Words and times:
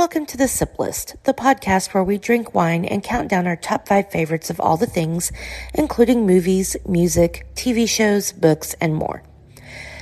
Welcome 0.00 0.24
to 0.26 0.38
the 0.38 0.48
Sip 0.48 0.78
List, 0.78 1.16
the 1.24 1.34
podcast 1.34 1.92
where 1.92 2.02
we 2.02 2.16
drink 2.16 2.54
wine 2.54 2.86
and 2.86 3.02
count 3.02 3.28
down 3.28 3.46
our 3.46 3.54
top 3.54 3.86
five 3.86 4.10
favorites 4.10 4.48
of 4.48 4.58
all 4.58 4.78
the 4.78 4.86
things, 4.86 5.30
including 5.74 6.26
movies, 6.26 6.74
music, 6.88 7.46
TV 7.54 7.86
shows, 7.86 8.32
books, 8.32 8.74
and 8.80 8.94
more. 8.94 9.22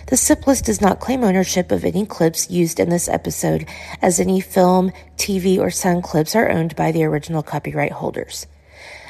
The 0.07 0.17
Sip 0.17 0.47
List 0.47 0.67
does 0.67 0.81
not 0.81 1.01
claim 1.01 1.25
ownership 1.25 1.73
of 1.73 1.85
any 1.85 2.07
clips 2.07 2.49
used 2.49 2.79
in 2.79 2.91
this 2.91 3.09
episode, 3.09 3.67
as 4.01 4.21
any 4.21 4.41
film, 4.41 4.93
TV, 5.17 5.59
or 5.59 5.69
sound 5.69 6.05
clips 6.05 6.37
are 6.37 6.49
owned 6.49 6.77
by 6.77 6.93
the 6.93 7.03
original 7.03 7.43
copyright 7.43 7.91
holders. 7.91 8.47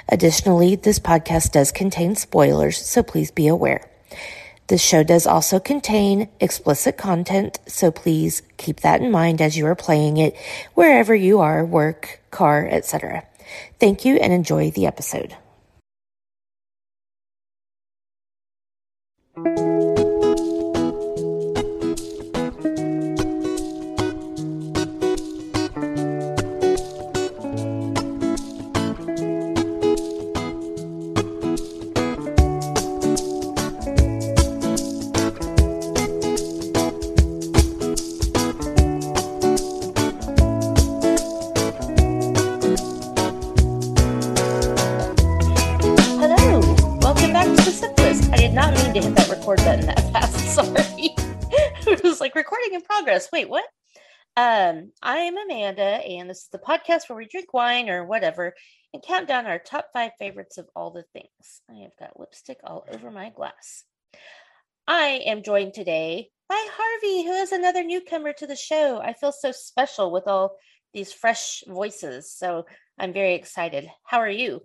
Additionally, 0.09 0.75
this 0.75 0.99
podcast 0.99 1.53
does 1.53 1.71
contain 1.71 2.15
spoilers, 2.15 2.79
so 2.79 3.03
please 3.03 3.31
be 3.31 3.47
aware. 3.47 3.91
This 4.69 4.83
show 4.83 5.03
does 5.03 5.27
also 5.27 5.59
contain 5.59 6.29
explicit 6.41 6.99
content, 6.99 7.59
so 7.67 7.91
please 7.91 8.43
keep 8.59 8.81
that 8.81 9.01
in 9.01 9.11
mind 9.11 9.41
as 9.41 9.57
you 9.57 9.65
are 9.67 9.75
playing 9.75 10.19
it 10.19 10.37
wherever 10.75 11.15
you 11.15 11.41
are, 11.41 11.65
work, 11.65 12.21
car, 12.31 12.69
etc. 12.71 13.25
Thank 13.81 14.05
you 14.05 14.17
and 14.17 14.31
enjoy 14.31 14.71
the 14.71 14.85
episode. 14.85 15.35
Record 49.49 49.65
button 49.65 49.87
that 49.87 50.13
fast. 50.13 50.39
Sorry, 50.55 50.75
it 51.87 52.03
was 52.05 52.21
like 52.21 52.35
recording 52.35 52.75
in 52.75 52.83
progress. 52.83 53.31
Wait, 53.33 53.49
what? 53.49 53.65
Um, 54.37 54.93
I 55.03 55.19
am 55.21 55.39
Amanda, 55.39 55.83
and 55.83 56.29
this 56.29 56.43
is 56.43 56.49
the 56.53 56.59
podcast 56.59 57.09
where 57.09 57.17
we 57.17 57.27
drink 57.27 57.55
wine 57.55 57.89
or 57.89 58.05
whatever 58.05 58.55
and 58.93 59.03
count 59.03 59.27
down 59.27 59.47
our 59.47 59.59
top 59.59 59.87
five 59.95 60.13
favorites 60.19 60.59
of 60.59 60.69
all 60.77 60.91
the 60.91 61.05
things. 61.15 61.63
I 61.71 61.83
have 61.83 61.97
got 61.99 62.21
lipstick 62.21 62.59
all 62.63 62.85
over 62.93 63.11
my 63.11 63.31
glass. 63.31 63.85
I 64.87 65.23
am 65.25 65.43
joined 65.43 65.73
today 65.73 66.29
by 66.51 66.67
Harvey, 66.71 67.27
who 67.27 67.33
is 67.33 67.53
another 67.53 67.83
newcomer 67.85 68.35
to 68.35 68.47
the 68.47 68.57
show. 68.57 69.01
I 69.01 69.15
feel 69.15 69.33
so 69.33 69.53
special 69.53 70.11
with 70.13 70.27
all 70.27 70.57
these 70.93 71.13
fresh 71.13 71.65
voices, 71.67 72.31
so 72.31 72.67
I'm 72.99 73.15
very 73.15 73.35
excited. 73.35 73.89
How 74.05 74.19
are 74.19 74.29
you? 74.29 74.63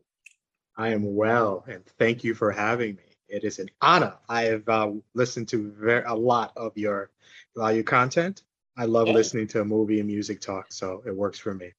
I 0.76 0.90
am 0.90 1.16
well, 1.16 1.64
and 1.70 1.86
thank 1.98 2.26
you 2.26 2.34
for 2.34 2.52
having 2.52 2.96
me. 2.96 3.13
It 3.28 3.44
is 3.44 3.60
an 3.60 3.70
honor. 3.82 4.14
I 4.30 4.44
have 4.44 4.68
uh, 4.70 4.92
listened 5.14 5.48
to 5.50 5.72
very, 5.72 6.04
a 6.04 6.14
lot 6.14 6.54
of 6.56 6.78
your 6.78 7.10
uh, 7.58 7.70
your 7.70 7.84
content. 7.84 8.44
I 8.78 8.86
love 8.86 9.08
Hey. 9.08 9.14
listening 9.14 9.48
to 9.48 9.62
a 9.62 9.66
movie 9.66 10.00
and 10.00 10.08
music 10.08 10.42
talk, 10.42 10.72
so 10.72 11.04
it 11.06 11.16
works 11.16 11.40
for 11.40 11.54
me. 11.54 11.74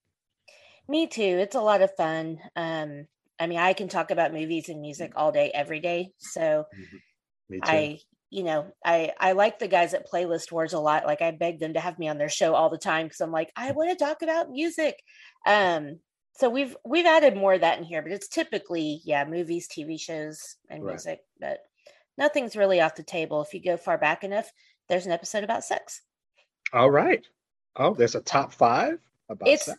Me 0.88 1.06
too. 1.06 1.22
It's 1.22 1.56
a 1.56 1.60
lot 1.60 1.82
of 1.82 1.94
fun. 1.96 2.38
Um, 2.56 3.06
I 3.38 3.46
mean, 3.46 3.58
I 3.58 3.72
can 3.72 3.88
talk 3.88 4.10
about 4.10 4.32
movies 4.32 4.68
and 4.68 4.80
music 4.80 5.12
all 5.16 5.32
day, 5.32 5.50
every 5.52 5.80
day. 5.80 6.12
So 6.18 6.64
Me 7.48 7.60
too. 7.60 7.66
I, 7.66 7.98
you 8.30 8.42
know, 8.44 8.72
I 8.84 9.12
I 9.18 9.32
like 9.32 9.58
the 9.58 9.68
guys 9.68 9.94
at 9.94 10.08
Playlist 10.08 10.52
Wars 10.52 10.72
a 10.72 10.80
lot. 10.80 11.06
Like 11.06 11.22
I 11.22 11.30
beg 11.30 11.58
them 11.60 11.74
to 11.74 11.80
have 11.80 11.98
me 11.98 12.08
on 12.08 12.18
their 12.18 12.28
show 12.28 12.54
all 12.54 12.70
the 12.70 12.78
time 12.78 13.06
because 13.06 13.20
I'm 13.20 13.32
like, 13.32 13.50
I 13.56 13.72
want 13.72 13.90
to 13.90 14.04
talk 14.04 14.22
about 14.22 14.50
music. 14.50 14.96
Um, 15.46 16.00
so 16.36 16.50
we've 16.50 16.76
we've 16.84 17.06
added 17.06 17.36
more 17.36 17.54
of 17.54 17.60
that 17.62 17.78
in 17.78 17.84
here, 17.84 18.02
but 18.02 18.12
it's 18.12 18.28
typically 18.28 19.00
yeah, 19.04 19.24
movies, 19.24 19.68
TV 19.68 19.98
shows, 20.00 20.56
and 20.68 20.82
Right. 20.82 20.92
music. 20.92 21.20
But 21.40 21.60
nothing's 22.18 22.56
really 22.56 22.80
off 22.80 22.94
the 22.96 23.02
table. 23.02 23.42
If 23.42 23.54
you 23.54 23.62
go 23.62 23.76
far 23.76 23.98
back 23.98 24.24
enough, 24.24 24.50
there's 24.88 25.06
an 25.06 25.12
episode 25.12 25.44
about 25.44 25.64
sex. 25.64 26.02
All 26.72 26.90
right. 26.90 27.24
Oh, 27.76 27.94
there's 27.94 28.14
a 28.14 28.20
top 28.20 28.52
five 28.52 28.98
about 29.28 29.48
It's- 29.48 29.66
sex. 29.66 29.78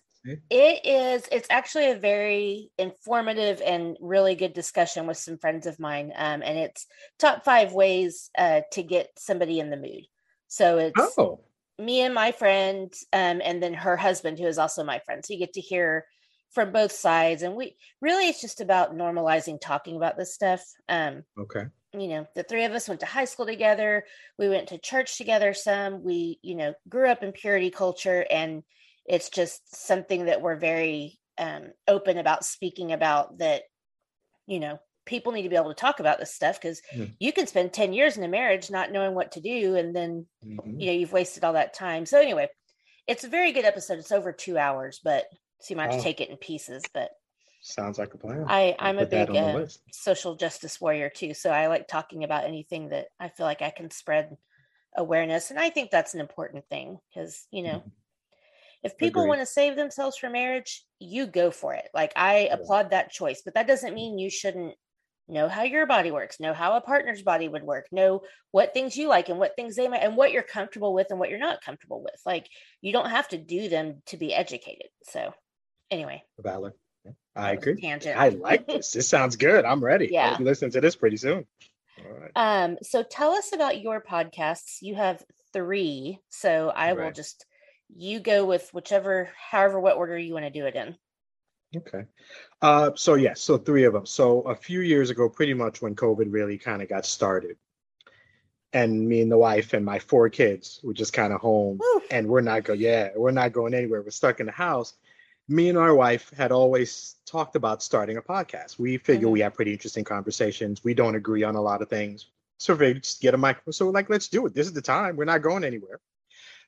It 0.50 0.84
is. 0.84 1.28
It's 1.32 1.48
actually 1.52 1.92
a 1.92 1.96
very 1.96 2.72
informative 2.80 3.62
and 3.62 3.96
really 4.02 4.34
good 4.34 4.54
discussion 4.54 5.06
with 5.06 5.18
some 5.18 5.38
friends 5.38 5.68
of 5.68 5.80
mine. 5.80 6.12
Um, 6.16 6.42
and 6.42 6.58
it's 6.58 6.88
top 7.20 7.46
five 7.46 7.74
ways 7.74 8.32
uh, 8.36 8.62
to 8.72 8.82
get 8.82 9.12
somebody 9.20 9.60
in 9.60 9.70
the 9.70 9.78
mood. 9.78 10.08
So 10.48 10.80
it's 10.80 11.00
Oh, 11.20 11.42
me 11.78 12.02
and 12.02 12.12
my 12.16 12.32
friend, 12.32 12.92
um, 13.14 13.40
and 13.44 13.62
then 13.62 13.76
her 13.76 13.96
husband, 13.98 14.40
who 14.40 14.48
is 14.48 14.58
also 14.58 14.84
my 14.84 14.98
friend. 14.98 15.24
So 15.24 15.34
you 15.34 15.38
get 15.40 15.54
to 15.54 15.62
hear 15.62 16.08
from 16.56 16.72
both 16.72 16.92
sides. 16.92 17.44
And 17.44 17.56
we 17.56 17.76
really, 18.02 18.28
it's 18.30 18.42
just 18.42 18.62
about 18.62 18.96
normalizing 18.96 19.60
talking 19.62 19.96
about 19.98 20.18
this 20.18 20.34
stuff. 20.34 20.64
Um, 20.90 21.24
okay. 21.38 21.66
you 21.94 22.08
know 22.08 22.26
the 22.36 22.44
three 22.44 22.66
of 22.66 22.72
us 22.72 22.88
went 22.90 23.02
to 23.02 23.06
high 23.06 23.24
school 23.26 23.46
together 23.46 24.04
we 24.40 24.50
went 24.50 24.68
to 24.70 24.78
church 24.78 25.18
together 25.18 25.54
some 25.54 26.04
we 26.04 26.40
you 26.42 26.56
know 26.56 26.74
grew 26.90 27.08
up 27.10 27.24
in 27.24 27.32
purity 27.32 27.70
culture 27.72 28.26
and 28.30 28.64
it's 29.06 29.30
just 29.30 29.62
something 29.74 30.26
that 30.26 30.42
we're 30.42 30.58
very 30.58 31.20
um, 31.38 31.72
open 31.88 32.18
about 32.18 32.44
speaking 32.44 32.92
about 32.92 33.38
that 33.38 33.64
you 34.46 34.60
know 34.60 34.78
people 35.06 35.32
need 35.32 35.44
to 35.44 35.50
be 35.50 35.56
able 35.56 35.74
to 35.74 35.80
talk 35.82 36.00
about 36.02 36.20
this 36.20 36.34
stuff 36.34 36.60
because 36.60 36.82
Mm. 36.94 37.16
you 37.20 37.32
can 37.32 37.48
spend 37.48 37.72
10 37.72 37.94
years 37.94 38.18
in 38.18 38.24
a 38.24 38.28
marriage 38.28 38.70
not 38.70 38.92
knowing 38.92 39.14
what 39.16 39.32
to 39.34 39.42
do 39.42 39.76
and 39.76 39.96
then 39.96 40.26
Mhm. 40.46 40.82
you 40.82 40.88
know 40.88 40.94
you've 41.00 41.14
wasted 41.14 41.44
all 41.46 41.54
that 41.54 41.74
time 41.74 42.06
so 42.06 42.20
anyway 42.20 42.48
it's 43.08 43.24
a 43.24 43.30
very 43.30 43.52
good 43.54 43.66
episode 43.66 44.00
it's 44.00 44.12
over 44.12 44.34
two 44.34 44.58
hours 44.58 45.00
but 45.04 45.26
so 45.66 45.74
you 45.74 45.78
might 45.78 45.84
have 45.84 45.92
to 45.92 46.00
take 46.00 46.22
it 46.22 46.30
in 46.30 46.38
pieces 46.38 46.90
but 46.94 47.12
Sounds 47.60 47.98
like 48.00 48.14
a 48.14 48.18
plan. 48.18 48.48
I, 48.48 48.76
I'm 48.78 49.00
a 49.00 49.06
big 49.08 49.36
uh, 49.36 49.60
social 49.92 50.36
justice 50.36 50.80
warrior 50.80 51.10
too. 51.10 51.34
So 51.34 51.50
I 51.50 51.68
like 51.68 51.88
talking 51.88 52.24
about 52.24 52.44
anything 52.46 52.90
that 52.90 53.08
I 53.20 53.30
feel 53.30 53.46
like 53.46 53.62
I 53.62 53.72
can 53.72 53.90
spread 53.90 54.38
awareness. 54.98 55.52
And 55.52 55.60
I 55.60 55.70
think 55.70 55.92
that's 55.92 56.16
an 56.16 56.22
important 56.22 56.68
thing 56.70 57.00
because, 57.14 57.48
you 57.52 57.64
know, 57.64 57.84
Mhm. 57.84 57.92
if 58.84 58.98
people 58.98 59.28
want 59.28 59.42
to 59.42 59.46
save 59.46 59.76
themselves 59.76 60.18
from 60.18 60.34
marriage, 60.34 60.86
you 61.00 61.28
go 61.28 61.52
for 61.52 61.74
it. 61.74 61.90
Like 61.94 62.14
I 62.16 62.50
applaud 62.52 62.92
that 62.92 63.12
choice, 63.12 63.42
but 63.44 63.54
that 63.56 63.68
doesn't 63.68 63.94
mean 63.94 64.20
you 64.20 64.30
shouldn't 64.30 64.76
know 65.28 65.48
how 65.50 65.64
your 65.64 65.88
body 65.88 66.12
works, 66.12 66.40
know 66.40 66.54
how 66.54 66.76
a 66.76 66.82
partner's 66.82 67.24
body 67.24 67.48
would 67.50 67.64
work, 67.64 67.88
know 67.92 68.22
what 68.52 68.74
things 68.74 68.96
you 68.96 69.08
like 69.08 69.30
and 69.30 69.40
what 69.40 69.56
things 69.56 69.76
they 69.76 69.88
might, 69.88 70.04
and 70.04 70.16
what 70.18 70.32
you're 70.32 70.44
comfortable 70.44 70.94
with 70.94 71.08
and 71.10 71.20
what 71.20 71.30
you're 71.30 71.40
not 71.40 71.62
comfortable 71.64 72.04
with. 72.04 72.22
Like 72.26 72.48
you 72.82 72.94
don't 72.94 73.10
have 73.10 73.28
to 73.30 73.38
do 73.38 73.70
them 73.70 74.04
to 74.08 74.18
be 74.18 74.34
educated. 74.34 74.90
So 75.04 75.34
anyway. 75.92 76.24
Yeah, 76.44 76.58
that 76.60 76.74
I 77.36 77.52
agree. 77.52 77.80
Tangent. 77.80 78.18
I 78.18 78.30
like 78.30 78.66
this. 78.66 78.92
This 78.92 79.08
sounds 79.08 79.36
good. 79.36 79.66
I'm 79.66 79.84
ready. 79.84 80.10
Yeah. 80.12 80.32
I'll 80.32 80.38
be 80.38 80.44
listening 80.44 80.72
to 80.72 80.82
this 80.82 80.96
pretty 80.96 81.18
soon. 81.18 81.46
All 82.00 82.20
right. 82.20 82.32
Um, 82.36 82.78
so 82.82 83.04
tell 83.04 83.32
us 83.32 83.54
about 83.54 83.82
your 83.82 84.02
podcasts. 84.02 84.78
You 84.82 84.96
have 84.96 85.24
three, 85.54 86.20
so 86.30 86.72
I 86.76 86.94
will 86.94 87.12
just 87.12 87.46
you 87.96 88.20
go 88.20 88.46
with 88.46 88.70
whichever, 88.74 89.30
however, 89.52 89.80
what 89.80 89.98
order 89.98 90.18
you 90.18 90.34
want 90.34 90.46
to 90.46 90.52
do 90.52 90.66
it 90.66 90.76
in. 90.76 90.96
Okay. 91.78 92.06
Uh, 92.62 92.92
so 92.96 93.16
yes, 93.16 93.42
so 93.42 93.58
three 93.58 93.84
of 93.84 93.94
them. 93.94 94.06
So 94.06 94.42
a 94.42 94.56
few 94.56 94.82
years 94.82 95.10
ago, 95.10 95.30
pretty 95.30 95.54
much 95.54 95.82
when 95.82 95.96
COVID 95.96 96.32
really 96.32 96.58
kind 96.58 96.82
of 96.82 96.90
got 96.90 97.06
started, 97.06 97.58
and 98.74 99.08
me 99.08 99.22
and 99.22 99.32
the 99.32 99.38
wife 99.38 99.74
and 99.74 99.86
my 99.86 100.00
four 100.00 100.30
kids 100.30 100.80
were 100.84 100.94
just 100.94 101.14
kind 101.14 101.34
of 101.34 101.42
home, 101.42 101.80
Woo. 101.80 102.02
and 102.12 102.28
we're 102.28 102.42
not 102.42 102.64
go. 102.64 102.74
Yeah, 102.74 103.10
we're 103.16 103.32
not 103.32 103.52
going 103.52 103.74
anywhere. 103.74 104.02
We're 104.02 104.12
stuck 104.12 104.40
in 104.40 104.46
the 104.46 104.52
house. 104.52 104.94
Me 105.48 105.70
and 105.70 105.78
our 105.78 105.94
wife 105.94 106.32
had 106.32 106.52
always 106.52 107.16
talked 107.26 107.56
about 107.56 107.84
starting 107.84 108.18
a 108.18 108.22
podcast. 108.22 108.80
We 108.80 108.98
figure 108.98 109.28
Mhm. 109.28 109.32
we 109.32 109.40
have 109.42 109.54
pretty 109.54 109.74
interesting 109.74 110.04
conversations. 110.04 110.84
We 110.84 110.94
don't 110.96 111.16
agree 111.16 111.44
on 111.44 111.56
a 111.56 111.62
lot 111.62 111.82
of 111.84 111.90
things, 111.90 112.28
so 112.58 112.74
we 112.74 112.96
just 112.96 113.22
get 113.22 113.34
a 113.36 113.38
microphone. 113.38 113.74
So 113.74 113.86
we're 113.86 113.92
like, 113.92 114.10
let's 114.10 114.28
do 114.28 114.46
it. 114.48 114.54
This 114.56 114.66
is 114.68 114.74
the 114.74 114.82
time. 114.82 115.16
We're 115.16 115.26
not 115.26 115.44
going 115.44 115.64
anywhere. 115.64 116.00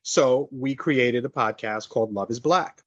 So 0.03 0.47
we 0.51 0.75
created 0.75 1.25
a 1.25 1.29
podcast 1.29 1.89
called 1.89 2.13
Love 2.13 2.29
is 2.29 2.39
Black. 2.39 2.83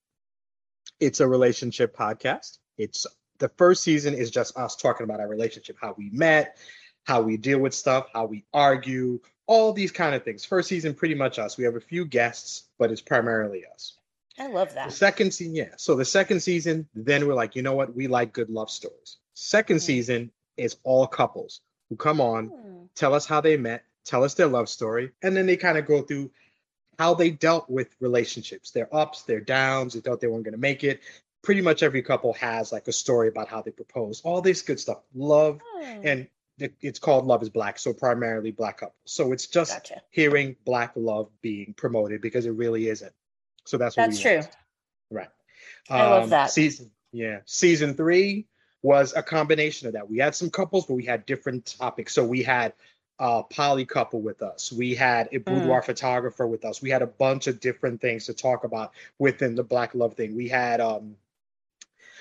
It's 1.01 1.21
a 1.21 1.27
relationship 1.29 1.97
podcast. 1.97 2.59
It's 2.79 3.07
the 3.39 3.49
first 3.49 3.83
season 3.83 4.15
is 4.15 4.31
just 4.31 4.57
us 4.57 4.77
talking 4.77 5.05
about 5.05 5.19
our 5.21 5.29
relationship, 5.29 5.77
how 5.81 5.95
we 5.99 6.11
met, 6.11 6.57
how 7.05 7.21
we 7.23 7.37
deal 7.37 7.59
with 7.59 7.75
stuff, 7.75 8.09
how 8.13 8.27
we 8.27 8.45
argue, 8.53 9.21
all 9.47 9.73
these 9.73 9.91
kind 9.91 10.15
of 10.15 10.23
things. 10.23 10.45
First 10.45 10.69
season, 10.69 10.95
pretty 10.95 11.15
much 11.15 11.39
us. 11.39 11.57
We 11.57 11.65
have 11.65 11.75
a 11.75 11.81
few 11.81 12.05
guests, 12.05 12.65
but 12.79 12.93
it's 12.93 13.01
primarily 13.01 13.65
us. 13.67 13.97
I 14.39 14.47
love 14.49 14.69
The 14.71 14.75
that. 14.77 14.93
second 14.93 15.33
season, 15.33 15.55
yeah. 15.55 15.75
So 15.77 15.95
the 15.97 16.05
second 16.05 16.41
season, 16.41 16.89
then 16.95 17.27
we're 17.27 17.35
like, 17.35 17.57
you 17.57 17.63
know 17.63 17.75
what? 17.75 17.95
We 17.95 18.07
like 18.07 18.33
good 18.33 18.49
love 18.51 18.71
stories. 18.71 19.19
Second 19.35 19.77
Mhm. 19.79 19.83
season 19.83 20.33
is 20.57 20.77
all 20.85 21.07
couples 21.07 21.61
who 21.89 21.97
come 21.97 22.21
on, 22.21 22.47
Hmm. 22.49 22.85
tell 22.95 23.15
us 23.15 23.27
how 23.27 23.41
they 23.41 23.57
met, 23.57 23.85
tell 24.05 24.25
us 24.25 24.35
their 24.35 24.47
love 24.47 24.69
story, 24.69 25.11
and 25.23 25.37
then 25.37 25.47
they 25.47 25.57
kind 25.57 25.77
of 25.79 25.87
go 25.87 26.03
through 26.03 26.31
how 26.99 27.15
they 27.15 27.31
dealt 27.31 27.69
with 27.71 27.89
relationships, 28.01 28.71
their 28.73 28.95
ups, 28.95 29.23
their 29.23 29.41
downs, 29.41 29.95
they 29.95 30.01
thought 30.01 30.21
they 30.21 30.27
weren't 30.27 30.45
going 30.45 30.53
to 30.53 30.59
make 30.59 30.85
it. 30.85 31.01
Pretty 31.43 31.63
much 31.63 31.83
every 31.83 32.03
couple 32.03 32.35
has 32.35 32.73
like 32.73 32.87
a 32.89 32.93
story 32.93 33.29
about 33.29 33.49
how 33.49 33.63
they 33.63 33.71
proposed, 33.71 34.23
all 34.25 34.43
this 34.43 34.61
good 34.63 34.79
stuff. 34.79 34.99
Love, 35.15 35.61
Hmm. 35.77 36.07
and 36.07 36.29
it's 36.83 36.99
called 36.99 37.25
Love 37.27 37.43
is 37.43 37.49
Black, 37.49 37.79
so 37.79 37.95
primarily 37.95 38.51
black 38.51 38.79
couples. 38.81 39.01
So 39.07 39.33
it's 39.33 39.47
just 39.47 39.73
Gotcha. 39.73 40.03
hearing 40.11 40.57
black 40.67 40.93
love 40.95 41.31
being 41.41 41.73
promoted 41.75 42.21
because 42.21 42.45
it 42.45 42.51
really 42.51 42.89
isn't. 42.89 43.15
So 43.71 43.79
that's 43.79 43.97
what 43.97 44.07
That's 44.07 44.21
true. 44.21 44.39
want. 44.39 44.57
Right. 45.13 45.29
I 45.89 46.03
love 46.11 46.25
Um, 46.25 46.31
that. 46.31 46.51
Season, 46.51 46.91
yeah. 47.13 47.41
Season 47.47 47.95
three 47.95 48.47
was 48.83 49.15
a 49.15 49.23
combination 49.23 49.87
of 49.87 49.93
that. 49.93 50.11
We 50.11 50.19
had 50.19 50.35
some 50.35 50.51
couples, 50.51 50.87
but 50.87 50.95
we 50.95 51.05
had 51.05 51.25
different 51.25 51.67
topics. 51.79 52.13
So 52.13 52.25
we 52.25 52.43
had 52.43 52.73
a 53.21 53.45
poly 53.45 53.87
couple 53.87 54.23
with 54.23 54.43
us. 54.43 54.73
We 54.73 54.97
had 54.97 55.29
a 55.31 55.39
Mm. 55.39 55.45
boudoir 55.45 55.83
photographer 55.83 56.49
with 56.49 56.65
us. 56.65 56.83
We 56.83 56.91
had 56.91 57.03
a 57.03 57.07
bunch 57.07 57.47
of 57.47 57.61
different 57.61 58.01
things 58.01 58.27
to 58.27 58.35
talk 58.35 58.65
about 58.65 58.93
within 59.21 59.55
the 59.55 59.63
Black 59.63 59.95
Love 59.95 60.15
thing. 60.15 60.35
We 60.35 60.49
had 60.49 60.81
um 60.81 61.17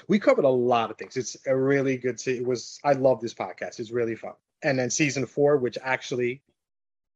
we 0.07 0.19
covered 0.19 0.45
a 0.45 0.49
lot 0.49 0.91
of 0.91 0.97
things. 0.99 1.17
It's 1.17 1.35
a 1.47 1.55
really 1.57 1.97
good 1.97 2.21
it 2.27 2.45
was 2.45 2.79
I 2.83 2.93
love 2.93 3.21
this 3.21 3.33
podcast. 3.33 3.79
It's 3.79 3.89
really 3.89 4.15
fun. 4.15 4.33
And 4.61 4.77
then 4.77 4.91
season 4.91 5.25
four, 5.25 5.57
which 5.57 5.79
actually 5.81 6.43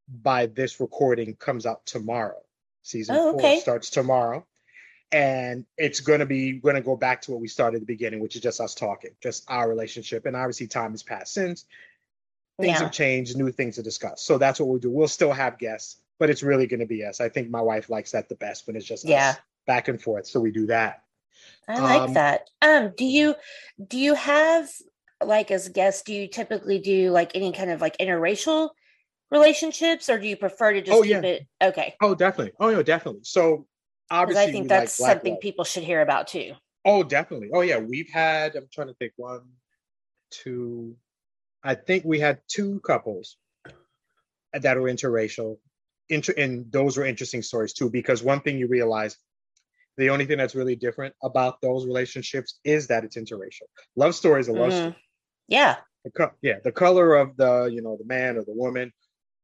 by 0.08 0.48
this 0.48 0.80
recording 0.80 1.36
comes 1.36 1.68
out 1.68 1.86
tomorrow. 1.86 2.42
Season 2.84 3.16
Oh, 3.16 3.32
four 3.32 3.40
okay. 3.40 3.60
starts 3.60 3.90
tomorrow. 3.90 4.46
And 5.12 5.66
it's 5.78 6.00
gonna 6.00 6.26
be 6.26 6.54
gonna 6.54 6.82
go 6.82 6.96
back 6.96 7.22
to 7.24 7.32
what 7.32 7.40
we 7.42 7.48
started 7.48 7.78
at 7.78 7.82
the 7.82 7.86
beginning, 7.86 8.20
which 8.20 8.36
is 8.36 8.42
just 8.42 8.60
us 8.60 8.76
talking, 8.76 9.12
just 9.22 9.44
our 9.48 9.70
relationship. 9.70 10.26
And 10.26 10.36
obviously 10.36 10.68
time 10.68 10.92
has 10.92 11.04
passed 11.04 11.34
since. 11.34 11.66
Things 12.60 12.74
Yeah. 12.74 12.84
have 12.84 12.92
changed, 12.92 13.38
new 13.38 13.52
things 13.52 13.76
to 13.76 13.84
discuss. 13.84 14.22
So 14.22 14.38
that's 14.38 14.60
what 14.60 14.70
we'll 14.70 14.80
do. 14.80 14.90
We'll 14.90 15.08
still 15.08 15.32
have 15.32 15.58
guests, 15.58 15.98
but 16.20 16.30
it's 16.30 16.44
really 16.44 16.68
gonna 16.68 16.86
be 16.86 17.04
us. 17.06 17.22
I 17.22 17.30
think 17.30 17.50
my 17.50 17.62
wife 17.62 17.90
likes 17.90 18.12
that 18.12 18.28
the 18.28 18.36
best 18.36 18.68
when 18.68 18.76
it's 18.76 18.86
just 18.86 19.06
Yeah. 19.06 19.32
us 19.32 19.38
back 19.66 19.88
and 19.88 20.02
forth. 20.02 20.28
So 20.28 20.40
we 20.40 20.52
do 20.52 20.66
that. 20.68 21.04
I 21.68 21.80
like 21.80 22.02
Um, 22.02 22.14
that. 22.16 22.50
Um, 22.62 22.94
do 22.98 23.06
you 23.06 23.36
do 23.88 23.98
you 23.98 24.16
have 24.16 24.70
like 25.24 25.52
as 25.52 25.70
guests, 25.70 26.02
do 26.02 26.14
you 26.14 26.28
typically 26.28 26.80
do 26.80 27.12
like 27.12 27.32
any 27.36 27.54
kind 27.54 27.70
of 27.70 27.82
like 27.82 27.98
interracial 28.00 28.72
relationships 29.34 30.10
or 30.10 30.18
do 30.20 30.28
you 30.28 30.38
prefer 30.38 30.74
to 30.74 30.82
just 30.82 30.98
Oh, 30.98 31.02
keep 31.02 31.12
yeah. 31.12 31.22
it 31.22 31.48
okay? 31.62 31.96
Oh, 32.02 32.16
definitely. 32.16 32.54
Oh, 32.60 32.70
yeah, 32.70 32.82
definitely. 32.84 33.22
So 33.24 33.68
obviously, 34.10 34.44
I 34.44 34.52
think 34.52 34.68
that's 34.70 35.00
like 35.00 35.12
something 35.14 35.34
love. 35.34 35.42
people 35.42 35.66
should 35.66 35.84
hear 35.84 36.02
about 36.02 36.28
too. 36.28 36.54
Oh, 36.86 37.04
definitely. 37.04 37.50
Oh, 37.54 37.62
yeah. 37.62 37.78
We've 37.80 38.10
had. 38.12 38.56
I'm 38.56 38.68
trying 38.72 38.88
to 38.88 38.94
think. 38.94 39.14
One, 39.18 39.42
two. 40.32 40.96
I 41.64 41.76
think 41.76 42.04
we 42.06 42.20
had 42.20 42.40
two 42.48 42.80
couples 42.82 43.38
that 44.54 44.78
were 44.78 44.90
interracial. 44.90 45.58
Inter- 46.10 46.34
and 46.38 46.72
those 46.72 46.98
were 46.98 47.06
interesting 47.06 47.42
stories 47.42 47.74
too, 47.74 47.90
because 47.90 48.22
one 48.22 48.42
thing 48.42 48.58
you 48.58 48.68
realize, 48.68 49.18
the 49.98 50.10
only 50.10 50.26
thing 50.26 50.38
that's 50.38 50.56
really 50.56 50.76
different 50.76 51.16
about 51.24 51.62
those 51.62 51.86
relationships 51.86 52.60
is 52.66 52.88
that 52.88 53.04
it's 53.06 53.16
interracial. 53.16 53.68
Love 53.96 54.14
stories, 54.14 54.48
is 54.48 54.56
a 54.56 54.60
love 54.60 54.74
story. 54.74 54.90
Mhm. 54.92 54.96
Yeah. 55.48 55.76
the 56.04 56.12
co- 56.12 56.32
yeah 56.42 56.56
the 56.66 56.72
color 56.72 57.16
of 57.16 57.38
the 57.38 57.70
you 57.72 57.82
know 57.82 57.96
the 57.98 58.04
man 58.06 58.36
or 58.38 58.44
the 58.44 58.52
woman 58.54 58.92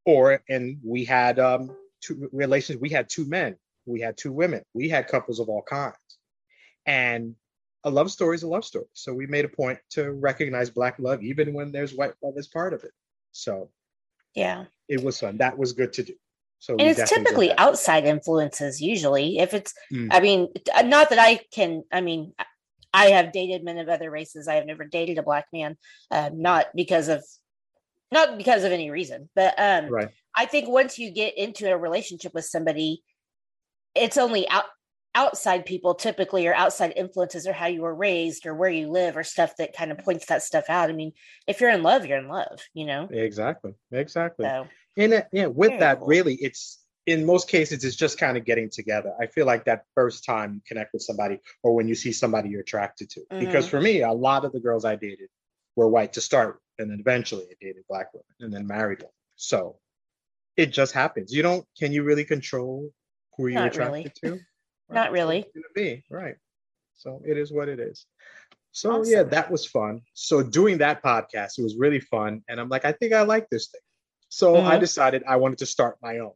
or 0.04 0.42
and 0.48 0.78
we 0.84 1.04
had 1.04 1.38
um 1.38 1.76
two 2.00 2.28
relations 2.32 2.80
we 2.80 2.88
had 2.88 3.08
two 3.08 3.26
men 3.26 3.56
we 3.86 4.00
had 4.00 4.16
two 4.16 4.32
women 4.32 4.62
we 4.74 4.88
had 4.88 5.08
couples 5.08 5.40
of 5.40 5.48
all 5.48 5.62
kinds. 5.62 5.96
And 6.86 7.34
a 7.84 7.90
love 7.90 8.10
story 8.10 8.34
is 8.34 8.42
a 8.42 8.48
love 8.48 8.64
story. 8.64 8.86
So 8.92 9.12
we 9.14 9.26
made 9.26 9.44
a 9.44 9.48
point 9.48 9.78
to 9.90 10.12
recognize 10.12 10.70
black 10.70 10.98
love 10.98 11.22
even 11.22 11.52
when 11.54 11.72
there's 11.72 11.94
white 11.94 12.12
love 12.22 12.34
as 12.38 12.46
part 12.48 12.74
of 12.74 12.84
it. 12.84 12.92
So 13.32 13.70
Yeah. 14.34 14.66
it 14.88 15.02
was 15.02 15.20
fun. 15.20 15.38
That 15.38 15.56
was 15.56 15.72
good 15.72 15.92
to 15.94 16.02
do. 16.02 16.14
So 16.58 16.74
and 16.74 16.82
it's 16.88 17.08
typically 17.08 17.56
outside 17.56 18.04
influences 18.04 18.82
usually. 18.82 19.38
If 19.38 19.54
it's 19.54 19.72
Mm. 19.92 20.08
i 20.10 20.20
mean 20.20 20.48
uh, 20.74 20.82
not 20.82 21.08
that 21.10 21.18
i 21.18 21.40
can 21.52 21.84
i 21.90 22.00
mean 22.00 22.34
i 22.92 23.06
have 23.06 23.32
dated 23.32 23.64
men 23.64 23.78
of 23.78 23.88
other 23.88 24.10
races. 24.10 24.46
I 24.48 24.54
have 24.54 24.66
never 24.66 24.84
dated 24.84 25.16
a 25.18 25.22
black 25.22 25.46
man 25.52 25.76
um, 26.10 26.40
not 26.42 26.66
because 26.74 27.08
of 27.08 27.24
not 28.12 28.38
because 28.38 28.64
of 28.64 28.72
any 28.72 28.90
reason 28.90 29.28
but 29.34 29.54
um 29.58 29.90
right 29.90 30.10
i 30.36 30.46
think 30.46 30.68
once 30.68 30.98
you 30.98 31.10
get 31.12 31.36
into 31.36 31.70
a 31.70 31.76
relationship 31.78 32.34
with 32.34 32.44
somebody 32.44 33.02
it's 33.94 34.18
only 34.18 34.48
out 34.48 34.66
outside 35.14 35.66
people 35.66 35.94
typically 35.94 36.46
or 36.46 36.54
outside 36.54 36.92
influences 36.96 37.46
or 37.46 37.52
how 37.52 37.66
you 37.66 37.82
were 37.82 37.94
raised 37.94 38.46
or 38.46 38.54
where 38.54 38.70
you 38.70 38.88
live 38.90 39.16
or 39.16 39.24
stuff 39.24 39.56
that 39.58 39.76
kind 39.76 39.90
of 39.90 39.98
points 39.98 40.26
that 40.26 40.42
stuff 40.42 40.66
out 40.68 40.90
i 40.90 40.92
mean 40.92 41.12
if 41.48 41.60
you're 41.60 41.70
in 41.70 41.82
love 41.82 42.06
you're 42.06 42.18
in 42.18 42.28
love 42.28 42.60
you 42.74 42.86
know 42.86 43.10
exactly 43.10 43.74
exactly 43.92 44.52
so 44.52 44.68
And 44.96 45.14
uh, 45.14 45.22
yeah, 45.32 45.46
with 45.46 45.78
that, 45.78 45.98
cool. 46.00 46.08
really, 46.08 46.34
it's 46.36 46.84
in 47.06 47.24
most 47.26 47.48
cases, 47.48 47.84
it's 47.84 47.96
just 47.96 48.18
kind 48.18 48.36
of 48.36 48.44
getting 48.44 48.68
together. 48.70 49.14
I 49.20 49.26
feel 49.26 49.46
like 49.46 49.64
that 49.64 49.86
first 49.94 50.24
time 50.24 50.54
you 50.54 50.60
connect 50.66 50.92
with 50.92 51.02
somebody, 51.02 51.38
or 51.62 51.74
when 51.74 51.88
you 51.88 51.94
see 51.94 52.12
somebody 52.12 52.50
you're 52.50 52.60
attracted 52.62 53.10
to. 53.10 53.22
Because 53.38 53.66
Mhm. 53.66 53.70
for 53.70 53.80
me, 53.80 54.02
a 54.02 54.12
lot 54.12 54.44
of 54.44 54.52
the 54.52 54.60
girls 54.60 54.84
I 54.84 54.96
dated 54.96 55.30
were 55.76 55.88
white 55.88 56.12
to 56.14 56.20
start, 56.20 56.54
with, 56.56 56.62
and 56.80 56.90
then 56.90 56.98
eventually 57.00 57.44
I 57.44 57.54
dated 57.60 57.84
black 57.88 58.12
women, 58.12 58.24
and 58.40 58.52
then 58.52 58.66
married 58.66 59.02
one. 59.02 59.12
So 59.36 59.78
it 60.56 60.66
just 60.66 60.92
happens. 60.92 61.32
You 61.32 61.42
don't. 61.42 61.64
Can 61.78 61.92
you 61.92 62.02
really 62.02 62.24
control 62.24 62.90
who 63.36 63.46
you're 63.48 63.62
Not 63.62 63.72
attracted 63.72 64.12
really. 64.22 64.38
to? 64.38 64.44
Not 64.94 65.12
really. 65.12 65.46
be 65.74 66.02
right. 66.10 66.36
So 66.96 67.22
it 67.24 67.38
is 67.38 67.52
what 67.52 67.68
it 67.68 67.78
is. 67.78 68.06
So 68.72 69.04
yeah, 69.04 69.22
that 69.24 69.50
was 69.50 69.66
fun. 69.66 70.00
So 70.14 70.42
doing 70.42 70.78
that 70.78 71.02
podcast, 71.02 71.58
it 71.58 71.62
was 71.62 71.76
really 71.76 72.00
fun, 72.00 72.42
and 72.48 72.60
I'm 72.60 72.68
like, 72.68 72.84
I 72.84 72.92
think 72.92 73.12
I 73.12 73.22
like 73.22 73.48
this 73.50 73.68
thing. 73.68 73.80
So 74.28 74.62
I 74.62 74.76
Mhm. 74.76 74.80
decided 74.80 75.24
I 75.26 75.36
wanted 75.36 75.58
to 75.58 75.66
start 75.66 75.96
my 76.02 76.18
own. 76.18 76.34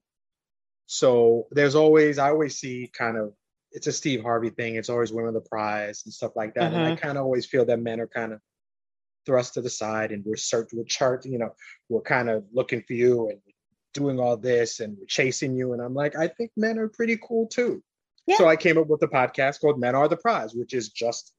So 0.87 1.47
there's 1.51 1.75
always, 1.75 2.19
I 2.19 2.31
always 2.31 2.59
see 2.59 2.91
kind 2.93 3.17
of, 3.17 3.33
it's 3.73 3.87
a 3.87 3.93
Steve 3.93 4.23
Harvey 4.23 4.51
thing. 4.51 4.75
It's 4.75 4.91
always 4.91 5.13
women 5.13 5.35
the 5.35 5.41
prize 5.41 6.03
and 6.05 6.13
stuff 6.13 6.33
like 6.37 6.55
that. 6.55 6.73
And 6.73 6.85
I 6.85 6.91
Mhm. 6.93 7.01
kind 7.01 7.19
of 7.19 7.25
always 7.25 7.47
feel 7.47 7.65
that 7.67 7.81
men 7.81 8.01
are 8.01 8.09
kind 8.09 8.33
of 8.33 8.41
thrust 9.27 9.55
to 9.55 9.63
the 9.63 9.71
side 9.71 10.13
and 10.13 10.25
we're 10.25 10.37
search, 10.37 10.71
we're 10.73 10.85
chart, 10.85 11.25
you 11.27 11.39
know, 11.39 11.55
we're 11.89 12.03
kind 12.03 12.29
of 12.29 12.45
looking 12.53 12.83
for 12.83 12.95
you 12.95 13.29
and 13.29 13.39
doing 13.93 14.19
all 14.19 14.37
this 14.37 14.81
and 14.81 14.97
we're 14.99 15.07
chasing 15.07 15.55
you. 15.55 15.73
And 15.73 15.83
I'm 15.83 15.95
like, 15.95 16.17
I 16.17 16.29
think 16.29 16.51
men 16.57 16.79
are 16.79 16.89
pretty 16.89 17.19
cool 17.27 17.47
too. 17.47 17.83
Yeah. 18.27 18.37
So 18.37 18.49
I 18.49 18.57
came 18.57 18.79
up 18.79 18.89
with 18.89 19.03
a 19.03 19.09
podcast 19.09 19.61
called 19.61 19.79
Men 19.79 19.95
Are 19.95 20.09
the 20.09 20.17
Prize, 20.17 20.55
which 20.55 20.75
is 20.75 20.89
just 20.89 21.33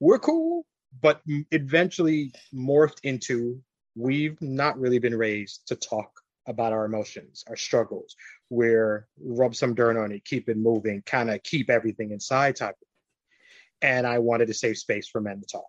we're 0.00 0.18
cool, 0.18 0.66
but 1.00 1.20
eventually 1.50 2.32
morphed 2.54 2.98
into 3.02 3.60
we've 3.96 4.40
not 4.40 4.78
really 4.78 4.98
been 4.98 5.16
raised 5.16 5.66
to 5.68 5.76
talk 5.76 6.10
about 6.46 6.72
our 6.72 6.84
emotions, 6.84 7.44
our 7.48 7.56
struggles. 7.56 8.16
We're 8.50 9.06
rub 9.22 9.54
some 9.54 9.74
dirt 9.74 9.96
on 9.96 10.12
it, 10.12 10.24
keep 10.24 10.48
it 10.48 10.56
moving, 10.56 11.02
kind 11.06 11.30
of 11.30 11.42
keep 11.42 11.70
everything 11.70 12.10
inside 12.10 12.56
type 12.56 12.74
of 12.74 12.78
thing. 12.78 13.90
And 13.90 14.06
I 14.06 14.18
wanted 14.18 14.50
a 14.50 14.54
safe 14.54 14.78
space 14.78 15.08
for 15.08 15.20
men 15.20 15.40
to 15.40 15.46
talk. 15.46 15.66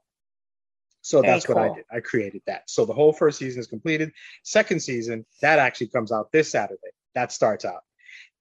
So 1.05 1.21
Very 1.21 1.33
that's 1.35 1.47
what 1.47 1.59
I 1.59 1.71
did. 1.71 1.85
I 1.91 1.99
created 1.99 2.41
that. 2.47 2.67
So 2.67 2.83
the 2.83 2.93
whole 2.93 3.13
first 3.13 3.37
season 3.37 3.59
is 3.59 3.67
completed. 3.67 4.11
Second 4.43 4.79
season, 4.81 5.23
that 5.39 5.59
actually 5.59 5.89
comes 5.89 6.11
out 6.11 6.31
this 6.31 6.49
Saturday. 6.49 6.79
That 7.13 7.31
starts 7.31 7.63
out. 7.63 7.83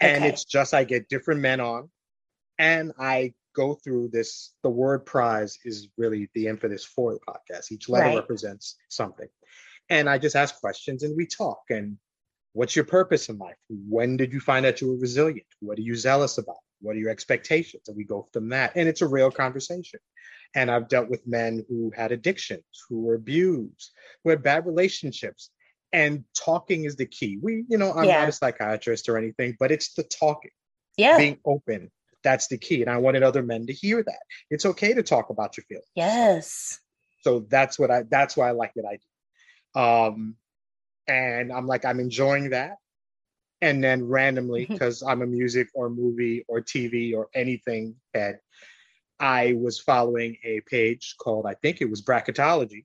And 0.01 0.25
Okay. 0.25 0.31
it's 0.31 0.47
just 0.47 0.73
I 0.73 0.85
get 0.85 1.11
different 1.11 1.43
men 1.43 1.61
on 1.61 1.91
and 2.59 2.93
I 2.99 3.35
go 3.55 3.75
through 3.75 4.09
this. 4.15 4.55
The 4.63 4.71
word 4.71 5.05
prize 5.05 5.59
is 5.67 5.89
really 5.99 6.31
the 6.35 6.47
impetus 6.47 6.87
for 6.87 7.13
the 7.13 7.21
podcast. 7.29 7.71
Each 7.71 7.87
letter 7.91 8.07
Right. 8.07 8.17
represents 8.17 8.77
something. 8.89 9.29
And 9.91 10.09
I 10.09 10.17
just 10.17 10.35
ask 10.35 10.59
questions 10.59 11.03
and 11.03 11.15
we 11.15 11.27
talk. 11.27 11.65
And 11.69 11.99
what's 12.55 12.75
your 12.75 12.87
purpose 12.87 13.29
in 13.29 13.37
life? 13.37 13.59
When 13.69 14.17
did 14.17 14.33
you 14.33 14.41
find 14.41 14.65
out 14.65 14.81
you 14.81 14.89
were 14.89 14.97
resilient? 14.97 15.47
What 15.61 15.79
are 15.79 15.83
you 15.83 15.97
zealous 15.97 16.39
about? 16.39 16.64
What 16.85 16.97
are 16.97 17.01
your 17.01 17.11
expectations? 17.11 17.89
And 17.89 17.97
we 17.97 18.05
go 18.05 18.29
from 18.33 18.51
that. 18.51 18.73
And 18.77 18.89
it's 18.89 19.03
a 19.03 19.09
real 19.09 19.31
conversation. 19.33 20.01
And 20.55 20.71
I've 20.71 20.89
dealt 20.89 21.11
with 21.11 21.27
men 21.27 21.65
who 21.69 21.93
had 21.97 22.13
addictions, 22.13 22.65
who 22.89 23.03
were 23.03 23.15
abused, 23.15 23.93
who 24.23 24.31
had 24.31 24.43
bad 24.45 24.67
relationships. 24.67 25.51
And 25.93 26.25
talking 26.39 26.85
is 26.85 26.97
the 26.97 27.07
key. 27.07 27.39
We, 27.43 27.65
you 27.69 27.79
know, 27.79 27.93
I'm 27.93 28.07
Yeah. 28.07 28.21
not 28.21 28.29
a 28.29 28.33
psychiatrist 28.33 29.09
or 29.09 29.19
anything, 29.19 29.57
but 29.59 29.73
it's 29.73 29.95
the 29.95 30.05
talking 30.05 30.53
yeah 30.97 31.19
being 31.19 31.39
open 31.45 31.91
that's 32.23 32.49
the 32.49 32.59
key 32.59 32.83
and 32.83 32.91
i 32.91 32.97
wanted 32.97 33.23
other 33.23 33.43
men 33.43 33.67
to 33.67 33.73
hear 33.73 34.03
that 34.03 34.21
it's 34.51 34.65
okay 34.67 34.95
to 34.95 35.03
talk 35.03 35.31
about 35.31 35.57
your 35.57 35.65
feelings 35.65 35.87
yes 35.95 36.81
so 37.23 37.41
that's 37.49 37.79
what 37.79 37.91
i 37.91 38.05
that's 38.11 38.37
why 38.37 38.49
i 38.49 38.53
like 38.53 38.71
what 38.75 38.87
i 38.87 38.99
do 39.75 39.81
um 39.81 40.37
and 41.09 41.53
i'm 41.53 41.67
like 41.67 41.85
i'm 41.85 42.01
enjoying 42.01 42.51
that 42.51 42.77
and 43.61 43.83
then 43.83 44.07
randomly 44.07 44.67
because 44.67 45.03
i'm 45.03 45.23
a 45.23 45.27
music 45.27 45.69
or 45.75 45.89
movie 45.91 46.45
or 46.49 46.61
tv 46.61 47.15
or 47.15 47.29
anything 47.35 47.95
head 48.15 48.39
i 49.21 49.53
was 49.55 49.79
following 49.79 50.37
a 50.45 50.61
page 50.63 51.15
called 51.19 51.47
i 51.47 51.55
think 51.55 51.81
it 51.81 51.89
was 51.91 52.03
bracketology 52.03 52.85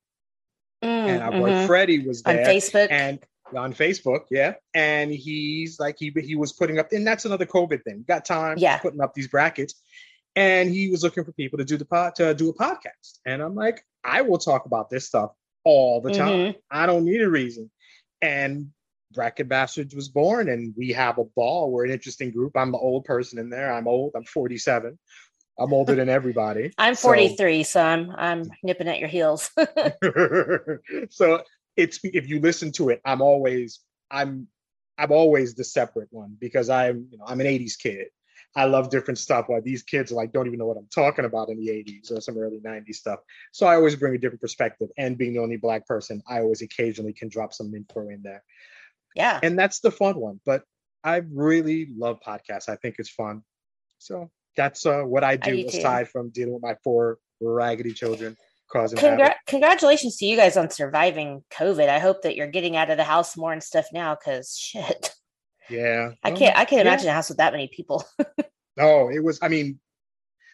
and 0.81 1.21
our 1.21 1.31
boy 1.31 1.49
Mhm. 1.49 1.67
freddie 1.67 2.07
was 2.07 2.21
there 2.23 2.39
on 2.39 2.45
facebook 2.45 2.87
and 2.91 3.19
on 3.55 3.73
Facebook, 3.73 4.25
yeah. 4.29 4.53
And 4.75 5.11
he's 5.11 5.79
like 5.79 5.95
he 5.97 6.13
he 6.21 6.35
was 6.35 6.53
putting 6.53 6.77
up, 6.77 6.91
and 6.91 7.07
that's 7.07 7.25
another 7.25 7.47
COVID 7.47 7.83
thing. 7.83 8.05
Got 8.07 8.23
time, 8.23 8.59
Yeah. 8.59 8.77
putting 8.77 9.01
up 9.01 9.15
these 9.15 9.27
brackets, 9.27 9.73
and 10.35 10.69
he 10.69 10.91
was 10.91 11.01
looking 11.01 11.23
for 11.25 11.31
people 11.31 11.57
to 11.57 11.65
do 11.65 11.75
the 11.75 11.83
pod 11.85 12.13
to 12.17 12.35
do 12.35 12.49
a 12.49 12.53
podcast. 12.53 13.17
And 13.25 13.41
I'm 13.41 13.55
like, 13.55 13.81
I 14.03 14.21
will 14.21 14.37
talk 14.37 14.65
about 14.67 14.91
this 14.91 15.07
stuff 15.07 15.31
all 15.63 15.99
the 15.99 16.13
time. 16.13 16.53
Mhm. 16.53 16.55
I 16.69 16.85
don't 16.85 17.05
need 17.05 17.21
a 17.21 17.29
reason. 17.29 17.71
And 18.21 18.71
Bracket 19.13 19.49
Bastards 19.49 19.95
was 19.95 20.09
born, 20.09 20.49
and 20.49 20.73
we 20.77 20.89
have 20.93 21.17
a 21.17 21.23
ball. 21.23 21.71
We're 21.71 21.85
an 21.85 21.91
interesting 21.91 22.31
group. 22.31 22.55
I'm 22.55 22.71
the 22.71 22.77
old 22.77 23.05
person 23.05 23.39
in 23.39 23.49
there. 23.49 23.73
I'm 23.73 23.87
old. 23.87 24.13
I'm 24.15 24.23
47. 24.23 24.97
I'm 25.57 25.73
older 25.73 25.95
than 25.95 26.07
everybody. 26.07 26.71
i'm 26.77 26.95
43 26.95 27.63
so 27.63 27.81
i'm 27.81 28.11
i'm 28.17 28.49
nipping 28.63 28.87
at 28.87 28.99
your 28.99 29.09
heels 29.09 29.51
so 31.09 31.43
it's 31.79 31.99
if 32.03 32.27
you 32.27 32.39
listen 32.39 32.71
to 32.73 32.89
it, 32.89 33.01
I'm 33.05 33.21
always 33.21 33.79
I'm 34.11 34.47
I'm 34.97 35.11
always 35.11 35.55
the 35.55 35.63
separate 35.63 36.09
one 36.11 36.35
because 36.39 36.69
I'm 36.69 37.07
you 37.09 37.17
know 37.17 37.25
I'm 37.25 37.39
an 37.39 37.47
80s 37.47 37.77
kid. 37.79 38.07
I 38.55 38.65
love 38.65 38.89
different 38.89 39.19
stuff. 39.19 39.45
While 39.47 39.61
these 39.61 39.83
kids 39.83 40.11
like 40.11 40.33
don't 40.33 40.47
even 40.47 40.59
know 40.59 40.65
what 40.65 40.77
I'm 40.77 40.89
talking 40.93 41.25
about 41.25 41.49
in 41.49 41.57
the 41.57 41.67
80s 41.67 42.11
or 42.11 42.19
some 42.19 42.37
early 42.37 42.59
90s 42.59 42.95
stuff. 42.95 43.19
So 43.51 43.67
I 43.67 43.75
always 43.75 43.95
bring 43.95 44.15
a 44.15 44.17
different 44.17 44.41
perspective. 44.41 44.89
And 44.97 45.17
being 45.17 45.33
the 45.33 45.41
only 45.41 45.57
black 45.57 45.85
person, 45.85 46.21
I 46.27 46.39
always 46.39 46.61
occasionally 46.61 47.13
can 47.13 47.29
drop 47.29 47.53
some 47.53 47.73
info 47.75 48.09
in 48.09 48.21
there. 48.23 48.43
Yeah. 49.15 49.39
And 49.41 49.57
that's 49.57 49.79
the 49.79 49.91
fun 49.91 50.19
one. 50.19 50.39
But 50.45 50.63
I 51.03 51.21
really 51.31 51.89
love 51.97 52.19
podcasts. 52.25 52.69
I 52.69 52.75
think 52.75 52.95
it's 52.99 53.09
fun. 53.09 53.43
So 53.97 54.29
that's 54.55 54.85
uh, 54.85 55.01
what 55.01 55.23
I 55.23 55.35
do, 55.35 55.51
I 55.51 55.61
do 55.63 55.67
aside 55.67 56.09
from 56.09 56.29
dealing 56.29 56.53
with 56.53 56.63
my 56.63 56.75
four 56.83 57.17
raggedy 57.41 57.93
children 57.93 58.35
causing 58.71 58.99
Congra- 58.99 59.35
congratulations 59.47 60.17
to 60.17 60.25
you 60.25 60.35
guys 60.37 60.57
on 60.57 60.69
surviving 60.69 61.43
COVID. 61.51 61.89
I 61.89 61.99
hope 61.99 62.21
that 62.21 62.35
you're 62.35 62.47
getting 62.47 62.75
out 62.75 62.89
of 62.89 62.97
the 62.97 63.03
house 63.03 63.35
more 63.35 63.51
and 63.51 63.63
stuff 63.63 63.87
now 63.93 64.15
because 64.15 64.57
shit. 64.57 65.15
Yeah. 65.69 66.11
I 66.23 66.31
can't 66.31 66.57
I 66.57 66.65
can't 66.65 66.85
yeah. 66.85 66.91
imagine 66.91 67.09
a 67.09 67.13
house 67.13 67.29
with 67.29 67.37
that 67.37 67.53
many 67.53 67.67
people. 67.67 68.05
No, 68.79 69.09
it 69.09 69.21
was, 69.21 69.39
I 69.41 69.49
mean, 69.49 69.77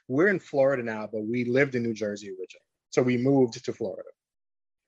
we're 0.08 0.30
in 0.30 0.40
Florida 0.40 0.82
now, 0.82 1.08
but 1.12 1.24
we 1.24 1.46
lived 1.46 1.76
in 1.76 1.84
New 1.84 1.94
Jersey 1.94 2.30
originally. 2.30 2.66
So 2.90 3.04
we 3.04 3.18
moved 3.18 3.64
to 3.64 3.72
Florida. 3.72 4.10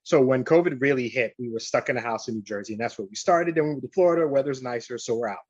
So 0.07 0.21
when 0.21 0.45
COVID 0.45 0.79
really 0.79 1.09
hit, 1.09 1.33
we 1.37 1.49
were 1.49 1.59
stuck 1.59 1.89
in 1.89 1.97
a 1.97 1.99
house 1.99 2.29
in 2.29 2.35
New 2.35 2.41
Jersey, 2.41 2.71
and 2.71 2.81
that's 2.81 2.97
where 2.97 3.05
we 3.09 3.15
started. 3.17 3.55
Then 3.55 3.65
we 3.65 3.69
moved 3.71 3.81
to 3.81 3.89
Florida. 3.89 4.25
Weather's 4.25 4.61
nicer, 4.63 4.97
so 4.97 5.15
we're 5.15 5.27
out. 5.27 5.43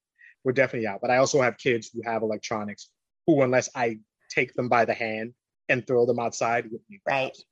We're 0.43 0.53
definitely 0.53 0.87
out. 0.87 0.97
But 0.99 1.11
I 1.11 1.17
also 1.17 1.39
have 1.43 1.59
kids 1.59 1.91
who 1.93 2.01
have 2.03 2.23
electronics 2.23 2.89
who, 3.27 3.43
unless 3.43 3.69
I 3.75 3.99
take 4.31 4.55
them 4.55 4.67
by 4.67 4.85
the 4.85 4.95
hand 4.95 5.33
and 5.69 5.85
throw 5.85 6.07
them 6.07 6.17
outside, 6.17 6.71
would 6.71 6.81
the 6.89 6.97
Right. 7.05 7.25
house, 7.25 7.43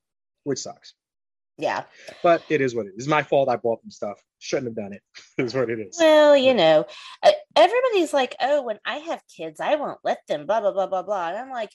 which 0.46 0.58
sucks. 0.58 0.96
yeah. 1.60 1.84
But 2.24 2.42
it 2.50 2.60
is 2.60 2.74
what 2.74 2.88
it 2.88 2.94
is. 2.96 3.04
It's 3.04 3.08
my 3.08 3.22
fault. 3.22 3.50
I 3.50 3.58
bought 3.58 3.84
them 3.84 3.92
stuff. 3.92 4.20
Shouldn't 4.40 4.70
have 4.70 4.76
done 4.76 4.94
it. 4.94 5.04
Is 5.38 5.54
what 5.54 5.70
it 5.70 5.80
is. 5.80 5.98
Well, 6.00 6.36
you 6.36 6.56
know, 6.56 6.88
everybody's 7.56 8.14
like, 8.16 8.36
"Oh, 8.42 8.64
when 8.64 8.80
I 8.84 8.98
have 8.98 9.22
kids, 9.38 9.60
I 9.60 9.76
won't 9.76 10.00
let 10.04 10.22
them." 10.28 10.48
Blah 10.48 10.62
blah 10.62 10.72
blah 10.72 10.88
blah 10.88 11.04
blah. 11.04 11.28
And 11.30 11.38
I'm 11.38 11.52
like, 11.52 11.70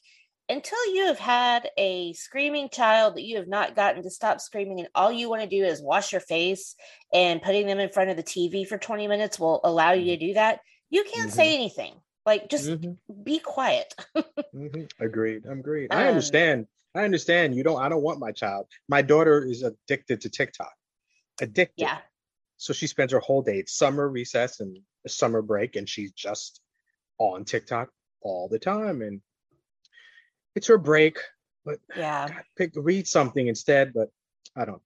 until 0.50 0.94
you 0.94 1.06
have 1.06 1.18
had 1.18 1.70
a 1.78 2.12
screaming 2.12 2.68
child 2.68 3.14
that 3.14 3.22
you 3.22 3.36
have 3.36 3.48
not 3.48 3.76
gotten 3.76 4.02
to 4.02 4.10
stop 4.10 4.40
screaming, 4.40 4.80
and 4.80 4.88
all 4.94 5.12
you 5.12 5.30
want 5.30 5.42
to 5.42 5.48
do 5.48 5.64
is 5.64 5.80
wash 5.80 6.12
your 6.12 6.20
face, 6.20 6.74
and 7.12 7.40
putting 7.40 7.66
them 7.66 7.78
in 7.78 7.90
front 7.90 8.10
of 8.10 8.16
the 8.16 8.22
TV 8.22 8.66
for 8.66 8.76
20 8.76 9.06
minutes 9.08 9.38
will 9.38 9.60
allow 9.64 9.92
you 9.92 10.16
to 10.16 10.26
do 10.26 10.34
that. 10.34 10.60
You 10.90 11.04
can't 11.04 11.30
say 11.30 11.54
anything. 11.54 11.94
Like, 12.26 12.50
just 12.50 12.68
Mhm, 12.68 12.98
be 13.22 13.38
quiet. 13.38 13.94
mhm. 14.54 14.90
Agreed. 14.98 15.46
I'm 15.46 15.60
agreed. 15.60 15.92
I 15.92 16.02
Um, 16.02 16.08
understand. 16.08 16.66
I 16.94 17.04
understand. 17.04 17.54
You 17.54 17.62
don't. 17.62 17.80
I 17.80 17.88
don't 17.88 18.02
want 18.02 18.18
my 18.18 18.32
child. 18.32 18.66
My 18.88 19.00
daughter 19.02 19.44
is 19.44 19.62
addicted 19.62 20.20
to 20.22 20.28
TikTok. 20.28 20.74
Addicted. 21.40 21.84
yeah. 21.84 21.98
So 22.56 22.72
she 22.72 22.88
spends 22.88 23.12
her 23.12 23.20
whole 23.20 23.40
day, 23.42 23.64
summer 23.66 24.06
recess 24.08 24.60
and 24.60 24.76
summer 25.06 25.40
break, 25.40 25.76
and 25.76 25.88
she's 25.88 26.12
just 26.12 26.60
on 27.18 27.44
TikTok 27.44 27.90
all 28.20 28.48
the 28.48 28.58
time. 28.58 29.00
And 29.00 29.22
it's 30.54 30.66
her 30.68 30.78
break, 30.78 31.18
but 31.64 31.78
Yeah. 31.96 32.28
God, 32.28 32.42
pick 32.56 32.72
read 32.76 33.06
something 33.06 33.46
instead. 33.48 33.92
But 33.92 34.08
I 34.56 34.64
don't. 34.64 34.82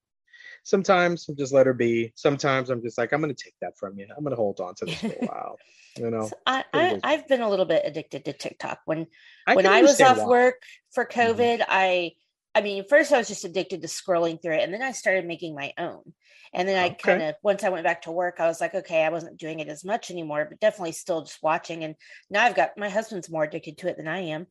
Sometimes 0.63 1.29
I'm 1.29 1.37
just 1.37 1.53
let 1.53 1.67
her 1.67 1.75
be. 1.75 2.13
Sometimes 2.17 2.71
I'm 2.71 2.83
just 2.83 2.99
like, 2.99 3.13
I'm 3.13 3.21
gonna 3.21 3.35
take 3.35 3.55
that 3.61 3.77
from 3.79 3.99
you. 3.99 4.07
I'm 4.17 4.25
gonna 4.25 4.37
hold 4.37 4.61
on 4.61 4.75
to 4.77 4.87
this 4.87 5.01
for 5.01 5.13
a 5.13 5.27
while. 5.27 5.59
You 5.99 6.11
know. 6.11 6.29
So 6.29 6.37
I, 6.47 6.65
I 6.73 6.99
i've 7.03 7.29
been 7.29 7.43
a 7.43 7.49
little 7.49 7.67
bit 7.67 7.83
addicted 7.85 8.25
to 8.25 8.33
TikTok. 8.33 8.81
When 8.85 9.07
I 9.47 9.55
when 9.55 9.67
I 9.67 9.83
was 9.83 10.01
off 10.01 10.19
why. 10.19 10.27
work 10.27 10.63
for 10.93 11.05
Mhm. 11.05 11.13
COVID, 11.13 11.65
I 11.69 12.13
I 12.57 12.61
mean, 12.61 12.85
first 12.89 13.13
I 13.13 13.19
was 13.19 13.29
just 13.29 13.45
addicted 13.45 13.83
to 13.83 13.89
scrolling 13.89 14.41
through 14.41 14.55
it, 14.55 14.63
and 14.63 14.73
then 14.73 14.83
I 14.83 14.93
started 14.93 15.27
making 15.27 15.55
my 15.55 15.73
own. 15.77 16.15
And 16.53 16.69
then 16.69 16.77
I 16.77 16.91
Okay. 16.91 17.03
kind 17.03 17.23
of 17.23 17.35
once 17.43 17.65
I 17.65 17.69
went 17.71 17.85
back 17.85 18.03
to 18.03 18.13
work, 18.13 18.37
I 18.39 18.47
was 18.47 18.61
like, 18.61 18.75
okay, 18.75 19.05
I 19.05 19.09
wasn't 19.09 19.39
doing 19.39 19.59
it 19.59 19.69
as 19.69 19.85
much 19.85 20.11
anymore, 20.11 20.47
but 20.49 20.61
definitely 20.61 20.93
still 20.93 21.23
just 21.23 21.43
watching. 21.43 21.83
And 21.83 21.97
now 22.31 22.45
I've 22.45 22.55
got 22.55 22.79
my 22.79 22.89
husband's 22.89 23.31
more 23.31 23.43
addicted 23.43 23.79
to 23.79 23.89
it 23.89 23.97
than 23.97 24.07
I 24.07 24.21
am. 24.21 24.47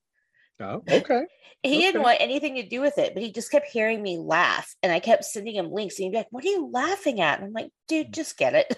Oh, 0.64 0.84
okay. 0.90 1.24
He 1.66 1.80
didn't 1.80 2.02
want 2.02 2.18
anything 2.20 2.56
to 2.56 2.68
do 2.68 2.82
with 2.82 2.98
it, 2.98 3.14
but 3.14 3.24
he 3.24 3.32
just 3.32 3.50
kept 3.50 3.68
hearing 3.68 4.04
me 4.04 4.18
laugh, 4.18 4.76
and 4.84 4.92
I 4.92 5.00
kept 5.00 5.24
sending 5.24 5.56
him 5.56 5.72
links, 5.72 5.98
and 5.98 6.04
he'd 6.04 6.12
be 6.12 6.18
like, 6.18 6.28
"What 6.30 6.44
are 6.44 6.50
you 6.50 6.70
laughing 6.74 7.22
at?" 7.22 7.40
And 7.40 7.48
I'm 7.48 7.54
like, 7.54 7.72
"Dude, 7.88 8.08
mm. 8.08 8.12
just 8.12 8.38
get 8.38 8.54
it." 8.54 8.78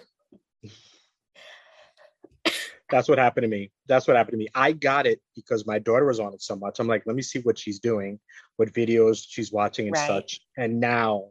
That's 2.92 3.10
what 3.10 3.18
happened 3.18 3.44
to 3.44 3.48
me. 3.48 3.72
That's 3.88 4.08
what 4.08 4.16
happened 4.16 4.34
to 4.34 4.38
me. 4.38 4.48
I 4.54 4.72
got 4.72 5.08
it 5.08 5.20
because 5.36 5.66
my 5.66 5.80
daughter 5.80 6.06
was 6.06 6.20
on 6.20 6.34
it 6.34 6.42
so 6.44 6.56
much. 6.56 6.80
I'm 6.80 6.88
like, 6.88 7.04
let 7.08 7.16
me 7.16 7.24
see 7.24 7.40
what 7.40 7.58
she's 7.58 7.80
doing, 7.80 8.20
what 8.58 8.72
videos 8.74 9.26
she's 9.28 9.52
watching 9.52 9.88
and 9.88 9.96
Right. 9.96 10.08
such. 10.08 10.40
And 10.56 10.80
now, 10.80 11.30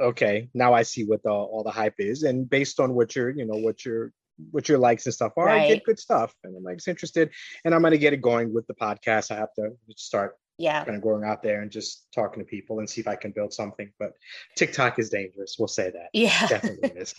okay, 0.00 0.48
now 0.54 0.72
I 0.72 0.82
see 0.82 1.04
what 1.04 1.22
the 1.22 1.30
all 1.30 1.62
the 1.62 1.70
hype 1.70 1.96
is. 1.98 2.22
And 2.22 2.48
based 2.48 2.80
on 2.80 2.94
what 2.94 3.14
you're, 3.14 3.30
you 3.30 3.44
know, 3.44 3.58
what 3.58 3.84
your 3.84 4.12
what 4.50 4.68
your 4.68 4.78
likes 4.78 5.06
and 5.06 5.14
stuff 5.14 5.32
are, 5.36 5.48
I 5.48 5.58
Right. 5.58 5.68
get 5.68 5.84
good 5.84 5.98
stuff. 5.98 6.34
And 6.44 6.56
I'm 6.56 6.62
like 6.62 6.76
it's 6.76 6.88
interested. 6.88 7.30
And 7.64 7.74
I'm 7.74 7.82
gonna 7.82 7.98
get 7.98 8.12
it 8.12 8.20
going 8.20 8.52
with 8.52 8.66
the 8.66 8.74
podcast. 8.74 9.30
I 9.30 9.36
have 9.36 9.52
to 9.54 9.70
start 9.96 10.36
Yeah. 10.58 10.84
kind 10.84 10.96
of 10.96 11.02
going 11.02 11.24
out 11.24 11.42
there 11.42 11.62
and 11.62 11.70
just 11.70 12.06
talking 12.12 12.42
to 12.42 12.48
people 12.48 12.78
and 12.78 12.88
see 12.88 13.00
if 13.00 13.08
I 13.08 13.16
can 13.16 13.32
build 13.32 13.52
something. 13.52 13.92
But 13.98 14.12
TikTok 14.56 14.98
is 14.98 15.10
dangerous. 15.10 15.56
We'll 15.58 15.68
say 15.68 15.90
that. 15.90 16.08
Yeah. 16.12 16.46
Definitely 16.48 17.00
is. 17.00 17.14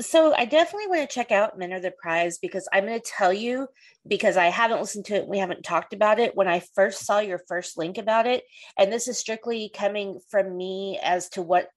So 0.00 0.34
I 0.34 0.44
definitely 0.44 0.88
want 0.88 1.08
to 1.08 1.14
check 1.14 1.30
out 1.30 1.58
Men 1.58 1.72
Are 1.72 1.80
the 1.80 1.92
Prize 1.92 2.38
because 2.38 2.68
I'm 2.72 2.86
going 2.86 3.00
to 3.00 3.06
tell 3.18 3.32
you 3.32 3.68
because 4.06 4.36
I 4.36 4.46
haven't 4.46 4.80
listened 4.80 5.04
to 5.06 5.14
it. 5.14 5.28
We 5.28 5.38
haven't 5.38 5.62
talked 5.62 5.92
about 5.94 6.18
it. 6.18 6.34
When 6.34 6.48
I 6.48 6.60
first 6.74 7.04
saw 7.06 7.20
your 7.20 7.40
first 7.48 7.78
link 7.78 7.96
about 7.98 8.26
it, 8.26 8.44
and 8.78 8.92
this 8.92 9.08
is 9.08 9.18
strictly 9.18 9.70
coming 9.74 10.20
from 10.30 10.56
me 10.56 10.98
as 11.02 11.28
to 11.30 11.42
what 11.42 11.68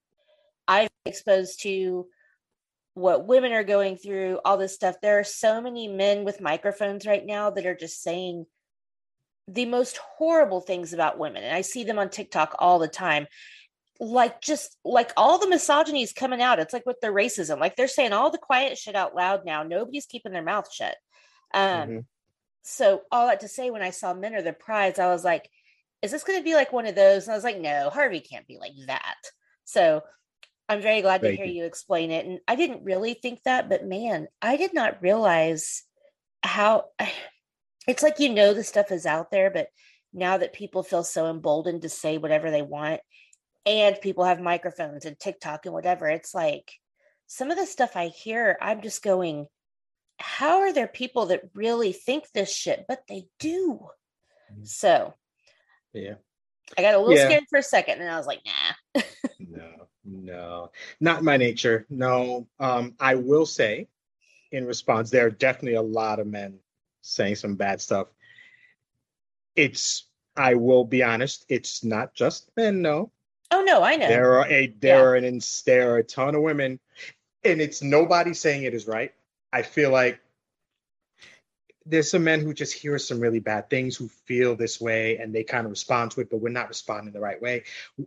I've 0.68 0.90
exposed 1.06 1.62
to, 1.64 2.08
what 2.98 3.28
women 3.28 3.52
are 3.54 3.64
going 3.64 3.96
through, 3.98 4.40
all 4.44 4.58
this 4.58 4.74
stuff. 4.74 4.96
There 5.02 5.20
are 5.20 5.24
so 5.24 5.62
many 5.62 5.88
men 5.88 6.26
with 6.26 6.42
microphones 6.42 7.06
right 7.06 7.26
now 7.26 7.52
that 7.52 7.66
are 7.66 7.76
just 7.76 8.02
saying 8.02 8.46
the 9.48 9.66
most 9.66 9.98
horrible 9.98 10.62
things 10.62 10.94
about 10.94 11.20
women, 11.20 11.44
and 11.44 11.56
I 11.56 11.62
see 11.62 11.84
them 11.84 12.00
on 12.00 12.10
TikTok 12.10 12.56
all 12.60 12.80
the 12.80 12.88
time 12.88 13.28
like 14.00 14.42
just 14.42 14.78
like 14.86 15.12
all 15.18 15.40
the 15.40 15.50
misogyny 15.50 16.04
is 16.04 16.14
coming 16.14 16.42
out. 16.42 16.60
It's 16.60 16.74
like 16.74 16.86
with 16.86 17.00
the 17.02 17.08
racism, 17.08 17.60
like 17.60 17.76
they're 17.76 17.88
saying 17.88 18.14
all 18.14 18.30
the 18.30 18.38
quiet 18.38 18.78
shit 18.78 18.96
out 18.96 19.16
loud 19.16 19.46
now. 19.46 19.64
Nobody's 19.64 20.06
keeping 20.06 20.32
their 20.32 20.44
mouth 20.44 20.72
shut. 20.72 20.96
Um, 21.54 21.90
Mhm. 21.90 22.06
so 22.62 23.04
all 23.12 23.28
that 23.28 23.40
to 23.40 23.48
say, 23.48 23.72
when 23.72 23.82
I 23.82 23.92
saw 23.92 24.14
Men 24.14 24.36
Are 24.36 24.42
the 24.42 24.54
Prize, 24.54 25.00
I 25.00 25.08
was 25.08 25.24
like, 25.24 25.50
is 26.02 26.12
this 26.12 26.24
going 26.24 26.40
to 26.40 26.44
be 26.44 26.54
like 26.54 26.72
one 26.72 26.86
of 26.86 26.96
those? 26.96 27.24
And 27.24 27.32
I 27.32 27.36
was 27.36 27.44
like, 27.44 27.58
no, 27.58 27.90
Harvey 27.90 28.20
can't 28.20 28.48
be 28.48 28.58
like 28.60 28.74
that. 28.86 29.18
So 29.66 30.04
I'm 30.70 30.82
very 30.82 31.02
glad 31.02 31.22
to 31.22 31.34
hear 31.36 31.46
you. 31.46 31.54
you 31.54 31.66
explain 31.66 32.12
it. 32.12 32.26
And 32.26 32.40
I 32.48 32.56
didn't 32.56 32.84
really 32.84 33.14
think 33.14 33.44
that, 33.44 33.70
but 33.70 33.86
man, 33.86 34.28
I 34.42 34.58
did 34.58 34.74
not 34.74 35.02
realize 35.02 35.84
how 36.44 36.86
it's 37.88 38.04
like 38.04 38.20
you 38.20 38.34
know 38.34 38.54
the 38.54 38.64
stuff 38.64 38.92
is 38.92 39.06
out 39.06 39.32
there, 39.32 39.50
but 39.50 39.70
now 40.14 40.38
that 40.38 40.54
people 40.54 40.84
feel 40.84 41.04
so 41.04 41.30
emboldened 41.30 41.84
to 41.84 41.90
say 41.90 42.18
whatever 42.18 42.52
they 42.52 42.62
want, 42.62 43.02
and 43.66 44.00
people 44.02 44.24
have 44.24 44.40
microphones 44.40 45.06
and 45.06 45.20
TikTok 45.20 45.66
and 45.66 45.74
whatever, 45.74 46.08
it's 46.08 46.34
like 46.34 46.72
some 47.28 47.52
of 47.52 47.58
the 47.58 47.66
stuff 47.66 47.96
I 47.96 48.08
hear, 48.08 48.58
I'm 48.62 48.82
just 48.82 49.04
going, 49.04 49.48
how 50.20 50.60
are 50.62 50.74
there 50.74 50.88
people 50.88 51.28
that 51.28 51.44
really 51.54 51.92
think 51.92 52.26
this 52.34 52.54
shit? 52.54 52.86
But 52.88 53.04
they 53.08 53.28
do. 53.40 53.88
Mhm. 54.54 54.66
So 54.68 55.14
Yeah. 55.94 56.16
I 56.78 56.82
got 56.82 56.96
a 56.96 57.00
little 57.00 57.16
Yeah. 57.16 57.28
scared 57.28 57.44
for 57.50 57.60
a 57.60 57.64
second, 57.64 58.02
and 58.02 58.10
I 58.10 58.18
was 58.18 58.28
like, 58.28 58.42
nah. 58.46 59.04
No, 59.40 59.87
no, 60.08 60.72
not 61.00 61.24
my 61.24 61.38
nature. 61.38 61.86
No. 61.90 62.48
Um, 62.60 62.96
I 63.00 63.16
will 63.16 63.46
say, 63.46 63.88
in 64.52 64.66
response, 64.66 65.10
there 65.10 65.26
are 65.28 65.32
definitely 65.32 65.76
a 65.76 65.82
lot 65.82 66.20
of 66.20 66.28
men 66.28 66.60
saying 67.02 67.36
some 67.36 67.56
bad 67.56 67.82
stuff. 67.82 68.08
It's, 69.56 70.06
I 70.36 70.56
will 70.56 70.86
be 70.86 71.04
honest, 71.04 71.46
it's 71.50 71.84
not 71.84 72.14
just 72.14 72.50
men. 72.56 72.82
No, 72.82 73.12
Oh 73.52 73.64
no, 73.64 73.82
I 73.84 73.96
know. 73.96 74.08
there 74.08 74.40
are 74.40 74.48
a 74.48 74.68
there 74.68 74.96
Yeah. 74.98 75.02
are 75.04 75.16
an 75.16 75.40
there 75.66 75.92
are 75.94 75.98
a 75.98 76.04
ton 76.04 76.36
of 76.36 76.42
women, 76.42 76.80
and 77.44 77.62
it's 77.62 77.82
nobody 77.82 78.34
saying 78.34 78.64
it 78.64 78.74
is 78.74 78.88
right. 78.88 79.14
I 79.54 79.62
feel 79.62 79.90
like 79.90 80.20
there's 81.90 82.12
some 82.12 82.24
men 82.24 82.42
who 82.42 82.54
just 82.54 82.74
hear 82.74 83.00
some 83.00 83.20
really 83.20 83.40
bad 83.40 83.70
things 83.70 83.96
who 83.96 84.08
feel 84.08 84.56
this 84.56 84.80
way 84.82 85.18
and 85.18 85.34
they 85.34 85.44
kind 85.44 85.66
of 85.66 85.72
respond 85.72 86.12
to 86.12 86.22
it, 86.22 86.30
but 86.30 86.38
we're 86.38 86.50
not 86.50 86.68
responding 86.68 87.14
the 87.14 87.20
right 87.20 87.42
way. 87.42 87.64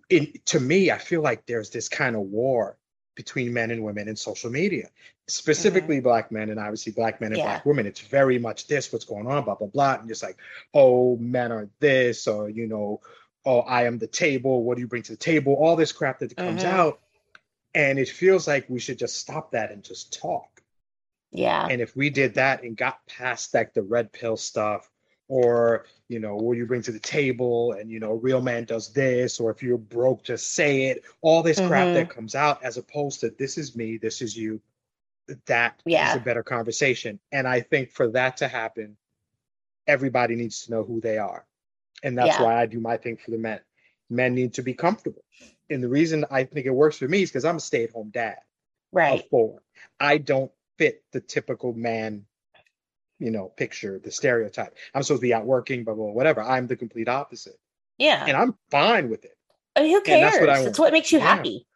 In, 0.08 0.32
to 0.46 0.60
me, 0.60 0.90
I 0.90 0.98
feel 0.98 1.22
like 1.22 1.46
there's 1.46 1.70
this 1.70 1.88
kind 1.88 2.14
of 2.14 2.22
war 2.22 2.76
between 3.14 3.52
men 3.52 3.70
and 3.70 3.82
women 3.82 4.08
in 4.08 4.16
social 4.16 4.50
media, 4.50 4.88
specifically 5.28 6.00
black 6.00 6.30
men 6.30 6.50
and 6.50 6.60
obviously 6.60 6.92
black 6.92 7.20
men 7.20 7.32
and 7.32 7.38
Yeah. 7.38 7.44
black 7.44 7.66
women. 7.66 7.86
It's 7.86 8.00
very 8.00 8.38
much 8.38 8.66
this, 8.66 8.92
what's 8.92 9.04
going 9.04 9.26
on, 9.26 9.44
blah, 9.44 9.54
blah, 9.54 9.66
blah. 9.66 9.94
And 9.94 10.08
just 10.08 10.22
like, 10.22 10.36
oh, 10.74 11.16
men 11.16 11.50
are 11.52 11.68
this, 11.80 12.26
or, 12.26 12.48
you 12.48 12.66
know, 12.66 13.00
oh, 13.44 13.60
I 13.60 13.84
am 13.84 13.98
the 13.98 14.06
table. 14.06 14.62
What 14.62 14.76
do 14.76 14.82
you 14.82 14.86
bring 14.86 15.02
to 15.04 15.12
the 15.12 15.18
table? 15.18 15.54
All 15.54 15.76
this 15.76 15.92
crap 15.92 16.18
that 16.20 16.36
comes 16.36 16.64
Mhm. 16.64 16.70
out. 16.70 17.00
And 17.74 17.98
it 17.98 18.08
feels 18.08 18.46
like 18.48 18.68
we 18.68 18.80
should 18.80 18.98
just 18.98 19.16
stop 19.16 19.52
that 19.52 19.70
and 19.70 19.82
just 19.82 20.18
talk. 20.18 20.59
Yeah. 21.32 21.66
And 21.70 21.80
if 21.80 21.94
we 21.96 22.10
did 22.10 22.34
that 22.34 22.62
and 22.62 22.76
got 22.76 23.06
past 23.06 23.54
like 23.54 23.72
the 23.74 23.82
red 23.82 24.12
pill 24.12 24.36
stuff, 24.36 24.90
or 25.28 25.86
you 26.08 26.18
know, 26.18 26.34
what 26.36 26.56
you 26.56 26.66
bring 26.66 26.82
to 26.82 26.92
the 26.92 26.98
table, 26.98 27.72
and 27.72 27.90
you 27.90 28.00
know, 28.00 28.14
real 28.14 28.40
man 28.42 28.64
does 28.64 28.92
this, 28.92 29.38
or 29.38 29.50
if 29.50 29.62
you're 29.62 29.78
broke, 29.78 30.24
just 30.24 30.52
say 30.54 30.86
it. 30.86 31.04
All 31.20 31.42
this 31.42 31.60
crap 31.60 31.88
Mhm. 31.88 31.94
that 31.94 32.10
comes 32.10 32.34
out, 32.34 32.62
as 32.64 32.76
opposed 32.78 33.20
to 33.20 33.30
this 33.30 33.56
is 33.56 33.76
me, 33.76 33.96
this 33.96 34.22
is 34.22 34.36
you. 34.36 34.60
That 35.46 35.80
is 35.84 35.92
Yeah. 35.92 36.16
a 36.16 36.20
better 36.20 36.42
conversation. 36.42 37.20
And 37.30 37.46
I 37.46 37.60
think 37.60 37.92
for 37.92 38.08
that 38.08 38.38
to 38.38 38.48
happen, 38.48 38.96
everybody 39.86 40.34
needs 40.34 40.64
to 40.64 40.72
know 40.72 40.82
who 40.82 41.00
they 41.00 41.18
are. 41.18 41.46
And 42.02 42.18
that's 42.18 42.38
Yeah. 42.38 42.42
why 42.42 42.60
I 42.60 42.66
do 42.66 42.80
my 42.80 42.96
thing 42.96 43.16
for 43.16 43.30
the 43.30 43.38
men. 43.38 43.60
Men 44.08 44.34
need 44.34 44.54
to 44.54 44.62
be 44.62 44.74
comfortable. 44.74 45.24
And 45.68 45.80
the 45.80 45.88
reason 45.88 46.24
I 46.30 46.42
think 46.42 46.66
it 46.66 46.70
works 46.70 46.98
for 46.98 47.06
me 47.06 47.22
is 47.22 47.30
because 47.30 47.44
I'm 47.44 47.58
a 47.58 47.60
stay 47.60 47.84
at 47.84 47.92
home 47.92 48.10
dad 48.10 48.38
Right. 48.90 49.20
of 49.20 49.28
four. 49.28 49.62
I 50.00 50.18
don't 50.18 50.50
fit 50.80 51.02
the 51.12 51.20
typical 51.20 51.74
man, 51.74 52.24
you 53.18 53.30
know, 53.30 53.48
picture, 53.54 54.00
the 54.02 54.10
stereotype. 54.10 54.74
I'm 54.94 55.02
supposed 55.02 55.20
to 55.20 55.26
be 55.26 55.34
out 55.34 55.44
working, 55.44 55.84
blah, 55.84 55.92
blah, 55.92 56.06
blah, 56.06 56.14
whatever. 56.14 56.40
I'm 56.42 56.66
the 56.66 56.74
complete 56.74 57.06
opposite. 57.06 57.60
Yeah. 57.98 58.24
And 58.26 58.34
I'm 58.34 58.56
fine 58.70 59.10
with 59.10 59.26
it. 59.26 59.36
I 59.76 59.82
mean, 59.82 59.90
who 59.90 60.00
cares? 60.00 60.20
that's 60.22 60.40
what 60.40 60.48
I 60.48 60.64
That's 60.64 60.78
what 60.78 60.92
makes 60.94 61.12
you 61.12 61.18
Yeah. 61.18 61.36
happy. 61.36 61.66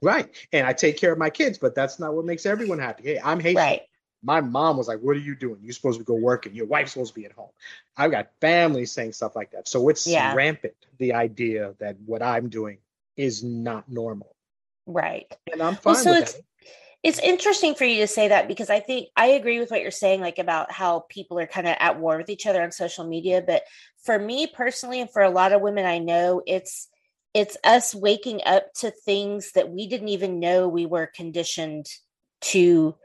Right. 0.00 0.34
And 0.50 0.66
I 0.66 0.72
take 0.72 0.96
care 0.96 1.12
of 1.12 1.18
my 1.18 1.28
kids, 1.28 1.58
but 1.58 1.74
that's 1.74 1.98
not 1.98 2.14
what 2.14 2.24
makes 2.24 2.46
everyone 2.46 2.78
happy. 2.78 3.02
Hey, 3.02 3.20
I'm 3.22 3.38
Haitian. 3.38 3.56
Right. 3.56 3.82
My 4.22 4.40
mom 4.40 4.78
was 4.78 4.88
like, 4.88 5.00
What 5.00 5.14
are 5.14 5.20
you 5.20 5.34
doing? 5.36 5.58
You're 5.62 5.74
supposed 5.74 5.98
to 5.98 6.04
go 6.04 6.14
working. 6.14 6.54
your 6.54 6.66
wife's 6.66 6.92
supposed 6.92 7.12
to 7.14 7.20
be 7.20 7.26
at 7.26 7.32
home. 7.32 7.50
I've 7.98 8.10
got 8.10 8.30
families 8.40 8.90
saying 8.92 9.12
stuff 9.12 9.36
like 9.36 9.50
that. 9.50 9.68
So 9.68 9.90
it's 9.90 10.06
Yeah. 10.06 10.34
rampant, 10.34 10.74
the 10.96 11.12
idea 11.12 11.74
that 11.80 11.98
what 12.06 12.22
I'm 12.22 12.48
doing 12.48 12.78
is 13.16 13.44
not 13.44 13.90
normal. 13.90 14.34
Right. 14.86 15.30
And 15.52 15.62
I'm 15.62 15.74
fine 15.74 15.92
Well, 15.94 16.02
so 16.02 16.10
with 16.12 16.22
it's 16.22 16.32
that. 16.32 16.42
It's 17.02 17.20
interesting 17.20 17.74
for 17.74 17.84
you 17.84 18.00
to 18.00 18.06
say 18.08 18.28
that 18.28 18.48
because 18.48 18.70
I 18.70 18.80
think 18.80 19.08
I 19.16 19.26
agree 19.26 19.60
with 19.60 19.70
what 19.70 19.82
you're 19.82 19.90
saying, 19.90 20.20
like 20.20 20.38
about 20.38 20.72
how 20.72 21.04
people 21.08 21.38
are 21.38 21.46
kind 21.46 21.68
of 21.68 21.76
at 21.78 22.00
war 22.00 22.16
with 22.16 22.28
each 22.28 22.46
other 22.46 22.62
on 22.62 22.72
social 22.72 23.06
media. 23.06 23.42
But 23.46 23.62
for 24.04 24.18
me 24.18 24.46
personally, 24.46 25.00
and 25.00 25.10
for 25.10 25.22
a 25.22 25.30
lot 25.30 25.52
of 25.52 25.60
women 25.60 25.86
I 25.86 25.98
know, 25.98 26.42
it's 26.46 26.88
it's 27.34 27.56
us 27.62 27.94
waking 27.94 28.40
up 28.46 28.72
to 28.80 28.90
things 28.90 29.52
that 29.52 29.70
we 29.70 29.86
didn't 29.86 30.08
even 30.08 30.40
know 30.40 30.66
we 30.66 30.86
were 30.86 31.06
conditioned 31.06 31.86
to 32.40 32.96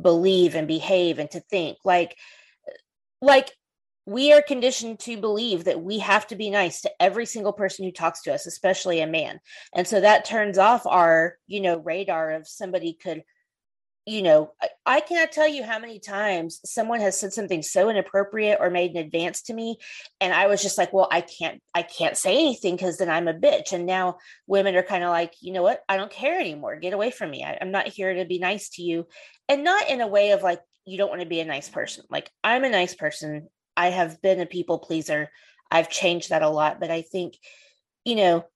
believe 0.00 0.54
and 0.54 0.68
behave 0.68 1.18
and 1.18 1.30
to 1.30 1.40
think. 1.40 1.78
Like 1.84 2.16
like 3.22 3.50
we 4.08 4.32
are 4.32 4.40
conditioned 4.40 4.98
to 4.98 5.18
believe 5.18 5.64
that 5.64 5.82
we 5.82 5.98
have 5.98 6.26
to 6.26 6.34
be 6.34 6.48
nice 6.48 6.80
to 6.80 6.90
every 6.98 7.26
single 7.26 7.52
person 7.52 7.84
who 7.84 7.92
talks 7.92 8.22
to 8.22 8.32
us, 8.32 8.46
especially 8.46 9.00
a 9.00 9.06
man. 9.06 9.38
And 9.74 9.86
so 9.86 10.00
that 10.00 10.24
turns 10.24 10.56
off 10.56 10.86
our, 10.86 11.36
you 11.46 11.60
know, 11.60 11.78
radar 11.78 12.30
of 12.30 12.48
somebody 12.48 12.94
could, 12.94 13.22
you 14.08 14.22
know, 14.22 14.52
I, 14.62 14.68
I 14.86 15.00
cannot 15.00 15.32
tell 15.32 15.46
you 15.46 15.62
how 15.62 15.78
many 15.78 15.98
times 15.98 16.60
someone 16.64 17.00
has 17.00 17.20
said 17.20 17.34
something 17.34 17.60
so 17.60 17.90
inappropriate 17.90 18.56
or 18.58 18.70
made 18.70 18.92
an 18.92 18.96
advance 18.96 19.42
to 19.42 19.54
me. 19.54 19.76
And 20.18 20.32
I 20.32 20.46
was 20.46 20.62
just 20.62 20.78
like, 20.78 20.94
well, 20.94 21.08
I 21.12 21.20
can't, 21.20 21.62
I 21.74 21.82
can't 21.82 22.16
say 22.16 22.32
anything 22.32 22.74
because 22.74 22.96
then 22.96 23.10
I'm 23.10 23.28
a 23.28 23.34
bitch. 23.34 23.72
And 23.72 23.84
now 23.84 24.16
women 24.46 24.76
are 24.76 24.82
kind 24.82 25.04
of 25.04 25.10
like, 25.10 25.34
you 25.42 25.52
know 25.52 25.62
what? 25.62 25.82
I 25.90 25.98
don't 25.98 26.10
care 26.10 26.40
anymore. 26.40 26.76
Get 26.76 26.94
away 26.94 27.10
from 27.10 27.30
me. 27.30 27.44
I, 27.44 27.58
I'm 27.60 27.70
not 27.70 27.86
here 27.86 28.14
to 28.14 28.24
be 28.24 28.38
nice 28.38 28.70
to 28.70 28.82
you. 28.82 29.06
And 29.46 29.62
not 29.62 29.90
in 29.90 30.00
a 30.00 30.08
way 30.08 30.30
of 30.30 30.42
like, 30.42 30.62
you 30.86 30.96
don't 30.96 31.10
want 31.10 31.20
to 31.20 31.28
be 31.28 31.40
a 31.40 31.44
nice 31.44 31.68
person. 31.68 32.04
Like 32.08 32.30
I'm 32.42 32.64
a 32.64 32.70
nice 32.70 32.94
person. 32.94 33.48
I 33.76 33.88
have 33.88 34.22
been 34.22 34.40
a 34.40 34.46
people 34.46 34.78
pleaser. 34.78 35.28
I've 35.70 35.90
changed 35.90 36.30
that 36.30 36.40
a 36.40 36.48
lot, 36.48 36.80
but 36.80 36.90
I 36.90 37.02
think, 37.02 37.34
you 38.06 38.16
know, 38.16 38.46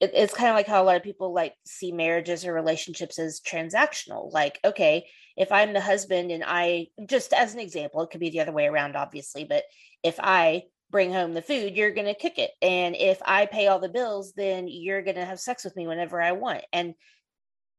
it, 0.00 0.10
it's 0.14 0.34
kind 0.34 0.50
of 0.50 0.54
like 0.54 0.66
how 0.66 0.82
a 0.82 0.84
lot 0.84 0.96
of 0.96 1.02
people 1.02 1.32
like 1.32 1.54
see 1.64 1.92
marriages 1.92 2.44
or 2.44 2.52
relationships 2.52 3.18
as 3.18 3.40
transactional. 3.40 4.32
Like, 4.32 4.58
okay, 4.64 5.06
if 5.36 5.50
I'm 5.52 5.72
the 5.72 5.80
husband 5.80 6.30
and 6.30 6.44
I, 6.46 6.88
just 7.08 7.32
as 7.32 7.54
an 7.54 7.60
example, 7.60 8.02
it 8.02 8.10
could 8.10 8.20
be 8.20 8.30
the 8.30 8.40
other 8.40 8.52
way 8.52 8.66
around, 8.66 8.96
obviously, 8.96 9.44
but 9.44 9.64
if 10.02 10.18
I 10.20 10.64
bring 10.90 11.12
home 11.12 11.34
the 11.34 11.42
food, 11.42 11.76
you're 11.76 11.90
going 11.90 12.06
to 12.06 12.14
cook 12.14 12.38
it. 12.38 12.52
And 12.62 12.94
if 12.94 13.20
I 13.24 13.46
pay 13.46 13.66
all 13.66 13.80
the 13.80 13.88
bills, 13.88 14.32
then 14.36 14.68
you're 14.68 15.02
going 15.02 15.16
to 15.16 15.24
have 15.24 15.40
sex 15.40 15.64
with 15.64 15.74
me 15.76 15.86
whenever 15.86 16.20
I 16.20 16.32
want. 16.32 16.62
And, 16.72 16.94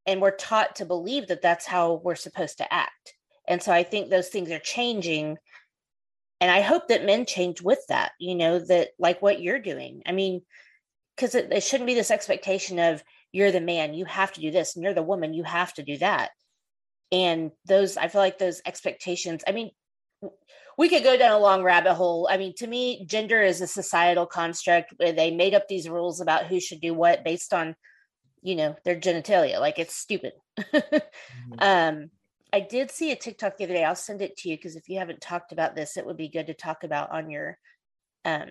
and 0.06 0.22
we're 0.22 0.36
taught 0.36 0.78
to 0.78 0.86
believe 0.86 1.28
that 1.28 1.42
that's 1.42 1.66
how 1.66 2.02
we're 2.04 2.16
supposed 2.16 2.58
to 2.58 2.74
act. 2.74 3.14
And 3.48 3.62
so 3.62 3.72
I 3.72 3.84
think 3.84 4.10
those 4.10 4.30
things 4.30 4.52
are 4.52 4.60
changing. 4.60 5.38
And 6.42 6.52
I 6.52 6.62
hope 6.62 6.90
that 6.90 7.06
men 7.06 7.26
change 7.26 7.62
with 7.62 7.80
that, 7.88 8.12
you 8.20 8.36
know, 8.36 8.60
that 8.60 8.90
like 9.00 9.22
what 9.22 9.42
you're 9.42 9.60
doing. 9.60 10.02
I 10.06 10.12
mean, 10.12 10.42
because 11.16 11.36
it, 11.36 11.52
it 11.52 11.64
shouldn't 11.64 11.88
be 11.88 11.94
this 11.94 12.12
expectation 12.12 12.80
of 12.80 13.04
you're 13.32 13.52
the 13.52 13.62
man, 13.62 13.94
you 13.94 14.06
have 14.06 14.32
to 14.34 14.42
do 14.42 14.52
this, 14.52 14.76
and 14.76 14.84
you're 14.84 14.94
the 14.94 15.04
woman, 15.04 15.34
you 15.34 15.44
have 15.44 15.74
to 15.74 15.84
do 15.84 15.98
that. 15.98 16.32
And 17.12 17.52
those, 17.66 17.98
I 17.98 18.08
feel 18.08 18.22
like 18.22 18.38
those 18.38 18.62
expectations, 18.66 19.44
I 19.48 19.52
mean, 19.52 19.72
we 20.78 20.90
could 20.90 21.04
go 21.04 21.18
down 21.18 21.32
a 21.32 21.40
long 21.40 21.64
rabbit 21.64 21.94
hole. 21.94 22.28
I 22.30 22.38
mean, 22.38 22.54
to 22.58 22.68
me, 22.68 23.06
gender 23.06 23.42
is 23.42 23.62
a 23.62 23.68
societal 23.68 24.26
construct 24.26 24.94
where 24.98 25.14
they 25.14 25.32
made 25.32 25.54
up 25.54 25.68
these 25.68 25.88
rules 25.88 26.20
about 26.20 26.48
who 26.48 26.60
should 26.60 26.82
do 26.82 26.94
what 26.94 27.24
based 27.24 27.54
on, 27.54 27.76
you 28.42 28.56
know, 28.56 28.76
their 28.84 29.00
genitalia. 29.00 29.60
Like 29.60 29.80
it's 29.80 29.96
stupid. 29.96 30.34
um, 31.60 32.10
I 32.52 32.60
did 32.60 32.92
see 32.92 33.12
a 33.12 33.16
TikTok 33.16 33.58
the 33.58 33.66
other 33.66 33.74
day. 33.74 33.84
I'll 33.84 33.96
send 33.96 34.22
it 34.22 34.38
to 34.38 34.50
you 34.50 34.58
because 34.58 34.76
if 34.76 34.90
you 34.90 35.00
haven't 35.00 35.22
talked 35.22 35.52
about 35.52 35.76
this, 35.76 35.98
it 35.98 36.06
would 36.06 36.18
be 36.18 36.30
good 36.30 36.48
to 36.48 36.54
talk 36.54 36.84
about 36.84 37.12
on 37.12 37.30
your 37.30 37.58
um 38.24 38.50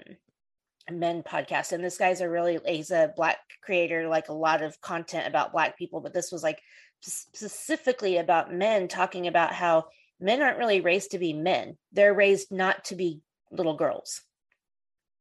men 0.90 1.23
podcast. 1.23 1.73
And 1.73 1.83
this 1.83 1.99
guy's 1.99 2.20
a 2.20 2.29
really 2.29 2.59
he's 2.66 2.90
a 2.90 3.12
black 3.16 3.38
creator, 3.62 4.09
like 4.09 4.29
a 4.29 4.35
lot 4.35 4.62
of 4.62 4.81
content 4.81 5.27
about 5.27 5.53
black 5.53 5.79
people, 5.79 6.01
but 6.01 6.14
this 6.14 6.31
was 6.31 6.42
like 6.42 6.61
specifically 7.01 8.16
about 8.18 8.53
men 8.53 8.88
talking 8.88 9.27
about 9.27 9.53
how 9.53 9.87
men 10.20 10.42
aren't 10.42 10.59
really 10.59 10.81
raised 10.81 11.11
to 11.12 11.18
be 11.18 11.33
men. 11.33 11.77
They're 11.92 12.14
raised 12.14 12.51
not 12.51 12.85
to 12.87 12.97
be 12.97 13.20
little 13.51 13.77
girls. 13.77 14.23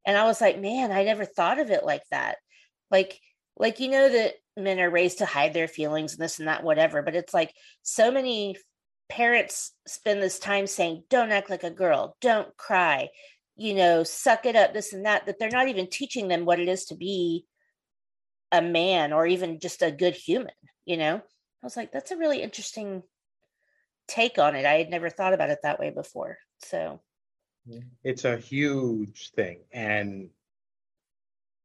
And 0.05 0.17
I 0.17 0.25
was 0.25 0.41
like, 0.41 0.59
man, 0.59 0.91
I 0.91 1.03
never 1.03 1.25
thought 1.25 1.59
of 1.59 1.71
it 1.71 1.85
like 1.85 2.03
that. 2.11 2.37
Like, 2.91 3.19
like 3.57 3.79
you 3.79 3.89
know 3.89 4.09
that 4.09 4.33
men 4.57 4.79
are 4.79 4.89
raised 4.89 5.19
to 5.19 5.25
hide 5.25 5.53
their 5.53 5.67
feelings 5.67 6.13
and 6.13 6.21
this 6.21 6.39
and 6.39 6.47
that, 6.47 6.63
whatever. 6.63 7.01
But 7.01 7.15
it's 7.15 7.33
like 7.33 7.53
so 7.81 8.11
many 8.11 8.57
parents 9.09 9.71
spend 9.87 10.21
this 10.21 10.39
time 10.39 10.67
saying, 10.67 11.03
don't 11.09 11.31
act 11.31 11.49
like 11.49 11.63
a 11.63 11.69
girl, 11.69 12.17
don't 12.21 12.55
cry, 12.57 13.09
you 13.55 13.73
know, 13.73 14.03
suck 14.03 14.45
it 14.45 14.55
up, 14.55 14.73
this 14.73 14.93
and 14.93 15.05
that, 15.05 15.25
that 15.25 15.39
they're 15.39 15.49
not 15.49 15.67
even 15.67 15.87
teaching 15.87 16.27
them 16.27 16.45
what 16.45 16.59
it 16.59 16.67
is 16.67 16.85
to 16.85 16.95
be 16.95 17.45
a 18.51 18.61
man 18.61 19.13
or 19.13 19.27
even 19.27 19.59
just 19.59 19.81
a 19.81 19.91
good 19.91 20.15
human, 20.15 20.53
you 20.85 20.97
know? 20.97 21.15
I 21.15 21.65
was 21.65 21.77
like, 21.77 21.91
that's 21.91 22.11
a 22.11 22.17
really 22.17 22.41
interesting 22.41 23.03
take 24.07 24.37
on 24.37 24.55
it. 24.55 24.65
I 24.65 24.73
had 24.73 24.89
never 24.89 25.09
thought 25.09 25.33
about 25.33 25.49
it 25.49 25.59
that 25.63 25.79
way 25.79 25.91
before. 25.91 26.37
So, 26.59 26.99
It's 28.03 28.25
a 28.25 28.37
huge 28.37 29.31
thing. 29.31 29.59
And 29.71 30.29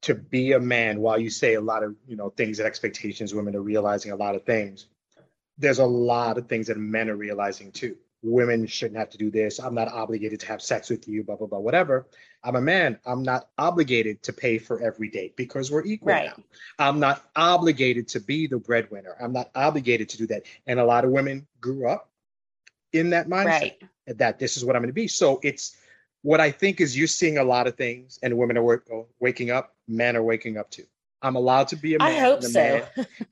to 0.02 0.14
be 0.14 0.52
a 0.52 0.60
man, 0.60 1.00
while 1.00 1.18
you 1.18 1.30
say 1.30 1.54
a 1.54 1.60
lot 1.60 1.82
of, 1.82 1.96
you 2.06 2.16
know, 2.16 2.30
things 2.30 2.60
and 2.60 2.66
expectations, 2.66 3.34
women 3.34 3.56
are 3.56 3.62
realizing 3.62 4.12
a 4.12 4.16
lot 4.16 4.36
of 4.36 4.44
things, 4.44 4.86
there's 5.58 5.80
a 5.80 5.86
lot 5.86 6.38
of 6.38 6.48
things 6.48 6.68
that 6.68 6.78
men 6.78 7.10
are 7.10 7.16
realizing 7.16 7.72
too. 7.72 7.96
Women 8.22 8.66
shouldn't 8.66 8.98
have 8.98 9.10
to 9.10 9.18
do 9.18 9.30
this. 9.30 9.60
I'm 9.60 9.74
not 9.74 9.88
obligated 9.88 10.40
to 10.40 10.46
have 10.46 10.60
sex 10.60 10.90
with 10.90 11.06
you, 11.06 11.22
blah, 11.22 11.36
blah, 11.36 11.46
blah, 11.46 11.58
whatever. 11.58 12.06
I'm 12.42 12.56
a 12.56 12.60
man. 12.60 12.98
I'm 13.06 13.22
not 13.22 13.48
obligated 13.58 14.22
to 14.24 14.32
pay 14.32 14.58
for 14.58 14.80
every 14.80 15.08
date 15.08 15.36
because 15.36 15.70
we're 15.70 15.84
equal 15.84 16.08
Right. 16.08 16.26
now. 16.26 16.42
I'm 16.78 16.98
not 16.98 17.24
obligated 17.36 18.08
to 18.08 18.20
be 18.20 18.46
the 18.46 18.58
breadwinner. 18.58 19.16
I'm 19.20 19.32
not 19.32 19.50
obligated 19.54 20.08
to 20.10 20.18
do 20.18 20.26
that. 20.28 20.42
And 20.66 20.80
a 20.80 20.84
lot 20.84 21.04
of 21.04 21.10
women 21.10 21.46
grew 21.60 21.88
up 21.88 22.10
in 22.92 23.10
that 23.10 23.28
mindset 23.28 23.44
right. 23.46 23.82
that 24.06 24.38
this 24.38 24.56
is 24.56 24.64
what 24.64 24.74
I'm 24.74 24.82
going 24.82 24.88
to 24.88 24.94
be. 24.94 25.08
So 25.08 25.40
it's 25.42 25.76
what 26.22 26.40
I 26.40 26.50
think 26.50 26.80
is 26.80 26.98
you're 26.98 27.06
seeing 27.06 27.38
a 27.38 27.44
lot 27.44 27.66
of 27.66 27.76
things, 27.76 28.18
and 28.22 28.36
women 28.36 28.58
are 28.58 28.80
waking 29.20 29.50
up, 29.50 29.76
men 29.86 30.16
are 30.16 30.22
waking 30.22 30.56
up 30.56 30.70
too. 30.70 30.86
I'm 31.22 31.36
allowed 31.36 31.68
to 31.68 31.76
be 31.76 31.94
a 31.94 31.98
man. 31.98 32.08
I 32.08 32.18
hope 32.18 32.42
so. 32.42 32.82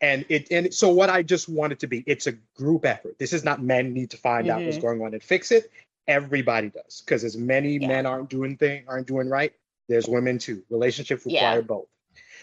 and 0.00 0.24
it 0.28 0.48
and 0.50 0.72
so 0.74 0.88
what 0.88 1.08
I 1.10 1.22
just 1.22 1.48
want 1.48 1.72
it 1.72 1.78
to 1.80 1.86
be, 1.86 2.02
it's 2.06 2.26
a 2.26 2.32
group 2.56 2.84
effort. 2.84 3.18
This 3.18 3.32
is 3.32 3.44
not 3.44 3.62
men 3.62 3.92
need 3.92 4.10
to 4.10 4.16
find 4.16 4.48
out 4.50 4.62
what's 4.62 4.78
Mhm. 4.78 4.82
going 4.82 5.02
on 5.02 5.14
and 5.14 5.22
fix 5.22 5.52
it. 5.52 5.70
Everybody 6.08 6.70
does 6.70 7.02
because 7.04 7.24
as 7.24 7.36
many 7.36 7.78
Yeah. 7.78 7.88
men 7.88 8.06
aren't 8.06 8.28
doing 8.30 8.56
thing 8.56 8.84
aren't 8.88 9.06
doing 9.06 9.28
right. 9.28 9.52
There's 9.88 10.08
women 10.08 10.38
too. 10.38 10.62
Relationships 10.70 11.22
Yeah. 11.26 11.46
require 11.48 11.62
both. 11.62 11.88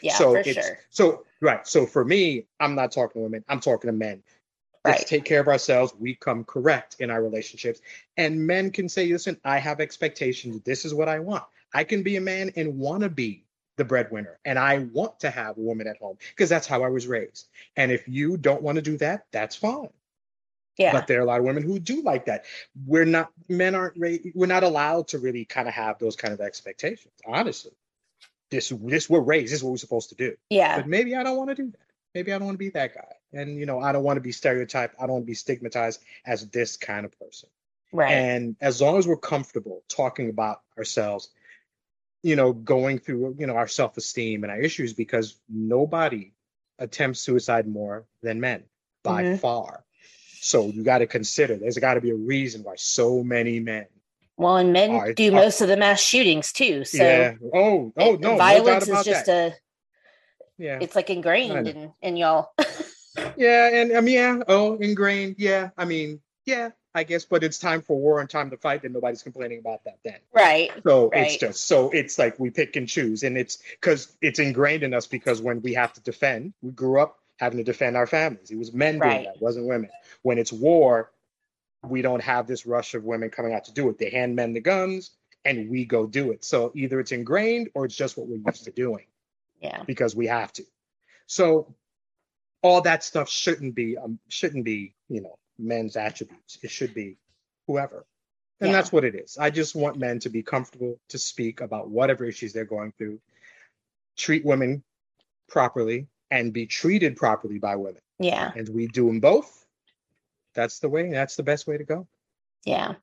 Yeah, 0.01 0.17
so 0.17 0.31
for 0.33 0.37
it's 0.39 0.53
sure. 0.53 0.79
so 0.89 1.25
right. 1.41 1.65
So 1.67 1.85
for 1.85 2.03
me, 2.05 2.45
I'm 2.59 2.75
not 2.75 2.91
talking 2.91 3.19
to 3.19 3.23
women. 3.23 3.43
I'm 3.47 3.59
talking 3.59 3.87
to 3.89 3.93
men. 3.93 4.23
Let's 4.85 5.05
take 5.05 5.23
care 5.23 5.39
of 5.39 5.47
ourselves. 5.47 5.93
We 5.97 6.15
come 6.15 6.43
correct 6.43 6.97
in 6.99 7.09
our 7.09 7.23
relationships. 7.23 7.79
And 8.17 8.45
men 8.45 8.69
can 8.69 8.89
say, 8.89 9.07
listen, 9.07 9.39
I 9.45 9.57
have 9.59 9.79
expectations. 9.79 10.61
This 10.65 10.83
is 10.83 10.93
what 10.93 11.07
I 11.07 11.19
want. 11.19 11.45
I 11.73 11.85
can 11.85 12.03
be 12.03 12.17
a 12.17 12.21
man 12.21 12.51
and 12.57 12.77
want 12.77 13.03
to 13.03 13.09
be 13.09 13.45
the 13.77 13.85
breadwinner. 13.85 14.39
And 14.45 14.59
I 14.59 14.79
want 14.79 15.19
to 15.21 15.29
have 15.29 15.57
a 15.57 15.61
woman 15.61 15.87
at 15.87 15.97
home 15.97 16.17
because 16.29 16.49
that's 16.49 16.67
how 16.67 16.83
I 16.83 16.89
was 16.89 17.07
raised. 17.07 17.47
And 17.75 17.91
if 17.91 18.07
you 18.07 18.37
don't 18.37 18.61
want 18.61 18.75
to 18.75 18.81
do 18.81 18.97
that, 18.97 19.25
that's 19.31 19.55
fine. 19.55 19.89
Yeah. 20.77 20.91
But 20.91 21.07
there 21.07 21.19
are 21.19 21.21
a 21.21 21.25
lot 21.25 21.39
of 21.39 21.45
women 21.45 21.63
who 21.63 21.79
do 21.79 22.01
like 22.01 22.25
that. 22.25 22.45
We're 22.85 23.05
not, 23.05 23.31
men 23.47 23.75
aren't, 23.75 23.97
we're 23.97 24.47
not 24.47 24.63
allowed 24.63 25.09
to 25.09 25.19
really 25.19 25.45
kind 25.45 25.67
of 25.67 25.73
have 25.73 25.99
those 25.99 26.15
kind 26.15 26.33
of 26.33 26.41
expectations, 26.41 27.13
honestly. 27.27 27.73
This, 28.49 28.69
this, 28.69 29.09
we're 29.09 29.19
raised, 29.19 29.51
this 29.51 29.59
is 29.59 29.63
what 29.63 29.71
we're 29.71 29.77
supposed 29.77 30.09
to 30.09 30.15
do 30.15 30.35
yeah. 30.51 30.77
but 30.77 30.87
maybe 30.87 31.15
I 31.15 31.23
don't 31.23 31.37
want 31.37 31.49
to 31.49 31.55
do 31.55 31.71
that. 31.71 31.79
Maybe 32.13 32.31
I 32.31 32.37
don't 32.37 32.45
want 32.45 32.55
to 32.55 32.59
be 32.59 32.69
that 32.69 32.93
guy. 32.93 33.13
And 33.33 33.57
you 33.57 33.65
know, 33.65 33.79
I 33.79 33.91
don't 33.91 34.03
want 34.03 34.17
to 34.17 34.21
be 34.21 34.31
stereotyped. 34.31 34.95
I 34.99 35.03
don't 35.03 35.13
want 35.13 35.23
to 35.23 35.27
be 35.27 35.33
stigmatized 35.33 36.01
as 36.25 36.47
this 36.49 36.77
kind 36.77 37.05
of 37.05 37.17
person. 37.17 37.49
right. 37.91 38.11
And 38.11 38.55
as 38.61 38.79
long 38.81 38.97
as 38.97 39.07
we're 39.07 39.17
comfortable 39.17 39.83
talking 39.87 40.29
about 40.29 40.61
ourselves, 40.77 41.29
you 42.23 42.35
know, 42.35 42.53
going 42.53 42.97
through, 42.99 43.35
you 43.37 43.45
know, 43.47 43.55
our 43.55 43.67
self-esteem 43.67 44.43
and 44.43 44.51
our 44.51 44.59
issues 44.59 44.93
because 44.93 45.35
nobody 45.49 46.31
attempts 46.79 47.19
suicide 47.19 47.67
more 47.67 48.05
than 48.21 48.39
men 48.39 48.63
by 49.03 49.23
Mhm. 49.23 49.39
far. 49.39 49.83
So 50.39 50.67
you 50.67 50.83
got 50.83 50.99
to 50.99 51.07
consider 51.07 51.55
there's 51.57 51.77
got 51.77 51.93
to 51.95 52.01
be 52.01 52.09
a 52.11 52.15
reason 52.15 52.63
why 52.63 52.75
so 52.77 53.23
many 53.23 53.59
men 53.59 53.85
Well, 54.37 54.57
and 54.57 54.73
men 54.73 54.91
right. 54.93 55.15
do 55.15 55.29
Uh, 55.31 55.35
most 55.35 55.61
of 55.61 55.67
the 55.67 55.77
mass 55.77 56.01
shootings 56.01 56.51
too. 56.51 56.83
So 56.85 56.97
yeah. 57.03 57.35
Oh, 57.53 57.93
oh 57.97 58.15
no, 58.15 58.35
violence 58.37 58.87
no 58.87 58.99
is 58.99 59.05
just 59.05 59.25
that. 59.27 59.53
a 59.53 59.55
yeah. 60.57 60.79
it's 60.81 60.95
like 60.95 61.09
ingrained 61.09 61.67
in, 61.67 61.93
in 62.01 62.17
y'all. 62.17 62.51
Yeah, 63.37 63.69
and 63.71 63.95
I 63.95 64.01
mean, 64.01 64.15
yeah, 64.15 64.39
oh, 64.47 64.75
ingrained. 64.77 65.35
Yeah, 65.37 65.69
I 65.77 65.85
mean, 65.85 66.19
yeah, 66.47 66.71
I 66.95 67.03
guess, 67.03 67.25
but 67.25 67.43
it's 67.43 67.57
time 67.57 67.81
for 67.81 67.97
war 67.99 68.19
and 68.19 68.29
time 68.29 68.49
to 68.51 68.57
fight, 68.57 68.83
and 68.83 68.93
nobody's 68.93 69.23
complaining 69.23 69.59
about 69.59 69.83
that 69.85 69.97
then. 70.03 70.19
right. 70.31 70.71
So 70.83 71.09
it's 71.13 71.37
just 71.37 71.65
so 71.65 71.89
it's 71.89 72.19
like 72.19 72.39
we 72.39 72.49
pick 72.51 72.75
and 72.75 72.87
choose, 72.87 73.23
and 73.23 73.37
it's 73.37 73.57
because 73.71 74.15
it's 74.21 74.39
ingrained 74.39 74.83
in 74.83 74.93
us 74.93 75.07
because 75.07 75.41
when 75.41 75.61
we 75.61 75.73
have 75.73 75.93
to 75.93 76.01
defend, 76.01 76.53
we 76.61 76.71
grew 76.71 77.01
up 77.01 77.19
having 77.39 77.57
to 77.57 77.63
defend 77.63 77.97
our 77.97 78.05
families. 78.07 78.51
It 78.51 78.57
was 78.57 78.73
men 78.73 78.99
Right. 78.99 79.13
doing 79.13 79.23
that, 79.25 79.41
wasn't 79.41 79.67
women. 79.67 79.89
When 80.21 80.37
it's 80.37 80.53
war, 80.53 81.11
we 81.83 82.01
don't 82.01 82.21
have 82.21 82.45
this 82.47 82.65
rush 82.65 82.93
of 82.93 83.03
women 83.03 83.29
coming 83.29 83.53
out 83.53 83.65
to 83.65 83.73
do 83.73 83.89
it. 83.89 83.97
They 83.97 84.09
hand 84.11 84.35
men 84.35 84.53
the 84.53 84.61
guns, 84.61 85.11
and 85.45 85.69
we 85.69 85.85
go 85.85 86.05
do 86.05 86.31
it. 86.31 86.45
So 86.45 86.71
either 86.75 86.99
it's 86.99 87.11
ingrained 87.11 87.69
or 87.73 87.85
it's 87.85 87.95
just 87.95 88.17
what 88.17 88.27
we're 88.27 88.37
used 88.45 88.65
to 88.65 88.71
doing 88.71 89.05
Yeah. 89.61 89.81
because 89.85 90.15
we 90.15 90.27
have 90.27 90.53
to. 90.53 90.63
So 91.25 91.73
all 92.61 92.81
that 92.81 93.03
stuff 93.03 93.29
shouldn't 93.29 93.73
be 93.75 93.97
um, 93.97 94.19
shouldn't 94.29 94.63
be 94.63 94.93
you 95.09 95.21
know 95.21 95.37
men's 95.59 95.95
attributes. 95.95 96.57
It 96.63 96.71
should 96.71 96.93
be 96.93 97.17
whoever, 97.67 98.05
and 98.59 98.69
Yeah. 98.69 98.75
that's 98.75 98.91
what 98.91 99.03
it 99.03 99.15
is. 99.15 99.37
I 99.37 99.49
just 99.49 99.75
want 99.75 99.97
men 99.97 100.19
to 100.19 100.29
be 100.29 100.43
comfortable 100.43 100.99
to 101.09 101.17
speak 101.17 101.61
about 101.61 101.89
whatever 101.89 102.25
issues 102.25 102.53
they're 102.53 102.65
going 102.65 102.93
through, 102.97 103.19
treat 104.17 104.45
women 104.45 104.83
properly, 105.47 106.07
and 106.31 106.51
be 106.53 106.65
treated 106.65 107.15
properly 107.15 107.59
by 107.59 107.75
women. 107.75 108.01
Yeah. 108.19 108.51
And 108.55 108.67
we 108.69 108.87
do 108.87 109.07
them 109.07 109.19
both. 109.19 109.65
That's 110.55 110.79
the 110.79 110.89
way. 110.89 111.09
That's 111.11 111.35
the 111.35 111.43
best 111.43 111.67
way 111.67 111.77
to 111.77 111.83
go. 111.83 112.07
Yeah. 112.65 112.95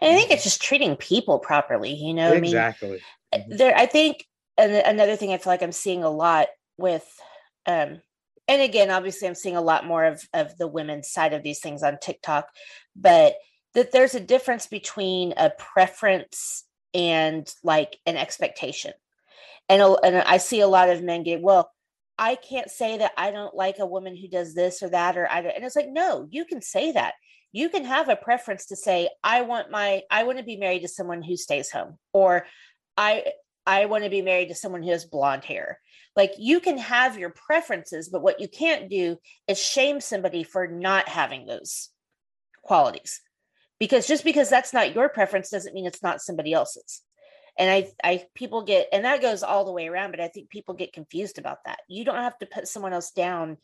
And 0.00 0.12
I 0.12 0.16
think 0.16 0.30
it's 0.30 0.42
just 0.44 0.62
treating 0.62 0.96
people 0.96 1.38
properly, 1.38 1.92
you 1.94 2.14
know? 2.14 2.28
I 2.30 2.34
mean, 2.34 2.44
exactly. 2.44 3.00
There 3.48 3.76
i 3.76 3.86
think 3.86 4.24
an- 4.58 4.70
another 4.86 5.16
thing 5.16 5.32
i 5.32 5.38
feel 5.38 5.52
like 5.52 5.62
i'm 5.62 5.72
seeing 5.72 6.04
a 6.04 6.08
lot 6.10 6.46
with 6.78 7.04
um 7.66 8.00
and 8.48 8.62
again 8.62 8.90
obviously 8.90 9.28
i'm 9.28 9.34
seeing 9.34 9.56
a 9.56 9.62
lot 9.62 9.86
more 9.86 10.04
of 10.04 10.22
of 10.32 10.56
the 10.58 10.66
women's 10.66 11.10
side 11.10 11.32
of 11.32 11.42
these 11.42 11.60
things 11.60 11.82
on 11.82 11.98
tiktok 12.00 12.46
but 12.96 13.34
that 13.74 13.92
there's 13.92 14.14
a 14.14 14.20
difference 14.20 14.66
between 14.66 15.34
a 15.36 15.50
preference 15.50 16.64
and 16.92 17.52
like 17.64 17.98
an 18.06 18.16
expectation. 18.16 18.92
And, 19.68 19.82
and 20.04 20.16
i 20.16 20.36
see 20.36 20.60
a 20.60 20.68
lot 20.68 20.90
of 20.90 21.02
men 21.02 21.22
get 21.22 21.40
well 21.40 21.70
i 22.18 22.34
can't 22.34 22.70
say 22.70 22.98
that 22.98 23.12
i 23.16 23.30
don't 23.30 23.54
like 23.54 23.78
a 23.78 23.86
woman 23.86 24.14
who 24.16 24.28
does 24.28 24.54
this 24.54 24.82
or 24.82 24.90
that 24.90 25.16
or 25.16 25.30
i 25.30 25.40
don't 25.40 25.56
and 25.56 25.64
it's 25.64 25.76
like 25.76 25.88
no 25.88 26.28
you 26.30 26.44
can 26.44 26.60
say 26.60 26.92
that. 26.92 27.14
You 27.52 27.68
can 27.68 27.84
have 27.84 28.08
a 28.08 28.16
preference 28.16 28.66
to 28.66 28.76
say 28.76 29.08
i 29.22 29.40
want 29.42 29.70
my 29.70 30.02
i 30.10 30.24
want 30.24 30.38
to 30.38 30.44
be 30.44 30.56
married 30.56 30.82
to 30.82 30.88
someone 30.88 31.22
who 31.22 31.36
stays 31.36 31.70
home 31.70 31.98
or 32.12 32.46
I 32.96 33.24
I 33.66 33.86
want 33.86 34.04
to 34.04 34.10
be 34.10 34.22
married 34.22 34.48
to 34.48 34.54
someone 34.54 34.82
who 34.82 34.90
has 34.90 35.04
blonde 35.04 35.44
hair. 35.44 35.80
Like 36.16 36.32
you 36.38 36.60
can 36.60 36.78
have 36.78 37.18
your 37.18 37.30
preferences, 37.30 38.08
but 38.08 38.22
what 38.22 38.40
you 38.40 38.48
can't 38.48 38.88
do 38.88 39.16
is 39.48 39.58
shame 39.58 40.00
somebody 40.00 40.44
for 40.44 40.66
not 40.66 41.08
having 41.08 41.46
those 41.46 41.88
qualities. 42.62 43.20
Because 43.80 44.06
just 44.06 44.24
because 44.24 44.48
that's 44.48 44.72
not 44.72 44.94
your 44.94 45.08
preference 45.08 45.50
doesn't 45.50 45.74
mean 45.74 45.86
it's 45.86 46.02
not 46.02 46.20
somebody 46.20 46.52
else's. 46.52 47.02
And 47.58 47.70
I 47.70 47.88
I 48.02 48.24
people 48.34 48.62
get 48.62 48.88
and 48.92 49.04
that 49.04 49.22
goes 49.22 49.42
all 49.42 49.64
the 49.64 49.72
way 49.72 49.88
around, 49.88 50.10
but 50.12 50.20
I 50.20 50.28
think 50.28 50.50
people 50.50 50.74
get 50.74 50.92
confused 50.92 51.38
about 51.38 51.58
that. 51.66 51.80
You 51.88 52.04
don't 52.04 52.16
have 52.16 52.38
to 52.38 52.46
put 52.46 52.68
someone 52.68 52.92
else 52.92 53.10
down 53.10 53.56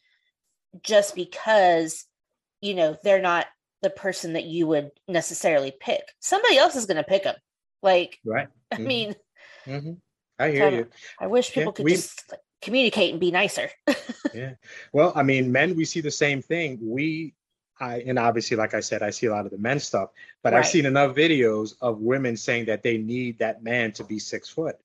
just 0.82 1.14
because 1.14 2.04
you 2.60 2.74
know 2.74 2.96
they're 3.02 3.22
not 3.22 3.46
the 3.82 3.90
person 3.90 4.34
that 4.34 4.44
you 4.44 4.66
would 4.66 4.90
necessarily 5.08 5.72
pick. 5.78 6.02
Somebody 6.20 6.58
else 6.58 6.76
is 6.76 6.86
going 6.86 6.98
to 6.98 7.02
pick 7.04 7.24
them. 7.24 7.36
Like 7.82 8.18
Right. 8.24 8.48
I 8.70 8.76
Mhm. 8.76 8.86
mean, 8.86 9.14
hmm 9.78 9.92
I 10.38 10.50
hear 10.50 10.60
Kinda- 10.70 10.76
you. 10.78 10.86
I 11.20 11.26
wish 11.26 11.50
Yeah, 11.50 11.54
people 11.62 11.72
could 11.72 11.84
we- 11.84 11.92
just 11.92 12.30
like, 12.30 12.40
communicate 12.62 13.10
and 13.12 13.20
be 13.20 13.30
nicer. 13.30 13.70
Yeah. 14.34 14.52
Well, 14.92 15.12
I 15.16 15.22
mean, 15.24 15.50
men, 15.50 15.74
we 15.74 15.84
see 15.84 16.00
the 16.00 16.10
same 16.10 16.40
thing. 16.40 16.78
We, 16.80 17.34
I, 17.80 17.96
and 18.06 18.16
obviously, 18.16 18.56
like 18.56 18.74
I 18.74 18.80
said, 18.80 19.02
I 19.02 19.10
see 19.10 19.26
a 19.26 19.32
lot 19.32 19.44
of 19.44 19.50
the 19.50 19.58
men 19.58 19.80
stuff, 19.80 20.10
but 20.44 20.54
I've 20.54 20.66
seen 20.68 20.86
enough 20.86 21.16
videos 21.16 21.74
of 21.80 21.98
women 21.98 22.36
saying 22.36 22.66
that 22.66 22.82
they 22.84 22.96
need 22.96 23.38
that 23.40 23.64
man 23.64 23.90
to 23.92 24.04
be 24.04 24.18
six 24.20 24.48
foot. 24.48 24.76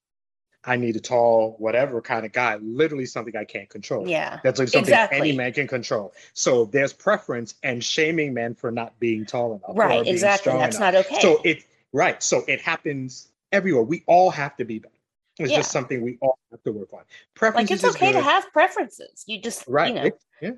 I 0.64 0.78
need 0.78 0.96
a 0.96 1.00
tall, 1.00 1.58
whatever 1.60 2.02
kind 2.02 2.26
of 2.26 2.32
guy, 2.32 2.56
literally 2.56 3.06
something 3.06 3.36
I 3.38 3.44
can't 3.44 3.70
control. 3.70 4.08
yeah. 4.08 4.40
That's 4.44 4.58
like 4.58 4.70
something 4.70 4.92
Exactly. 4.92 5.20
any 5.20 5.32
man 5.34 5.54
can 5.54 5.68
control. 5.68 6.12
So 6.34 6.66
there's 6.66 6.92
preference 6.92 7.54
and 7.62 7.84
shaming 7.84 8.34
men 8.34 8.56
for 8.56 8.72
not 8.72 9.00
being 9.00 9.28
tall 9.28 9.54
enough. 9.64 9.78
Right. 9.78 10.08
Exactly. 10.08 10.54
That's 10.54 10.78
enough. 10.78 10.94
not 10.96 11.06
okay. 11.06 11.20
So 11.22 11.40
it 11.46 11.64
right. 11.94 12.24
So 12.24 12.44
it 12.48 12.62
happens 12.62 13.28
everywhere. 13.56 13.84
We 13.84 14.04
all 14.08 14.30
have 14.30 14.56
to 14.58 14.66
be 14.66 14.80
better. 14.80 14.94
It's 15.40 15.52
Yeah. 15.52 15.58
just 15.58 15.72
something 15.72 16.02
we 16.02 16.18
all 16.22 16.38
have 16.52 16.64
to 16.64 16.72
work 16.72 16.94
on. 16.94 17.04
Preferences. 17.34 17.84
like 17.84 17.90
it's 17.90 17.96
okay 17.96 18.12
to 18.14 18.22
have 18.22 18.52
preferences. 18.54 19.24
You 19.28 19.42
just 19.42 19.66
right. 19.68 19.90
you 19.90 19.94
know 19.96 20.06
It- 20.06 20.24
yeah. 20.42 20.52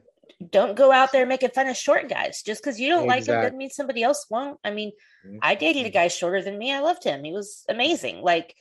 don't 0.51 0.75
go 0.75 0.91
out 0.91 1.11
there 1.11 1.25
making 1.25 1.49
fun 1.51 1.67
of 1.67 1.77
short 1.77 2.09
guys 2.09 2.43
just 2.43 2.61
because 2.61 2.79
you 2.79 2.89
don't 2.89 3.07
like 3.07 3.23
them 3.25 3.35
Exactly. 3.35 3.45
doesn't 3.45 3.57
mean 3.57 3.69
somebody 3.69 4.03
else 4.03 4.27
won't. 4.29 4.59
I 4.63 4.71
mean, 4.71 4.91
Yeah. 5.23 5.39
I 5.41 5.55
dated 5.55 5.83
a 5.83 5.89
mm-hmm. 5.89 5.93
guy 5.93 6.07
shorter 6.09 6.41
than 6.41 6.57
me. 6.57 6.71
I 6.73 6.79
loved 6.79 7.03
him. 7.03 7.23
He 7.23 7.31
was 7.31 7.65
amazing. 7.69 8.21
Like 8.21 8.55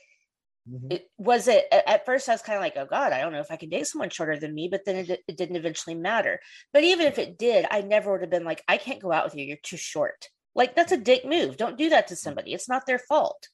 Mhm. 0.69 0.93
it 0.93 1.09
was 1.17 1.47
it 1.47 1.65
at 1.71 2.05
first 2.05 2.27
i 2.27 2.33
was 2.33 2.41
kind 2.41 2.57
of 2.57 2.61
like 2.61 2.75
oh 2.75 2.85
god 2.85 3.13
i 3.13 3.21
don't 3.21 3.31
know 3.31 3.39
if 3.39 3.51
i 3.51 3.55
can 3.55 3.69
date 3.69 3.87
someone 3.87 4.09
shorter 4.09 4.37
than 4.37 4.53
me 4.53 4.67
but 4.67 4.83
then 4.85 4.97
it, 4.97 5.23
it 5.25 5.37
didn't 5.37 5.55
eventually 5.55 5.95
matter 5.95 6.39
but 6.73 6.83
even 6.83 7.07
if 7.07 7.17
it 7.17 7.37
did 7.37 7.65
i 7.71 7.79
never 7.81 8.11
would 8.11 8.21
have 8.21 8.29
been 8.29 8.43
like 8.43 8.63
i 8.67 8.75
can't 8.75 9.01
go 9.01 9.11
out 9.11 9.23
with 9.23 9.35
you 9.35 9.45
you're 9.45 9.57
too 9.63 9.77
short 9.77 10.27
like 10.55 10.75
that's 10.75 10.91
a 10.91 10.97
dick 10.97 11.23
move 11.23 11.55
don't 11.55 11.77
do 11.77 11.89
that 11.89 12.07
to 12.07 12.15
mm-hmm. 12.15 12.19
somebody 12.19 12.53
it's 12.53 12.67
not 12.67 12.85
their 12.85 12.99
fault 12.99 13.47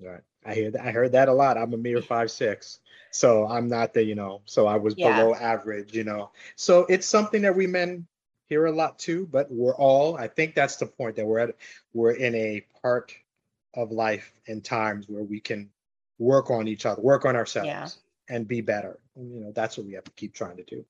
Right. 0.00 0.20
I 0.44 0.54
hear 0.54 0.70
that. 0.70 0.80
I 0.86 0.90
heard 0.90 1.12
that 1.12 1.28
a 1.28 1.32
lot. 1.32 1.58
I'm 1.58 1.74
a 1.74 1.76
mere 1.76 2.00
five 2.14 2.30
six, 2.30 2.80
so 3.10 3.46
I'm 3.46 3.68
not 3.68 3.92
the 3.94 4.02
you 4.02 4.14
know. 4.14 4.40
So 4.46 4.66
I 4.66 4.76
was 4.76 4.94
Yeah. 4.96 5.16
below 5.16 5.34
average, 5.34 5.94
you 5.94 6.04
know. 6.04 6.30
So 6.56 6.86
it's 6.88 7.06
something 7.06 7.42
that 7.42 7.54
we 7.54 7.66
men 7.66 8.06
hear 8.48 8.66
a 8.66 8.72
lot 8.72 8.98
too. 8.98 9.26
But 9.30 9.50
we're 9.50 9.74
all. 9.74 10.16
I 10.16 10.28
think 10.28 10.54
that's 10.54 10.76
the 10.76 10.86
point 10.86 11.16
that 11.16 11.26
we're 11.26 11.40
at. 11.40 11.56
We're 11.92 12.12
in 12.12 12.34
a 12.34 12.64
part 12.82 13.14
of 13.74 13.92
life 13.92 14.32
and 14.48 14.64
times 14.64 15.08
where 15.08 15.22
we 15.22 15.40
can 15.40 15.70
work 16.18 16.50
on 16.50 16.66
each 16.68 16.86
other, 16.86 17.00
work 17.02 17.24
on 17.24 17.36
ourselves, 17.36 17.66
Yeah. 17.66 17.88
and 18.28 18.48
be 18.48 18.60
better. 18.60 18.98
You 19.16 19.40
know, 19.40 19.52
that's 19.52 19.76
what 19.78 19.86
we 19.86 19.92
have 19.94 20.04
to 20.04 20.10
keep 20.12 20.34
trying 20.34 20.56
to 20.56 20.64
do. 20.64 20.84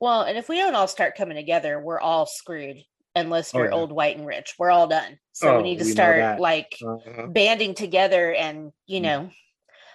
well 0.00 0.22
and 0.22 0.38
if 0.38 0.48
we 0.48 0.56
don't 0.56 0.74
all 0.74 0.88
start 0.88 1.14
coming 1.14 1.36
together 1.36 1.78
we're 1.78 2.00
all 2.00 2.24
screwed 2.24 2.78
unless 3.14 3.52
Oh, 3.54 3.58
you're 3.58 3.68
yeah. 3.68 3.74
old 3.74 3.92
white 3.92 4.16
and 4.16 4.26
rich 4.26 4.54
we're 4.58 4.70
all 4.70 4.86
done 4.86 5.18
so 5.32 5.54
Oh, 5.54 5.56
we 5.58 5.62
need 5.64 5.78
to 5.78 5.84
we 5.84 5.90
start 5.90 6.40
like 6.40 6.76
Uh-huh. 6.82 7.26
banding 7.28 7.74
together 7.74 8.32
and 8.32 8.72
you 8.86 9.00
Mm. 9.00 9.02
know 9.02 9.30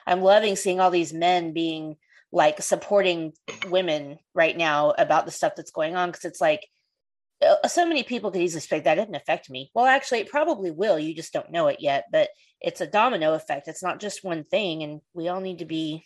i'm 0.07 0.21
loving 0.21 0.55
seeing 0.55 0.79
all 0.79 0.91
these 0.91 1.13
men 1.13 1.53
being 1.53 1.95
like 2.31 2.61
supporting 2.61 3.33
women 3.63 4.19
right 4.33 4.57
now 4.57 4.91
about 4.91 5.25
the 5.25 5.31
stuff 5.31 5.53
that's 5.55 5.71
going 5.71 5.95
on 5.95 6.09
because 6.09 6.25
it's 6.25 6.41
like 6.41 6.67
uh, 7.41 7.67
so 7.67 7.85
many 7.85 8.03
people 8.03 8.31
could 8.31 8.41
easily 8.41 8.61
say 8.61 8.79
that 8.79 8.95
didn't 8.95 9.15
affect 9.15 9.49
me 9.49 9.71
well 9.73 9.85
actually 9.85 10.19
it 10.19 10.29
probably 10.29 10.71
will 10.71 10.97
you 10.99 11.13
just 11.15 11.33
don't 11.33 11.51
know 11.51 11.67
it 11.67 11.77
yet 11.79 12.05
but 12.11 12.29
it's 12.61 12.81
a 12.81 12.87
domino 12.87 13.33
effect 13.33 13.67
it's 13.67 13.83
not 13.83 13.99
just 13.99 14.23
one 14.23 14.43
thing 14.43 14.83
and 14.83 15.01
we 15.13 15.27
all 15.27 15.41
need 15.41 15.59
to 15.59 15.65
be 15.65 16.03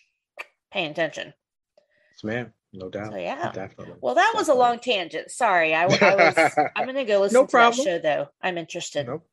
paying 0.72 0.92
attention 0.92 1.34
Yes, 2.12 2.24
ma'am. 2.24 2.54
No 2.72 2.90
doubt. 2.90 3.12
so 3.12 3.18
yeah 3.18 3.52
Definitely. 3.52 3.96
well 4.02 4.16
that 4.16 4.34
was 4.36 4.48
a 4.48 4.54
long 4.54 4.80
tangent 4.80 5.32
sorry 5.32 5.74
i, 5.74 5.84
I 5.86 5.88
was 5.88 6.54
i'm 6.76 6.86
gonna 6.86 7.04
go 7.06 7.22
listen 7.22 7.42
No 7.42 7.46
to 7.48 7.52
that 7.52 7.74
show 7.76 7.98
though 8.00 8.28
i'm 8.42 8.58
interested 8.60 9.08
Nope. 9.08 9.28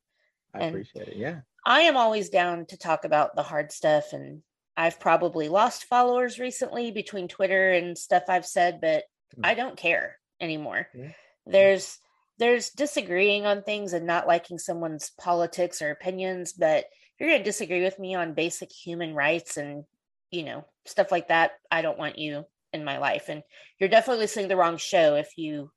I 0.55 0.59
And- 0.61 0.69
appreciate 0.71 1.09
it. 1.09 1.17
Yeah. 1.17 1.41
I 1.67 1.81
am 1.83 1.97
always 1.99 2.31
down 2.31 2.65
to 2.67 2.79
talk 2.79 3.05
about 3.05 3.35
the 3.37 3.43
hard 3.43 3.73
stuff 3.73 4.13
and 4.13 4.43
I've 4.77 5.01
probably 5.01 5.49
lost 5.49 5.85
followers 5.85 6.39
recently 6.39 6.93
between 6.93 7.29
Twitter 7.29 7.73
and 7.73 7.99
stuff 7.99 8.23
I've 8.29 8.47
said, 8.47 8.81
but 8.81 9.05
Mm. 9.37 9.45
I 9.45 9.55
don't 9.55 9.77
care 9.77 10.19
anymore. 10.41 10.89
Yeah. 10.95 11.13
There's 11.45 11.99
there's 12.39 12.71
disagreeing 12.71 13.45
on 13.45 13.63
things 13.65 13.93
and 13.93 14.07
not 14.07 14.27
liking 14.29 14.59
someone's 14.59 15.11
politics 15.11 15.83
or 15.83 15.91
opinions, 15.91 16.53
but 16.53 16.85
if 16.85 17.21
you're 17.21 17.31
going 17.31 17.41
to 17.41 17.45
disagree 17.45 17.83
with 17.83 17.99
me 17.99 18.15
on 18.15 18.35
basic 18.35 18.71
human 18.71 19.15
rights 19.15 19.57
and 19.57 19.85
you 20.31 20.45
know, 20.45 20.65
stuff 20.85 21.11
like 21.11 21.29
that, 21.29 21.53
I 21.71 21.83
don't 21.83 21.99
want 21.99 22.19
you 22.19 22.47
in 22.81 22.85
my 22.85 22.99
life 22.99 23.29
and 23.29 23.43
you're 23.79 23.89
definitely 23.89 24.23
listening 24.23 24.45
to 24.45 24.49
the 24.49 24.57
wrong 24.57 24.77
show 24.77 25.17
if 25.17 25.37
you 25.37 25.71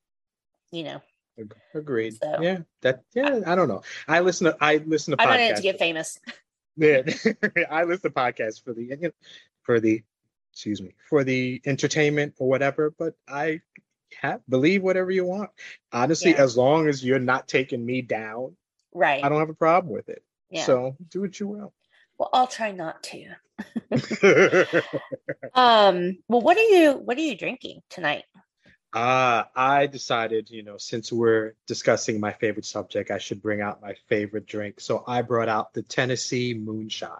you 0.71 0.83
know, 0.83 1.01
Agreed. 1.73 2.13
So- 2.21 2.41
yeah. 2.41 2.59
That. 2.81 3.01
Yeah. 3.15 3.39
I 3.47 3.55
don't 3.55 3.67
know. 3.69 3.81
I 4.07 4.19
listen 4.19 4.45
to. 4.51 4.57
I 4.61 4.77
listen 4.77 5.15
to. 5.17 5.21
I'm 5.21 5.29
not 5.29 5.39
in 5.39 5.55
to 5.55 5.61
get 5.61 5.79
famous. 5.79 6.19
Yeah, 6.77 7.01
I 7.69 7.83
listen 7.83 8.03
to 8.03 8.15
podcasts 8.15 8.63
for 8.63 8.73
the 8.73 9.11
for 9.63 9.81
the 9.81 10.01
excuse 10.53 10.81
me 10.81 10.93
for 11.09 11.25
the 11.25 11.61
entertainment 11.65 12.35
or 12.37 12.47
whatever. 12.47 12.93
But 12.97 13.15
I 13.27 13.59
have 14.21 14.41
believe 14.47 14.81
whatever 14.81 15.11
you 15.11 15.25
want. 15.25 15.49
Honestly, 15.91 16.31
Yeah. 16.31 16.41
as 16.43 16.55
long 16.55 16.87
as 16.87 17.03
you're 17.03 17.19
not 17.19 17.49
taking 17.49 17.85
me 17.85 18.01
down, 18.01 18.55
Right. 18.93 19.21
I 19.21 19.27
don't 19.27 19.39
have 19.39 19.49
a 19.49 19.55
problem 19.55 19.91
with 19.93 20.07
it. 20.07 20.23
Yeah. 20.49 20.63
So 20.63 20.95
do 21.09 21.19
what 21.21 21.37
you 21.39 21.47
will. 21.47 21.73
well, 22.17 22.29
I'll 22.31 22.47
try 22.47 22.71
not 22.71 23.03
to. 23.03 23.25
Um, 25.53 26.17
well, 26.27 26.41
what 26.41 26.57
are 26.57 26.61
you 26.61 26.93
what 26.93 27.17
are 27.17 27.21
you 27.21 27.35
drinking 27.37 27.81
tonight? 27.89 28.23
Uh, 28.93 29.43
I 29.55 29.87
decided, 29.87 30.49
you 30.49 30.63
know, 30.63 30.77
since 30.77 31.11
we're 31.11 31.53
discussing 31.67 32.19
my 32.19 32.31
favorite 32.33 32.65
subject, 32.65 33.11
I 33.11 33.19
should 33.19 33.41
bring 33.41 33.61
out 33.61 33.81
my 33.81 33.93
favorite 34.07 34.47
drink. 34.47 34.79
So 34.79 35.03
I 35.07 35.21
brought 35.21 35.49
out 35.49 35.73
the 35.73 35.83
Tennessee 35.83 36.53
Moonshine. 36.55 37.11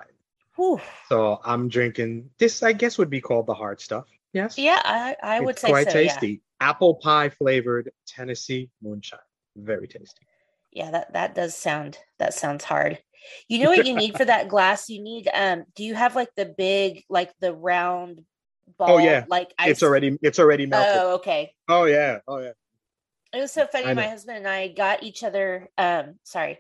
Whew. 0.56 0.82
So 1.10 1.40
I'm 1.46 1.70
drinking 1.70 2.32
this, 2.40 2.64
I 2.64 2.74
guess 2.74 2.98
would 2.98 3.10
be 3.10 3.22
called 3.22 3.46
the 3.48 3.54
hard 3.54 3.82
stuff. 3.82 4.06
Yes. 4.34 4.58
Yeah, 4.58 4.82
I, 4.84 5.16
I 5.22 5.40
would 5.42 5.52
it's 5.52 5.62
say 5.62 5.70
quite 5.70 5.92
so. 5.92 6.00
Yeah. 6.00 6.10
tasty. 6.10 6.42
Apple 6.60 6.96
pie 6.96 7.30
flavored 7.30 7.92
Tennessee 8.08 8.70
Moonshine. 8.82 9.20
Very 9.56 9.88
tasty. 9.88 10.26
yeah, 10.72 10.92
that 10.92 11.14
that 11.14 11.36
does 11.36 11.56
sound 11.56 11.98
that 12.20 12.34
sounds 12.34 12.64
hard. 12.64 13.00
You 13.48 13.64
know 13.64 13.70
what 13.70 13.86
you 13.86 13.96
need 13.96 14.16
for 14.16 14.26
that 14.26 14.48
glass? 14.48 14.90
You 14.90 15.02
need 15.02 15.30
um. 15.34 15.66
Do 15.76 15.84
you 15.84 15.96
have 15.96 16.16
like 16.16 16.30
the 16.36 16.54
big, 16.58 17.04
like 17.10 17.32
the 17.40 17.54
round 17.54 18.22
ball? 18.78 18.96
Oh, 18.96 18.98
yeah. 18.98 19.26
like 19.28 19.54
ice? 19.58 19.70
It's 19.72 19.84
already 19.84 20.18
it's 20.22 20.40
already 20.40 20.66
melted. 20.66 21.02
Oh, 21.02 21.16
okay. 21.16 21.54
Oh 21.68 21.86
yeah. 21.86 22.20
Oh 22.28 22.40
yeah. 22.40 22.52
It 23.34 23.40
was 23.40 23.52
so 23.52 23.68
funny. 23.68 23.94
My 23.94 24.08
husband 24.08 24.40
and 24.40 24.48
I 24.48 24.70
got 24.70 25.04
each 25.04 25.24
other. 25.24 25.70
Um, 25.78 26.16
sorry, 26.24 26.58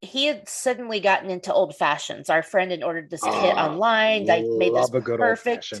he 0.00 0.26
had 0.26 0.48
suddenly 0.48 1.00
gotten 1.00 1.30
into 1.30 1.52
old 1.52 1.76
fashions. 1.76 2.30
Our 2.30 2.42
friend 2.42 2.70
had 2.70 2.82
ordered 2.82 3.10
this 3.10 3.20
kit 3.22 3.54
Ah, 3.56 3.68
online. 3.68 4.30
I 4.30 4.44
made 4.56 4.74
this 4.74 4.90
perfect. 4.90 5.74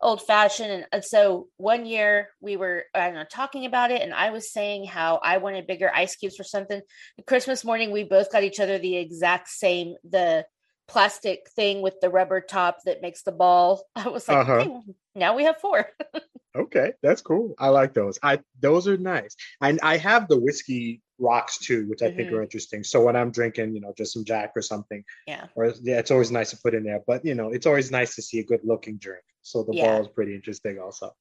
Old 0.00 0.22
fashioned, 0.22 0.70
and, 0.70 0.86
and 0.92 1.04
so 1.04 1.48
one 1.56 1.86
year 1.86 2.28
we 2.40 2.56
were 2.56 2.84
I 2.94 3.06
don't 3.06 3.14
know 3.14 3.24
talking 3.30 3.66
about 3.66 3.90
it, 3.90 4.02
and 4.02 4.12
I 4.14 4.30
was 4.30 4.52
saying 4.52 4.84
how 4.86 5.20
I 5.22 5.38
wanted 5.38 5.66
bigger 5.66 5.90
ice 5.94 6.16
cubes 6.16 6.36
for 6.36 6.44
something. 6.44 6.80
Christmas 7.26 7.64
morning, 7.64 7.90
we 7.92 8.04
both 8.04 8.30
got 8.32 8.44
each 8.44 8.60
other 8.60 8.78
the 8.78 8.96
exact 8.96 9.48
same 9.48 9.94
the 10.08 10.46
plastic 10.88 11.40
thing 11.56 11.82
with 11.82 11.94
the 12.00 12.10
rubber 12.10 12.40
top 12.40 12.78
that 12.84 13.02
makes 13.02 13.22
the 13.22 13.32
ball. 13.32 13.82
I 13.96 14.08
was 14.08 14.28
like, 14.28 14.38
Uh-huh. 14.38 14.52
okay, 14.52 14.70
now 15.14 15.36
we 15.36 15.44
have 15.44 15.56
four. 15.60 15.88
Okay, 16.56 16.92
that's 17.02 17.20
cool. 17.22 17.54
I 17.58 17.68
like 17.68 17.92
those. 17.94 18.18
I 18.22 18.40
those 18.60 18.88
are 18.88 18.96
nice. 18.96 19.36
And 19.60 19.78
I 19.82 19.96
have 19.98 20.28
the 20.28 20.38
whiskey 20.40 21.02
rocks 21.18 21.58
too, 21.58 21.86
which 21.88 22.02
I 22.02 22.08
think 22.08 22.28
Mhm. 22.28 22.32
are 22.34 22.42
interesting. 22.42 22.84
So 22.84 23.04
when 23.04 23.16
I'm 23.16 23.30
drinking, 23.30 23.74
you 23.74 23.80
know, 23.80 23.92
just 23.96 24.12
some 24.12 24.24
Jack 24.24 24.52
or 24.56 24.62
something, 24.62 25.04
yeah. 25.26 25.46
or 25.54 25.72
yeah, 25.82 25.98
it's 25.98 26.10
always 26.10 26.30
nice 26.30 26.50
to 26.50 26.58
put 26.58 26.74
in 26.74 26.84
there. 26.84 27.00
But 27.06 27.24
you 27.24 27.34
know, 27.34 27.50
it's 27.50 27.66
always 27.66 27.90
nice 27.90 28.14
to 28.16 28.22
see 28.22 28.38
a 28.40 28.44
good 28.44 28.60
looking 28.64 28.96
drink. 28.98 29.24
So 29.42 29.62
the 29.62 29.74
Yeah. 29.74 29.82
ball 29.84 30.02
is 30.02 30.08
pretty 30.08 30.34
interesting 30.34 30.78
also. 30.78 31.14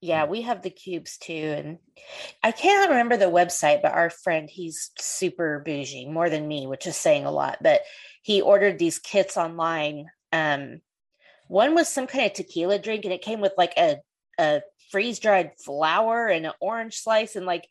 Yeah, 0.00 0.24
we 0.26 0.42
have 0.42 0.62
the 0.62 0.70
cubes 0.70 1.16
too. 1.16 1.32
And 1.32 1.78
I 2.42 2.50
can't 2.50 2.90
remember 2.90 3.16
the 3.16 3.26
website, 3.26 3.82
but 3.82 3.92
our 3.92 4.10
friend, 4.10 4.50
he's 4.50 4.90
super 4.98 5.62
bougie, 5.64 6.08
more 6.08 6.28
than 6.28 6.48
me, 6.48 6.66
which 6.66 6.88
is 6.88 6.96
saying 6.96 7.24
a 7.24 7.30
lot. 7.30 7.58
But 7.62 7.82
he 8.22 8.42
ordered 8.42 8.78
these 8.78 8.98
kits 8.98 9.36
online. 9.36 10.06
Um, 10.32 10.80
one 11.46 11.74
was 11.74 11.86
some 11.88 12.08
kind 12.08 12.26
of 12.26 12.32
tequila 12.32 12.80
drink, 12.80 13.04
and 13.04 13.14
it 13.14 13.22
came 13.22 13.40
with 13.40 13.52
like 13.56 13.74
a, 13.76 13.98
a 14.38 14.62
freeze 14.92 15.18
dried 15.18 15.52
flower 15.64 16.28
and 16.28 16.46
an 16.46 16.52
orange 16.60 16.98
slice. 16.98 17.34
And 17.34 17.46
like, 17.46 17.66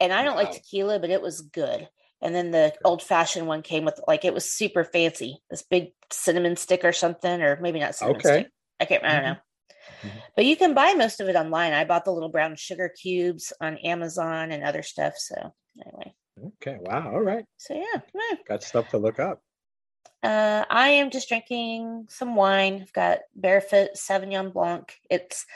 and 0.00 0.12
I 0.12 0.24
don't 0.24 0.36
like 0.36 0.50
tequila, 0.50 0.98
but 0.98 1.10
it 1.10 1.22
was 1.22 1.42
good. 1.42 1.88
And 2.20 2.34
then 2.34 2.50
the 2.52 2.74
old 2.84 3.02
fashioned 3.02 3.46
one 3.46 3.62
came 3.62 3.84
with 3.84 4.00
like, 4.08 4.24
it 4.24 4.34
was 4.34 4.50
super 4.50 4.84
fancy, 4.84 5.38
this 5.50 5.62
big 5.62 5.92
cinnamon 6.10 6.56
stick 6.56 6.84
or 6.84 6.92
something, 6.92 7.42
or 7.42 7.60
maybe 7.60 7.80
not 7.80 7.94
cinnamon 7.94 8.20
Okay. 8.20 8.34
stick. 8.40 8.52
I 8.80 8.84
can't, 8.86 9.04
I 9.04 9.14
don't 9.14 9.22
Mhm. 9.22 9.34
know. 9.34 9.40
Mhm. 10.04 10.22
But 10.36 10.44
you 10.46 10.56
can 10.56 10.74
buy 10.74 10.94
most 10.94 11.20
of 11.20 11.28
it 11.28 11.36
online. 11.36 11.72
I 11.74 11.84
bought 11.84 12.04
the 12.04 12.12
little 12.12 12.30
brown 12.30 12.56
sugar 12.56 12.88
cubes 12.88 13.52
on 13.60 13.78
Amazon 13.78 14.50
and 14.52 14.64
other 14.64 14.82
stuff. 14.82 15.14
So 15.16 15.54
anyway, 15.84 16.14
Okay. 16.46 16.78
Wow. 16.80 17.12
All 17.12 17.20
right. 17.22 17.44
so 17.58 17.74
yeah. 17.74 18.00
Got 18.46 18.62
stuff 18.62 18.88
to 18.88 18.98
look 18.98 19.20
up. 19.20 19.42
uh, 20.22 20.64
I 20.70 20.90
am 20.90 21.10
just 21.10 21.28
drinking 21.28 22.06
some 22.08 22.36
wine. 22.36 22.80
I've 22.82 22.92
got 22.92 23.20
Barefoot 23.34 23.90
Sauvignon 23.96 24.52
Blanc. 24.52 24.94
It's 25.10 25.46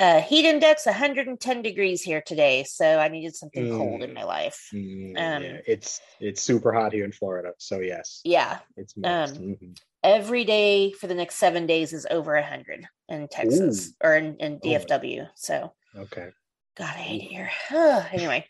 uh, 0.00 0.20
heat 0.22 0.46
index 0.46 0.86
110 0.86 1.62
degrees 1.62 2.02
here 2.02 2.22
today, 2.24 2.64
so 2.64 2.98
I 2.98 3.08
needed 3.08 3.36
something 3.36 3.70
cold 3.70 4.02
in 4.02 4.10
Mm. 4.10 4.14
my 4.14 4.24
life. 4.24 4.70
Mm, 4.72 5.10
Um, 5.18 5.42
yeah, 5.42 5.60
it's 5.66 6.00
it's 6.20 6.42
super 6.42 6.72
hot 6.72 6.92
here 6.92 7.04
in 7.04 7.12
Florida. 7.12 7.52
So 7.58 7.80
yes, 7.80 8.22
Yeah, 8.24 8.60
it's 8.76 8.94
um, 8.96 9.02
Mhm. 9.04 9.78
every 10.02 10.44
day 10.44 10.92
for 10.92 11.06
the 11.06 11.14
next 11.14 11.36
seven 11.36 11.66
days 11.66 11.92
is 11.92 12.06
over 12.10 12.34
100 12.36 12.88
in 13.08 13.28
Texas 13.28 13.94
or 14.02 14.16
in, 14.16 14.36
in 14.38 14.54
Oh 14.54 14.66
DFW. 14.66 15.28
So 15.36 15.74
Okay. 15.96 16.30
God, 16.76 16.94
I 16.96 17.00
hate 17.00 17.22
it 17.22 17.28
here. 17.28 17.50
anyway, 17.70 18.46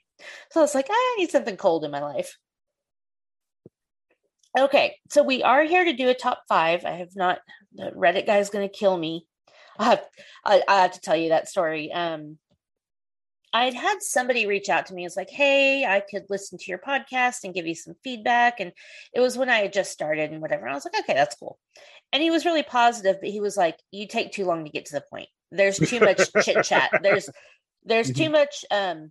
so 0.53 0.63
it's 0.63 0.75
like 0.75 0.87
I 0.89 1.17
need 1.19 1.31
something 1.31 1.57
cold 1.57 1.85
in 1.85 1.91
my 1.91 2.01
life. 2.01 2.37
Okay, 4.59 4.97
so 5.11 5.23
we 5.23 5.43
are 5.43 5.63
here 5.65 5.85
to 5.85 5.93
do 5.93 6.09
a 6.09 6.15
top 6.15 6.43
five. 6.49 6.85
I 6.85 6.93
have 6.93 7.15
not. 7.17 7.41
The 7.73 7.91
Reddit 7.93 8.27
guy 8.27 8.39
is 8.39 8.51
going 8.51 8.69
to 8.69 8.79
kill 8.79 8.97
me. 8.97 9.27
I 9.81 9.85
have. 9.85 10.05
I, 10.45 10.63
I 10.69 10.83
have 10.83 10.93
to 10.93 11.01
tell 11.01 11.17
you 11.17 11.31
that 11.31 11.49
story. 11.49 11.91
Um, 11.93 12.39
I 13.53 13.65
had 13.65 13.75
had 13.75 13.97
somebody 14.01 14.47
reach 14.47 14.69
out 14.69 14.87
to 14.87 14.95
me. 14.95 15.05
It's 15.05 15.17
like, 15.17 15.31
hey, 15.31 15.85
I 15.85 16.01
could 16.09 16.25
listen 16.31 16.57
to 16.59 16.65
your 16.69 16.79
podcast 16.79 17.43
and 17.43 17.53
give 17.55 17.67
you 17.67 17.75
some 17.75 17.95
feedback. 18.05 18.61
And 18.61 18.73
it 19.13 19.19
was 19.21 19.37
when 19.37 19.51
I 19.51 19.59
had 19.59 19.73
just 19.73 19.91
started 19.91 20.31
and 20.31 20.41
whatever. 20.41 20.67
And 20.67 20.71
I 20.73 20.75
was 20.77 20.85
like, 20.85 21.01
okay, 21.03 21.15
that's 21.15 21.35
cool. 21.35 21.59
And 22.13 22.23
he 22.23 22.31
was 22.31 22.45
really 22.45 22.63
positive, 22.63 23.17
but 23.21 23.31
he 23.31 23.41
was 23.41 23.57
like, 23.57 23.77
you 23.91 24.07
take 24.07 24.31
too 24.33 24.45
long 24.45 24.65
to 24.65 24.71
get 24.71 24.87
to 24.87 24.95
the 24.95 25.05
point. 25.11 25.29
There's 25.51 25.79
too 25.79 26.01
much 26.01 26.33
chit 26.41 26.63
chat. 26.63 26.93
There's 27.03 27.29
there's 27.85 28.13
too 28.13 28.31
much 28.31 28.65
um 28.71 29.11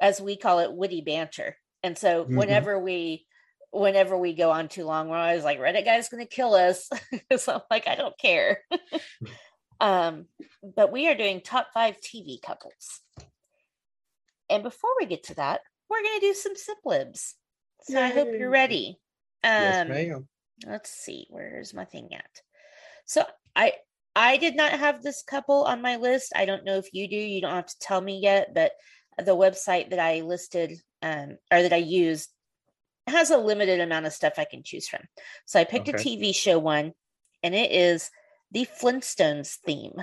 as 0.00 0.20
we 0.20 0.36
call 0.36 0.58
it 0.58 0.72
witty 0.74 1.00
banter. 1.00 1.56
And 1.82 1.96
so 1.96 2.24
Mhm. 2.24 2.36
whenever 2.36 2.78
we 2.78 3.26
whenever 3.70 4.18
we 4.18 4.34
go 4.34 4.50
on 4.50 4.68
too 4.68 4.84
long, 4.84 5.08
we're 5.08 5.16
always 5.16 5.44
like, 5.44 5.58
Reddit 5.60 5.84
guy's 5.86 6.08
gonna 6.10 6.26
kill 6.26 6.52
us. 6.54 6.90
so 7.38 7.54
I'm 7.54 7.60
like, 7.70 7.86
I 7.88 7.94
don't 7.94 8.18
care. 8.18 8.62
um, 9.80 10.26
but 10.76 10.92
we 10.92 11.08
are 11.08 11.14
doing 11.14 11.40
top 11.40 11.68
five 11.72 11.96
TV 12.00 12.40
couples. 12.40 13.00
And 14.48 14.62
before 14.62 14.90
we 14.98 15.06
get 15.06 15.24
to 15.24 15.34
that, 15.34 15.60
we're 15.88 16.02
gonna 16.02 16.20
do 16.20 16.34
some 16.34 16.56
Sip 16.56 16.78
Libs. 16.84 17.34
So 17.82 18.00
I 18.00 18.08
hope 18.08 18.28
you're 18.32 18.50
ready. 18.50 18.98
Um 19.42 19.50
yes, 19.50 19.88
ma'am. 19.88 20.28
let's 20.66 20.90
see 20.90 21.26
where's 21.30 21.72
my 21.72 21.84
thing 21.86 22.10
at 22.12 22.42
so 23.06 23.24
i 23.56 23.72
i 24.14 24.36
did 24.36 24.54
not 24.56 24.72
have 24.72 25.02
this 25.02 25.22
couple 25.22 25.64
on 25.64 25.80
my 25.80 25.96
list 25.96 26.32
i 26.36 26.44
don't 26.44 26.64
know 26.64 26.76
if 26.76 26.92
you 26.92 27.08
do 27.08 27.16
you 27.16 27.40
don't 27.40 27.54
have 27.54 27.66
to 27.66 27.78
tell 27.78 28.00
me 28.00 28.20
yet 28.20 28.52
but 28.54 28.72
the 29.18 29.34
website 29.34 29.90
that 29.90 29.98
i 29.98 30.20
listed 30.20 30.72
um 31.02 31.38
or 31.50 31.62
that 31.62 31.72
i 31.72 31.76
used 31.76 32.28
has 33.06 33.30
a 33.30 33.38
limited 33.38 33.80
amount 33.80 34.06
of 34.06 34.12
stuff 34.12 34.34
i 34.36 34.44
can 34.44 34.62
choose 34.62 34.86
from 34.86 35.00
so 35.46 35.58
i 35.58 35.64
picked 35.64 35.88
a 35.88 35.92
tv 35.92 36.34
show 36.34 36.58
one 36.58 36.92
and 37.42 37.54
it 37.54 37.72
is 37.72 38.10
the 38.50 38.66
flintstones 38.80 39.56
theme 39.64 39.94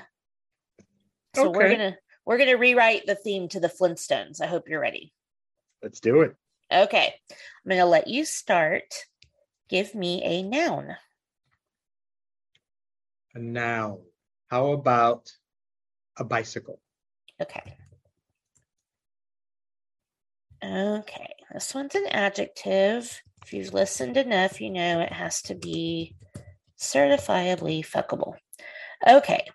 so 1.35 1.49
we're 1.51 1.69
gonna 1.69 1.97
we're 2.25 2.37
gonna 2.37 2.57
rewrite 2.57 3.05
the 3.05 3.15
theme 3.15 3.47
to 3.47 3.59
the 3.59 3.69
flintstones 3.69 4.41
i 4.41 4.45
hope 4.47 4.67
you're 4.67 4.79
ready 4.81 5.13
Let's 5.83 5.99
do 5.99 6.21
it. 6.21 6.35
okay 6.71 7.13
i'm 7.29 7.69
gonna 7.69 7.85
let 7.85 8.07
you 8.07 8.25
start 8.25 8.93
give 9.69 9.93
me 9.95 10.23
a 10.23 10.43
noun 10.43 10.95
A 13.35 13.39
noun. 13.39 13.99
How 14.47 14.71
about 14.71 15.29
a 16.17 16.23
bicycle? 16.23 16.79
Okay. 17.39 17.77
Okay, 20.63 21.33
this 21.53 21.75
one's 21.75 21.93
an 21.93 22.07
adjective. 22.07 23.21
If 23.45 23.53
you've 23.53 23.75
listened 23.75 24.17
enough, 24.17 24.59
you 24.59 24.71
know 24.71 25.01
it 25.01 25.13
has 25.13 25.43
to 25.43 25.53
be 25.55 26.15
certifiably 26.79 27.85
fuckable. 27.85 28.35
Okay, 29.07 29.47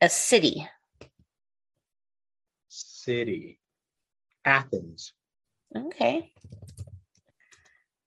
a 0.00 0.08
city. 0.08 0.66
City. 2.68 3.58
Athens. 4.44 5.12
Okay. 5.76 6.32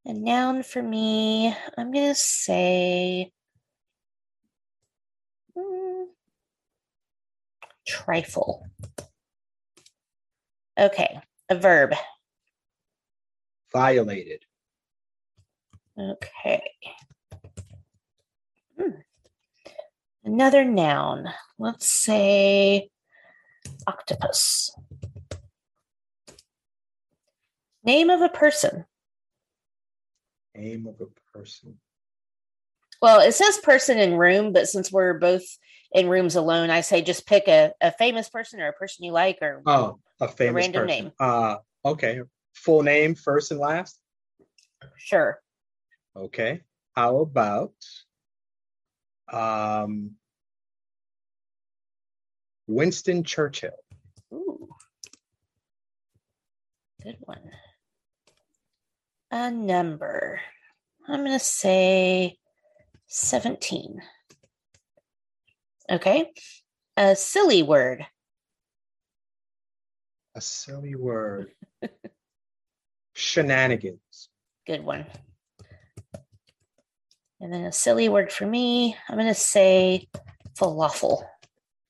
A 0.05 0.13
noun 0.13 0.61
for 0.61 0.83
me, 0.83 1.55
I'm 1.77 1.91
going 1.91 2.09
to 2.09 2.15
say 2.15 3.31
mm, 5.57 6.05
trifle. 7.87 8.67
Okay, 10.77 11.19
a 11.49 11.55
verb. 11.55 11.93
Violated. 13.73 14.45
Okay. 15.97 16.61
Hmm. 18.79 18.89
Another 20.23 20.63
noun. 20.65 21.25
Let's 21.59 21.89
say 21.89 22.89
octopus. 23.87 24.71
Name 27.83 28.09
of 28.09 28.21
a 28.21 28.29
person. 28.29 28.85
Name 30.55 30.87
of 30.87 30.99
a 31.01 31.37
person. 31.37 31.77
Well, 33.01 33.19
it 33.19 33.33
says 33.33 33.57
person 33.59 33.99
in 33.99 34.15
room, 34.15 34.53
but 34.53 34.67
since 34.67 34.91
we're 34.91 35.19
both 35.19 35.43
in 35.91 36.09
rooms 36.09 36.35
alone, 36.35 36.69
I 36.69 36.81
say 36.81 37.01
just 37.01 37.27
pick 37.27 37.47
a, 37.47 37.73
a 37.81 37.91
famous 37.91 38.29
person 38.29 38.59
or 38.61 38.69
a 38.69 38.73
person 38.73 39.05
you 39.05 39.11
like 39.11 39.37
or 39.41 39.61
Oh, 39.65 39.99
a 40.19 40.27
famous 40.27 40.63
random 40.63 40.87
person. 40.87 41.03
name. 41.05 41.11
Uh, 41.19 41.57
okay. 41.83 42.21
Full 42.55 42.83
name, 42.83 43.15
first 43.15 43.51
and 43.51 43.59
last. 43.59 43.99
sure. 44.97 45.39
Okay. 46.15 46.61
How 46.95 47.17
about 47.17 47.73
um, 49.31 50.11
Winston 52.67 53.23
Churchill? 53.23 53.71
Ooh. 54.33 54.69
Good 57.03 57.17
one. 57.19 57.51
A 59.31 59.51
number. 59.51 60.39
I'm 61.07 61.19
going 61.19 61.31
to 61.31 61.39
say 61.39 62.37
17. 63.07 64.01
Okay. 65.91 66.31
A 66.97 67.15
silly 67.15 67.61
word. 67.61 68.05
A 70.35 70.41
silly 70.41 70.95
word. 70.95 71.51
Shenanigans. 73.13 74.29
Good 74.65 74.83
one. 74.83 75.05
And 77.41 77.51
then 77.53 77.65
a 77.65 77.71
silly 77.71 78.09
word 78.09 78.31
for 78.31 78.45
me, 78.45 78.95
I'm 79.09 79.15
going 79.15 79.27
to 79.27 79.33
say 79.33 80.07
falafel. 80.57 81.23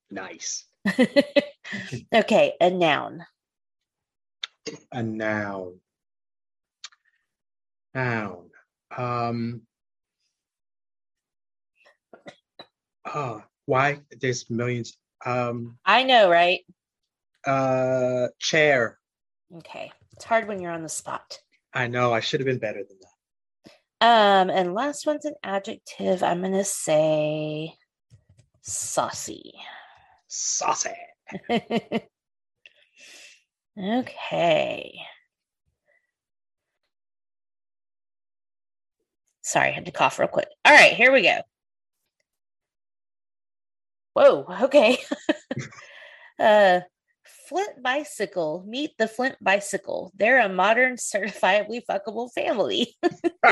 Nice. 0.10 0.66
okay, 2.14 2.54
a 2.60 2.70
noun. 2.70 3.26
A 4.92 5.04
noun. 5.04 5.80
Noun. 7.94 8.50
Um. 8.96 9.62
Oh, 13.06 13.44
why? 13.66 14.02
There's 14.20 14.50
millions. 14.50 14.98
Um. 15.26 15.78
I 15.86 16.04
know, 16.04 16.30
right? 16.30 16.62
Uh, 17.46 18.28
chair. 18.40 19.00
Okay, 19.58 19.92
it's 20.14 20.26
hard 20.26 20.48
when 20.48 20.60
you're 20.60 20.72
on 20.72 20.84
the 20.84 20.90
spot. 20.90 21.40
I 21.74 21.88
know. 21.88 22.14
I 22.14 22.20
should 22.20 22.40
have 22.40 22.48
been 22.48 22.58
better 22.58 22.84
than 22.84 22.98
that. 23.02 23.05
Um, 24.06 24.52
and 24.52 24.76
last 24.76 25.08
one's 25.08 25.26
an 25.26 25.34
adjective. 25.44 26.22
I'm 26.22 26.44
gonna 26.44 26.64
say 26.64 27.74
saucy. 28.62 29.54
Saucy. 30.28 30.92
okay. 33.80 35.00
Sorry, 39.42 39.70
I 39.70 39.72
had 39.72 39.86
to 39.86 39.92
cough 39.92 40.20
real 40.20 40.28
quick. 40.28 40.50
All 40.66 40.74
right, 40.74 40.94
here 40.94 41.12
we 41.12 41.24
go. 41.24 41.40
Whoa, 44.14 44.46
okay. 44.66 44.98
uh 46.40 46.82
Flint 47.48 47.82
Bicycle. 47.82 48.64
Meet 48.68 48.98
the 48.98 49.08
Flint 49.08 49.36
Bicycle. 49.42 50.12
They're 50.16 50.42
a 50.42 50.50
modern, 50.50 50.96
certifiably 50.98 51.82
fuckable 51.90 52.32
family. 52.34 52.96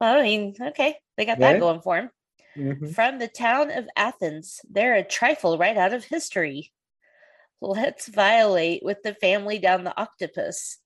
I 0.00 0.22
mean, 0.22 0.54
okay, 0.60 0.96
they 1.16 1.24
got 1.24 1.38
that 1.38 1.60
going 1.60 1.80
for 1.80 1.96
them. 1.96 2.10
Mm-hmm. 2.56 2.88
From 2.88 3.18
the 3.18 3.28
town 3.28 3.70
of 3.70 3.88
Athens, 3.96 4.60
they're 4.68 4.96
a 4.96 5.04
trifle 5.04 5.56
right 5.58 5.76
out 5.76 5.92
of 5.92 6.04
history. 6.04 6.72
Let's 7.60 8.08
violate 8.08 8.82
with 8.82 9.02
the 9.02 9.14
family 9.14 9.58
down 9.58 9.84
the 9.84 9.98
octopus 10.00 10.78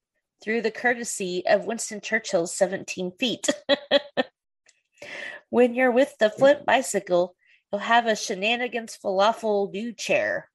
through 0.42 0.62
the 0.62 0.70
courtesy 0.70 1.44
of 1.46 1.64
Winston 1.64 2.00
Churchill's 2.00 2.54
17 2.54 3.12
feet. 3.18 3.48
when 5.50 5.74
you're 5.74 5.92
with 5.92 6.14
the 6.18 6.30
Flint 6.30 6.66
bicycle, 6.66 7.34
you'll 7.72 7.80
have 7.80 8.06
a 8.06 8.16
shenanigans 8.16 8.98
falafel 9.02 9.72
do 9.72 9.92
chair. 9.92 10.50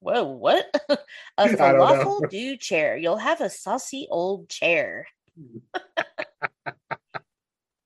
Whoa, 0.00 0.24
what? 0.24 0.66
a 1.38 1.48
falafel 1.48 2.28
do 2.28 2.56
chair. 2.56 2.96
You'll 2.96 3.18
have 3.18 3.40
a 3.40 3.50
saucy 3.50 4.08
old 4.10 4.48
chair. 4.48 5.06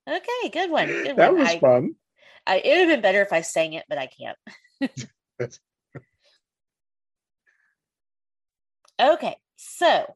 okay, 0.09 0.49
good 0.53 0.71
one. 0.71 0.87
Good 0.87 1.17
that 1.17 1.33
one. 1.33 1.41
was 1.41 1.49
I, 1.49 1.59
fun. 1.59 1.97
I, 2.47 2.59
it 2.59 2.69
would 2.69 2.79
have 2.79 2.89
been 2.89 3.01
better 3.01 3.23
if 3.23 3.33
I 3.33 3.41
sang 3.41 3.73
it, 3.73 3.85
but 3.89 3.99
I 3.99 4.09
can't. 4.09 4.39
okay, 9.01 9.37
so 9.57 10.15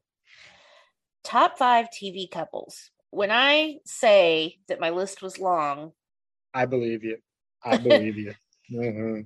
top 1.23 1.57
five 1.57 1.87
TV 1.89 2.29
couples. 2.29 2.91
When 3.11 3.31
I 3.31 3.79
say 3.85 4.59
that 4.67 4.79
my 4.79 4.91
list 4.91 5.21
was 5.21 5.39
long, 5.39 5.91
I 6.53 6.65
believe 6.65 7.03
you. 7.03 7.17
I 7.63 7.77
believe 7.77 8.17
you. 8.17 8.33
Mm-hmm. 8.71 9.21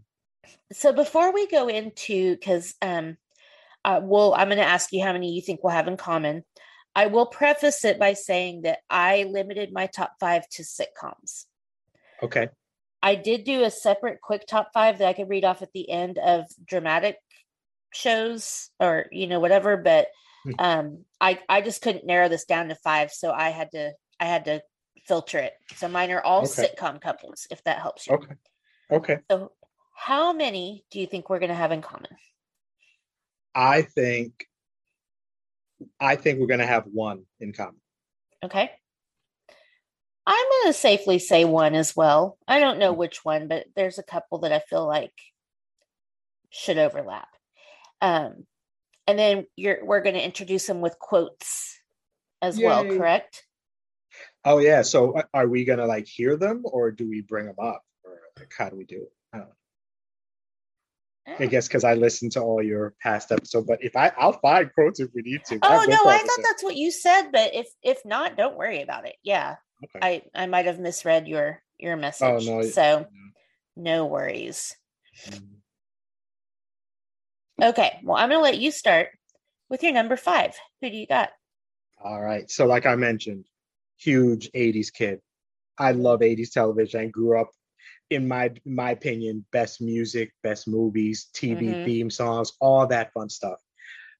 So 0.71 0.93
before 0.93 1.34
we 1.34 1.47
go 1.47 1.67
into, 1.67 2.36
because 2.36 2.75
um, 2.82 3.17
uh, 3.86 4.01
well, 4.03 4.34
I'm 4.34 4.47
going 4.47 4.58
to 4.58 4.65
ask 4.65 4.91
you 4.91 5.03
how 5.03 5.13
many 5.13 5.32
you 5.32 5.41
think 5.41 5.63
we'll 5.63 5.73
have 5.73 5.88
in 5.88 5.97
common. 5.97 6.43
I 6.95 7.08
will 7.08 7.25
preface 7.25 7.84
it 7.86 7.99
by 7.99 8.13
saying 8.13 8.63
that 8.63 8.79
I 8.89 9.23
limited 9.23 9.73
my 9.73 9.88
top 9.88 10.13
five 10.19 10.47
to 10.49 10.63
sitcoms. 10.63 11.45
Okay. 12.21 12.49
I 13.01 13.15
did 13.15 13.43
do 13.43 13.63
a 13.63 13.71
separate 13.71 14.21
quick 14.21 14.45
top 14.47 14.69
five 14.73 14.99
that 14.99 15.08
I 15.08 15.13
could 15.13 15.29
read 15.29 15.43
off 15.43 15.62
at 15.62 15.73
the 15.73 15.89
end 15.89 16.17
of 16.17 16.45
dramatic 16.65 17.17
shows 17.93 18.69
or 18.79 19.08
you 19.12 19.27
know 19.27 19.39
whatever, 19.39 19.75
but 19.75 20.08
hmm. 20.43 20.51
um, 20.60 21.06
I 21.19 21.39
I 21.49 21.62
just 21.62 21.82
couldn't 21.82 22.06
narrow 22.06 22.29
this 22.29 22.45
down 22.45 22.69
to 22.69 22.75
five, 22.75 23.12
so 23.12 23.32
I 23.32 23.49
had 23.49 23.71
to 23.71 23.91
I 24.19 24.25
had 24.25 24.45
to 24.45 24.62
filter 25.06 25.39
it. 25.39 25.53
So 25.75 25.89
mine 25.89 26.12
are 26.12 26.21
all 26.21 26.43
okay. 26.43 26.69
sitcom 26.69 27.01
couples, 27.01 27.45
if 27.51 27.62
that 27.65 27.79
helps 27.79 28.08
you. 28.08 28.13
Okay. 28.15 28.36
Okay. 28.91 29.17
So 29.29 29.51
how 29.93 30.34
many 30.34 30.84
do 30.91 30.99
you 30.99 31.08
think 31.08 31.29
we're 31.29 31.39
going 31.39 31.49
to 31.49 31.56
have 31.56 31.71
in 31.71 31.82
common? 31.82 32.10
I 33.56 33.84
think 33.84 34.47
I 35.99 36.15
think 36.15 36.39
we're 36.39 36.47
going 36.47 36.60
to 36.60 36.65
have 36.65 36.86
one 36.86 37.25
in 37.39 37.53
common. 37.53 37.79
Okay. 38.43 38.71
I'm 40.25 40.45
going 40.49 40.73
to 40.73 40.79
safely 40.79 41.19
say 41.19 41.45
one 41.45 41.75
as 41.75 41.95
well. 41.95 42.38
I 42.47 42.60
don't 42.60 42.79
know 42.79 42.93
mm. 42.93 42.97
which 42.97 43.25
one, 43.25 43.47
but 43.47 43.65
there's 43.75 43.99
a 43.99 44.03
couple 44.03 44.39
that 44.39 44.53
I 44.53 44.60
feel 44.60 44.86
like 44.88 45.13
should 46.49 46.77
overlap. 46.77 47.27
Um, 48.01 48.45
and 49.06 49.19
then 49.19 49.45
you're 49.56 49.84
we're 49.84 50.01
going 50.01 50.15
to 50.15 50.23
introduce 50.23 50.65
them 50.65 50.82
with 50.82 50.97
quotes 50.99 51.79
as 52.41 52.58
Yay. 52.58 52.65
well, 52.65 52.86
correct? 52.86 53.43
Oh 54.45 54.60
yeah. 54.60 54.82
So 54.82 55.17
uh, 55.17 55.23
are 55.34 55.47
we 55.47 55.65
going 55.65 55.79
to 55.79 55.88
like 55.88 56.08
hear 56.08 56.38
them, 56.38 56.62
or 56.65 56.91
do 56.91 57.08
we 57.08 57.21
bring 57.21 57.45
them 57.45 57.60
up, 57.62 57.84
or 58.03 58.19
like, 58.38 58.53
how 58.58 58.69
do 58.69 58.77
we 58.77 58.86
do 58.86 59.03
it? 59.03 59.13
I. 61.26 61.44
I 61.44 61.46
guess 61.48 61.68
because 61.68 61.84
I 61.84 61.94
listened 61.94 62.34
to 62.34 62.42
all 62.42 62.62
your 62.62 62.94
past 63.02 63.32
episodes, 63.32 63.66
but 63.68 63.80
if 63.82 63.96
I, 63.96 64.12
I'll 64.18 64.40
find 64.40 64.72
quotes 64.74 65.00
if 65.00 65.10
we 65.14 65.22
need 65.22 65.42
to. 65.46 65.60
Oh 65.64 65.86
no, 65.88 66.10
I 66.10 66.18
thought 66.18 66.40
that's 66.44 66.64
what 66.64 66.76
you 66.76 66.92
said, 66.92 67.30
but 67.32 67.54
if 67.54 67.68
if 67.82 68.04
not, 68.06 68.36
don't 68.36 68.58
worry 68.58 68.82
about 68.82 69.08
it. 69.08 69.16
Yeah, 69.24 69.56
okay. 69.84 70.00
I 70.36 70.44
I 70.44 70.48
might 70.48 70.66
have 70.66 70.80
misread 70.80 71.28
your 71.28 71.62
your 71.78 71.96
message. 71.96 72.28
Oh 72.28 72.40
no, 72.40 72.62
so 72.64 73.08
no 73.76 74.06
worries. 74.06 74.76
Mm-hmm. 75.28 75.54
Okay, 77.64 78.00
well, 78.04 78.18
I'm 78.18 78.30
gonna 78.30 78.42
let 78.42 78.58
you 78.58 78.72
start 78.72 79.10
with 79.70 79.82
your 79.84 79.94
number 79.94 80.18
five. 80.18 80.56
Who 80.82 80.90
do 80.90 80.98
you 80.98 81.08
got? 81.08 81.30
All 82.04 82.22
right, 82.22 82.50
so 82.52 82.66
like 82.66 82.86
I 82.86 82.96
mentioned, 82.96 83.46
huge 83.98 84.52
'80s 84.52 84.92
kid. 84.92 85.22
I 85.78 85.94
love 85.94 86.20
'80s 86.20 86.52
television. 86.52 87.00
I 87.00 87.06
grew 87.06 87.40
up 87.40 87.52
in 88.10 88.28
my 88.28 88.52
my 88.66 88.92
opinion, 88.92 89.46
best 89.52 89.82
music, 89.82 90.34
best 90.44 90.68
movies, 90.68 91.30
TV 91.34 91.62
mm-hmm. 91.62 91.86
theme 91.86 92.10
songs, 92.10 92.54
all 92.60 92.88
that 92.88 93.12
fun 93.13 93.30
stuff. 93.30 93.60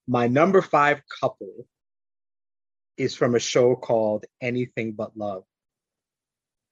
My 0.08 0.28
number 0.28 0.62
five 0.62 1.02
couple 1.22 1.68
is 2.98 3.16
from 3.16 3.36
a 3.36 3.40
show 3.40 3.76
called 3.76 4.26
Anything 4.42 4.94
But 4.94 5.18
Love. 5.18 5.44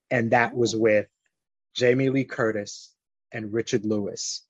And 0.10 0.32
that 0.32 0.56
was 0.56 0.76
with 0.76 1.08
Jamie 1.76 2.10
Lee 2.10 2.26
Curtis 2.26 2.93
and 3.32 3.54
Richard 3.54 3.86
Lewis. 3.86 4.45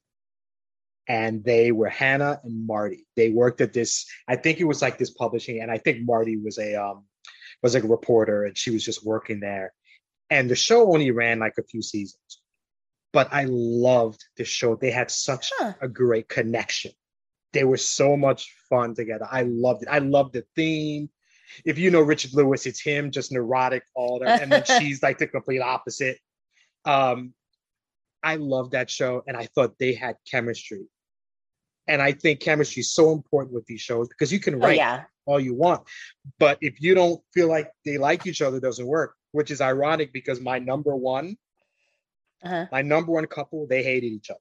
And 1.07 1.43
they 1.43 1.71
were 1.71 1.89
Hannah 1.89 2.39
and 2.43 2.65
Marty. 2.65 3.05
They 3.15 3.29
worked 3.29 3.61
at 3.61 3.73
this, 3.73 4.05
I 4.27 4.35
think 4.35 4.59
it 4.59 4.65
was 4.65 4.81
like 4.81 4.97
this 4.97 5.11
publishing, 5.11 5.61
and 5.61 5.71
I 5.71 5.77
think 5.77 6.05
Marty 6.05 6.37
was 6.37 6.57
a 6.57 6.75
um 6.75 7.05
was 7.61 7.75
like 7.75 7.83
a 7.83 7.87
reporter 7.87 8.45
and 8.45 8.57
she 8.57 8.71
was 8.71 8.83
just 8.83 9.05
working 9.05 9.39
there. 9.39 9.73
And 10.29 10.49
the 10.49 10.55
show 10.55 10.91
only 10.93 11.11
ran 11.11 11.39
like 11.39 11.53
a 11.59 11.63
few 11.63 11.81
seasons 11.81 12.40
but 13.13 13.31
I 13.31 13.45
loved 13.47 14.23
the 14.37 14.45
show. 14.45 14.75
They 14.75 14.91
had 14.91 15.11
such 15.11 15.51
huh. 15.57 15.73
a 15.81 15.87
great 15.87 16.29
connection. 16.29 16.91
They 17.53 17.63
were 17.63 17.77
so 17.77 18.15
much 18.15 18.53
fun 18.69 18.95
together. 18.95 19.27
I 19.29 19.43
loved 19.43 19.83
it. 19.83 19.89
I 19.89 19.99
loved 19.99 20.33
the 20.33 20.45
theme. 20.55 21.09
If 21.65 21.77
you 21.77 21.91
know 21.91 22.01
Richard 22.01 22.33
Lewis, 22.33 22.65
it's 22.65 22.81
him 22.81 23.11
just 23.11 23.31
neurotic, 23.31 23.83
all 23.93 24.19
that, 24.19 24.41
and 24.41 24.51
then 24.51 24.63
she's 24.79 25.03
like 25.03 25.17
the 25.17 25.27
complete 25.27 25.59
opposite. 25.59 26.17
Um, 26.85 27.33
I 28.23 28.37
love 28.37 28.71
that 28.71 28.89
show, 28.89 29.23
and 29.27 29.35
I 29.35 29.47
thought 29.47 29.77
they 29.77 29.93
had 29.93 30.15
chemistry. 30.29 30.85
And 31.87 32.01
I 32.01 32.13
think 32.13 32.39
chemistry 32.39 32.81
is 32.81 32.93
so 32.93 33.11
important 33.11 33.53
with 33.53 33.65
these 33.65 33.81
shows 33.81 34.07
because 34.07 34.31
you 34.31 34.39
can 34.39 34.55
oh, 34.55 34.59
write 34.59 34.79
oh, 34.79 34.83
yeah. 34.83 35.03
all 35.25 35.39
you 35.39 35.53
want, 35.55 35.81
but 36.39 36.57
if 36.61 36.79
you 36.79 36.95
don't 36.95 37.21
feel 37.33 37.49
like 37.49 37.69
they 37.83 37.97
like 37.97 38.25
each 38.25 38.41
other, 38.41 38.57
it 38.57 38.63
doesn't 38.63 38.87
work. 38.87 39.15
Which 39.33 39.51
is 39.51 39.61
ironic 39.61 40.13
because 40.13 40.39
my 40.41 40.59
number 40.59 40.95
one 40.95 41.37
uh-huh. 42.43 42.67
My 42.71 42.81
number 42.81 43.11
one 43.11 43.25
couple, 43.27 43.67
they 43.67 43.83
hated 43.83 44.07
each 44.07 44.29
other, 44.29 44.39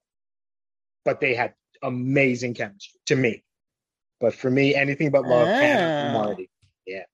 but 1.04 1.20
they 1.20 1.34
had 1.34 1.54
amazing 1.82 2.54
chemistry 2.54 3.00
to 3.06 3.16
me. 3.16 3.44
But 4.20 4.34
for 4.34 4.50
me, 4.50 4.74
anything 4.74 5.10
but 5.10 5.24
love, 5.24 5.48
oh. 5.48 5.52
Hannah 5.52 6.12
Marty. 6.12 6.50
Yeah. 6.86 7.04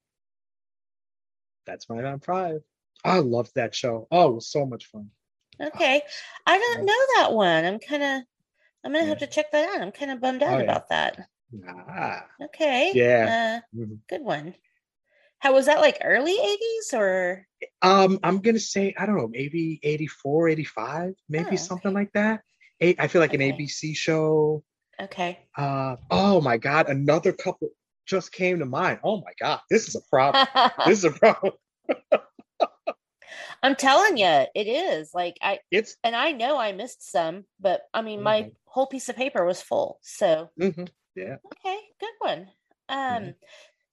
That's 1.67 1.89
my 1.89 2.01
top 2.01 2.25
five. 2.25 2.61
I 3.05 3.19
loved 3.19 3.55
that 3.55 3.75
show. 3.75 4.09
Oh, 4.11 4.31
it 4.31 4.35
was 4.35 4.51
so 4.51 4.67
much 4.67 4.87
fun. 4.87 5.11
Okay. 5.61 6.03
I 6.47 6.59
don't 6.59 6.85
know 6.85 7.07
that 7.17 7.33
one. 7.33 7.65
I'm 7.65 7.79
kind 7.79 8.03
of, 8.03 8.23
I'm 8.85 8.93
going 8.93 9.05
to 9.05 9.07
yeah. 9.07 9.09
have 9.09 9.19
to 9.19 9.27
check 9.27 9.53
that 9.53 9.75
out. 9.75 9.83
I'm 9.83 9.93
kind 9.93 10.11
of 10.11 10.21
bummed 10.21 10.43
out 10.43 10.55
oh, 10.55 10.59
yeah. 10.59 10.65
about 10.65 10.89
that. 10.89 11.29
Ah, 11.69 12.27
Okay. 12.43 12.91
Yeah. 12.95 13.63
Uh, 13.75 13.79
Mhm. 13.79 13.99
good 14.09 14.23
one. 14.23 14.55
How 15.39 15.53
was 15.53 15.67
that 15.67 15.81
like 15.81 15.99
early 16.03 16.33
80s 16.33 16.95
or 16.95 17.47
um, 17.83 18.19
I'm 18.23 18.41
gonna 18.41 18.59
say 18.59 18.95
I 18.99 19.07
don't 19.07 19.17
know, 19.17 19.29
maybe 19.29 19.81
84, 19.83 20.49
85, 20.49 21.15
maybe 21.29 21.53
Oh, 21.53 21.57
something 21.57 21.93
like 21.93 22.13
that. 22.13 22.43
I 22.83 23.07
feel 23.09 23.21
like 23.21 23.33
an 23.33 23.41
ABC 23.41 23.95
show. 23.95 24.63
okay. 25.01 25.39
Uh, 25.57 25.97
oh 26.11 26.41
my 26.41 26.59
God, 26.59 26.89
another 26.89 27.33
couple 27.33 27.71
just 28.07 28.33
came 28.33 28.59
to 28.59 28.67
mind. 28.67 29.01
Oh 29.03 29.19
my 29.19 29.33
God, 29.41 29.61
this 29.71 29.89
is 29.89 29.95
a 29.97 30.01
problem. 30.11 30.47
this 30.87 30.99
is 30.99 31.05
a 31.05 31.11
problem. 31.11 31.55
I'm 33.63 33.75
telling 33.75 34.17
you, 34.17 34.47
it 34.55 34.67
is. 34.67 35.13
Like 35.15 35.37
I 35.43 35.61
It's 35.71 35.97
and 36.05 36.15
I 36.15 36.33
know 36.33 36.57
I 36.59 36.73
missed 36.73 37.11
some, 37.11 37.45
but 37.61 37.83
I 37.95 38.03
mean 38.03 38.23
my 38.23 38.43
Mhm. 38.43 38.53
whole 38.67 38.87
piece 38.87 39.09
of 39.09 39.17
paper 39.17 39.45
was 39.45 39.63
full. 39.63 39.99
So 40.03 40.51
mhm, 40.61 40.89
yeah. 41.15 41.37
okay, 41.53 41.79
good 42.01 42.13
one. 42.21 42.51
Um 42.89 43.25
Yeah. 43.25 43.33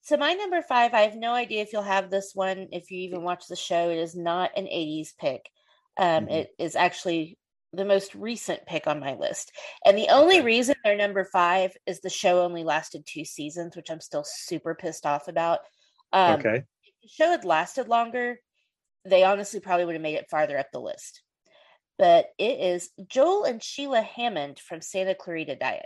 So 0.04 0.18
my 0.18 0.34
number 0.34 0.62
five, 0.62 0.94
I 0.94 1.02
have 1.02 1.16
no 1.16 1.34
idea 1.34 1.62
if 1.62 1.72
you'll 1.72 1.82
have 1.82 2.10
this 2.12 2.32
one 2.36 2.68
if 2.74 2.92
you 2.92 3.00
even 3.00 3.24
watch 3.24 3.48
the 3.48 3.56
show. 3.56 3.90
It 3.90 3.98
is 3.98 4.16
not 4.16 4.52
an 4.58 4.68
80s 4.68 5.14
pick. 5.18 5.50
Um 5.98 6.26
Mhm. 6.26 6.32
it 6.32 6.56
is 6.60 6.76
actually 6.76 7.38
the 7.72 7.86
most 7.86 8.14
recent 8.14 8.66
pick 8.68 8.86
on 8.86 9.00
my 9.00 9.14
list. 9.16 9.52
And 9.86 9.98
the 9.98 10.10
only 10.10 10.38
Okay. 10.38 10.46
reason 10.46 10.76
they're 10.84 10.96
number 10.98 11.24
five 11.24 11.76
is 11.86 12.02
the 12.02 12.10
show 12.10 12.44
only 12.44 12.64
lasted 12.64 13.06
two 13.06 13.24
seasons, 13.26 13.76
which 13.76 13.90
I'm 13.90 14.02
still 14.02 14.24
super 14.26 14.76
pissed 14.76 15.06
off 15.06 15.28
about. 15.30 15.60
Um 16.12 16.40
okay. 16.40 16.58
if 16.84 16.94
the 17.02 17.08
show 17.08 17.30
had 17.30 17.46
lasted 17.46 17.88
longer, 17.88 18.40
they 19.06 19.24
honestly 19.24 19.62
probably 19.62 19.86
would 19.86 19.96
have 19.96 20.02
made 20.02 20.16
it 20.16 20.30
farther 20.30 20.58
up 20.58 20.68
the 20.74 20.82
list. 20.82 21.24
But 21.98 22.28
it 22.38 22.60
is 22.60 22.90
Joel 23.08 23.46
and 23.46 23.64
Sheila 23.64 24.02
Hammond 24.02 24.60
from 24.60 24.82
Santa 24.82 25.16
Clarita 25.16 25.56
Diet. 25.56 25.86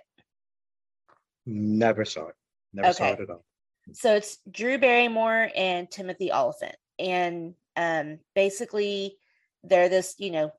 Never 1.45 2.03
saw 2.03 2.29
it. 2.29 2.35
Never 2.73 2.93
saw 2.93 3.13
it 3.13 3.19
at 3.19 3.29
all. 3.29 3.45
So 3.93 4.15
it's 4.15 4.37
Drew 4.49 4.77
Barrymore 4.77 5.49
and 5.55 5.89
Timothy 5.89 6.31
Olyphant. 6.31 6.75
And 6.99 7.53
um, 7.75 8.19
basically, 8.35 9.17
they're 9.63 9.89
this, 9.89 10.15
you 10.17 10.31
know, 10.31 10.51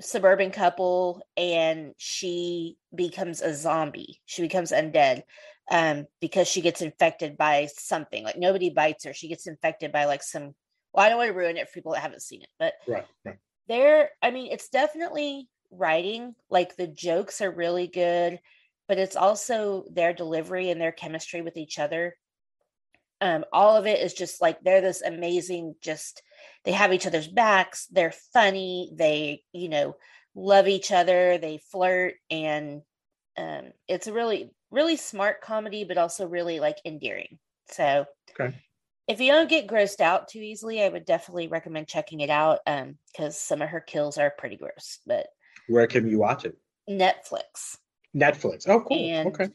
suburban 0.00 0.50
couple, 0.50 1.22
and 1.36 1.94
she 1.96 2.76
becomes 2.94 3.40
a 3.40 3.54
zombie. 3.54 4.20
She 4.26 4.42
becomes 4.42 4.72
undead 4.72 5.22
um, 5.70 6.06
because 6.20 6.48
she 6.48 6.60
gets 6.60 6.82
infected 6.82 7.36
by 7.36 7.68
something. 7.76 8.24
Like 8.24 8.38
nobody 8.38 8.70
bites 8.70 9.04
her. 9.04 9.14
She 9.14 9.28
gets 9.28 9.46
infected 9.46 9.92
by 9.92 10.04
like 10.04 10.22
some. 10.22 10.54
Well, 10.92 11.04
I 11.04 11.08
don't 11.08 11.18
want 11.18 11.28
to 11.28 11.34
ruin 11.34 11.56
it 11.56 11.68
for 11.68 11.74
people 11.74 11.92
that 11.92 12.00
haven't 12.00 12.22
seen 12.22 12.42
it, 12.42 12.48
but 12.58 12.72
Right, 12.86 13.06
right. 13.24 13.36
there 13.68 14.10
i 14.22 14.30
mean 14.30 14.50
it's 14.50 14.68
definitely 14.68 15.48
writing 15.70 16.34
like 16.50 16.76
the 16.76 16.86
jokes 16.86 17.40
are 17.40 17.50
really 17.50 17.86
good 17.86 18.38
but 18.88 18.98
it's 18.98 19.16
also 19.16 19.84
their 19.90 20.12
delivery 20.12 20.70
and 20.70 20.80
their 20.80 20.92
chemistry 20.92 21.42
with 21.42 21.56
each 21.56 21.78
other 21.78 22.14
um 23.20 23.44
all 23.52 23.76
of 23.76 23.86
it 23.86 24.00
is 24.00 24.12
just 24.14 24.40
like 24.42 24.60
they're 24.62 24.80
this 24.80 25.02
amazing 25.02 25.74
just 25.80 26.22
they 26.64 26.72
have 26.72 26.92
each 26.92 27.06
other's 27.06 27.28
backs 27.28 27.86
they're 27.90 28.14
funny 28.32 28.90
they 28.94 29.42
you 29.52 29.68
know 29.68 29.96
love 30.34 30.68
each 30.68 30.92
other 30.92 31.38
they 31.38 31.58
flirt 31.72 32.14
and 32.30 32.82
um 33.38 33.72
it's 33.88 34.06
a 34.06 34.12
really 34.12 34.50
really 34.70 34.96
smart 34.96 35.40
comedy 35.40 35.84
but 35.84 35.96
also 35.98 36.26
really 36.26 36.60
like 36.60 36.76
endearing 36.84 37.38
so 37.68 38.04
Okay. 38.38 38.54
if 39.08 39.20
you 39.20 39.32
don't 39.32 39.48
get 39.48 39.66
grossed 39.66 40.00
out 40.00 40.28
too 40.28 40.40
easily, 40.40 40.82
I 40.82 40.88
would 40.88 41.04
definitely 41.06 41.48
recommend 41.48 41.88
checking 41.88 42.20
it 42.20 42.28
out 42.30 42.58
um 42.66 42.98
because 43.12 43.38
some 43.40 43.62
of 43.62 43.68
her 43.70 43.80
kills 43.80 44.18
are 44.18 44.30
pretty 44.36 44.56
gross. 44.56 44.98
But 45.06 45.26
Where 45.68 45.86
can 45.86 46.06
you 46.08 46.18
watch 46.18 46.44
it? 46.44 46.56
Netflix, 46.90 47.76
Netflix. 48.14 48.68
Oh, 48.68 48.80
cool. 48.80 48.96
And- 48.98 49.28
okay. 49.28 49.48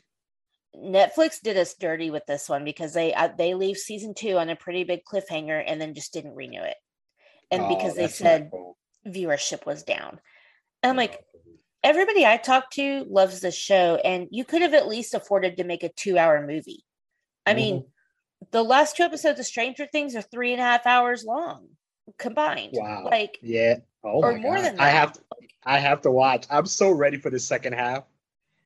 Netflix 0.76 1.42
did 1.42 1.58
us 1.58 1.74
dirty 1.74 2.10
with 2.10 2.26
this 2.26 2.48
one 2.48 2.64
because 2.64 2.94
they 2.94 3.14
uh, 3.14 3.30
they 3.38 3.54
leave 3.54 3.78
season 3.78 4.14
two 4.14 4.38
on 4.38 4.50
a 4.50 4.56
pretty 4.56 4.84
big 4.84 5.04
cliffhanger 5.04 5.64
and 5.66 5.82
then 5.82 5.94
just 5.94 6.14
didn't 6.14 6.36
renew 6.36 6.62
it, 6.62 6.78
and 7.52 7.64
Oh, 7.64 7.76
because 7.76 7.96
they 7.96 8.08
said 8.08 8.50
cool. 8.52 8.78
viewership 9.08 9.66
was 9.66 9.84
down. 9.84 10.20
And 10.84 10.90
I'm 10.90 10.98
like, 10.98 11.24
Oh, 11.36 11.42
everybody 11.84 12.26
I 12.26 12.38
talk 12.38 12.72
to 12.72 13.06
loves 13.10 13.42
this 13.42 13.56
show, 13.56 13.96
and 14.04 14.28
you 14.32 14.46
could 14.46 14.62
have 14.62 14.74
at 14.74 14.88
least 14.88 15.14
afforded 15.14 15.58
to 15.58 15.64
make 15.64 15.84
a 15.84 15.90
two 15.90 16.18
hour 16.18 16.46
movie. 16.46 16.84
I 17.46 17.54
mean, 17.54 17.86
the 18.52 18.64
last 18.64 18.96
two 18.96 19.04
episodes 19.04 19.40
of 19.40 19.46
Stranger 19.46 19.88
Things 19.92 20.16
are 20.16 20.22
three 20.22 20.54
and 20.54 20.62
a 20.62 20.66
half 20.66 20.86
hours 20.88 21.26
long 21.26 21.68
combined. 22.18 22.72
Wow. 22.74 23.06
Like 23.06 23.40
yeah. 23.42 23.78
Oh 24.04 24.24
or 24.24 24.38
more 24.38 24.56
God. 24.56 24.66
than 24.66 24.80
I 24.80 24.90
have 24.90 25.14
to, 25.14 25.20
I 25.64 25.80
have 25.80 26.02
to 26.02 26.12
watch. 26.12 26.46
I'm 26.50 26.66
so 26.66 26.92
ready 26.92 27.18
for 27.18 27.30
the 27.30 27.40
second 27.40 27.74
half. 27.74 28.04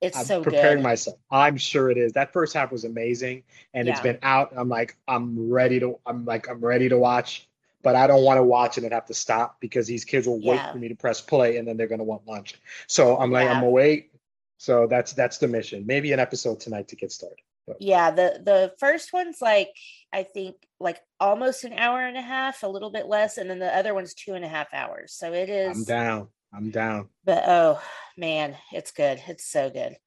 It's 0.02 0.18
I'm 0.18 0.26
so 0.26 0.43
preparing 0.43 0.78
good. 0.78 0.84
myself. 0.84 1.18
I'm 1.32 1.58
sure 1.58 1.89
it 1.89 1.98
is. 1.98 2.14
That 2.14 2.34
first 2.34 2.54
half 2.54 2.72
was 2.72 2.84
amazing, 2.84 3.43
and 3.74 3.88
it's 3.88 4.00
been 4.02 4.20
out. 4.22 4.54
I'm 4.56 4.70
like, 4.70 4.98
I'm 5.08 5.50
ready 5.50 5.80
to. 5.80 6.00
I'm 6.06 6.26
like, 6.26 6.48
I'm 6.50 6.60
ready 6.64 6.89
to 6.89 6.98
watch, 6.98 7.48
but 7.82 7.96
I 7.96 8.08
don't 8.08 8.24
want 8.24 8.38
to 8.38 8.43
watch 8.43 8.78
and 8.78 8.84
then 8.84 8.91
have 8.91 9.06
to 9.08 9.14
stop 9.14 9.60
because 9.60 9.88
these 9.88 10.06
kids 10.06 10.28
will 10.28 10.39
wait 10.41 10.56
Yeah. 10.56 10.72
for 10.72 10.78
me 10.78 10.89
to 10.89 10.96
press 10.96 11.22
play, 11.22 11.58
and 11.58 11.68
then 11.68 11.78
they're 11.78 11.88
gonna 11.88 12.04
want 12.04 12.28
lunch. 12.28 12.56
So 12.88 13.18
I'm 13.18 13.32
like, 13.32 13.46
Yeah. 13.46 13.60
I'm 13.60 13.72
wait. 13.72 14.12
So 14.58 14.88
that's 14.88 15.14
that's 15.14 15.38
the 15.38 15.48
mission. 15.48 15.86
Maybe 15.86 16.12
an 16.14 16.20
episode 16.20 16.60
tonight 16.60 16.88
to 16.89 16.96
get 16.96 17.12
started. 17.12 17.39
But 17.68 17.82
Yeah, 17.82 18.12
the 18.12 18.41
the 18.43 18.74
first 18.80 19.12
one's 19.14 19.41
like 19.41 19.70
I 20.14 20.24
think 20.24 20.56
like 20.80 21.00
almost 21.20 21.64
an 21.64 21.74
hour 21.74 22.02
and 22.02 22.16
a 22.18 22.22
half, 22.22 22.64
a 22.64 22.68
little 22.68 22.91
bit 22.91 23.08
less, 23.08 23.38
and 23.38 23.50
then 23.50 23.60
the 23.60 23.76
other 23.76 23.93
one's 23.93 24.14
two 24.14 24.34
and 24.34 24.46
a 24.46 24.48
half 24.48 24.68
hours. 24.74 25.14
So 25.14 25.34
it 25.34 25.50
is. 25.50 25.78
I'm 25.78 25.84
down. 25.84 26.28
I'm 26.56 26.72
down. 26.72 27.10
But 27.24 27.43
oh 27.47 27.82
man, 28.18 28.56
it's 28.72 28.91
good. 28.91 29.22
It's 29.28 29.45
so 29.45 29.70
good. 29.70 29.97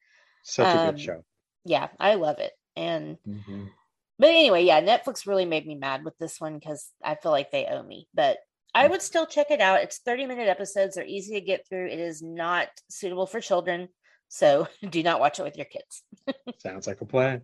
Such 0.42 0.66
a 0.74 0.78
Um, 0.78 0.86
good 0.86 1.01
show. 1.01 1.24
Yeah, 1.64 1.88
I 2.01 2.14
love 2.14 2.38
it. 2.38 2.53
And 2.76 3.18
Mhm. 3.26 3.70
but 4.18 4.30
anyway, 4.30 4.64
yeah, 4.64 4.80
Netflix 4.80 5.26
really 5.26 5.44
made 5.44 5.66
me 5.66 5.74
mad 5.74 6.05
with 6.05 6.16
this 6.18 6.40
one 6.40 6.59
because 6.59 6.92
I 7.03 7.14
feel 7.16 7.32
like 7.32 7.51
they 7.51 7.66
owe 7.66 7.82
me. 7.82 8.09
But 8.14 8.38
I 8.74 8.86
would 8.86 9.03
still 9.03 9.26
check 9.26 9.51
it 9.51 9.61
out. 9.61 9.82
It's 9.82 9.99
30 9.99 10.26
minute 10.26 10.49
episodes, 10.49 10.94
they're 10.94 11.05
easy 11.05 11.34
to 11.34 11.40
get 11.40 11.66
through. 11.68 11.88
It 11.88 11.99
is 11.99 12.22
not 12.22 12.68
suitable 12.88 13.26
for 13.26 13.40
children. 13.40 13.88
So 14.28 14.68
do 14.88 15.03
not 15.03 15.20
watch 15.20 15.38
it 15.38 15.44
with 15.44 15.57
your 15.57 15.66
kids. 15.66 16.03
Sounds 16.59 16.86
like 16.86 17.01
a 17.01 17.07
plan. 17.07 17.42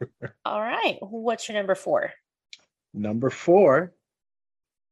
All 0.44 0.60
right. 0.60 0.98
What's 1.00 1.48
your 1.48 1.56
number 1.56 1.74
four? 1.74 2.12
Number 2.94 3.30
four 3.30 3.92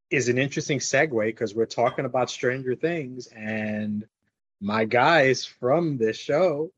is 0.09 0.29
an 0.29 0.37
interesting 0.37 0.79
segue 0.79 1.25
because 1.27 1.55
we're 1.55 1.65
talking 1.65 2.05
about 2.05 2.29
Stranger 2.29 2.75
Things 2.75 3.27
and 3.27 4.05
my 4.61 4.85
guys 4.85 5.45
from 5.45 5.97
this 5.97 6.17
show, 6.17 6.71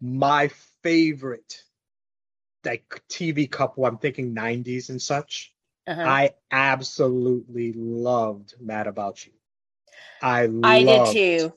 my 0.00 0.48
favorite 0.82 1.62
like 2.64 3.02
TV 3.08 3.46
couple, 3.46 3.84
I'm 3.86 3.98
thinking 3.98 4.34
90s 4.34 4.90
and 4.90 5.00
such. 5.00 5.52
Uh-huh. 5.86 6.02
I 6.04 6.32
absolutely 6.50 7.72
loved 7.72 8.54
Mad 8.60 8.86
About 8.86 9.24
You. 9.26 9.32
I 10.20 10.46
I 10.62 10.82
did 10.82 11.04
too. 11.06 11.52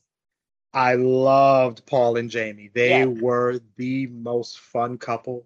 I 0.74 0.96
loved 0.96 1.86
Paul 1.86 2.18
and 2.18 2.30
Jamie. 2.30 2.70
They 2.74 3.06
Yeah. 3.06 3.06
were 3.06 3.60
the 3.78 4.08
most 4.08 4.60
fun 4.60 4.98
couple 4.98 5.46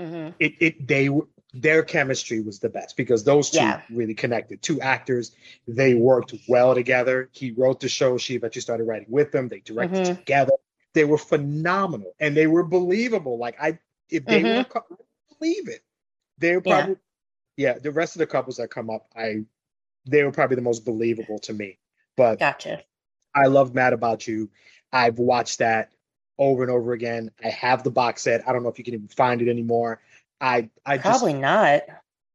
hmm 0.00 0.28
it 0.38 0.54
it 0.60 0.86
they 0.88 1.08
were 1.08 1.26
their 1.60 1.82
chemistry 1.82 2.40
was 2.40 2.58
the 2.58 2.68
best 2.68 2.96
because 2.96 3.24
those 3.24 3.50
two 3.50 3.58
Yeah. 3.58 3.82
really 3.90 4.14
connected. 4.14 4.62
Two 4.62 4.80
actors, 4.80 5.34
they 5.66 5.94
worked 5.94 6.34
well 6.48 6.74
together. 6.74 7.28
He 7.32 7.52
wrote 7.52 7.80
the 7.80 7.88
show. 7.88 8.18
She 8.18 8.34
eventually 8.34 8.62
started 8.62 8.84
writing 8.84 9.08
with 9.08 9.32
them. 9.32 9.48
They 9.48 9.60
directed 9.60 10.04
Mhm. 10.04 10.18
together. 10.18 10.52
They 10.92 11.04
were 11.04 11.18
phenomenal 11.18 12.14
and 12.20 12.36
they 12.36 12.46
were 12.46 12.62
believable. 12.64 13.38
Like 13.38 13.56
I, 13.60 13.78
if 14.10 14.24
they 14.24 14.42
Mhm. 14.42 14.68
were, 14.68 14.82
believe 15.38 15.68
it. 15.68 15.82
They 16.38 16.56
were 16.56 16.62
Yeah. 16.64 16.76
probably, 16.76 16.96
yeah. 17.56 17.78
The 17.78 17.90
rest 17.92 18.16
of 18.16 18.20
the 18.20 18.26
couples 18.26 18.56
that 18.58 18.70
come 18.70 18.90
up, 18.90 19.06
I, 19.16 19.44
they 20.06 20.22
were 20.22 20.32
probably 20.32 20.56
the 20.56 20.62
most 20.62 20.84
believable 20.84 21.38
to 21.40 21.52
me. 21.52 21.78
But 22.16 22.38
Gotcha. 22.38 22.82
I 23.34 23.46
love 23.46 23.74
Mad 23.74 23.92
About 23.92 24.26
You. 24.26 24.50
I've 24.92 25.18
watched 25.18 25.58
that 25.58 25.92
over 26.38 26.62
and 26.62 26.70
over 26.70 26.92
again. 26.92 27.30
I 27.42 27.48
have 27.48 27.82
the 27.82 27.90
box 27.90 28.22
set. 28.22 28.46
I 28.48 28.52
don't 28.52 28.62
know 28.62 28.68
if 28.68 28.78
you 28.78 28.84
can 28.84 28.94
even 28.94 29.08
find 29.08 29.42
it 29.42 29.48
anymore. 29.48 30.00
I 30.40 30.70
I 30.84 30.96
just 30.98 31.06
Probably 31.06 31.34
not. 31.34 31.82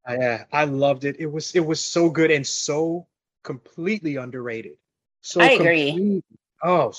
yeah, 0.08 0.44
I 0.52 0.64
loved 0.64 1.04
it. 1.04 1.16
It 1.18 1.30
was 1.30 1.54
it 1.54 1.64
was 1.64 1.80
so 1.80 2.10
good 2.10 2.30
and 2.30 2.46
so 2.46 3.06
completely 3.44 4.16
underrated. 4.16 4.76
So 5.20 5.40
I 5.40 5.50
agree. 5.50 6.22
Oh, 6.62 6.92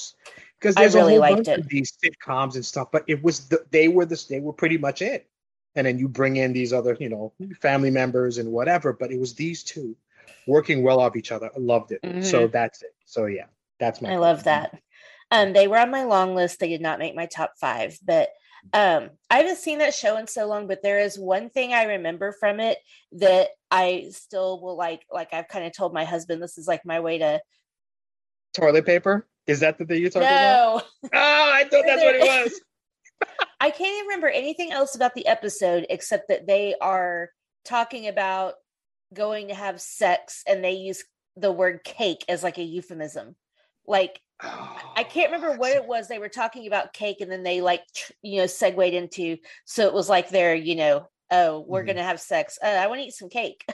because 0.60 0.76
I 0.78 0.82
there's 0.82 0.96
really 0.96 1.16
a 1.16 1.20
whole 1.20 1.20
liked 1.20 1.36
bunch 1.36 1.48
it. 1.48 1.60
of 1.60 1.68
these 1.68 1.94
sitcoms 2.04 2.56
and 2.56 2.66
stuff, 2.66 2.90
but 2.92 3.04
it 3.08 3.24
was 3.24 3.48
the, 3.50 3.66
they 3.72 3.88
were 3.88 4.06
this 4.06 4.26
they 4.26 4.40
were 4.40 4.54
pretty 4.54 4.78
much 4.78 5.02
it. 5.02 5.28
And 5.76 5.88
then 5.88 5.98
you 5.98 6.08
bring 6.08 6.36
in 6.38 6.54
these 6.54 6.72
other 6.72 6.96
you 7.00 7.10
know 7.10 7.34
family 7.62 7.92
members 7.92 8.38
and 8.38 8.52
whatever, 8.52 8.94
but 8.94 9.12
it 9.12 9.20
was 9.20 9.34
these 9.34 9.64
two 9.64 9.96
working 10.48 10.84
well 10.84 11.00
off 11.00 11.16
each 11.16 11.32
other. 11.32 11.50
I 11.56 11.60
loved 11.60 11.92
it. 11.92 12.26
So 12.26 12.48
that's 12.48 12.82
it. 12.82 12.94
So 13.06 13.26
yeah, 13.26 13.46
that's 13.80 14.02
my. 14.02 14.10
Mm-hmm. 14.10 14.18
I 14.18 14.20
love 14.20 14.44
that. 14.46 14.80
Um, 15.32 15.54
they 15.54 15.68
were 15.68 15.80
on 15.80 15.92
my 15.92 16.04
long 16.04 16.36
list. 16.36 16.60
They 16.60 16.70
did 16.70 16.82
not 16.82 17.00
make 17.00 17.16
my 17.16 17.26
top 17.26 17.54
five, 17.60 17.98
but 18.06 18.30
um, 18.72 19.10
I 19.30 19.38
haven't 19.38 19.58
seen 19.58 19.80
that 19.80 19.94
show 19.94 20.18
in 20.18 20.28
so 20.28 20.48
long. 20.48 20.68
But 20.68 20.82
there 20.84 21.00
is 21.00 21.20
one 21.20 21.50
thing 21.50 21.74
I 21.74 21.84
remember 21.84 22.36
from 22.40 22.60
it 22.60 22.78
that 23.14 23.50
I 23.70 24.08
still 24.12 24.62
will 24.62 24.78
like. 24.78 25.06
Like 25.12 25.34
I've 25.34 25.48
kind 25.48 25.66
of 25.66 25.74
told 25.74 25.94
my 25.94 26.06
husband, 26.06 26.42
this 26.42 26.58
is 26.58 26.68
like 26.68 26.86
my 26.86 27.00
way 27.00 27.18
to. 27.18 27.42
Toilet 28.56 28.86
paper? 28.86 29.28
Is 29.48 29.60
that 29.60 29.78
the 29.78 29.86
thing 29.86 30.02
you're 30.02 30.10
talking 30.10 30.28
about? 30.28 30.84
No, 31.04 31.10
Oh, 31.12 31.12
I 31.14 31.64
thought 31.64 31.84
that's 31.86 32.04
what 32.04 32.16
it 32.16 32.22
was. 32.44 32.62
I 33.60 33.70
can't 33.70 33.94
even 33.94 34.08
remember 34.08 34.30
anything 34.30 34.72
else 34.72 34.96
about 34.96 35.16
the 35.16 35.28
episode 35.28 35.86
except 35.90 36.28
that 36.30 36.48
they 36.48 36.76
are 36.82 37.30
talking 37.66 38.08
about 38.08 38.56
going 39.14 39.48
to 39.48 39.56
have 39.56 39.80
sex 39.80 40.44
and 40.48 40.64
they 40.64 40.74
use 40.74 41.04
the 41.36 41.52
word 41.52 41.84
cake 41.84 42.26
as 42.28 42.44
like 42.44 42.58
a 42.58 42.64
euphemism. 42.64 43.36
Like 43.88 44.20
I 44.42 45.04
can't 45.04 45.32
remember 45.32 45.58
what 45.58 45.72
it 45.72 45.86
was 45.86 46.08
they 46.08 46.20
were 46.20 46.30
talking 46.30 46.68
about 46.68 46.94
cake 46.94 47.22
and 47.22 47.32
then 47.32 47.44
they 47.44 47.62
like 47.62 47.86
you 48.22 48.40
know 48.40 48.48
segued 48.48 48.94
into 48.94 49.38
so 49.66 49.88
it 49.88 49.94
was 49.94 50.10
like 50.10 50.30
they're 50.30 50.56
you 50.56 50.76
know 50.76 51.08
oh 51.32 51.64
we're 51.68 51.80
mm-hmm. 51.80 51.88
gonna 51.88 52.04
have 52.04 52.20
sex 52.20 52.60
uh, 52.64 52.68
I 52.68 52.88
want 52.88 53.02
to 53.02 53.08
eat 53.08 53.14
some 53.14 53.30
cake. 53.30 53.66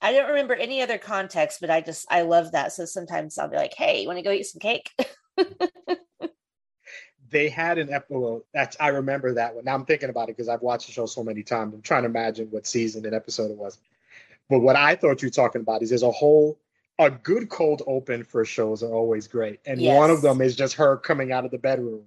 I 0.00 0.12
don't 0.12 0.28
remember 0.28 0.54
any 0.54 0.82
other 0.82 0.98
context, 0.98 1.60
but 1.60 1.70
I 1.70 1.80
just 1.80 2.06
I 2.10 2.22
love 2.22 2.52
that. 2.52 2.72
So 2.72 2.84
sometimes 2.84 3.38
I'll 3.38 3.48
be 3.48 3.56
like, 3.56 3.74
"Hey, 3.74 4.00
you 4.00 4.06
want 4.06 4.18
to 4.18 4.24
go 4.24 4.30
eat 4.30 4.44
some 4.44 4.60
cake?" 4.60 4.90
they 7.30 7.48
had 7.48 7.78
an 7.78 7.92
episode 7.92 8.42
that's 8.52 8.76
I 8.80 8.88
remember 8.88 9.34
that 9.34 9.54
one. 9.54 9.64
Now 9.64 9.74
I'm 9.74 9.84
thinking 9.84 10.10
about 10.10 10.28
it 10.28 10.36
because 10.36 10.48
I've 10.48 10.62
watched 10.62 10.86
the 10.86 10.92
show 10.92 11.06
so 11.06 11.22
many 11.22 11.42
times. 11.42 11.74
I'm 11.74 11.82
trying 11.82 12.04
to 12.04 12.08
imagine 12.08 12.48
what 12.50 12.66
season 12.66 13.04
and 13.04 13.14
episode 13.14 13.50
it 13.50 13.56
was. 13.56 13.78
But 14.48 14.60
what 14.60 14.76
I 14.76 14.94
thought 14.94 15.22
you 15.22 15.26
were 15.26 15.32
talking 15.32 15.62
about 15.62 15.82
is 15.82 15.88
there's 15.88 16.02
a 16.02 16.10
whole 16.10 16.58
a 16.98 17.10
good 17.10 17.48
cold 17.48 17.82
open 17.86 18.24
for 18.24 18.44
shows 18.44 18.82
are 18.82 18.92
always 18.92 19.28
great. 19.28 19.60
And 19.66 19.80
yes. 19.80 19.96
one 19.96 20.10
of 20.10 20.22
them 20.22 20.40
is 20.40 20.54
just 20.56 20.74
her 20.74 20.96
coming 20.96 21.32
out 21.32 21.44
of 21.44 21.50
the 21.50 21.58
bedroom 21.58 22.04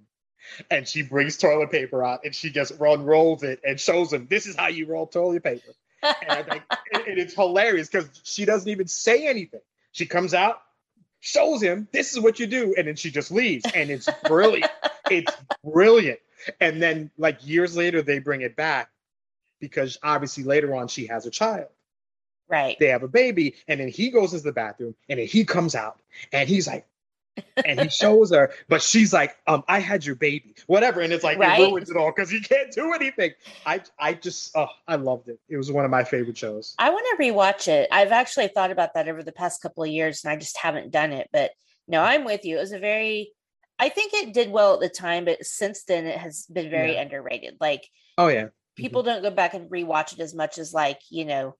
and 0.70 0.86
she 0.86 1.02
brings 1.02 1.36
toilet 1.36 1.70
paper 1.70 2.04
out 2.04 2.20
and 2.24 2.34
she 2.34 2.50
just 2.50 2.72
unrolls 2.80 3.42
it 3.42 3.60
and 3.64 3.78
shows 3.78 4.12
him 4.12 4.26
this 4.28 4.46
is 4.46 4.56
how 4.56 4.68
you 4.68 4.86
roll 4.86 5.06
toilet 5.06 5.42
paper. 5.42 5.72
and, 6.02 6.46
think, 6.46 6.62
and 6.92 7.18
it's 7.18 7.34
hilarious 7.34 7.88
because 7.88 8.08
she 8.22 8.44
doesn't 8.44 8.68
even 8.68 8.86
say 8.86 9.26
anything. 9.26 9.60
She 9.92 10.06
comes 10.06 10.34
out, 10.34 10.60
shows 11.20 11.62
him 11.62 11.88
this 11.92 12.12
is 12.12 12.20
what 12.20 12.38
you 12.38 12.46
do, 12.46 12.74
and 12.76 12.86
then 12.86 12.96
she 12.96 13.10
just 13.10 13.30
leaves. 13.30 13.64
And 13.74 13.90
it's 13.90 14.08
brilliant. 14.24 14.70
it's 15.10 15.32
brilliant. 15.64 16.20
And 16.60 16.80
then 16.80 17.10
like 17.18 17.46
years 17.46 17.76
later, 17.76 18.02
they 18.02 18.20
bring 18.20 18.42
it 18.42 18.56
back 18.56 18.90
because 19.60 19.98
obviously 20.02 20.44
later 20.44 20.74
on 20.74 20.88
she 20.88 21.06
has 21.06 21.26
a 21.26 21.30
child. 21.30 21.68
Right. 22.48 22.76
They 22.80 22.88
have 22.88 23.02
a 23.02 23.08
baby, 23.08 23.54
and 23.66 23.80
then 23.80 23.88
he 23.88 24.10
goes 24.10 24.32
into 24.32 24.44
the 24.44 24.52
bathroom, 24.52 24.94
and 25.08 25.18
then 25.20 25.26
he 25.26 25.44
comes 25.44 25.74
out, 25.74 26.00
and 26.32 26.48
he's 26.48 26.66
like, 26.66 26.86
and 27.64 27.80
he 27.80 27.88
shows 27.90 28.30
her, 28.30 28.52
but 28.68 28.82
she's 28.82 29.12
like, 29.12 29.36
um, 29.46 29.64
I 29.68 29.80
had 29.80 30.04
your 30.04 30.14
baby, 30.14 30.54
whatever. 30.66 31.00
And 31.00 31.12
it's 31.12 31.24
like 31.24 31.38
right? 31.38 31.60
it 31.60 31.64
ruins 31.64 31.90
it 31.90 31.96
all 31.96 32.12
because 32.14 32.30
he 32.30 32.40
can't 32.40 32.70
do 32.72 32.92
anything. 32.92 33.32
I 33.66 33.82
I 33.98 34.14
just 34.14 34.56
oh, 34.56 34.68
I 34.86 34.96
loved 34.96 35.28
it. 35.28 35.38
It 35.48 35.56
was 35.56 35.70
one 35.70 35.84
of 35.84 35.90
my 35.90 36.04
favorite 36.04 36.36
shows. 36.36 36.74
I 36.78 36.90
want 36.90 37.06
to 37.10 37.22
rewatch 37.22 37.68
it. 37.68 37.88
I've 37.90 38.12
actually 38.12 38.48
thought 38.48 38.70
about 38.70 38.94
that 38.94 39.08
over 39.08 39.22
the 39.22 39.32
past 39.32 39.62
couple 39.62 39.84
of 39.84 39.90
years 39.90 40.24
and 40.24 40.32
I 40.32 40.36
just 40.36 40.58
haven't 40.58 40.90
done 40.90 41.12
it. 41.12 41.28
But 41.32 41.52
no, 41.86 42.02
I'm 42.02 42.24
with 42.24 42.44
you. 42.44 42.56
It 42.56 42.60
was 42.60 42.72
a 42.72 42.78
very 42.78 43.32
I 43.78 43.88
think 43.88 44.12
it 44.12 44.34
did 44.34 44.50
well 44.50 44.74
at 44.74 44.80
the 44.80 44.88
time, 44.88 45.24
but 45.24 45.44
since 45.44 45.84
then 45.84 46.06
it 46.06 46.18
has 46.18 46.46
been 46.46 46.70
very 46.70 46.94
yeah. 46.94 47.02
underrated. 47.02 47.56
Like 47.60 47.88
oh 48.16 48.28
yeah. 48.28 48.48
People 48.76 49.02
mm-hmm. 49.02 49.10
don't 49.10 49.22
go 49.22 49.30
back 49.30 49.54
and 49.54 49.70
rewatch 49.70 50.12
it 50.12 50.20
as 50.20 50.34
much 50.34 50.56
as 50.56 50.72
like, 50.72 51.00
you 51.10 51.24
know, 51.24 51.56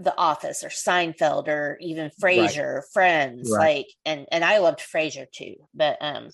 the 0.00 0.16
Office 0.16 0.62
or 0.62 0.68
Seinfeld 0.68 1.48
or 1.48 1.76
even 1.80 2.10
Frasier, 2.22 2.76
right. 2.76 2.84
Friends, 2.92 3.50
right. 3.50 3.76
like 3.76 3.86
and 4.04 4.26
and 4.30 4.44
I 4.44 4.58
loved 4.58 4.80
Frasier 4.80 5.26
too. 5.30 5.54
But 5.74 5.98
um 6.00 6.24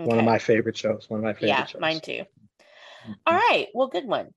okay. 0.00 0.08
one 0.08 0.18
of 0.18 0.24
my 0.24 0.38
favorite 0.38 0.76
shows. 0.76 1.06
One 1.08 1.20
of 1.20 1.24
my 1.24 1.32
favorite 1.32 1.48
yeah, 1.48 1.66
shows. 1.66 1.80
mine 1.80 2.00
too. 2.00 2.24
Mm-hmm. 3.04 3.12
All 3.26 3.34
right, 3.34 3.68
well, 3.74 3.88
good 3.88 4.06
one. 4.06 4.30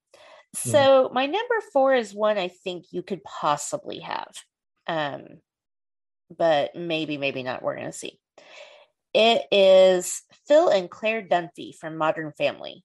So 0.54 1.06
mm-hmm. 1.06 1.14
my 1.14 1.26
number 1.26 1.56
four 1.74 1.96
is 1.96 2.14
one 2.14 2.38
I 2.38 2.50
think 2.50 2.86
you 2.92 3.02
could 3.04 3.24
possibly 3.24 4.00
have. 4.00 4.32
Um, 4.88 5.26
but 6.36 6.76
maybe, 6.76 7.18
maybe 7.18 7.44
not. 7.44 7.64
We're 7.64 7.76
gonna 7.76 7.92
see. 7.92 8.20
It 9.14 9.44
is 9.52 10.22
Phil 10.48 10.70
and 10.70 10.90
Claire 10.90 11.24
Dunphy 11.24 11.76
from 11.76 11.98
Modern 11.98 12.32
Family. 12.38 12.84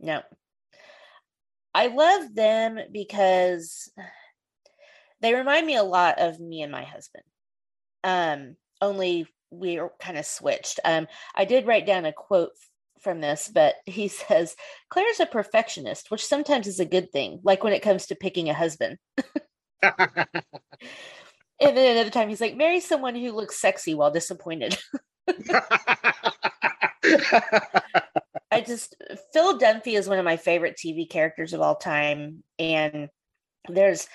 No, 0.00 0.22
I 1.78 1.86
love 1.86 2.34
them 2.34 2.80
because 2.90 3.88
they 5.20 5.32
remind 5.32 5.64
me 5.64 5.76
a 5.76 5.84
lot 5.84 6.18
of 6.18 6.40
me 6.40 6.62
and 6.62 6.72
my 6.72 6.82
husband. 6.82 7.22
Um, 8.02 8.56
only 8.80 9.28
we 9.52 9.78
are 9.78 9.92
kind 10.00 10.18
of 10.18 10.26
switched. 10.26 10.80
Um, 10.84 11.06
I 11.36 11.44
did 11.44 11.68
write 11.68 11.86
down 11.86 12.04
a 12.04 12.12
quote 12.12 12.50
from 13.00 13.20
this, 13.20 13.48
but 13.54 13.76
he 13.86 14.08
says, 14.08 14.56
Claire's 14.90 15.20
a 15.20 15.26
perfectionist, 15.26 16.10
which 16.10 16.26
sometimes 16.26 16.66
is 16.66 16.80
a 16.80 16.84
good 16.84 17.12
thing, 17.12 17.38
like 17.44 17.62
when 17.62 17.72
it 17.72 17.82
comes 17.82 18.06
to 18.06 18.16
picking 18.16 18.48
a 18.48 18.54
husband. 18.54 18.98
and 19.82 20.26
then 21.60 21.92
another 21.92 22.10
time 22.10 22.28
he's 22.28 22.40
like, 22.40 22.56
marry 22.56 22.80
someone 22.80 23.14
who 23.14 23.30
looks 23.30 23.60
sexy 23.60 23.94
while 23.94 24.10
disappointed. 24.10 24.76
I 28.50 28.60
just 28.62 28.94
Phil 29.32 29.58
Dunphy 29.58 29.98
is 29.98 30.08
one 30.08 30.18
of 30.18 30.24
my 30.24 30.36
favorite 30.36 30.76
TV 30.76 31.08
characters 31.08 31.52
of 31.52 31.60
all 31.60 31.76
time, 31.76 32.42
and 32.58 33.08
there's 33.68 34.06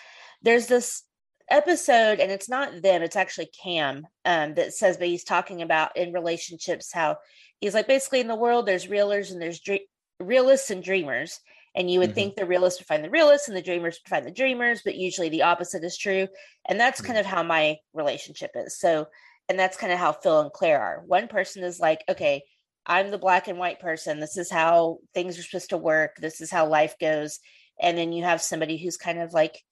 there's 0.41 0.67
this 0.67 1.03
episode, 1.49 2.19
and 2.19 2.31
it's 2.31 2.49
not 2.49 2.81
them, 2.81 3.03
it's 3.03 3.15
actually 3.15 3.49
Cam 3.61 4.07
um, 4.25 4.55
that 4.55 4.73
says, 4.73 4.97
but 4.97 5.07
he's 5.07 5.23
talking 5.23 5.61
about 5.61 5.95
in 5.95 6.13
relationships 6.13 6.91
how 6.91 7.17
he's 7.59 7.73
like 7.73 7.87
basically 7.87 8.21
in 8.21 8.27
the 8.27 8.35
world 8.35 8.65
there's 8.65 8.89
realers 8.89 9.31
and 9.31 9.41
there's 9.41 9.59
dre- 9.59 9.87
realists 10.19 10.71
and 10.71 10.83
dreamers, 10.83 11.39
and 11.75 11.91
you 11.91 11.99
would 11.99 12.09
mm-hmm. 12.09 12.15
think 12.15 12.35
the 12.35 12.45
realists 12.45 12.79
would 12.79 12.87
find 12.87 13.03
the 13.03 13.09
realists 13.11 13.47
and 13.47 13.57
the 13.57 13.61
dreamers 13.61 13.99
would 14.03 14.09
find 14.09 14.25
the 14.25 14.31
dreamers, 14.31 14.81
but 14.83 14.95
usually 14.95 15.29
the 15.29 15.43
opposite 15.43 15.83
is 15.83 15.97
true, 15.97 16.27
and 16.67 16.79
that's 16.79 16.99
mm-hmm. 17.01 17.07
kind 17.07 17.19
of 17.19 17.25
how 17.27 17.43
my 17.43 17.77
relationship 17.93 18.51
is. 18.55 18.79
So, 18.79 19.07
and 19.47 19.59
that's 19.59 19.77
kind 19.77 19.93
of 19.93 19.99
how 19.99 20.11
Phil 20.11 20.41
and 20.41 20.51
Claire 20.51 20.81
are. 20.81 21.03
One 21.05 21.27
person 21.27 21.63
is 21.63 21.79
like, 21.79 22.03
okay 22.09 22.41
I'm 22.85 23.11
the 23.11 23.17
black 23.17 23.47
and 23.47 23.57
white 23.57 23.79
person. 23.79 24.19
This 24.19 24.37
is 24.37 24.51
how 24.51 24.99
things 25.13 25.39
are 25.39 25.43
supposed 25.43 25.69
to 25.69 25.77
work. 25.77 26.17
This 26.17 26.41
is 26.41 26.51
how 26.51 26.67
life 26.67 26.95
goes. 26.99 27.39
And 27.79 27.97
then 27.97 28.11
you 28.11 28.23
have 28.23 28.41
somebody 28.41 28.77
who's 28.77 28.97
kind 28.97 29.19
of 29.19 29.33
like 29.33 29.63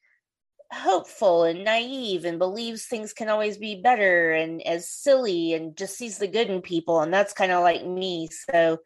hopeful 0.72 1.43
and 1.43 1.66
naive 1.66 2.24
and 2.24 2.39
believes 2.39 2.86
things 2.86 3.12
can 3.12 3.28
always 3.28 3.57
be 3.57 3.82
better 3.82 4.32
and 4.32 4.66
as 4.66 4.89
silly 4.89 5.53
and 5.53 5.76
just 5.76 5.97
sees 5.97 6.18
the 6.18 6.28
good 6.28 6.49
in 6.49 6.62
people. 6.62 7.01
And 7.01 7.14
that's 7.14 7.34
kind 7.34 7.51
of 7.51 7.62
like 7.62 7.86
me. 7.86 8.30
So 8.49 8.80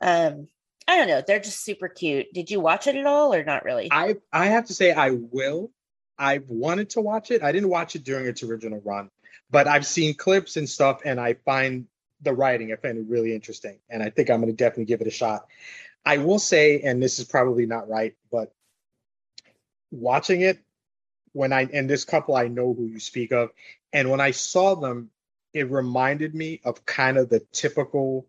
um 0.00 0.48
I 0.88 0.96
don't 0.96 1.08
know. 1.08 1.22
They're 1.26 1.40
just 1.40 1.64
super 1.64 1.88
cute. 1.88 2.26
Did 2.32 2.50
you 2.50 2.60
watch 2.60 2.86
it 2.86 2.96
at 2.96 3.06
all 3.06 3.34
or 3.34 3.44
not 3.44 3.64
really? 3.64 3.88
I 3.90 4.16
I 4.32 4.46
have 4.46 4.66
to 4.66 4.74
say 4.74 4.92
I 4.92 5.10
will. 5.10 5.70
I've 6.18 6.48
wanted 6.48 6.90
to 6.90 7.02
watch 7.02 7.30
it. 7.30 7.42
I 7.42 7.52
didn't 7.52 7.68
watch 7.68 7.94
it 7.94 8.04
during 8.04 8.26
its 8.26 8.42
original 8.42 8.80
run, 8.82 9.10
but 9.50 9.68
I've 9.68 9.84
seen 9.84 10.14
clips 10.14 10.56
and 10.56 10.66
stuff 10.66 11.02
and 11.04 11.20
I 11.20 11.34
find 11.34 11.86
the 12.22 12.32
writing. 12.32 12.72
I 12.72 12.76
find 12.76 12.98
it 12.98 13.06
really 13.08 13.34
interesting, 13.34 13.78
and 13.90 14.02
I 14.02 14.10
think 14.10 14.30
I'm 14.30 14.40
going 14.40 14.52
to 14.52 14.56
definitely 14.56 14.86
give 14.86 15.00
it 15.00 15.06
a 15.06 15.10
shot. 15.10 15.46
I 16.04 16.18
will 16.18 16.38
say, 16.38 16.80
and 16.80 17.02
this 17.02 17.18
is 17.18 17.24
probably 17.24 17.66
not 17.66 17.88
right, 17.88 18.14
but 18.30 18.52
watching 19.90 20.40
it 20.40 20.58
when 21.32 21.52
I 21.52 21.68
and 21.72 21.88
this 21.88 22.04
couple 22.04 22.34
I 22.34 22.48
know 22.48 22.72
who 22.72 22.86
you 22.86 23.00
speak 23.00 23.32
of, 23.32 23.50
and 23.92 24.10
when 24.10 24.20
I 24.20 24.30
saw 24.30 24.74
them, 24.74 25.10
it 25.52 25.70
reminded 25.70 26.34
me 26.34 26.60
of 26.64 26.84
kind 26.86 27.18
of 27.18 27.28
the 27.28 27.40
typical 27.52 28.26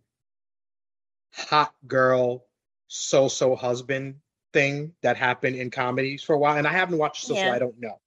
hot 1.33 1.73
girl 1.85 2.45
so-so 2.87 3.55
husband 3.55 4.15
thing 4.53 4.93
that 5.03 5.17
happened 5.17 5.55
in 5.55 5.69
comedies 5.69 6.23
for 6.23 6.33
a 6.33 6.37
while. 6.37 6.57
And 6.57 6.67
I 6.67 6.71
haven't 6.71 6.97
watched 6.97 7.25
so, 7.25 7.35
yeah. 7.35 7.49
so 7.49 7.51
I 7.51 7.59
don't 7.59 7.79
know. 7.79 7.99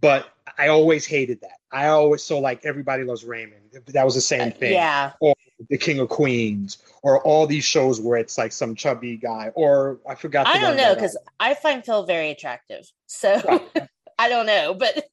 But 0.00 0.28
I 0.56 0.68
always 0.68 1.06
hated 1.06 1.40
that. 1.42 1.58
I 1.70 1.88
always 1.88 2.22
so 2.22 2.38
like 2.38 2.64
everybody 2.64 3.04
loves 3.04 3.24
Raymond. 3.24 3.62
That 3.86 4.04
was 4.04 4.14
the 4.14 4.20
same 4.20 4.48
uh, 4.48 4.52
thing. 4.52 4.72
Yeah. 4.72 5.12
Or 5.20 5.34
the 5.68 5.78
King 5.78 5.98
of 5.98 6.08
Queens, 6.08 6.78
or 7.02 7.22
all 7.22 7.46
these 7.46 7.64
shows 7.64 8.00
where 8.00 8.18
it's 8.18 8.38
like 8.38 8.52
some 8.52 8.74
chubby 8.74 9.16
guy, 9.16 9.50
or 9.54 9.98
I 10.08 10.14
forgot. 10.14 10.46
I 10.46 10.58
don't 10.58 10.76
know 10.76 10.94
because 10.94 11.16
I 11.40 11.54
find 11.54 11.84
Phil 11.84 12.04
very 12.04 12.30
attractive. 12.30 12.90
So 13.06 13.40
right. 13.44 13.88
I 14.18 14.28
don't 14.28 14.46
know, 14.46 14.74
but. 14.74 15.08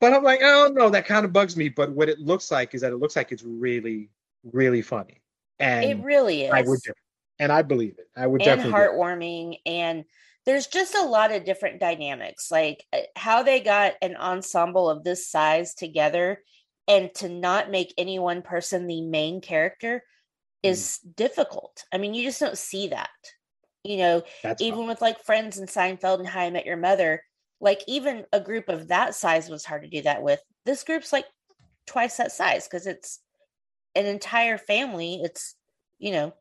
but 0.00 0.12
I'm 0.12 0.22
like, 0.22 0.42
I 0.42 0.50
don't 0.50 0.74
know. 0.74 0.90
That 0.90 1.06
kind 1.06 1.24
of 1.24 1.32
bugs 1.32 1.56
me. 1.56 1.68
But 1.68 1.92
what 1.92 2.08
it 2.08 2.18
looks 2.18 2.50
like 2.50 2.74
is 2.74 2.80
that 2.82 2.92
it 2.92 2.96
looks 2.96 3.16
like 3.16 3.32
it's 3.32 3.44
really, 3.44 4.10
really 4.52 4.82
funny, 4.82 5.20
and 5.58 5.84
it 5.84 6.04
really 6.04 6.44
is. 6.44 6.52
I 6.52 6.62
would, 6.62 6.80
and 7.38 7.52
I 7.52 7.62
believe 7.62 7.96
it. 7.98 8.08
I 8.16 8.26
would 8.26 8.42
and 8.42 8.60
definitely 8.60 8.72
heartwarming 8.72 9.58
and 9.66 10.04
there's 10.48 10.66
just 10.66 10.94
a 10.94 11.02
lot 11.02 11.30
of 11.30 11.44
different 11.44 11.78
dynamics 11.78 12.50
like 12.50 12.86
uh, 12.94 13.00
how 13.16 13.42
they 13.42 13.60
got 13.60 13.92
an 14.00 14.16
ensemble 14.16 14.88
of 14.88 15.04
this 15.04 15.30
size 15.30 15.74
together 15.74 16.42
and 16.88 17.12
to 17.14 17.28
not 17.28 17.70
make 17.70 17.92
any 17.98 18.18
one 18.18 18.40
person 18.40 18.86
the 18.86 19.02
main 19.02 19.42
character 19.42 20.02
is 20.62 21.00
mm. 21.06 21.16
difficult. 21.16 21.84
I 21.92 21.98
mean 21.98 22.14
you 22.14 22.24
just 22.24 22.40
don't 22.40 22.56
see 22.56 22.88
that. 22.88 23.10
You 23.84 23.98
know 23.98 24.22
That's 24.42 24.62
even 24.62 24.78
fun. 24.78 24.88
with 24.88 25.02
like 25.02 25.22
friends 25.22 25.58
and 25.58 25.68
seinfeld 25.68 26.18
and 26.18 26.26
how 26.26 26.40
i 26.40 26.50
met 26.50 26.66
your 26.66 26.78
mother 26.78 27.22
like 27.60 27.82
even 27.86 28.24
a 28.32 28.40
group 28.40 28.70
of 28.70 28.88
that 28.88 29.14
size 29.14 29.50
was 29.50 29.66
hard 29.66 29.82
to 29.82 29.88
do 29.88 30.00
that 30.02 30.22
with. 30.22 30.40
This 30.64 30.82
group's 30.82 31.12
like 31.12 31.26
twice 31.86 32.16
that 32.16 32.32
size 32.32 32.66
because 32.66 32.86
it's 32.86 33.20
an 33.94 34.06
entire 34.06 34.56
family. 34.56 35.20
It's 35.22 35.56
you 35.98 36.12
know 36.12 36.32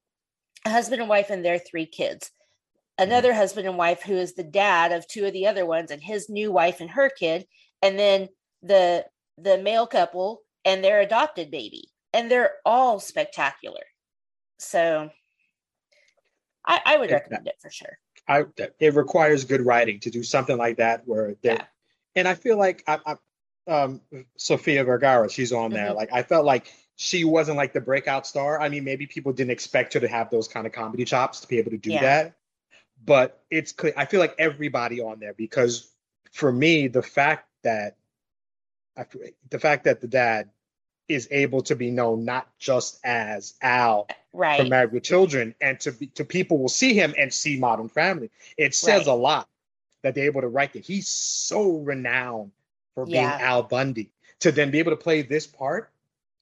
a 0.66 0.70
husband 0.70 1.02
and 1.02 1.10
wife 1.10 1.30
and 1.30 1.44
their 1.44 1.60
three 1.60 1.86
kids 1.86 2.32
another 2.98 3.34
husband 3.34 3.68
and 3.68 3.78
wife 3.78 4.02
who 4.04 4.14
is 4.14 4.34
the 4.34 4.44
dad 4.44 4.92
of 4.92 5.08
two 5.08 5.26
of 5.26 5.34
the 5.34 5.48
other 5.48 5.66
ones 5.66 5.92
and 5.92 6.02
his 6.02 6.30
new 6.30 6.52
wife 6.52 6.82
and 6.82 6.92
her 6.92 7.10
kid 7.10 7.46
and 7.82 7.98
then 7.98 8.28
the 8.64 9.06
the 9.38 9.58
male 9.58 9.88
couple 9.88 10.42
and 10.66 10.84
their 10.84 11.02
adopted 11.02 11.52
baby 11.52 11.90
and 12.14 12.32
they're 12.32 12.54
all 12.66 13.00
spectacular 13.00 13.84
so 14.60 15.10
I, 16.68 16.82
I 16.86 16.98
would 16.98 17.12
recommend 17.12 17.48
it 17.48 17.56
for 17.60 17.72
sure. 17.72 17.98
I 18.28 18.46
it 18.80 18.94
requires 18.94 19.46
good 19.46 19.66
writing 19.66 20.00
to 20.02 20.10
do 20.10 20.22
something 20.22 20.58
like 20.58 20.78
that 20.78 21.04
where 21.08 21.36
they 21.42 21.54
yeah. 21.54 21.66
and 22.16 22.28
I 22.28 22.36
feel 22.36 22.58
like 22.58 22.84
I, 22.88 23.00
I 23.06 23.16
um 23.72 24.02
Sofia 24.38 24.84
Vergara, 24.84 25.30
she's 25.30 25.54
on 25.54 25.72
there. 25.72 25.88
Mm-hmm. 25.88 25.96
Like 25.96 26.10
I 26.12 26.24
felt 26.24 26.46
like 26.46 26.72
she 26.98 27.24
wasn't 27.24 27.58
like 27.58 27.74
the 27.74 27.82
breakout 27.82 28.28
star. 28.28 28.60
I 28.60 28.70
mean, 28.70 28.84
maybe 28.84 29.06
people 29.06 29.32
didn't 29.32 29.52
expect 29.52 29.94
her 29.94 30.00
to 30.00 30.08
have 30.08 30.30
those 30.30 30.48
kind 30.48 30.68
of 30.68 30.74
comedy 30.74 31.06
chops 31.06 31.40
to 31.42 31.48
be 31.48 31.58
able 31.58 31.72
to 31.72 31.78
do 31.78 31.92
yeah. 31.92 32.02
that. 32.02 32.34
But 33.06 33.42
it's 33.50 33.72
clear. 33.72 33.94
I 33.96 34.06
feel 34.06 34.20
like 34.20 34.36
everybody 34.38 35.02
on 35.02 35.20
there 35.20 35.34
because 35.34 35.90
for 36.32 36.52
me, 36.52 36.88
the 36.88 37.02
fact 37.02 37.48
that 37.64 37.98
the 39.50 39.60
fact 39.60 39.84
that 39.86 40.02
the 40.02 40.08
dad 40.08 40.50
is 41.08 41.28
able 41.32 41.62
to 41.62 41.76
be 41.76 41.90
known 41.90 42.26
not 42.26 42.48
just 42.58 43.00
as 43.04 43.54
Al 43.62 44.08
right. 44.34 44.60
from 44.60 44.70
Married 44.70 44.92
with 44.92 45.04
Children, 45.04 45.56
and 45.62 45.80
to 45.82 45.92
be, 45.92 46.08
to 46.08 46.26
people 46.26 46.58
will 46.58 46.70
see 46.70 46.94
him 46.94 47.14
and 47.18 47.34
see 47.34 47.58
Modern 47.58 47.90
Family. 47.90 48.30
It 48.58 48.76
says 48.76 49.08
right. 49.08 49.08
a 49.08 49.14
lot 49.14 49.48
that 50.04 50.16
they're 50.16 50.26
able 50.26 50.42
to 50.42 50.48
write 50.48 50.74
that 50.74 50.86
he's 50.86 51.08
so 51.08 51.78
renowned 51.78 52.52
for 52.94 53.06
yeah. 53.08 53.38
being 53.38 53.48
Al 53.48 53.64
Bundy 53.64 54.12
to 54.40 54.52
then 54.52 54.72
be 54.72 54.80
able 54.80 54.92
to 54.92 54.98
play 54.98 55.22
this 55.22 55.48
part. 55.48 55.92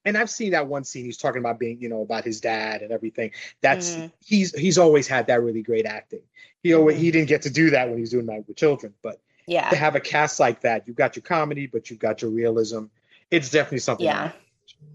And 0.06 0.18
I've 0.18 0.30
seen 0.30 0.52
that 0.52 0.68
one 0.68 0.84
scene 0.84 1.06
he's 1.06 1.18
talking 1.18 1.40
about 1.40 1.60
being, 1.60 1.82
you 1.82 1.90
know, 1.90 2.02
about 2.02 2.24
his 2.24 2.40
dad 2.40 2.82
and 2.82 2.92
everything. 2.92 3.32
That's 3.62 3.96
mm-hmm. 3.96 4.08
he's 4.24 4.54
he's 4.58 4.78
always 4.78 5.08
had 5.08 5.28
that 5.28 5.42
really 5.42 5.64
great 5.64 5.86
acting. 5.86 6.22
He 6.62 6.74
always, 6.74 6.96
mm-hmm. 6.96 7.04
he 7.06 7.12
didn't 7.12 7.28
get 7.28 7.42
to 7.44 7.50
do 7.50 7.72
that 7.72 7.88
when 7.88 7.98
he 7.98 8.02
was 8.02 8.12
doing 8.12 8.26
Married 8.26 8.48
with 8.48 8.58
Children, 8.58 8.94
but 9.02 9.20
yeah, 9.48 9.70
to 9.70 9.76
have 9.76 9.96
a 9.96 10.00
cast 10.00 10.40
like 10.40 10.62
that, 10.62 10.88
you've 10.88 10.96
got 10.96 11.16
your 11.16 11.24
comedy, 11.24 11.68
but 11.68 11.90
you've 11.90 12.00
got 12.00 12.22
your 12.22 12.32
realism. 12.32 12.86
It's 13.32 13.50
definitely 13.50 13.80
something. 13.80 14.06
Yeah, 14.06 14.32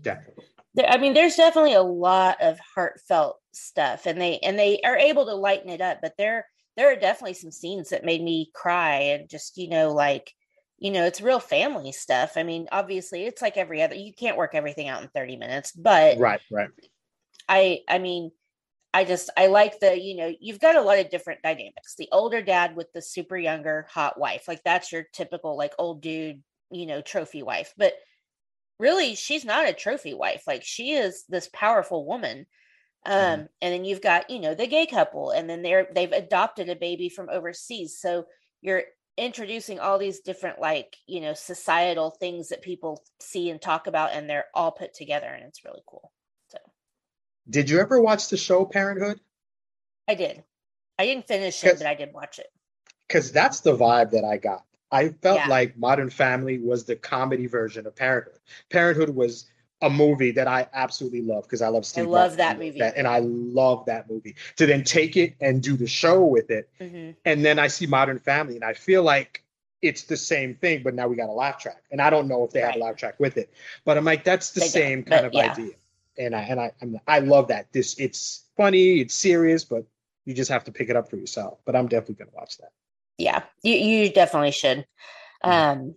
definitely. 0.03 0.45
I 0.87 0.99
mean, 0.99 1.15
there's 1.15 1.37
definitely 1.37 1.75
a 1.75 1.83
lot 1.83 2.41
of 2.41 2.59
heartfelt 2.75 3.41
stuff, 3.53 4.07
and 4.07 4.21
they 4.21 4.39
and 4.39 4.59
they 4.59 4.81
are 4.85 4.97
able 4.97 5.27
to 5.27 5.35
lighten 5.35 5.71
it 5.71 5.81
up. 5.81 5.99
But 6.01 6.17
there 6.17 6.47
there 6.77 6.93
are 6.93 6.97
definitely 6.97 7.35
some 7.35 7.51
scenes 7.51 7.91
that 7.91 8.05
made 8.05 8.23
me 8.23 8.51
cry, 8.55 8.95
and 8.95 9.29
just 9.29 9.57
you 9.57 9.69
know, 9.69 9.93
like 9.93 10.35
you 10.81 10.91
know, 10.91 11.05
it's 11.05 11.21
real 11.21 11.39
family 11.39 11.93
stuff. 11.93 12.33
I 12.37 12.43
mean, 12.43 12.67
obviously, 12.73 13.25
it's 13.25 13.43
like 13.43 13.57
every 13.57 13.83
other. 13.83 13.95
You 13.95 14.13
can't 14.13 14.37
work 14.37 14.55
everything 14.55 14.89
out 14.89 15.03
in 15.03 15.09
30 15.09 15.37
minutes, 15.37 15.73
but 15.73 16.19
right, 16.19 16.41
right. 16.51 16.71
I 17.49 17.81
I 17.89 17.99
mean, 17.99 18.33
I 18.93 19.05
just 19.05 19.31
I 19.37 19.47
like 19.47 19.79
the 19.79 20.01
you 20.01 20.17
know 20.17 20.33
you've 20.41 20.59
got 20.61 20.77
a 20.77 20.83
lot 20.83 20.99
of 20.99 21.11
different 21.11 21.43
dynamics. 21.43 21.95
The 21.97 22.09
older 22.11 22.43
dad 22.43 22.75
with 22.75 22.93
the 22.93 23.03
super 23.03 23.37
younger 23.37 23.87
hot 23.91 24.19
wife, 24.19 24.49
like 24.49 24.65
that's 24.65 24.91
your 24.91 25.05
typical 25.13 25.57
like 25.57 25.75
old 25.79 26.01
dude, 26.01 26.43
you 26.71 26.87
know, 26.87 27.03
trophy 27.03 27.43
wife, 27.43 27.75
but 27.77 27.95
really 28.81 29.15
she's 29.15 29.45
not 29.45 29.69
a 29.69 29.75
trophy 29.75 30.15
wife 30.15 30.45
like 30.47 30.65
she 30.65 30.93
is 30.93 31.25
this 31.29 31.51
powerful 31.53 32.07
woman 32.07 32.47
um 33.05 33.13
mm-hmm. 33.15 33.41
and 33.61 33.75
then 33.75 33.85
you've 33.85 34.01
got 34.01 34.29
you 34.31 34.41
know 34.41 34.55
the 34.55 34.67
gay 34.67 34.87
couple 34.87 35.31
and 35.31 35.49
then 35.49 35.63
they're 35.63 35.87
they've 35.95 36.13
adopted 36.13 36.69
a 36.71 36.75
baby 36.75 37.11
from 37.11 37.29
overseas 37.29 37.99
so 38.01 38.25
you're 38.63 38.83
introducing 39.21 39.79
all 39.79 39.99
these 39.99 40.21
different 40.21 40.59
like 40.59 40.97
you 41.07 41.21
know 41.21 41.35
societal 41.35 42.11
things 42.11 42.49
that 42.49 42.63
people 42.63 43.05
see 43.21 43.51
and 43.51 43.61
talk 43.61 43.87
about 43.87 44.15
and 44.15 44.29
they're 44.29 44.47
all 44.55 44.73
put 44.73 44.95
together 44.95 45.27
and 45.27 45.45
it's 45.45 45.63
really 45.65 45.83
cool 45.87 46.11
so. 46.49 46.59
Did 47.49 47.69
you 47.69 47.81
ever 47.81 48.01
watch 48.01 48.31
the 48.31 48.39
show 48.39 48.65
parenthood? 48.65 49.21
I 50.09 50.15
did. 50.15 50.43
I 50.99 51.05
didn't 51.05 51.29
finish 51.29 51.63
it 51.63 51.79
but 51.79 51.87
i 51.87 51.95
did 51.95 52.15
watch 52.15 52.39
it. 52.39 52.47
because 53.07 53.31
that's 53.31 53.61
the 53.61 53.77
vibe 53.77 54.11
that 54.13 54.25
i 54.25 54.39
got. 54.39 54.65
I 54.93 55.11
felt 55.11 55.39
yeah. 55.39 55.47
like 55.47 55.79
Modern 55.79 56.11
Family 56.11 56.59
was 56.59 56.85
the 56.85 56.97
comedy 56.97 57.47
version 57.47 57.87
of 57.87 57.95
Parenthood. 57.95 58.41
Parenthood 58.71 59.11
was 59.11 59.49
a 59.83 59.91
movie 59.91 60.31
that 60.33 60.47
I 60.47 60.69
absolutely 60.73 61.23
love 61.23 61.45
because 61.45 61.63
I 61.63 61.69
love 61.69 61.87
Steve. 61.87 62.07
I 62.07 62.09
love 62.09 62.37
that 62.37 62.59
movie, 62.59 62.79
that, 62.79 62.97
and 62.97 63.07
I 63.07 63.21
love 63.21 63.85
that 63.87 64.11
movie. 64.11 64.37
To 64.57 64.67
then 64.67 64.85
take 64.85 65.17
it 65.17 65.35
and 65.41 65.63
do 65.63 65.77
the 65.77 65.87
show 65.87 66.25
with 66.25 66.51
it, 66.51 66.69
mm-hmm. 66.81 67.13
and 67.25 67.45
then 67.45 67.59
I 67.59 67.69
see 67.69 67.87
Modern 67.87 68.19
Family, 68.19 68.57
and 68.57 68.65
I 68.65 68.75
feel 68.75 69.03
like 69.03 69.45
it's 69.83 70.03
the 70.05 70.17
same 70.17 70.55
thing, 70.55 70.83
but 70.83 70.95
now 70.95 71.09
we 71.09 71.17
got 71.17 71.29
a 71.29 71.33
laugh 71.33 71.59
track, 71.59 71.83
and 71.91 72.01
I 72.01 72.11
don't 72.11 72.29
know 72.29 72.45
if 72.45 72.51
they 72.51 72.63
right. 72.63 72.73
have 72.73 72.81
a 72.81 72.85
laugh 72.85 72.97
track 72.97 73.19
with 73.19 73.37
it, 73.37 73.53
but 73.85 73.97
I'm 73.97 74.05
like, 74.05 74.25
that's 74.25 74.51
the 74.51 74.61
they 74.61 74.67
same 74.67 75.03
kind 75.03 75.27
of 75.27 75.33
yeah. 75.33 75.53
idea, 75.53 75.73
and 76.19 76.35
I 76.35 76.41
and 76.41 76.61
I 76.61 76.73
I'm, 76.83 77.01
I 77.07 77.19
love 77.21 77.49
that. 77.49 77.73
This 77.73 77.99
it's 77.99 78.45
funny, 78.57 79.01
it's 79.01 79.15
serious, 79.15 79.65
but 79.65 79.85
you 80.27 80.35
just 80.35 80.51
have 80.51 80.65
to 80.65 80.73
pick 80.73 80.91
it 80.91 80.97
up 80.97 81.09
for 81.09 81.17
yourself. 81.17 81.59
But 81.65 81.77
I'm 81.77 81.89
definitely 81.89 82.25
gonna 82.25 82.37
watch 82.37 82.59
that 82.59 82.73
yeah, 83.21 83.43
you 83.63 83.75
you 83.75 84.13
definitely 84.13 84.51
should. 84.51 84.87
Mm-hmm. 85.45 85.51
Um, 85.51 85.95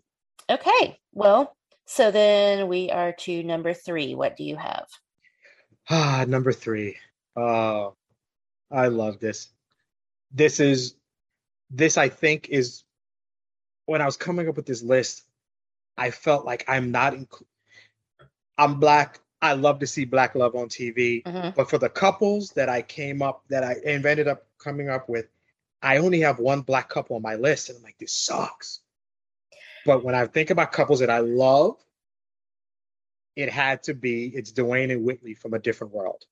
okay, 0.49 0.99
well, 1.13 1.55
so 1.85 2.11
then 2.11 2.67
we 2.67 2.89
are 2.89 3.11
to 3.11 3.43
number 3.43 3.73
three. 3.73 4.15
What 4.15 4.37
do 4.37 4.43
you 4.43 4.55
have? 4.55 4.87
Ah, 5.89 6.25
number 6.27 6.51
three. 6.51 6.97
Oh, 7.35 7.95
I 8.71 8.87
love 8.87 9.19
this. 9.19 9.49
This 10.31 10.59
is 10.59 10.95
this. 11.69 11.97
I 11.97 12.09
think 12.09 12.49
is 12.49 12.83
when 13.85 14.01
I 14.01 14.05
was 14.05 14.17
coming 14.17 14.47
up 14.47 14.55
with 14.55 14.65
this 14.65 14.83
list. 14.83 15.23
I 15.97 16.11
felt 16.11 16.45
like 16.45 16.65
I'm 16.67 16.91
not. 16.91 17.13
Inc- 17.13 17.43
I'm 18.57 18.79
black. 18.79 19.19
I 19.41 19.53
love 19.53 19.79
to 19.79 19.87
see 19.87 20.05
black 20.05 20.35
love 20.35 20.55
on 20.55 20.69
TV, 20.69 21.21
mm-hmm. 21.23 21.49
but 21.55 21.69
for 21.69 21.77
the 21.77 21.89
couples 21.89 22.51
that 22.51 22.69
I 22.69 22.81
came 22.81 23.21
up 23.21 23.43
that 23.49 23.63
I 23.63 23.75
ended 23.83 24.27
up 24.27 24.47
coming 24.57 24.89
up 24.89 25.09
with, 25.09 25.27
I 25.81 25.97
only 25.97 26.21
have 26.21 26.39
one 26.39 26.61
black 26.61 26.87
couple 26.87 27.17
on 27.17 27.21
my 27.21 27.35
list, 27.35 27.67
and 27.67 27.77
I'm 27.77 27.83
like, 27.83 27.97
this 27.99 28.13
sucks. 28.13 28.79
But 29.85 30.03
when 30.03 30.15
I 30.15 30.25
think 30.27 30.49
about 30.49 30.71
couples 30.71 30.99
that 30.99 31.09
I 31.09 31.19
love, 31.19 31.75
it 33.35 33.49
had 33.49 33.83
to 33.83 33.93
be 33.93 34.27
it's 34.27 34.51
Dwayne 34.51 34.91
and 34.91 35.03
Whitley 35.03 35.33
from 35.33 35.53
a 35.53 35.59
different 35.59 35.93
world. 35.93 36.25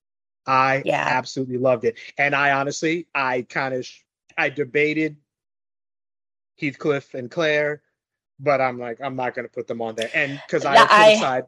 I 0.45 0.81
yeah. 0.85 1.05
absolutely 1.07 1.57
loved 1.57 1.85
it, 1.85 1.97
and 2.17 2.35
I 2.35 2.51
honestly, 2.51 3.07
I 3.13 3.43
kind 3.43 3.73
of, 3.73 3.87
I 4.37 4.49
debated 4.49 5.17
Heathcliff 6.59 7.13
and 7.13 7.29
Claire, 7.29 7.81
but 8.39 8.59
I'm 8.59 8.79
like, 8.79 8.99
I'm 9.01 9.15
not 9.15 9.35
going 9.35 9.47
to 9.47 9.53
put 9.53 9.67
them 9.67 9.81
on 9.81 9.95
there, 9.95 10.09
and 10.13 10.41
because 10.47 10.65
I, 10.65 10.75
I 10.75 11.15
side, 11.19 11.43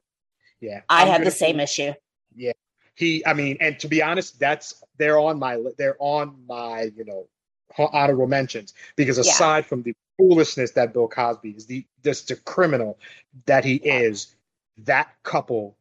yeah, 0.61 0.81
I 0.89 1.05
have 1.05 1.23
the 1.23 1.31
same 1.31 1.59
issue. 1.59 1.93
Yeah, 2.35 2.51
he, 2.95 3.25
I 3.25 3.33
mean, 3.33 3.57
and 3.61 3.79
to 3.79 3.87
be 3.87 4.03
honest, 4.03 4.39
that's 4.39 4.83
they're 4.97 5.19
on 5.19 5.39
my 5.39 5.59
they're 5.77 5.97
on 5.99 6.35
my 6.47 6.91
you 6.95 7.05
know 7.05 7.27
honorable 7.77 8.27
mentions 8.27 8.73
because 8.95 9.17
aside 9.17 9.59
yeah. 9.59 9.61
from 9.61 9.81
the 9.81 9.95
foolishness 10.17 10.71
that 10.71 10.93
Bill 10.93 11.07
Cosby 11.07 11.51
is, 11.51 11.65
the 11.65 11.85
just 12.03 12.27
the 12.27 12.35
criminal 12.35 12.99
that 13.45 13.65
he 13.65 13.75
is, 13.75 14.35
that 14.79 15.09
couple 15.23 15.75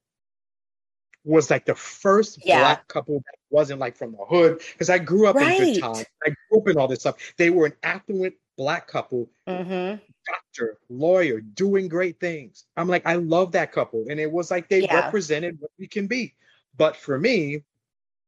was 1.24 1.50
like 1.50 1.64
the 1.64 1.74
first 1.74 2.44
yeah. 2.44 2.60
black 2.60 2.88
couple 2.88 3.18
that 3.18 3.34
wasn't 3.50 3.80
like 3.80 3.96
from 3.96 4.12
the 4.12 4.24
hood. 4.28 4.60
Because 4.72 4.90
I 4.90 4.98
grew 4.98 5.28
up 5.28 5.36
right. 5.36 5.60
in 5.60 5.74
good 5.74 5.80
times. 5.80 6.04
I 6.24 6.30
grew 6.50 6.60
up 6.60 6.68
in 6.68 6.76
all 6.78 6.88
this 6.88 7.00
stuff. 7.00 7.16
They 7.36 7.50
were 7.50 7.66
an 7.66 7.74
affluent 7.82 8.34
black 8.56 8.86
couple, 8.88 9.30
mm-hmm. 9.48 10.02
doctor, 10.26 10.78
lawyer, 10.88 11.40
doing 11.40 11.88
great 11.88 12.18
things. 12.20 12.64
I'm 12.76 12.88
like, 12.88 13.06
I 13.06 13.14
love 13.14 13.52
that 13.52 13.72
couple. 13.72 14.04
And 14.10 14.18
it 14.18 14.30
was 14.30 14.50
like 14.50 14.68
they 14.68 14.82
yeah. 14.82 15.04
represented 15.04 15.58
what 15.60 15.70
we 15.78 15.86
can 15.86 16.06
be. 16.06 16.34
But 16.76 16.96
for 16.96 17.18
me, 17.18 17.62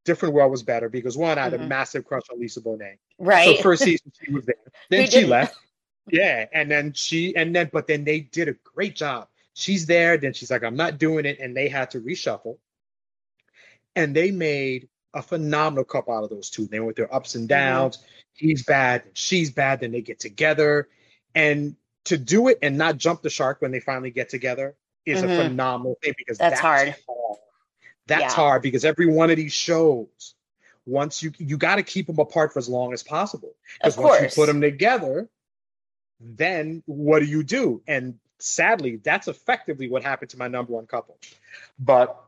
Different 0.05 0.35
World 0.35 0.51
was 0.51 0.61
better 0.61 0.87
because 0.87 1.17
one, 1.17 1.37
I 1.39 1.43
had 1.43 1.53
mm-hmm. 1.53 1.63
a 1.63 1.67
massive 1.67 2.05
crush 2.05 2.23
on 2.31 2.39
Lisa 2.39 2.61
Bonet. 2.61 2.97
Right. 3.17 3.57
So 3.57 3.63
first 3.63 3.83
season 3.83 4.11
she 4.23 4.31
was 4.31 4.45
there. 4.45 4.55
Then 4.89 5.09
she 5.09 5.25
left. 5.25 5.55
Yeah. 6.09 6.45
And 6.53 6.69
then 6.69 6.93
she 6.93 7.35
and 7.35 7.55
then 7.55 7.69
but 7.71 7.87
then 7.87 8.03
they 8.03 8.21
did 8.21 8.47
a 8.47 8.53
great 8.53 8.95
job. 8.95 9.27
She's 9.53 9.85
there, 9.85 10.17
then 10.17 10.33
she's 10.33 10.51
like, 10.51 10.63
I'm 10.63 10.75
not 10.75 10.97
doing 10.97 11.25
it. 11.25 11.39
And 11.39 11.55
they 11.55 11.69
had 11.69 11.91
to 11.91 12.01
reshuffle. 12.01 12.57
And 13.95 14.15
they 14.15 14.31
made 14.31 14.89
a 15.13 15.21
phenomenal 15.21 15.85
couple 15.85 16.13
out 16.13 16.25
of 16.25 16.29
those 16.29 16.49
two. 16.49 16.67
They 16.67 16.79
went 16.79 16.97
their 16.97 17.13
ups 17.13 17.35
and 17.35 17.43
mm-hmm. 17.43 17.59
downs. 17.59 17.97
Mm-hmm. 17.97 18.07
He's 18.33 18.63
bad, 18.63 19.03
she's 19.13 19.51
bad, 19.51 19.79
then 19.79 19.91
they 19.91 20.01
get 20.01 20.19
together. 20.19 20.89
And 21.33 21.77
to 22.05 22.17
do 22.17 22.49
it 22.49 22.59
and 22.61 22.77
not 22.77 22.97
jump 22.97 23.21
the 23.21 23.29
shark 23.29 23.61
when 23.61 23.71
they 23.71 23.79
finally 23.79 24.11
get 24.11 24.29
together 24.29 24.75
is 25.05 25.21
mm-hmm. 25.21 25.31
a 25.31 25.43
phenomenal 25.43 25.97
thing 26.03 26.13
because 26.17 26.37
that's, 26.37 26.55
that's 26.55 26.61
hard. 26.61 26.95
hard. 27.07 27.37
That's 28.07 28.21
yeah. 28.21 28.31
hard 28.31 28.61
because 28.61 28.85
every 28.85 29.07
one 29.07 29.29
of 29.31 29.37
these 29.37 29.53
shows, 29.53 30.35
once 30.85 31.23
you 31.23 31.31
you 31.39 31.57
got 31.57 31.77
to 31.77 31.83
keep 31.83 32.07
them 32.07 32.19
apart 32.19 32.53
for 32.53 32.59
as 32.59 32.69
long 32.69 32.93
as 32.93 33.01
possible. 33.01 33.53
Because 33.79 33.97
once 33.97 34.21
you 34.21 34.43
put 34.43 34.47
them 34.47 34.61
together, 34.61 35.27
then 36.19 36.83
what 36.85 37.19
do 37.19 37.25
you 37.25 37.43
do? 37.43 37.81
And 37.87 38.15
sadly, 38.39 38.97
that's 38.97 39.27
effectively 39.27 39.89
what 39.89 40.03
happened 40.03 40.31
to 40.31 40.37
my 40.37 40.47
number 40.47 40.73
one 40.73 40.87
couple. 40.87 41.17
But 41.79 42.19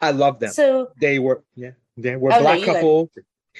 I 0.00 0.10
love 0.10 0.38
them. 0.38 0.52
So 0.52 0.90
they 1.00 1.18
were 1.18 1.42
yeah, 1.54 1.72
they 1.96 2.16
were 2.16 2.32
oh, 2.32 2.40
black 2.40 2.60
no, 2.60 2.66
couple. 2.66 3.10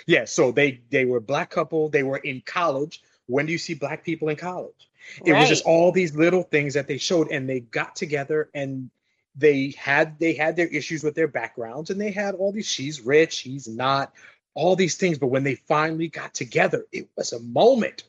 Yeah, 0.06 0.24
so 0.24 0.52
they 0.52 0.80
they 0.90 1.04
were 1.04 1.20
black 1.20 1.50
couple. 1.50 1.88
They 1.88 2.02
were 2.02 2.18
in 2.18 2.42
college. 2.44 3.02
When 3.26 3.46
do 3.46 3.52
you 3.52 3.58
see 3.58 3.74
black 3.74 4.04
people 4.04 4.28
in 4.28 4.36
college? 4.36 4.90
It 5.24 5.32
right. 5.32 5.40
was 5.40 5.48
just 5.48 5.64
all 5.64 5.92
these 5.92 6.14
little 6.14 6.42
things 6.42 6.74
that 6.74 6.86
they 6.86 6.98
showed, 6.98 7.30
and 7.30 7.48
they 7.48 7.60
got 7.60 7.96
together 7.96 8.50
and 8.54 8.90
they 9.36 9.74
had 9.78 10.18
they 10.18 10.34
had 10.34 10.56
their 10.56 10.66
issues 10.68 11.02
with 11.02 11.14
their 11.14 11.28
backgrounds 11.28 11.90
and 11.90 12.00
they 12.00 12.10
had 12.10 12.34
all 12.34 12.52
these 12.52 12.66
she's 12.66 13.00
rich 13.00 13.38
he's 13.38 13.66
not 13.66 14.12
all 14.54 14.76
these 14.76 14.96
things 14.96 15.18
but 15.18 15.28
when 15.28 15.42
they 15.42 15.54
finally 15.54 16.08
got 16.08 16.34
together 16.34 16.86
it 16.92 17.08
was 17.16 17.32
a 17.32 17.40
moment 17.40 18.04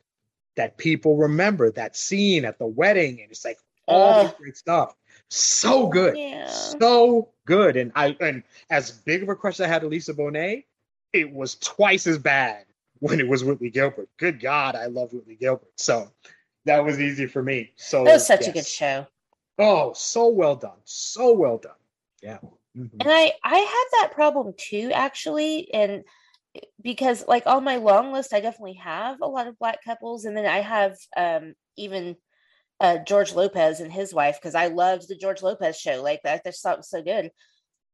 that 0.55 0.77
people 0.77 1.17
remember 1.17 1.71
that 1.71 1.95
scene 1.95 2.45
at 2.45 2.59
the 2.59 2.67
wedding 2.67 3.21
and 3.21 3.31
it's 3.31 3.45
like 3.45 3.57
all 3.87 4.23
this 4.23 4.33
great 4.33 4.57
stuff 4.57 4.95
So 5.29 5.87
good. 5.87 6.17
Yeah. 6.17 6.47
So 6.47 7.29
good. 7.45 7.75
And 7.75 7.91
I 7.95 8.15
and 8.21 8.43
as 8.69 8.91
big 8.91 9.23
of 9.23 9.29
a 9.29 9.35
crush 9.35 9.59
I 9.59 9.67
had 9.67 9.81
to 9.81 9.87
Lisa 9.87 10.13
Bonet, 10.13 10.65
it 11.11 11.31
was 11.31 11.55
twice 11.55 12.07
as 12.07 12.17
bad 12.19 12.65
when 12.99 13.19
it 13.19 13.27
was 13.27 13.43
Whitley 13.43 13.69
Gilbert. 13.69 14.09
Good 14.17 14.39
God, 14.39 14.75
I 14.75 14.85
love 14.85 15.11
Whitley 15.11 15.35
Gilbert. 15.35 15.71
So 15.77 16.09
that 16.65 16.83
was 16.83 16.99
easy 17.01 17.25
for 17.25 17.43
me. 17.43 17.73
So 17.75 18.03
That 18.03 18.13
was 18.13 18.27
such 18.27 18.41
yes. 18.41 18.49
a 18.49 18.51
good 18.53 18.67
show. 18.67 19.07
Oh, 19.59 19.93
so 19.93 20.29
well 20.29 20.55
done. 20.55 20.79
So 20.85 21.33
well 21.33 21.57
done. 21.57 21.73
Yeah. 22.21 22.37
Mhm. 22.77 22.91
And 23.01 23.09
I 23.11 23.33
I 23.43 23.57
had 23.57 23.85
that 24.01 24.11
problem 24.13 24.53
too 24.57 24.91
actually 24.93 25.73
and 25.73 26.03
because 26.81 27.25
like 27.27 27.47
on 27.47 27.63
my 27.63 27.77
long 27.77 28.11
list 28.11 28.33
I 28.33 28.39
definitely 28.39 28.75
have 28.75 29.21
a 29.21 29.27
lot 29.27 29.47
of 29.47 29.57
black 29.57 29.83
couples 29.83 30.25
and 30.25 30.35
then 30.37 30.45
I 30.45 30.59
have 30.59 30.97
um 31.17 31.53
even 31.77 32.15
uh 32.79 32.99
George 32.99 33.33
Lopez 33.33 33.79
and 33.79 33.91
his 33.91 34.13
wife 34.13 34.37
because 34.39 34.55
I 34.55 34.67
loved 34.67 35.07
the 35.07 35.15
George 35.15 35.41
Lopez 35.41 35.77
show 35.77 36.01
like 36.01 36.21
that 36.23 36.43
that's 36.43 36.61
something 36.61 36.83
so 36.83 37.01
good. 37.01 37.31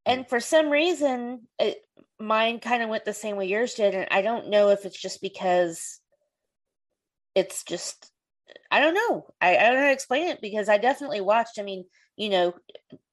And 0.06 0.28
for 0.28 0.40
some 0.40 0.70
reason 0.70 1.48
it, 1.60 1.78
mine 2.20 2.60
kind 2.60 2.84
of 2.84 2.90
went 2.90 3.06
the 3.06 3.14
same 3.14 3.38
way 3.38 3.48
yours 3.48 3.76
did 3.76 3.96
and 3.96 4.08
I 4.12 4.22
don't 4.22 4.50
know 4.50 4.70
if 4.70 4.86
it's 4.86 5.00
just 5.00 5.22
because 5.22 6.00
it's 7.36 7.64
just 7.64 8.12
I 8.72 8.80
don't 8.80 8.94
know. 8.94 9.28
I, 9.42 9.58
I 9.58 9.64
don't 9.64 9.74
know 9.76 9.82
how 9.82 9.88
to 9.88 9.94
explain 9.94 10.28
it 10.28 10.42
because 10.42 10.70
I 10.70 10.78
definitely 10.78 11.22
watched. 11.22 11.60
I 11.60 11.64
mean, 11.64 11.86
you 12.18 12.30
know, 12.30 12.54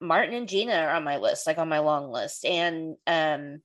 Martin 0.01 0.35
and 0.35 0.49
Gina 0.49 0.75
are 0.75 0.91
on 0.91 1.05
my 1.05 1.19
list, 1.19 1.47
like 1.47 1.59
on 1.59 1.69
my 1.69 1.79
long 1.81 2.11
list, 2.11 2.45
and 2.45 2.97
um, 3.07 3.61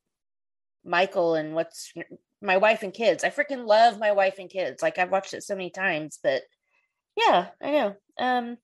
Michael 0.84 1.36
and 1.36 1.54
what's 1.56 1.94
my 2.42 2.58
wife 2.58 2.84
and 2.84 2.94
kids. 2.94 3.24
I 3.24 3.30
freaking 3.30 3.68
love 3.68 4.00
my 4.00 4.12
wife 4.12 4.40
and 4.40 4.50
kids. 4.50 4.82
Like 4.82 4.98
I've 4.98 5.12
watched 5.12 5.34
it 5.34 5.44
so 5.44 5.56
many 5.56 5.70
times, 5.70 6.20
but 6.22 6.44
yeah, 7.18 7.52
I 7.62 7.72
know. 7.72 7.96
Um, 8.20 8.58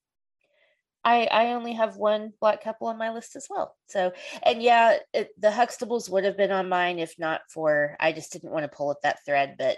I 1.03 1.26
I 1.28 1.53
only 1.53 1.74
have 1.74 1.95
one 1.97 2.34
black 2.41 2.61
couple 2.63 2.88
on 2.88 2.97
my 2.97 3.11
list 3.11 3.36
as 3.36 3.47
well. 3.49 3.78
So 3.88 4.13
and 4.43 4.61
yeah, 4.61 4.97
it, 5.13 5.30
the 5.39 5.49
Huxtables 5.49 6.09
would 6.09 6.24
have 6.26 6.38
been 6.38 6.51
on 6.51 6.70
mine 6.70 6.99
if 6.99 7.18
not 7.18 7.41
for 7.49 7.95
I 7.99 8.11
just 8.11 8.32
didn't 8.34 8.51
want 8.51 8.63
to 8.70 8.76
pull 8.76 8.91
at 8.91 9.01
that 9.03 9.24
thread, 9.26 9.55
but 9.57 9.78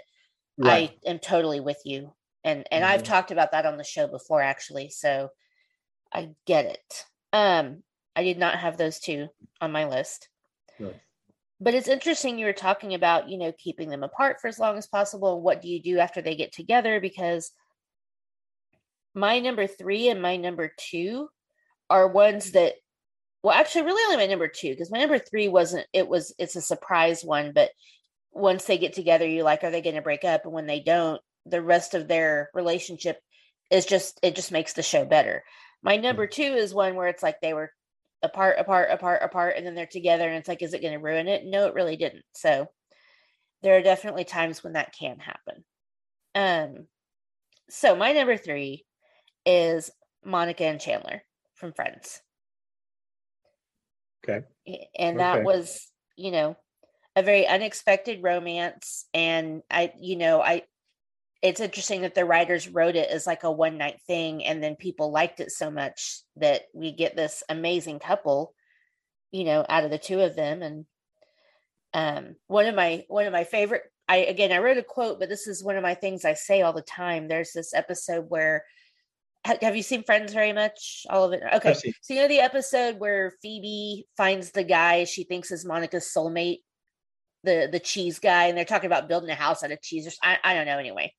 Right. 0.56 0.88
I 0.88 0.98
am 1.06 1.18
totally 1.20 1.60
with 1.60 1.80
you. 1.84 2.14
And 2.44 2.66
and 2.72 2.84
I've 2.84 3.02
Mhm. 3.02 3.04
talked 3.04 3.30
about 3.32 3.52
that 3.52 3.66
on 3.66 3.78
the 3.78 3.84
show 3.84 4.08
before 4.08 4.42
actually, 4.42 4.90
so 4.90 5.30
I 6.12 6.34
get 6.46 6.66
it. 6.66 7.06
Um 7.32 7.84
I 8.16 8.24
did 8.24 8.38
not 8.38 8.58
have 8.60 8.78
those 8.78 9.00
two 9.00 9.28
on 9.60 9.72
my 9.72 9.86
list. 9.86 10.30
Right. 10.78 11.00
But 11.60 11.74
it's 11.74 11.88
interesting 11.88 12.38
you 12.38 12.46
were 12.46 12.52
talking 12.52 12.94
about, 12.94 13.28
you 13.28 13.36
know, 13.36 13.52
keeping 13.58 13.90
them 13.90 14.02
apart 14.02 14.40
for 14.40 14.48
as 14.48 14.58
long 14.58 14.78
as 14.78 14.86
possible. 14.86 15.34
And 15.34 15.42
what 15.42 15.60
do 15.60 15.68
you 15.68 15.82
do 15.82 15.98
after 15.98 16.22
they 16.22 16.34
get 16.34 16.52
together? 16.52 17.00
Because 17.00 17.52
my 19.14 19.40
number 19.40 19.66
3 19.66 20.08
and 20.08 20.22
my 20.22 20.36
number 20.36 20.72
2 20.90 21.28
are 21.90 22.08
ones 22.08 22.52
that 22.52 22.74
well 23.42 23.54
actually 23.54 23.84
really 23.84 24.02
only 24.04 24.16
my 24.16 24.30
number 24.30 24.48
2 24.48 24.70
because 24.70 24.90
my 24.90 25.00
number 25.00 25.18
3 25.18 25.48
wasn't 25.48 25.86
it 25.92 26.06
was 26.06 26.32
it's 26.38 26.54
a 26.54 26.60
surprise 26.60 27.24
one 27.24 27.52
but 27.52 27.70
once 28.30 28.64
they 28.64 28.78
get 28.78 28.92
together 28.92 29.26
you 29.26 29.42
like 29.42 29.64
are 29.64 29.70
they 29.70 29.82
going 29.82 29.96
to 29.96 30.02
break 30.02 30.24
up? 30.24 30.44
And 30.44 30.52
when 30.52 30.66
they 30.66 30.80
don't 30.80 31.20
the 31.46 31.62
rest 31.62 31.94
of 31.94 32.06
their 32.06 32.50
relationship 32.54 33.18
is 33.70 33.86
just 33.86 34.18
it 34.22 34.34
just 34.34 34.52
makes 34.52 34.72
the 34.74 34.82
show 34.82 35.04
better. 35.04 35.44
My 35.82 35.96
number 35.96 36.26
mm. 36.26 36.30
two 36.30 36.42
is 36.42 36.74
one 36.74 36.94
where 36.94 37.08
it's 37.08 37.22
like 37.22 37.40
they 37.40 37.54
were 37.54 37.72
apart 38.22 38.56
apart 38.58 38.90
apart 38.90 39.22
apart 39.22 39.54
and 39.56 39.66
then 39.66 39.74
they're 39.74 39.86
together 39.86 40.28
and 40.28 40.36
it's 40.36 40.48
like 40.48 40.62
is 40.62 40.74
it 40.74 40.82
going 40.82 40.92
to 40.92 40.98
ruin 40.98 41.28
it 41.28 41.44
no 41.44 41.66
it 41.66 41.74
really 41.74 41.96
didn't 41.96 42.24
so 42.34 42.66
there 43.62 43.76
are 43.76 43.82
definitely 43.82 44.24
times 44.24 44.62
when 44.62 44.74
that 44.74 44.94
can 44.98 45.18
happen 45.18 45.64
um 46.34 46.86
so 47.68 47.96
my 47.96 48.12
number 48.12 48.36
three 48.36 48.84
is 49.46 49.90
monica 50.24 50.64
and 50.64 50.80
chandler 50.80 51.22
from 51.54 51.72
friends 51.72 52.22
Okay. 54.24 54.46
and 54.98 55.20
that 55.20 55.42
Okay. 55.42 55.44
was 55.44 55.90
you 56.16 56.30
know 56.30 56.56
a 57.16 57.22
very 57.22 57.46
unexpected 57.46 58.22
romance 58.22 59.06
and 59.14 59.62
i 59.70 59.92
you 59.98 60.16
know 60.16 60.40
i 60.42 60.62
it's 61.42 61.60
interesting 61.60 62.02
that 62.02 62.14
the 62.14 62.24
writers 62.24 62.68
wrote 62.68 62.96
it 62.96 63.08
as 63.08 63.26
like 63.26 63.44
a 63.44 63.50
one 63.50 63.78
night 63.78 64.00
thing 64.06 64.44
and 64.44 64.62
then 64.62 64.76
people 64.76 65.10
liked 65.10 65.40
it 65.40 65.50
so 65.50 65.70
much 65.70 66.20
that 66.36 66.62
we 66.74 66.92
get 66.92 67.16
this 67.16 67.42
amazing 67.48 67.98
couple 67.98 68.54
you 69.32 69.44
know 69.44 69.64
out 69.68 69.84
of 69.84 69.90
the 69.90 69.98
two 69.98 70.20
of 70.20 70.36
them 70.36 70.62
and 70.62 70.84
um 71.94 72.36
one 72.46 72.66
of 72.66 72.74
my 72.74 73.04
one 73.08 73.26
of 73.26 73.32
my 73.32 73.44
favorite 73.44 73.82
i 74.08 74.18
again 74.18 74.52
i 74.52 74.58
wrote 74.58 74.76
a 74.76 74.82
quote 74.82 75.18
but 75.18 75.28
this 75.28 75.46
is 75.46 75.64
one 75.64 75.76
of 75.76 75.82
my 75.82 75.94
things 75.94 76.24
i 76.24 76.34
say 76.34 76.62
all 76.62 76.72
the 76.72 76.82
time. 76.82 77.28
There's 77.28 77.52
this 77.52 77.74
episode 77.74 78.26
where 78.28 78.64
have 79.44 79.74
you 79.74 79.82
seen 79.82 80.02
friends 80.02 80.34
very 80.34 80.52
much? 80.52 81.06
All 81.08 81.24
of 81.24 81.32
it? 81.32 81.42
Okay. 81.54 81.72
so 81.72 82.14
you 82.14 82.20
know 82.20 82.28
the 82.28 82.40
episode 82.40 82.98
where 82.98 83.32
phoebe 83.40 84.06
finds 84.16 84.50
the 84.50 84.64
guy 84.64 85.04
she 85.04 85.24
thinks 85.24 85.50
is 85.50 85.64
monica's 85.64 86.12
soulmate 86.14 86.58
the 87.44 87.68
the 87.70 87.80
cheese 87.80 88.18
guy 88.18 88.46
and 88.46 88.56
they're 88.58 88.64
talking 88.64 88.86
about 88.86 89.08
building 89.08 89.30
a 89.30 89.34
house 89.34 89.62
out 89.62 89.72
of 89.72 89.80
cheese 89.82 90.06
or 90.06 90.10
I, 90.22 90.38
I 90.44 90.54
don't 90.54 90.66
know 90.66 90.78
anyway. 90.78 91.14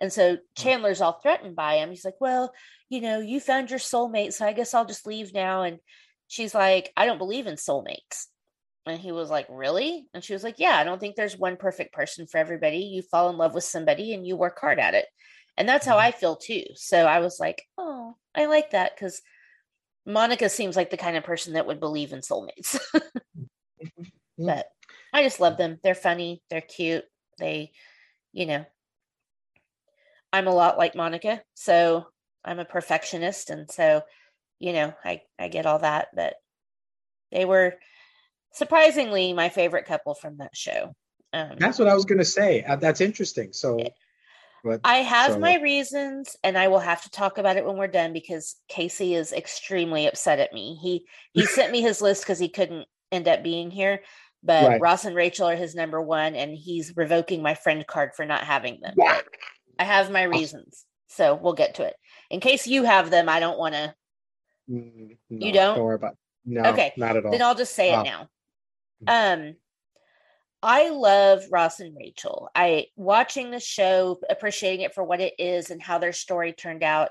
And 0.00 0.12
so 0.12 0.38
chandler's 0.56 1.00
all 1.00 1.20
threatened 1.20 1.56
by 1.56 1.76
him. 1.76 1.90
He's 1.90 2.04
like 2.04 2.20
well 2.20 2.52
you 2.90 3.00
know 3.00 3.18
you 3.20 3.40
found 3.40 3.70
your 3.70 3.78
soulmate 3.78 4.32
so 4.34 4.44
i 4.46 4.52
guess 4.52 4.74
i'll 4.74 4.84
just 4.84 5.06
leave 5.06 5.32
now. 5.34 5.62
And 5.62 5.78
she's 6.28 6.54
like 6.54 6.92
i 6.96 7.06
don't 7.06 7.18
believe 7.18 7.46
in 7.46 7.54
soulmates. 7.56 8.26
And 8.86 9.00
he 9.00 9.12
was 9.12 9.30
like 9.30 9.46
really? 9.48 10.06
And 10.14 10.22
she 10.22 10.32
was 10.32 10.44
like 10.44 10.58
yeah 10.58 10.76
i 10.78 10.84
don't 10.84 11.00
think 11.00 11.16
there's 11.16 11.36
one 11.38 11.56
perfect 11.56 11.92
person 11.92 12.26
for 12.26 12.38
everybody. 12.38 12.78
You 12.78 13.02
fall 13.02 13.30
in 13.30 13.36
love 13.36 13.54
with 13.54 13.64
somebody 13.64 14.14
and 14.14 14.26
you 14.26 14.36
work 14.36 14.58
hard 14.60 14.78
at 14.78 14.94
it. 14.94 15.06
And 15.56 15.68
that's 15.68 15.86
how 15.86 15.96
Mhm. 15.96 16.00
i 16.02 16.10
feel 16.12 16.36
too. 16.36 16.64
So 16.74 17.04
i 17.06 17.18
was 17.20 17.40
like 17.40 17.62
oh 17.78 18.16
i 18.34 18.46
like 18.46 18.70
that 18.72 18.94
because 18.94 19.22
monica 20.06 20.48
seems 20.50 20.76
like 20.76 20.90
the 20.90 20.96
kind 20.98 21.16
of 21.16 21.24
person 21.24 21.54
that 21.54 21.66
would 21.66 21.80
believe 21.80 22.12
in 22.12 22.20
soulmates. 22.20 22.78
But 24.38 24.66
I 25.14 25.22
just 25.22 25.38
love 25.40 25.56
them. 25.56 25.78
They're 25.82 25.94
funny. 25.94 26.42
They're 26.50 26.60
cute. 26.60 27.04
They, 27.38 27.70
you 28.32 28.46
know, 28.46 28.64
I'm 30.32 30.48
a 30.48 30.54
lot 30.54 30.76
like 30.76 30.96
Monica, 30.96 31.40
so 31.54 32.06
I'm 32.44 32.58
a 32.58 32.64
perfectionist, 32.64 33.50
and 33.50 33.70
so, 33.70 34.02
you 34.58 34.72
know, 34.72 34.92
I 35.04 35.22
I 35.38 35.46
get 35.46 35.66
all 35.66 35.78
that. 35.78 36.08
But 36.14 36.34
they 37.30 37.44
were 37.44 37.74
surprisingly 38.52 39.32
my 39.32 39.48
favorite 39.48 39.86
couple 39.86 40.14
from 40.14 40.38
that 40.38 40.56
show. 40.56 40.92
Um, 41.32 41.56
That's 41.58 41.78
what 41.78 41.88
I 41.88 41.94
was 41.94 42.04
gonna 42.04 42.24
say. 42.24 42.64
Uh, 42.64 42.76
That's 42.76 43.00
interesting. 43.00 43.52
So, 43.52 43.78
but 44.64 44.80
I 44.82 44.96
have 44.96 45.34
so- 45.34 45.38
my 45.38 45.58
reasons, 45.60 46.36
and 46.42 46.58
I 46.58 46.66
will 46.66 46.80
have 46.80 47.02
to 47.04 47.10
talk 47.10 47.38
about 47.38 47.56
it 47.56 47.64
when 47.64 47.76
we're 47.76 47.86
done 47.86 48.12
because 48.12 48.56
Casey 48.68 49.14
is 49.14 49.32
extremely 49.32 50.06
upset 50.08 50.40
at 50.40 50.52
me. 50.52 50.76
He 50.82 51.06
he 51.32 51.46
sent 51.46 51.70
me 51.70 51.82
his 51.82 52.02
list 52.02 52.24
because 52.24 52.40
he 52.40 52.48
couldn't 52.48 52.88
end 53.12 53.28
up 53.28 53.44
being 53.44 53.70
here, 53.70 54.02
but 54.44 54.68
Right. 54.68 54.80
Ross 54.80 55.04
and 55.06 55.16
Rachel 55.16 55.48
are 55.48 55.56
his 55.56 55.74
number 55.74 56.00
one, 56.00 56.34
and 56.36 56.54
he's 56.54 56.94
revoking 56.96 57.42
my 57.42 57.54
friend 57.54 57.84
card 57.86 58.10
for 58.14 58.24
not 58.26 58.44
having 58.44 58.78
them. 58.80 58.94
But 58.96 59.24
I 59.78 59.84
have 59.84 60.10
my 60.10 60.22
reasons, 60.24 60.84
so 61.08 61.34
we'll 61.34 61.54
get 61.54 61.74
to 61.76 61.84
it. 61.84 61.96
In 62.30 62.40
case 62.40 62.66
you 62.66 62.84
have 62.84 63.10
them, 63.10 63.28
I 63.28 63.40
don't 63.40 63.58
want 63.58 63.74
to. 63.74 63.94
Mm, 64.70 65.16
You 65.30 65.52
don't? 65.52 65.76
Don't 65.76 65.84
worry 65.84 65.94
about. 65.96 66.16
No, 66.44 66.62
Okay, 66.70 66.92
not 66.96 67.16
at 67.16 67.24
all. 67.24 67.32
Then 67.32 67.42
I'll 67.42 67.54
just 67.54 67.74
say 67.74 67.90
Ah. 67.92 68.00
it 68.00 68.04
now. 68.04 68.28
Um, 69.06 69.56
I 70.62 70.90
love 70.90 71.42
Ross 71.50 71.80
and 71.80 71.96
Rachel. 71.96 72.48
I 72.54 72.86
watching 72.96 73.50
the 73.50 73.60
show, 73.60 74.20
appreciating 74.30 74.82
it 74.82 74.94
for 74.94 75.04
what 75.04 75.20
it 75.20 75.34
is 75.38 75.70
and 75.70 75.82
how 75.82 75.98
their 75.98 76.12
story 76.12 76.52
turned 76.52 76.82
out. 76.82 77.10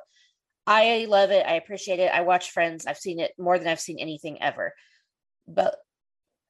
I 0.66 1.06
love 1.10 1.30
it. 1.32 1.46
I 1.46 1.56
appreciate 1.56 2.00
it. 2.00 2.12
I 2.14 2.22
watch 2.22 2.52
Friends. 2.52 2.86
I've 2.88 2.98
seen 2.98 3.20
it 3.20 3.34
more 3.38 3.60
than 3.60 3.68
I've 3.68 3.80
seen 3.80 4.00
anything 4.00 4.42
ever. 4.42 4.74
But 5.48 5.76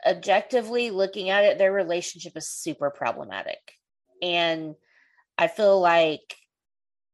objectively 0.05 0.89
looking 0.91 1.29
at 1.29 1.45
it, 1.45 1.57
their 1.57 1.71
relationship 1.71 2.33
is 2.35 2.47
super 2.47 2.89
problematic. 2.89 3.59
And 4.21 4.75
I 5.37 5.47
feel 5.47 5.79
like 5.79 6.35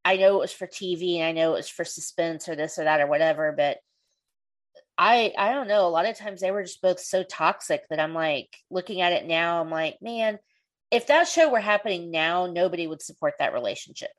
I 0.05 0.17
know 0.17 0.37
it 0.37 0.41
was 0.41 0.53
for 0.53 0.67
TV 0.67 1.17
and 1.17 1.25
I 1.25 1.31
know 1.31 1.53
it 1.53 1.57
was 1.57 1.69
for 1.69 1.85
suspense 1.85 2.47
or 2.47 2.55
this 2.55 2.77
or 2.77 2.85
that 2.85 3.01
or 3.01 3.07
whatever, 3.07 3.53
but 3.55 3.77
I 4.97 5.33
I 5.37 5.53
don't 5.53 5.67
know. 5.67 5.87
A 5.87 5.89
lot 5.89 6.07
of 6.07 6.17
times 6.17 6.41
they 6.41 6.51
were 6.51 6.63
just 6.63 6.81
both 6.81 6.99
so 6.99 7.23
toxic 7.23 7.83
that 7.89 7.99
I'm 7.99 8.13
like 8.13 8.55
looking 8.69 9.01
at 9.01 9.13
it 9.13 9.25
now, 9.25 9.61
I'm 9.61 9.69
like, 9.69 9.97
man, 10.01 10.39
if 10.91 11.07
that 11.07 11.27
show 11.27 11.49
were 11.49 11.59
happening 11.59 12.11
now, 12.11 12.47
nobody 12.47 12.87
would 12.87 13.01
support 13.01 13.35
that 13.39 13.53
relationship. 13.53 14.11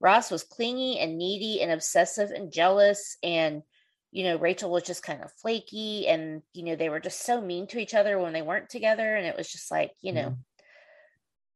Ross 0.00 0.30
was 0.30 0.44
clingy 0.44 0.98
and 1.00 1.18
needy 1.18 1.60
and 1.60 1.72
obsessive 1.72 2.30
and 2.30 2.52
jealous 2.52 3.16
and 3.22 3.62
you 4.10 4.24
know, 4.24 4.36
Rachel 4.38 4.70
was 4.70 4.84
just 4.84 5.02
kind 5.02 5.22
of 5.22 5.32
flaky 5.42 6.06
and 6.08 6.42
you 6.52 6.64
know, 6.64 6.76
they 6.76 6.88
were 6.88 7.00
just 7.00 7.24
so 7.24 7.40
mean 7.40 7.66
to 7.68 7.78
each 7.78 7.94
other 7.94 8.18
when 8.18 8.32
they 8.32 8.42
weren't 8.42 8.70
together 8.70 9.14
and 9.16 9.26
it 9.26 9.36
was 9.36 9.48
just 9.50 9.70
like, 9.70 9.92
you 10.00 10.12
know, 10.12 10.30
Mhm. 10.30 10.44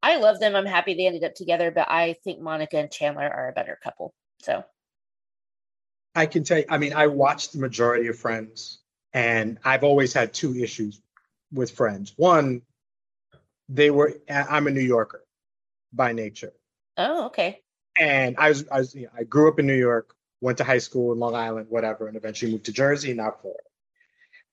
I 0.03 0.17
love 0.17 0.39
them. 0.39 0.55
I'm 0.55 0.65
happy 0.67 0.93
they 0.93 1.07
ended 1.07 1.23
up 1.23 1.33
together, 1.35 1.71
but 1.71 1.89
I 1.89 2.13
think 2.23 2.39
Monica 2.39 2.77
and 2.77 2.91
Chandler 2.91 3.27
are 3.27 3.49
a 3.49 3.53
better 3.53 3.79
couple. 3.83 4.13
So, 4.41 4.63
I 6.15 6.25
can 6.25 6.43
tell 6.43 6.59
you. 6.59 6.65
I 6.69 6.77
mean, 6.77 6.93
I 6.93 7.07
watched 7.07 7.53
the 7.53 7.59
majority 7.59 8.07
of 8.07 8.17
Friends, 8.17 8.79
and 9.13 9.59
I've 9.63 9.83
always 9.83 10.13
had 10.13 10.33
two 10.33 10.55
issues 10.55 11.01
with 11.51 11.71
Friends. 11.71 12.13
One, 12.17 12.61
they 13.69 13.89
were. 13.91 14.13
I'm 14.29 14.67
a 14.67 14.71
New 14.71 14.81
Yorker 14.81 15.23
by 15.93 16.13
nature, 16.13 16.53
oh, 16.97 17.25
okay. 17.27 17.61
and 17.97 18.35
I 18.37 18.49
was. 18.49 18.67
I 18.69 18.77
was. 18.79 18.95
You 18.95 19.03
know, 19.03 19.11
I 19.17 19.23
grew 19.23 19.49
up 19.49 19.59
in 19.59 19.67
New 19.67 19.75
York, 19.77 20.15
went 20.43 20.57
to 20.57 20.63
high 20.65 20.77
school 20.77 21.13
in 21.13 21.19
Long 21.19 21.35
Island, 21.35 21.67
whatever, 21.69 22.07
and 22.07 22.17
eventually 22.17 22.51
moved 22.51 22.65
to 22.65 22.73
Jersey, 22.73 23.13
now 23.13 23.33
Florida. 23.41 23.63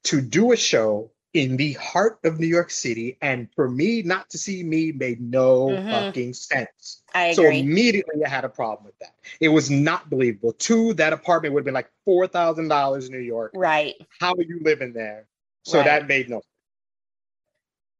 To 0.05 0.20
do 0.20 0.53
a 0.53 0.57
show 0.57 1.11
in 1.34 1.57
the 1.57 1.72
heart 1.74 2.20
of 2.24 2.38
New 2.38 2.47
York 2.47 2.70
City, 2.70 3.18
and 3.20 3.49
for 3.55 3.68
me 3.68 4.03
not 4.03 4.30
to 4.30 4.38
see 4.38 4.62
me 4.62 4.93
made 4.93 5.20
no 5.20 5.70
Mhm. 5.70 5.91
fucking 5.91 6.34
sense. 6.34 7.03
I 7.12 7.32
So 7.32 7.43
agree. 7.43 7.59
immediately 7.61 8.24
I 8.24 8.28
had 8.28 8.45
a 8.45 8.49
problem 8.49 8.86
with 8.86 8.99
that. 9.01 9.14
It 9.41 9.49
was 9.49 9.68
not 9.70 10.09
believable. 10.09 10.53
Two, 10.53 10.95
that 10.95 11.12
apartment 11.12 11.55
would 11.55 11.61
have 11.61 11.64
been 11.64 11.74
like 11.74 11.91
four 12.05 12.26
thousand 12.28 12.68
dollars 12.68 13.07
in 13.07 13.12
New 13.12 13.18
York. 13.18 13.53
right. 13.55 13.97
How 14.20 14.32
are 14.34 14.43
you 14.43 14.61
living 14.62 14.93
there? 14.93 15.26
So 15.64 15.78
Right. 15.78 15.84
that 15.86 16.07
made 16.07 16.28
no 16.30 16.36
sense. 16.36 16.47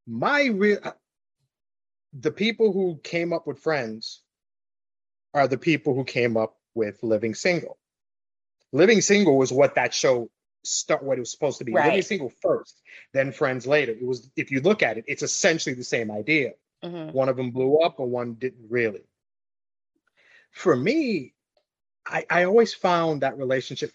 My 0.07 0.45
real 0.47 0.79
the 2.13 2.31
people 2.31 2.73
who 2.73 2.99
came 3.03 3.33
up 3.33 3.47
with 3.47 3.59
friends 3.59 4.23
are 5.35 5.47
the 5.47 5.59
people 5.59 5.95
who 5.95 6.05
came 6.05 6.37
up 6.37 6.57
with 6.75 7.03
Living 7.03 7.35
Single. 7.35 7.79
Living 8.73 9.01
Single 9.01 9.37
was 9.37 9.53
what 9.53 9.75
that 9.75 9.93
show 9.95 10.31
start 10.63 11.03
what 11.03 11.17
it 11.17 11.21
was 11.21 11.31
supposed 11.31 11.59
to 11.59 11.65
be. 11.65 11.73
Living 11.73 12.03
Single 12.03 12.33
first, 12.43 12.81
then 13.13 13.33
Friends 13.33 13.67
later. 13.67 13.93
It 13.93 14.07
was 14.07 14.31
if 14.37 14.51
you 14.51 14.61
look 14.61 14.83
at 14.83 14.99
it, 14.99 15.05
it's 15.09 15.23
essentially 15.23 15.75
the 15.75 15.85
same 15.85 16.11
idea. 16.11 16.53
Mhm. 16.83 17.13
One 17.13 17.29
of 17.29 17.37
them 17.37 17.51
blew 17.51 17.79
up 17.79 17.99
and 17.99 18.11
one 18.11 18.35
didn't 18.35 18.67
really. 18.71 19.05
For 20.53 20.75
me, 20.75 21.35
I, 22.07 22.25
I 22.29 22.45
always 22.45 22.75
found 22.75 23.23
that 23.23 23.39
relationship. 23.39 23.93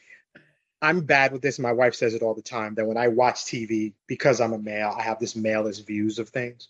I'm 0.81 1.01
bad 1.01 1.31
with 1.31 1.41
this. 1.41 1.57
My 1.57 1.71
wife 1.71 1.95
says 1.95 2.13
it 2.13 2.21
all 2.21 2.35
the 2.35 2.41
time 2.41 2.75
that 2.75 2.85
when 2.85 2.97
I 2.97 3.07
watch 3.07 3.45
TV, 3.45 3.93
because 4.07 4.39
I'm 4.39 4.53
a 4.53 4.57
male, 4.57 4.93
I 4.95 5.01
have 5.03 5.19
this 5.19 5.35
malist 5.35 5.85
views 5.85 6.19
of 6.19 6.29
things. 6.29 6.67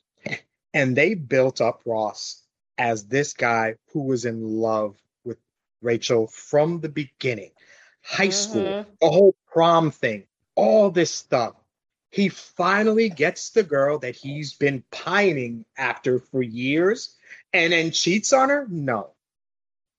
And 0.74 0.96
they 0.96 1.14
built 1.14 1.62
up 1.62 1.82
Ross 1.86 2.42
as 2.78 3.06
this 3.06 3.34
guy 3.34 3.76
who 3.94 4.02
was 4.02 4.26
in 4.26 4.60
love 4.60 4.98
with 5.24 5.38
Rachel 5.82 6.28
from 6.28 6.82
the 6.82 6.90
beginning, 6.90 7.52
high 8.06 8.30
school, 8.30 8.62
Mhm. 8.62 8.86
the 9.02 9.10
whole 9.10 9.36
prom 9.52 9.90
thing, 9.92 10.28
all 10.56 10.92
this 10.92 11.12
stuff. 11.12 11.56
He 12.12 12.30
finally 12.30 13.10
gets 13.10 13.50
the 13.50 13.64
girl 13.64 13.98
that 14.00 14.16
he's 14.16 14.54
been 14.54 14.84
pining 14.92 15.66
after 15.78 16.20
for 16.20 16.42
years 16.42 17.18
and 17.52 17.74
then 17.74 17.92
cheats 17.92 18.32
on 18.32 18.50
her? 18.50 18.68
No. 18.70 19.12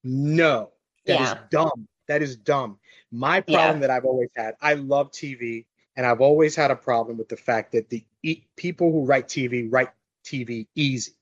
No. 0.05 0.73
that 1.05 1.21
is 1.21 1.31
Yeah. 1.31 1.43
dumb. 1.51 1.89
That 2.09 2.23
is 2.23 2.37
dumb. 2.37 2.81
My 3.13 3.37
Yeah. 3.37 3.43
problem 3.43 3.81
that 3.81 3.91
I've 3.91 4.05
always 4.05 4.31
had, 4.35 4.57
I 4.61 4.75
love 4.75 5.13
TV 5.13 5.67
and 5.97 6.05
I've 6.05 6.21
always 6.21 6.57
had 6.57 6.71
a 6.73 6.77
problem 6.77 7.17
with 7.17 7.29
the 7.29 7.37
fact 7.37 7.71
that 7.73 7.89
the 7.91 8.05
e- 8.25 8.43
people 8.57 8.91
who 8.91 9.05
write 9.05 9.29
TV 9.29 9.69
write 9.71 9.91
TV 10.25 10.67
easy. 10.75 11.13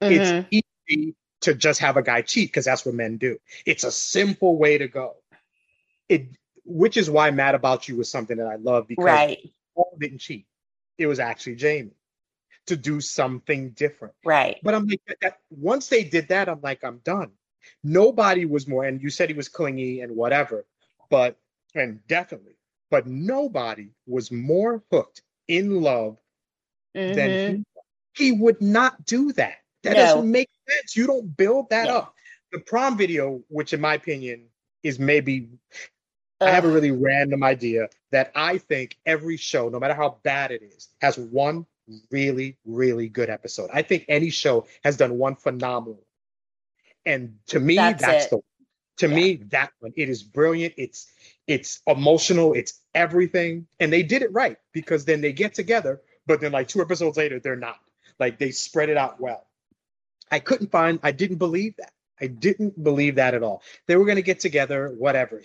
Mhm. 0.00 0.44
It's 0.52 0.62
easy 0.88 1.16
to 1.40 1.54
just 1.54 1.80
have 1.80 1.96
a 1.96 2.02
guy 2.02 2.22
cheat 2.22 2.50
because 2.50 2.66
that's 2.66 2.84
what 2.86 2.94
men 2.94 3.16
do. 3.16 3.40
It's 3.66 3.82
a 3.82 3.90
simple 3.90 4.56
way 4.56 4.78
to 4.78 4.86
go. 4.86 5.16
It, 6.10 6.28
which 6.64 6.96
is 6.96 7.08
why 7.08 7.30
Mad 7.30 7.54
About 7.54 7.88
You 7.88 7.96
was 7.96 8.10
something 8.10 8.36
that 8.36 8.48
I 8.48 8.56
love 8.56 8.88
because 8.88 9.06
Right. 9.06 9.52
Paul 9.74 9.96
didn't 9.98 10.18
cheat. 10.18 10.46
It 10.98 11.06
was 11.06 11.20
actually 11.20 11.54
Jamie 11.54 11.94
to 12.66 12.76
do 12.76 13.00
something 13.00 13.70
different. 13.70 14.14
Right. 14.24 14.58
But 14.62 14.74
I'm 14.74 14.86
like, 14.86 15.00
that, 15.22 15.38
once 15.50 15.88
they 15.88 16.04
did 16.04 16.28
that, 16.28 16.48
I'm 16.48 16.60
like, 16.60 16.84
I'm 16.84 16.98
done. 17.04 17.30
Nobody 17.84 18.44
was 18.44 18.66
more, 18.66 18.84
and 18.84 19.00
you 19.02 19.08
said 19.10 19.28
he 19.30 19.34
was 19.36 19.48
clingy 19.48 20.00
and 20.00 20.16
whatever, 20.16 20.66
but 21.10 21.38
and 21.74 22.04
definitely, 22.08 22.56
but 22.90 23.06
nobody 23.06 23.90
was 24.06 24.32
more 24.32 24.82
hooked 24.90 25.22
in 25.48 25.80
love 25.80 26.18
Mhm. 26.96 27.14
than 27.14 27.32
he. 27.46 27.64
He 28.14 28.32
would 28.32 28.60
not 28.60 29.04
do 29.06 29.32
that. 29.34 29.58
That 29.84 29.94
No. 29.94 30.02
doesn't 30.02 30.30
make 30.30 30.50
sense. 30.68 30.96
You 30.96 31.06
don't 31.06 31.36
build 31.36 31.70
that 31.70 31.86
Yeah. 31.86 31.98
up. 31.98 32.14
The 32.52 32.58
prom 32.60 32.98
video, 32.98 33.42
which 33.48 33.72
in 33.72 33.80
my 33.80 33.94
opinion 33.94 34.48
is 34.82 34.98
maybe 34.98 35.48
I 36.40 36.50
have 36.50 36.64
a 36.64 36.68
really 36.68 36.90
random 36.90 37.42
idea 37.42 37.88
that 38.12 38.32
I 38.34 38.58
think 38.58 38.98
every 39.06 39.36
show, 39.36 39.68
no 39.68 39.78
matter 39.78 39.94
how 39.94 40.18
bad 40.22 40.50
it 40.50 40.62
is, 40.62 40.88
has 41.00 41.18
one 41.18 41.66
really, 42.10 42.56
really 42.64 43.08
good 43.08 43.28
episode. 43.30 43.70
I 43.72 43.82
think 43.82 44.04
any 44.08 44.30
show 44.30 44.66
has 44.84 44.96
done 44.96 45.18
one 45.18 45.36
phenomenal. 45.36 46.04
And 47.04 47.36
to 47.48 47.60
me, 47.60 47.76
That's 47.76 48.02
that's, 48.02 48.26
the 48.28 48.40
to 48.98 49.08
Yeah. 49.08 49.14
me 49.14 49.34
that 49.48 49.72
one. 49.80 49.92
It 49.96 50.08
is 50.08 50.22
brilliant. 50.22 50.74
It's 50.76 51.06
it's 51.46 51.80
emotional. 51.86 52.52
It's 52.54 52.80
everything. 52.94 53.66
And 53.80 53.92
they 53.92 54.02
did 54.02 54.22
it 54.22 54.32
right 54.32 54.56
because 54.72 55.04
then 55.04 55.20
they 55.20 55.32
get 55.32 55.54
together, 55.54 56.00
but 56.26 56.40
then 56.40 56.52
like 56.52 56.68
two 56.68 56.80
episodes 56.80 57.16
later, 57.16 57.40
they're 57.40 57.56
not. 57.56 57.80
Like 58.18 58.38
they 58.38 58.50
spread 58.50 58.88
it 58.88 58.96
out 58.96 59.20
well. 59.20 59.46
I 60.30 60.38
couldn't 60.38 60.70
find, 60.70 61.00
I 61.02 61.10
didn't 61.12 61.38
believe 61.38 61.74
that. 61.78 61.92
I 62.20 62.26
didn't 62.26 62.84
believe 62.84 63.14
that 63.16 63.34
at 63.34 63.42
all. 63.42 63.62
They 63.86 63.96
were 63.96 64.04
going 64.04 64.16
to 64.16 64.22
get 64.22 64.38
together, 64.40 64.90
whatever. 64.96 65.42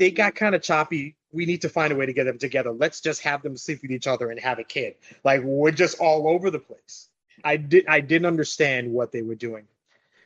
They 0.00 0.10
got 0.10 0.34
kind 0.34 0.54
of 0.54 0.62
choppy. 0.62 1.14
We 1.30 1.46
need 1.46 1.60
to 1.62 1.68
find 1.68 1.92
a 1.92 1.96
way 1.96 2.06
to 2.06 2.12
get 2.12 2.24
them 2.24 2.38
together. 2.38 2.72
Let's 2.72 3.00
just 3.00 3.20
have 3.22 3.42
them 3.42 3.56
sleep 3.56 3.82
with 3.82 3.92
each 3.92 4.08
other 4.08 4.30
and 4.30 4.40
have 4.40 4.58
a 4.58 4.64
kid. 4.64 4.94
Like 5.22 5.42
we're 5.44 5.70
just 5.70 6.00
all 6.00 6.26
over 6.26 6.50
the 6.50 6.58
place. 6.58 7.08
I 7.44 7.56
did 7.56 7.86
I 7.86 8.00
didn't 8.00 8.26
understand 8.26 8.92
what 8.92 9.12
they 9.12 9.22
were 9.22 9.36
doing. 9.36 9.66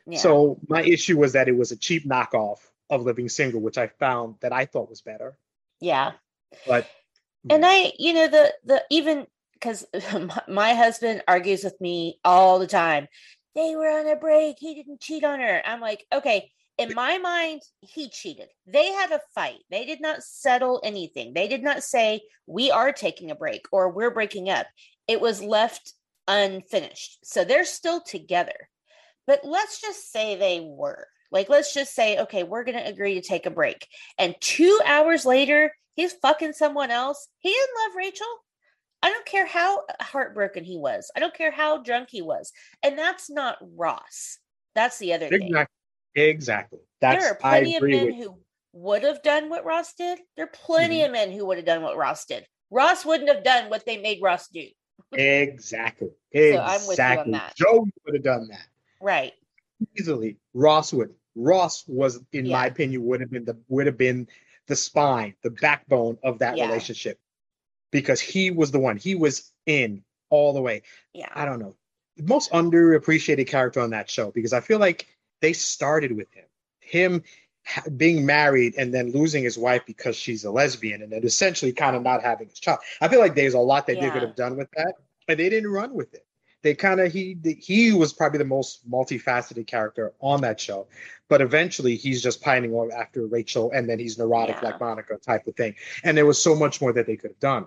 Yeah. 0.07 0.19
So 0.19 0.57
my 0.67 0.81
issue 0.81 1.19
was 1.19 1.33
that 1.33 1.47
it 1.47 1.55
was 1.55 1.71
a 1.71 1.75
cheap 1.75 2.07
knockoff 2.07 2.59
of 2.89 3.03
Living 3.03 3.29
Single, 3.29 3.61
which 3.61 3.77
I 3.77 3.87
found 3.87 4.35
that 4.39 4.53
I 4.53 4.65
thought 4.65 4.89
was 4.89 5.01
better. 5.01 5.37
yeah. 5.79 6.13
But 6.65 6.87
and 7.49 7.65
i 7.65 7.91
you 7.97 8.13
know 8.13 8.27
the 8.27 8.53
the 8.63 8.83
even 8.89 9.27
because 9.53 9.85
my 10.47 10.73
husband 10.73 11.21
argues 11.27 11.63
with 11.63 11.79
me 11.79 12.19
all 12.23 12.59
the 12.59 12.67
time 12.67 13.07
they 13.55 13.75
were 13.75 13.87
on 13.87 14.07
a 14.07 14.15
break 14.15 14.57
he 14.59 14.75
didn't 14.75 15.01
cheat 15.01 15.23
on 15.23 15.39
her 15.39 15.61
i'm 15.65 15.79
like 15.79 16.05
okay 16.13 16.51
in 16.77 16.93
my 16.93 17.17
mind 17.17 17.61
he 17.81 18.09
cheated. 18.09 18.49
They 18.65 18.91
had 18.91 19.11
a 19.11 19.21
fight. 19.33 19.59
They 19.69 19.85
did 19.85 20.01
not 20.01 20.23
settle 20.23 20.81
anything. 20.83 21.33
They 21.33 21.47
did 21.47 21.63
not 21.63 21.83
say 21.83 22.21
we 22.47 22.71
are 22.71 22.91
taking 22.91 23.31
a 23.31 23.35
break 23.35 23.61
or 23.71 23.89
we're 23.89 24.11
breaking 24.11 24.49
up. 24.49 24.67
It 25.07 25.21
was 25.21 25.41
left 25.41 25.93
unfinished. 26.27 27.19
So 27.23 27.43
they're 27.43 27.65
still 27.65 28.01
together. 28.01 28.69
But 29.27 29.41
let's 29.43 29.81
just 29.81 30.11
say 30.11 30.35
they 30.35 30.61
were. 30.61 31.07
Like 31.31 31.49
let's 31.49 31.73
just 31.73 31.93
say 31.95 32.19
okay 32.19 32.43
we're 32.43 32.63
going 32.63 32.77
to 32.77 32.87
agree 32.87 33.15
to 33.15 33.21
take 33.21 33.45
a 33.45 33.51
break. 33.51 33.87
And 34.17 34.35
two 34.39 34.79
hours 34.85 35.25
later 35.25 35.71
he's 35.95 36.13
fucking 36.13 36.53
someone 36.53 36.91
else. 36.91 37.27
He 37.39 37.49
didn't 37.49 37.87
love 37.87 37.95
rachel. 37.95 38.27
I 39.01 39.09
don't 39.09 39.25
care 39.25 39.45
how 39.45 39.83
heartbroken 40.01 40.63
he 40.63 40.77
was. 40.77 41.11
I 41.15 41.19
don't 41.19 41.33
care 41.33 41.51
how 41.51 41.83
drunk 41.83 42.09
he 42.11 42.21
was. 42.21 42.51
And 42.81 42.97
that's 42.97 43.29
not 43.29 43.57
ross. 43.75 44.39
That's 44.73 44.97
the 44.97 45.13
other 45.13 45.29
thing 45.29 45.53
exactly, 46.15 46.31
exactly. 46.31 46.79
That's 47.01 47.23
there 47.23 47.31
are 47.33 47.35
plenty 47.35 47.75
of 47.75 47.83
men 47.83 48.13
who 48.13 48.37
would 48.73 49.03
have 49.03 49.21
done 49.23 49.49
what 49.49 49.63
ross 49.65 49.93
did 49.93 50.19
there 50.35 50.45
are 50.45 50.49
plenty 50.49 50.97
Mm-hmm. 50.97 51.05
of 51.05 51.11
men 51.11 51.31
who 51.31 51.45
would 51.45 51.57
have 51.57 51.65
done 51.65 51.81
what 51.81 51.95
ross 51.97 52.25
did 52.25 52.45
ross 52.71 53.05
wouldn't 53.05 53.29
have 53.29 53.43
done 53.43 53.69
what 53.69 53.85
they 53.85 53.97
made 53.97 54.21
ross 54.21 54.47
do 54.49 54.65
exactly. 55.13 56.09
So 56.33 56.39
I'm 56.41 56.85
with 56.87 56.97
you 56.97 57.03
on 57.05 57.19
Exactly. 57.21 57.31
that. 57.33 57.55
Joe 57.55 57.87
would 58.05 58.15
have 58.15 58.23
done 58.23 58.47
that. 58.49 58.67
right 59.01 59.33
easily. 59.97 60.37
Ross 60.53 60.91
would. 60.93 61.13
Ross 61.35 61.83
was, 61.87 62.19
in 62.33 62.47
my 62.49 62.65
opinion, 62.67 63.03
would 63.05 63.19
have 63.21 63.29
been 63.31 63.45
the 63.45 63.57
would 63.67 63.85
have 63.87 63.97
been 63.97 64.27
the 64.67 64.75
spine, 64.75 65.35
the 65.43 65.49
backbone 65.51 66.17
of 66.23 66.39
that 66.39 66.57
Yeah. 66.57 66.65
relationship, 66.67 67.19
because 67.91 68.19
he 68.19 68.51
was 68.51 68.71
the 68.71 68.79
one. 68.79 68.97
He 68.97 69.15
was 69.15 69.51
in 69.65 70.03
all 70.29 70.53
the 70.53 70.61
way. 70.61 70.81
yeah 71.13 71.29
I 71.33 71.45
don't 71.45 71.59
know, 71.59 71.75
most 72.17 72.51
underappreciated 72.51 73.47
character 73.47 73.79
on 73.79 73.91
that 73.91 74.09
show 74.09 74.31
because 74.31 74.53
I 74.53 74.59
feel 74.61 74.79
like 74.79 75.07
they 75.41 75.53
started 75.53 76.15
with 76.15 76.31
him, 76.33 76.45
him 76.79 77.23
being 77.97 78.25
married 78.25 78.75
and 78.77 78.93
then 78.93 79.11
losing 79.11 79.43
his 79.43 79.57
wife 79.57 79.81
because 79.87 80.15
she's 80.15 80.43
a 80.43 80.51
lesbian, 80.51 81.01
and 81.01 81.11
then 81.11 81.23
essentially 81.23 81.71
kind 81.73 81.95
of 81.95 82.03
not 82.03 82.21
having 82.21 82.47
his 82.47 82.59
child. 82.59 82.79
I 83.01 83.07
feel 83.07 83.19
like 83.19 83.35
there's 83.35 83.55
a 83.55 83.59
lot 83.59 83.87
that 83.87 83.99
they 83.99 84.09
could 84.09 84.21
have 84.21 84.35
done 84.35 84.55
with 84.55 84.69
that, 84.77 84.93
but 85.27 85.37
they 85.37 85.49
didn't 85.49 85.71
run 85.71 85.93
with 85.93 86.13
it. 86.13 86.25
They 86.61 86.73
kind 86.73 86.99
of 86.99 87.11
he 87.11 87.37
he 87.59 87.93
was 87.93 88.11
probably 88.11 88.39
the 88.39 88.45
most 88.45 88.89
multifaceted 88.89 89.67
character 89.67 90.13
on 90.19 90.41
that 90.41 90.59
show 90.59 90.87
but 91.27 91.41
eventually 91.41 91.95
he's 91.95 92.21
just 92.21 92.41
pining 92.41 92.73
on 92.73 92.91
after 92.91 93.25
rachel 93.27 93.71
and 93.71 93.87
then 93.89 93.99
he's 93.99 94.17
neurotic 94.17 94.55
Yeah. 94.61 94.69
like 94.69 94.79
monica 94.79 95.17
type 95.17 95.45
of 95.47 95.55
thing. 95.55 95.75
And 96.03 96.17
there 96.17 96.25
was 96.25 96.41
so 96.41 96.55
much 96.55 96.81
more 96.81 96.91
that 96.93 97.05
they 97.05 97.17
could 97.17 97.31
have 97.31 97.39
done. 97.39 97.65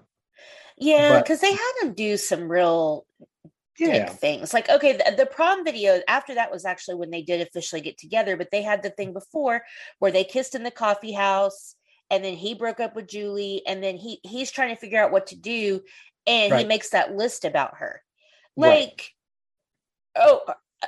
Yeah 0.77 1.21
because 1.21 1.41
they 1.41 1.53
had 1.53 1.73
him 1.83 1.93
do 1.95 2.17
some 2.17 2.51
real 2.51 3.07
yeah 3.79 4.09
things. 4.09 4.53
Like, 4.53 4.69
okay, 4.69 4.93
the, 4.93 5.15
the 5.17 5.27
prom 5.27 5.65
video 5.65 6.01
after 6.09 6.35
that 6.35 6.51
was 6.51 6.65
actually 6.65 6.97
when 6.97 7.11
they 7.11 7.23
did 7.23 7.41
officially 7.41 7.81
get 7.81 7.99
together, 7.99 8.37
but 8.37 8.51
they 8.51 8.63
had 8.63 8.83
the 8.83 8.91
thing 8.91 9.13
before 9.13 9.63
where 9.99 10.13
they 10.13 10.25
kissed 10.25 10.55
in 10.55 10.63
the 10.63 10.71
coffee 10.71 11.13
house 11.13 11.75
and 12.11 12.25
then 12.25 12.35
he 12.35 12.55
broke 12.55 12.81
up 12.81 12.97
with 12.97 13.09
Julie 13.09 13.63
and 13.67 13.83
then 13.83 13.97
he 13.97 14.21
he's 14.23 14.51
trying 14.51 14.75
to 14.75 14.81
figure 14.81 15.03
out 15.03 15.13
what 15.13 15.29
to 15.29 15.37
do 15.37 15.81
and 16.27 16.55
he 16.55 16.65
makes 16.65 16.91
that 16.91 17.15
list 17.15 17.45
about 17.45 17.79
her. 17.79 18.03
Right. 18.57 18.89
Like, 18.89 19.11
oh, 20.17 20.43
uh, 20.47 20.87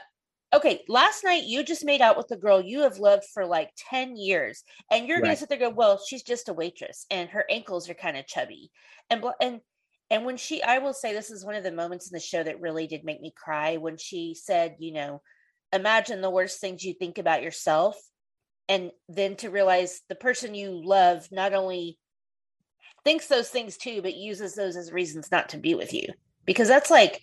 okay, 0.56 0.82
last 0.88 1.24
night 1.24 1.44
you 1.44 1.62
just 1.62 1.84
made 1.84 2.00
out 2.00 2.16
with 2.16 2.28
the 2.28 2.36
girl 2.36 2.60
you 2.60 2.80
have 2.80 2.98
loved 2.98 3.24
for 3.32 3.46
like 3.46 3.70
10 3.90 4.16
years 4.16 4.62
and 4.90 5.06
you're 5.06 5.20
gonna 5.20 5.36
sit 5.36 5.48
there 5.48 5.62
and 5.62 5.72
go, 5.72 5.76
well, 5.76 6.00
she's 6.04 6.22
just 6.22 6.48
a 6.48 6.52
waitress 6.52 7.06
and 7.10 7.30
her 7.30 7.44
ankles 7.48 7.88
are 7.88 7.94
kind 7.94 8.16
of 8.16 8.26
chubby. 8.26 8.70
And, 9.08 9.24
and, 9.40 9.60
and 10.10 10.24
when 10.24 10.36
she, 10.36 10.62
I 10.62 10.78
will 10.78 10.92
say 10.92 11.12
this 11.12 11.30
is 11.30 11.44
one 11.44 11.54
of 11.54 11.62
the 11.62 11.72
moments 11.72 12.10
in 12.10 12.14
the 12.14 12.20
show 12.20 12.42
that 12.42 12.60
really 12.60 12.86
did 12.86 13.04
make 13.04 13.20
me 13.20 13.32
cry 13.36 13.76
when 13.76 13.96
she 13.96 14.34
said, 14.34 14.76
you 14.78 14.92
know, 14.92 15.22
imagine 15.72 16.20
the 16.20 16.30
worst 16.30 16.60
things 16.60 16.84
you 16.84 16.94
think 16.94 17.18
about 17.18 17.42
yourself. 17.42 17.96
and 18.68 18.92
then 19.08 19.34
to 19.36 19.50
realize 19.50 20.02
the 20.08 20.14
person 20.14 20.54
you 20.54 20.70
love 20.70 21.26
not 21.32 21.54
only 21.54 21.98
thinks 23.04 23.26
those 23.26 23.48
things 23.48 23.76
too 23.76 24.00
but 24.02 24.14
uses 24.14 24.54
those 24.54 24.76
as 24.76 24.92
reasons 24.92 25.30
not 25.30 25.48
to 25.48 25.58
be 25.58 25.74
with 25.74 25.92
you 25.92 26.06
because 26.44 26.68
that's 26.68 26.90
like 26.90 27.20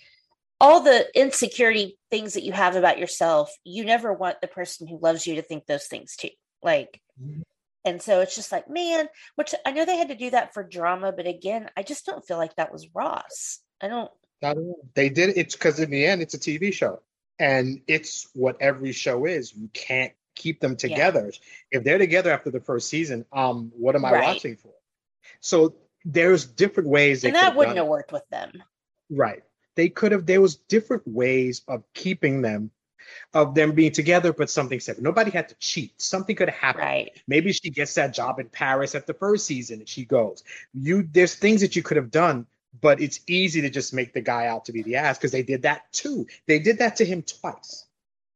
all 0.59 0.81
the 0.81 1.07
insecurity 1.15 1.97
things 2.09 2.33
that 2.33 2.43
you 2.43 2.51
have 2.51 2.75
about 2.75 2.97
yourself 2.97 3.49
you 3.63 3.85
never 3.85 4.11
want 4.11 4.41
the 4.41 4.47
person 4.47 4.87
who 4.87 4.99
loves 4.99 5.25
you 5.27 5.35
to 5.35 5.41
think 5.41 5.65
those 5.65 5.87
things 5.87 6.15
too 6.15 6.29
like 6.61 7.01
mm-hmm. 7.21 7.41
And 7.87 8.01
so 8.01 8.19
it's 8.19 8.35
just 8.35 8.51
like 8.51 8.69
man 8.69 9.07
which 9.35 9.55
i 9.65 9.71
know 9.71 9.85
they 9.85 9.97
had 9.97 10.09
to 10.09 10.15
do 10.15 10.29
that 10.29 10.53
for 10.53 10.63
drama 10.63 11.11
but 11.11 11.25
again 11.25 11.69
i 11.77 11.81
just 11.81 12.05
don't 12.05 12.25
feel 12.25 12.37
like 12.37 12.55
that 12.55 12.71
was 12.71 12.87
ross. 12.93 13.59
I 13.81 13.87
don't 13.87 14.11
they 14.93 15.09
did 15.09 15.37
it's 15.37 15.55
because 15.55 15.79
in 15.79 15.89
the 15.89 16.05
end 16.05 16.21
it's 16.21 16.33
a 16.33 16.39
tv 16.39 16.73
show 16.73 17.01
and 17.39 17.81
it's 17.87 18.27
what 18.33 18.57
every 18.59 18.91
show 18.91 19.25
is. 19.25 19.53
You 19.53 19.69
can't 19.73 20.13
keep 20.35 20.59
them 20.59 20.75
together. 20.75 21.31
Yeah. 21.31 21.79
if 21.79 21.83
they're 21.83 21.97
together 21.97 22.31
after 22.31 22.51
the 22.51 22.59
first 22.59 22.89
season 22.89 23.25
um 23.31 23.71
what 23.75 23.95
am 23.95 24.05
i 24.05 24.11
right. 24.11 24.23
watching 24.23 24.55
for? 24.55 24.73
So 25.39 25.75
there's 26.05 26.45
different 26.45 26.89
ways 26.89 27.23
and 27.23 27.35
that 27.35 27.55
wouldn't 27.55 27.77
have 27.77 27.87
worked 27.87 28.11
with 28.11 28.27
them. 28.29 28.51
Right. 29.09 29.43
They 29.75 29.89
could 29.89 30.11
have 30.11 30.25
there 30.25 30.41
was 30.41 30.55
different 30.55 31.03
ways 31.07 31.61
of 31.67 31.83
keeping 31.93 32.41
them 32.41 32.71
of 33.33 33.55
them 33.55 33.71
being 33.73 33.91
together 33.91 34.33
but 34.33 34.49
something 34.49 34.79
said 34.79 35.01
nobody 35.01 35.31
had 35.31 35.49
to 35.49 35.55
cheat. 35.55 36.01
Something 36.01 36.35
could 36.35 36.49
have 36.49 36.57
happened. 36.57 36.83
Right. 36.83 37.21
maybe 37.27 37.51
she 37.53 37.69
gets 37.69 37.93
that 37.95 38.13
job 38.13 38.39
in 38.39 38.47
paris 38.49 38.95
at 38.95 39.07
the 39.07 39.13
first 39.13 39.45
season 39.45 39.79
and 39.79 39.89
she 39.89 40.05
goes. 40.05 40.43
You 40.73 41.07
there's 41.11 41.35
things 41.35 41.61
that 41.61 41.75
you 41.75 41.83
could 41.83 41.97
have 41.97 42.11
done 42.11 42.47
but 42.81 43.01
it's 43.01 43.19
easy 43.27 43.61
to 43.61 43.69
just 43.69 43.93
make 43.93 44.13
the 44.13 44.21
guy 44.21 44.47
out 44.47 44.65
to 44.65 44.71
be 44.71 44.83
the 44.83 44.95
ass 44.95 45.17
because 45.17 45.31
they 45.31 45.43
did 45.43 45.63
that 45.63 45.91
too. 45.91 46.27
They 46.45 46.59
did 46.59 46.79
that 46.79 46.97
to 46.97 47.05
him 47.05 47.23
twice. 47.23 47.85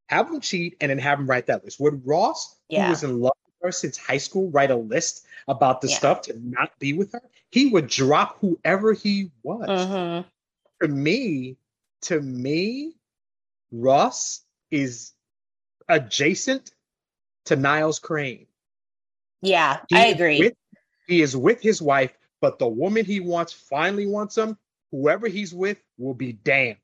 Have 0.08 0.30
him 0.30 0.42
cheat 0.42 0.78
and 0.82 0.90
then 0.90 0.98
have 1.00 1.20
him 1.20 1.28
write 1.28 1.48
that 1.48 1.64
list. 1.64 1.80
Would 1.80 2.06
ross 2.06 2.56
yeah. 2.70 2.86
who 2.86 2.90
was 2.90 3.04
in 3.04 3.20
love 3.22 3.38
with 3.46 3.68
her 3.68 3.72
since 3.72 3.98
high 3.98 4.18
school 4.18 4.50
write 4.50 4.72
a 4.72 4.76
list 4.76 5.26
about 5.48 5.82
the 5.82 5.88
yeah. 5.90 5.96
stuff 5.96 6.22
to 6.24 6.38
not 6.38 6.78
be 6.80 6.94
with 6.94 7.14
her? 7.14 7.22
He 7.50 7.70
would 7.70 7.88
drop 7.88 8.38
whoever 8.40 8.94
he 8.94 9.32
was. 9.44 9.68
Mm-hmm. 9.68 10.28
To 10.82 10.88
me, 10.88 11.58
to 12.04 12.20
me, 12.20 12.96
Ross 13.72 14.42
is 14.72 15.12
adjacent 15.88 16.72
to 17.46 17.56
Niles 17.56 18.00
Crane. 18.00 18.48
Yeah, 19.42 19.82
he 19.90 19.96
I 19.96 20.06
agree. 20.06 20.40
With, 20.40 20.54
he 21.08 21.22
is 21.22 21.36
with 21.36 21.62
his 21.62 21.82
wife, 21.82 22.14
but 22.40 22.60
the 22.60 22.68
woman 22.68 23.06
he 23.06 23.20
wants 23.20 23.54
finally 23.54 24.08
wants 24.08 24.38
him. 24.38 24.58
Whoever 24.92 25.28
he's 25.28 25.54
with 25.54 25.78
will 25.98 26.14
be 26.14 26.34
damned. 26.34 26.78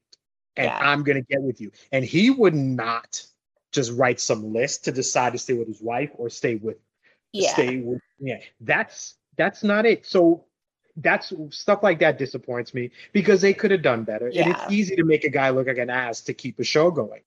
And 0.55 0.65
yeah. 0.65 0.79
I'm 0.79 1.03
going 1.03 1.17
to 1.17 1.27
get 1.29 1.41
with 1.41 1.61
you. 1.61 1.71
And 1.91 2.03
he 2.03 2.29
would 2.29 2.55
not 2.55 3.25
just 3.71 3.91
write 3.93 4.19
some 4.19 4.53
list 4.53 4.85
to 4.85 4.91
decide 4.91 5.33
to 5.33 5.39
stay 5.39 5.53
with 5.53 5.67
his 5.67 5.81
wife 5.81 6.09
or 6.15 6.29
stay 6.29 6.55
with 6.55 6.77
yeah. 7.31 7.53
stay 7.53 7.77
with 7.77 8.01
yeah. 8.19 8.39
That's 8.61 9.15
that's 9.37 9.63
not 9.63 9.85
it. 9.85 10.05
So 10.05 10.45
that's 10.95 11.31
stuff 11.51 11.83
like 11.83 11.99
that 11.99 12.17
disappoints 12.17 12.73
me 12.73 12.91
because 13.13 13.41
they 13.41 13.53
could 13.53 13.71
have 13.71 13.83
done 13.83 14.03
better. 14.03 14.29
Yeah. 14.29 14.43
And 14.43 14.55
it's 14.55 14.71
easy 14.71 14.95
to 14.95 15.03
make 15.03 15.23
a 15.23 15.29
guy 15.29 15.51
look 15.51 15.67
like 15.67 15.77
an 15.77 15.89
ass 15.89 16.21
to 16.21 16.33
keep 16.33 16.59
a 16.59 16.63
show 16.63 16.89
going. 16.89 17.21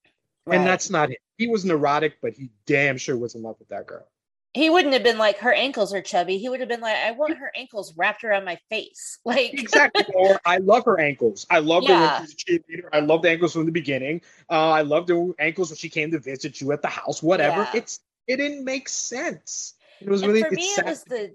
Right. 0.46 0.56
And 0.56 0.66
that's 0.66 0.90
not 0.90 1.10
him. 1.10 1.16
He 1.36 1.48
was 1.48 1.64
neurotic, 1.64 2.20
but 2.20 2.34
he 2.34 2.50
damn 2.66 2.98
sure 2.98 3.16
was 3.16 3.34
in 3.34 3.42
love 3.42 3.56
with 3.58 3.68
that 3.68 3.86
girl. 3.86 4.06
He 4.52 4.68
wouldn't 4.68 4.94
have 4.94 5.04
been 5.04 5.18
like 5.18 5.38
her 5.38 5.52
ankles 5.52 5.94
are 5.94 6.02
chubby. 6.02 6.38
He 6.38 6.48
would 6.48 6.58
have 6.58 6.68
been 6.68 6.80
like, 6.80 6.96
I 6.96 7.12
want 7.12 7.38
her 7.38 7.52
ankles 7.54 7.94
wrapped 7.96 8.24
around 8.24 8.44
my 8.44 8.58
face. 8.68 9.18
Like 9.24 9.52
exactly. 9.52 10.04
Or 10.14 10.40
I 10.44 10.56
love 10.58 10.84
her 10.86 10.98
ankles. 10.98 11.46
I 11.50 11.60
love 11.60 11.84
yeah. 11.84 11.98
her 11.98 12.20
when 12.20 12.26
she's 12.26 12.34
a 12.34 12.58
cheerleader. 12.58 12.88
I 12.92 13.00
love 13.00 13.22
the 13.22 13.30
ankles 13.30 13.52
from 13.52 13.66
the 13.66 13.72
beginning. 13.72 14.22
Uh, 14.50 14.70
I 14.70 14.82
love 14.82 15.06
the 15.06 15.34
ankles 15.38 15.70
when 15.70 15.76
she 15.76 15.88
came 15.88 16.10
to 16.10 16.18
visit 16.18 16.60
you 16.60 16.72
at 16.72 16.82
the 16.82 16.88
house. 16.88 17.22
Whatever. 17.22 17.62
Yeah. 17.62 17.70
It's 17.74 18.00
it 18.26 18.36
didn't 18.36 18.64
make 18.64 18.88
sense. 18.88 19.74
It 20.00 20.08
was 20.08 20.22
and 20.22 20.32
really 20.32 20.42
for 20.42 20.54
me. 20.54 20.62
It 20.62 20.84
was 20.84 21.04
the 21.04 21.32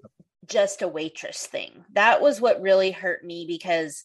just 0.47 0.81
a 0.81 0.87
waitress 0.87 1.45
thing. 1.45 1.85
That 1.93 2.21
was 2.21 2.41
what 2.41 2.61
really 2.61 2.91
hurt 2.91 3.23
me 3.23 3.45
because 3.47 4.03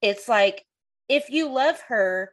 it's 0.00 0.28
like 0.28 0.64
if 1.08 1.30
you 1.30 1.50
love 1.50 1.80
her 1.88 2.32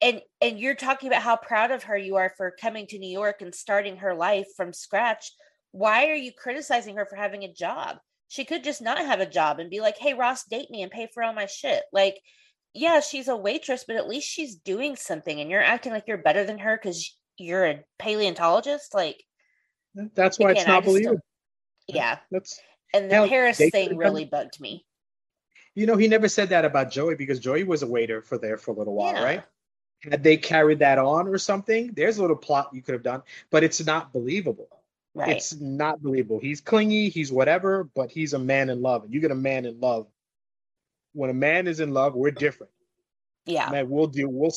and 0.00 0.20
and 0.40 0.58
you're 0.58 0.74
talking 0.74 1.08
about 1.08 1.22
how 1.22 1.36
proud 1.36 1.70
of 1.70 1.84
her 1.84 1.96
you 1.96 2.16
are 2.16 2.32
for 2.36 2.54
coming 2.60 2.86
to 2.88 2.98
New 2.98 3.10
York 3.10 3.40
and 3.40 3.54
starting 3.54 3.96
her 3.98 4.14
life 4.14 4.46
from 4.56 4.72
scratch, 4.72 5.32
why 5.72 6.06
are 6.06 6.14
you 6.14 6.32
criticizing 6.32 6.96
her 6.96 7.06
for 7.06 7.16
having 7.16 7.44
a 7.44 7.52
job? 7.52 7.98
She 8.28 8.44
could 8.44 8.64
just 8.64 8.82
not 8.82 8.98
have 8.98 9.20
a 9.20 9.26
job 9.26 9.58
and 9.58 9.70
be 9.70 9.80
like, 9.80 9.96
"Hey 9.98 10.14
Ross, 10.14 10.44
date 10.44 10.70
me 10.70 10.82
and 10.82 10.90
pay 10.90 11.08
for 11.12 11.22
all 11.22 11.32
my 11.32 11.46
shit." 11.46 11.82
Like 11.92 12.18
yeah, 12.74 13.00
she's 13.00 13.28
a 13.28 13.36
waitress, 13.36 13.84
but 13.86 13.96
at 13.96 14.08
least 14.08 14.28
she's 14.28 14.56
doing 14.56 14.96
something 14.96 15.40
and 15.40 15.50
you're 15.50 15.62
acting 15.62 15.92
like 15.92 16.04
you're 16.06 16.18
better 16.18 16.44
than 16.44 16.58
her 16.58 16.76
cuz 16.78 17.16
you're 17.38 17.66
a 17.66 17.84
paleontologist 17.98 18.94
like 18.94 19.22
that's 20.14 20.38
why 20.38 20.50
again, 20.50 20.60
it's 20.62 20.68
not 20.68 20.84
believable 20.84 21.20
yeah. 21.88 22.18
That's 22.30 22.60
and 22.94 23.10
the 23.10 23.14
hell, 23.14 23.28
Paris 23.28 23.58
thing 23.58 23.96
really 23.96 24.24
bugged 24.24 24.60
me. 24.60 24.84
You 25.74 25.86
know, 25.86 25.96
he 25.96 26.08
never 26.08 26.28
said 26.28 26.48
that 26.50 26.64
about 26.64 26.90
Joey 26.90 27.16
because 27.16 27.38
Joey 27.38 27.64
was 27.64 27.82
a 27.82 27.86
waiter 27.86 28.22
for 28.22 28.38
there 28.38 28.56
for 28.56 28.70
a 28.70 28.74
little 28.74 28.94
while, 28.94 29.14
yeah. 29.14 29.22
right? 29.22 29.44
Had 30.10 30.22
they 30.22 30.36
carried 30.36 30.78
that 30.80 30.98
on 30.98 31.28
or 31.28 31.38
something, 31.38 31.92
there's 31.94 32.18
a 32.18 32.20
little 32.20 32.36
plot 32.36 32.70
you 32.72 32.82
could 32.82 32.92
have 32.94 33.02
done, 33.02 33.22
but 33.50 33.64
it's 33.64 33.84
not 33.84 34.12
believable. 34.12 34.68
Right. 35.14 35.30
It's 35.30 35.58
not 35.58 36.02
believable. 36.02 36.38
He's 36.38 36.60
clingy, 36.60 37.08
he's 37.08 37.32
whatever, 37.32 37.84
but 37.94 38.10
he's 38.10 38.34
a 38.34 38.38
man 38.38 38.68
in 38.68 38.82
love. 38.82 39.04
And 39.04 39.14
you 39.14 39.20
get 39.20 39.30
a 39.30 39.36
man 39.36 39.64
in 39.64 39.80
love. 39.80 40.06
When 41.14 41.30
a 41.30 41.34
man 41.34 41.66
is 41.66 41.80
in 41.80 41.94
love, 41.94 42.14
we're 42.14 42.30
different. 42.30 42.70
Yeah. 43.46 43.70
Man, 43.70 43.88
we'll 43.88 44.08
do 44.08 44.28
we'll 44.28 44.52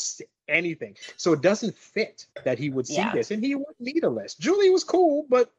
anything. 0.50 0.98
So 1.16 1.32
it 1.32 1.42
doesn't 1.42 1.78
fit 1.78 2.26
that 2.44 2.60
he 2.60 2.70
would 2.70 2.88
see 2.88 2.96
yeah. 2.96 3.14
this. 3.14 3.32
And 3.32 3.44
he 3.44 3.56
wouldn't 3.56 3.80
need 3.80 4.04
a 4.04 4.10
list. 4.10 4.40
Julie 4.42 4.70
was 4.70 4.84
cool, 4.84 5.26
but 5.30 5.52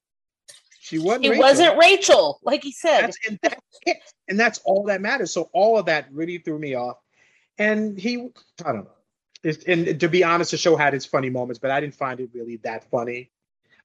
she 0.80 0.99
wasn't. 0.99 1.26
It 1.26 1.30
Rachel. 1.30 1.43
wasn't 1.43 1.78
Rachel, 1.78 2.41
like 2.43 2.62
he 2.62 2.72
said. 2.72 3.03
That's, 3.03 3.18
and, 3.28 3.38
that's 3.43 3.80
it. 3.86 3.97
and 4.28 4.38
that's 4.38 4.59
all 4.64 4.84
that 4.84 5.01
matters. 5.01 5.32
So 5.32 5.49
all 5.53 5.78
of 5.78 5.86
that 5.86 6.12
really 6.12 6.38
threw 6.38 6.59
me 6.59 6.74
off. 6.74 6.99
And 7.57 7.99
he, 7.99 8.28
I 8.64 8.72
don't 8.72 8.84
know. 8.84 8.91
And 9.45 9.99
to 10.01 10.09
be 10.09 10.22
honest, 10.22 10.51
the 10.51 10.57
show 10.57 10.76
had 10.76 10.95
its 10.95 11.07
funny 11.07 11.30
moments, 11.30 11.59
but 11.59 11.70
I 11.70 11.80
didn't 11.80 11.95
find 11.95 12.20
it 12.20 12.30
really 12.34 12.57
that 12.59 12.91
funny. 12.91 13.30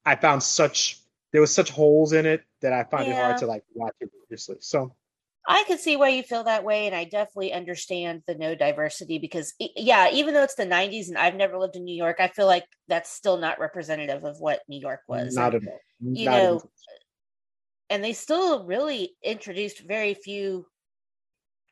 I 0.06 0.16
found 0.16 0.44
such 0.44 1.00
there 1.32 1.42
was 1.42 1.54
such 1.54 1.70
holes 1.70 2.14
in 2.14 2.26
it 2.26 2.44
that 2.62 2.74
I 2.74 2.84
found 2.84 3.08
yeah. 3.08 3.14
it 3.14 3.24
hard 3.24 3.38
to 3.40 3.46
like 3.46 3.64
watch 3.74 3.96
it 4.00 4.10
religiously. 4.14 4.58
So 4.60 4.96
I 5.48 5.64
could 5.66 5.80
see 5.80 5.96
why 5.96 6.10
you 6.10 6.24
feel 6.24 6.44
that 6.46 6.64
way, 6.64 6.88
and 6.88 6.96
I 6.96 7.04
definitely 7.04 7.54
understand 7.54 8.24
the 8.26 8.36
no 8.36 8.56
diversity 8.56 9.20
because, 9.20 9.54
yeah, 9.60 10.10
even 10.12 10.34
though 10.34 10.44
it's 10.44 10.56
the 10.56 10.66
'90s 10.66 11.08
and 11.10 11.18
I've 11.18 11.36
never 11.36 11.58
lived 11.58 11.76
in 11.76 11.84
New 11.84 11.96
York, 11.96 12.18
I 12.20 12.30
feel 12.30 12.48
like 12.48 12.66
that's 12.88 13.12
still 13.12 13.38
not 13.38 13.60
representative 13.60 14.24
of 14.24 14.40
what 14.40 14.62
New 14.68 14.80
York 14.80 15.02
was. 15.08 15.36
Not 15.36 15.54
and, 15.54 15.68
at 15.68 15.72
all. 15.72 15.80
You 16.00 16.26
not 16.26 16.38
know, 16.38 16.62
and 17.90 18.04
they 18.04 18.14
still 18.14 18.66
really 18.66 19.16
introduced 19.24 19.86
very 19.86 20.16
few 20.16 20.66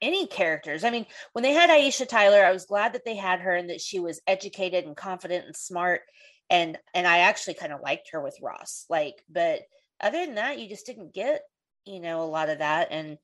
any 0.03 0.27
characters. 0.27 0.83
I 0.83 0.89
mean, 0.91 1.05
when 1.31 1.43
they 1.43 1.53
had 1.53 1.69
Aisha 1.69 2.07
Tyler, 2.07 2.43
I 2.43 2.51
was 2.51 2.65
glad 2.65 2.93
that 2.93 3.05
they 3.05 3.15
had 3.15 3.39
her 3.39 3.55
and 3.55 3.69
that 3.69 3.81
she 3.81 3.99
was 3.99 4.21
educated 4.27 4.85
and 4.85 4.95
confident 4.95 5.45
and 5.45 5.55
smart, 5.55 6.01
and 6.49 6.77
and 6.93 7.07
I 7.07 7.19
actually 7.19 7.55
kind 7.55 7.73
of 7.73 7.81
liked 7.81 8.09
her 8.11 8.21
with 8.21 8.37
Ross. 8.41 8.85
Like, 8.89 9.15
but 9.29 9.61
other 10.01 10.25
than 10.25 10.35
that, 10.35 10.59
you 10.59 10.69
just 10.69 10.85
didn't 10.85 11.13
get 11.13 11.41
you 11.85 11.99
know 11.99 12.21
a 12.21 12.25
lot 12.25 12.49
of 12.49 12.59
that 12.59 12.89
and 12.91 13.17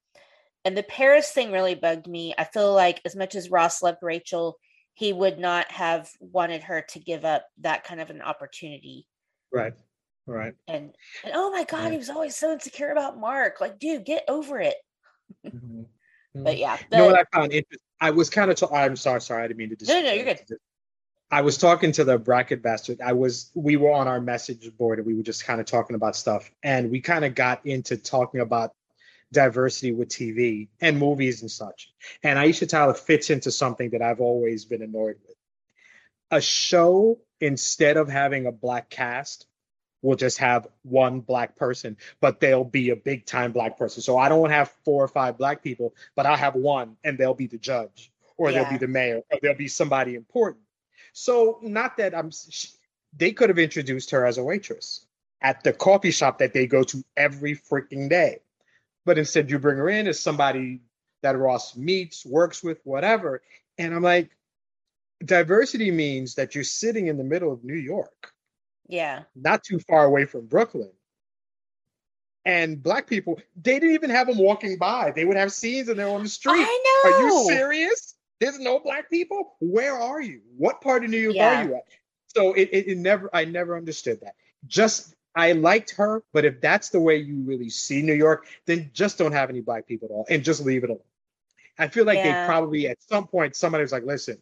and 0.65 0.77
the 0.77 0.84
Paris 0.84 1.32
thing 1.32 1.51
really 1.51 1.75
bugged 1.75 2.07
me. 2.07 2.34
I 2.38 2.43
feel 2.43 2.73
like 2.73 3.01
as 3.05 3.15
much 3.15 3.36
as 3.36 3.49
Ross 3.49 3.82
loved 3.82 3.99
Rachel, 4.01 4.57
he 4.93 5.13
would 5.13 5.39
not 5.39 5.71
have 5.71 6.09
wanted 6.19 6.63
her 6.63 6.86
to 6.89 6.99
give 6.99 7.23
up 7.23 7.45
that 7.61 7.86
kind 7.86 8.01
of 8.01 8.09
an 8.09 8.21
opportunity. 8.21 9.07
Right. 9.51 9.73
Right. 10.27 10.53
And 10.67 10.93
and 11.23 11.34
oh 11.34 11.51
my 11.51 11.63
God, 11.63 11.91
he 11.91 11.97
was 11.97 12.09
always 12.09 12.36
so 12.36 12.51
insecure 12.51 12.91
about 12.91 13.19
Mark. 13.19 13.61
Like, 13.61 13.80
dude, 13.80 14.05
get 14.05 14.25
over 14.27 14.59
it. 14.59 14.75
Mm-hmm. 15.45 15.84
Mm-hmm. 16.36 16.43
but 16.43 16.57
yeah. 16.57 16.77
The, 16.89 16.97
you 16.97 17.03
know 17.03 17.09
what 17.09 17.19
I 17.19 17.38
found 17.38 17.51
interesting? 17.53 17.80
I 18.01 18.11
was 18.11 18.30
kind 18.30 18.49
of. 18.51 18.57
T- 18.57 18.67
I'm 18.73 18.95
sorry, 18.95 19.21
sorry, 19.21 19.43
I 19.43 19.47
didn't 19.47 19.57
mean 19.57 19.75
to. 19.75 19.86
No, 19.86 20.01
no, 20.01 20.13
you're 20.13 20.25
good. 20.25 20.41
I 21.32 21.41
was 21.41 21.57
talking 21.57 21.91
to 21.93 22.03
the 22.03 22.17
bracket 22.17 22.61
bastard. 22.61 23.01
I 23.01 23.13
was. 23.13 23.51
We 23.55 23.75
were 23.75 23.91
on 23.91 24.07
our 24.07 24.21
message 24.21 24.69
board 24.77 24.99
and 24.99 25.07
we 25.07 25.15
were 25.15 25.23
just 25.23 25.45
kind 25.45 25.59
of 25.59 25.65
talking 25.65 25.95
about 25.95 26.15
stuff, 26.15 26.49
and 26.63 26.91
we 26.91 27.01
kind 27.01 27.25
of 27.25 27.36
got 27.36 27.65
into 27.65 27.97
talking 27.97 28.41
about 28.41 28.73
diversity 29.32 29.91
with 29.91 30.09
TV 30.09 30.69
and 30.82 30.97
movies 30.97 31.41
and 31.41 31.51
such. 31.51 31.91
And 32.23 32.39
Aisha 32.39 32.67
Tyler 32.67 32.93
fits 32.93 33.30
into 33.30 33.51
something 33.51 33.91
that 33.91 34.01
I've 34.01 34.21
always 34.21 34.65
been 34.65 34.82
annoyed 34.82 35.17
with. 35.27 35.36
A 36.32 36.41
show, 36.41 37.19
instead 37.39 37.97
of 37.97 38.09
having 38.09 38.45
a 38.45 38.51
black 38.51 38.89
cast, 38.89 39.45
will 40.02 40.16
just 40.16 40.38
have 40.38 40.68
one 40.84 41.20
black 41.20 41.56
person, 41.56 41.97
but 42.22 42.39
they'll 42.39 42.64
be 42.64 42.89
a 42.91 42.95
big 42.95 43.26
time 43.26 43.52
black 43.52 43.78
person. 43.78 44.02
So 44.02 44.18
I 44.18 44.30
don't 44.30 44.50
have 44.50 44.72
four 44.86 45.04
or 45.04 45.08
five 45.08 45.38
black 45.38 45.62
people, 45.64 45.93
but 46.16 46.26
I'll 46.26 46.38
have 46.38 46.56
one 46.56 46.95
and 47.04 47.18
they'll 47.18 47.34
be 47.34 47.47
the 47.47 47.58
judge 47.58 48.12
or 48.38 48.50
yeah. 48.50 48.64
they'll 48.64 48.72
be 48.72 48.78
the 48.78 48.88
mayor 48.88 49.22
or 49.32 49.39
they'll 49.41 49.56
be 49.56 49.68
somebody 49.68 50.16
important. 50.16 50.64
So 51.12 51.60
not 51.62 51.97
that 51.97 52.16
I'm, 52.16 52.32
they 53.16 53.32
could 53.32 53.50
have 53.50 53.60
introduced 53.60 54.12
her 54.12 54.26
as 54.26 54.38
a 54.38 54.43
waitress 54.43 55.06
at 55.41 55.64
the 55.64 55.74
coffee 55.74 56.12
shop 56.12 56.39
that 56.39 56.54
they 56.54 56.68
go 56.68 56.84
to 56.84 57.04
every 57.18 57.56
freaking 57.56 58.10
day 58.10 58.39
but 59.10 59.18
instead 59.18 59.50
you 59.50 59.58
bring 59.58 59.78
her 59.78 59.89
in 59.89 60.06
as 60.06 60.20
somebody 60.20 60.82
that 61.24 61.36
Ross 61.36 61.76
meets, 61.76 62.24
works 62.26 62.64
with, 62.64 62.80
whatever. 62.84 63.41
And 63.78 63.93
I'm 63.93 64.04
like, 64.04 64.30
diversity 65.26 65.89
means 65.89 66.36
that 66.36 66.54
you're 66.54 66.64
sitting 66.64 67.08
in 67.08 67.18
the 67.18 67.24
middle 67.24 67.52
of 67.52 67.64
New 67.64 67.74
York. 67.74 68.32
Yeah. 68.89 69.23
Not 69.35 69.63
too 69.63 69.79
far 69.79 70.03
away 70.05 70.25
from 70.25 70.47
Brooklyn. 70.47 70.91
And 72.45 72.81
black 72.81 73.05
people, 73.07 73.39
they 73.61 73.79
didn't 73.79 73.93
even 73.93 74.09
have 74.09 74.27
them 74.27 74.37
walking 74.37 74.77
by. 74.77 75.11
They 75.15 75.25
would 75.25 75.37
have 75.37 75.51
scenes 75.53 75.87
and 75.89 75.99
they're 75.99 76.09
on 76.09 76.23
the 76.23 76.29
street. 76.29 76.55
I 76.65 77.01
know. 77.05 77.11
Are 77.11 77.21
you 77.21 77.45
serious? 77.47 78.15
There's 78.39 78.59
no 78.59 78.79
black 78.79 79.09
people? 79.09 79.55
Where 79.59 79.95
are 79.95 80.21
you? 80.21 80.41
What 80.57 80.81
part 80.81 81.03
of 81.03 81.09
New 81.11 81.17
York 81.19 81.35
Yeah. 81.35 81.61
are 81.61 81.67
you 81.67 81.75
at? 81.75 81.83
So 82.35 82.53
it, 82.53 82.69
it, 82.71 82.87
it 82.89 82.97
never 82.97 83.29
I 83.33 83.45
never 83.45 83.77
understood 83.77 84.21
that. 84.21 84.35
Just 84.65 85.13
I 85.35 85.51
liked 85.51 85.91
her, 85.91 86.23
but 86.33 86.45
if 86.45 86.59
that's 86.61 86.89
the 86.89 86.99
way 86.99 87.17
you 87.17 87.41
really 87.43 87.69
see 87.69 88.01
New 88.01 88.13
York, 88.13 88.47
then 88.65 88.89
just 88.93 89.17
don't 89.17 89.31
have 89.33 89.49
any 89.49 89.61
black 89.61 89.85
people 89.87 90.07
at 90.07 90.11
all 90.11 90.25
and 90.29 90.43
just 90.43 90.65
leave 90.65 90.83
it 90.83 90.89
alone. 90.89 91.01
I 91.77 91.87
feel 91.87 92.05
like 92.05 92.17
Yeah. 92.17 92.41
they 92.41 92.45
probably 92.47 92.87
at 92.87 93.01
some 93.03 93.27
point 93.27 93.55
somebody 93.55 93.83
was 93.83 93.91
like, 93.91 94.03
listen, 94.03 94.41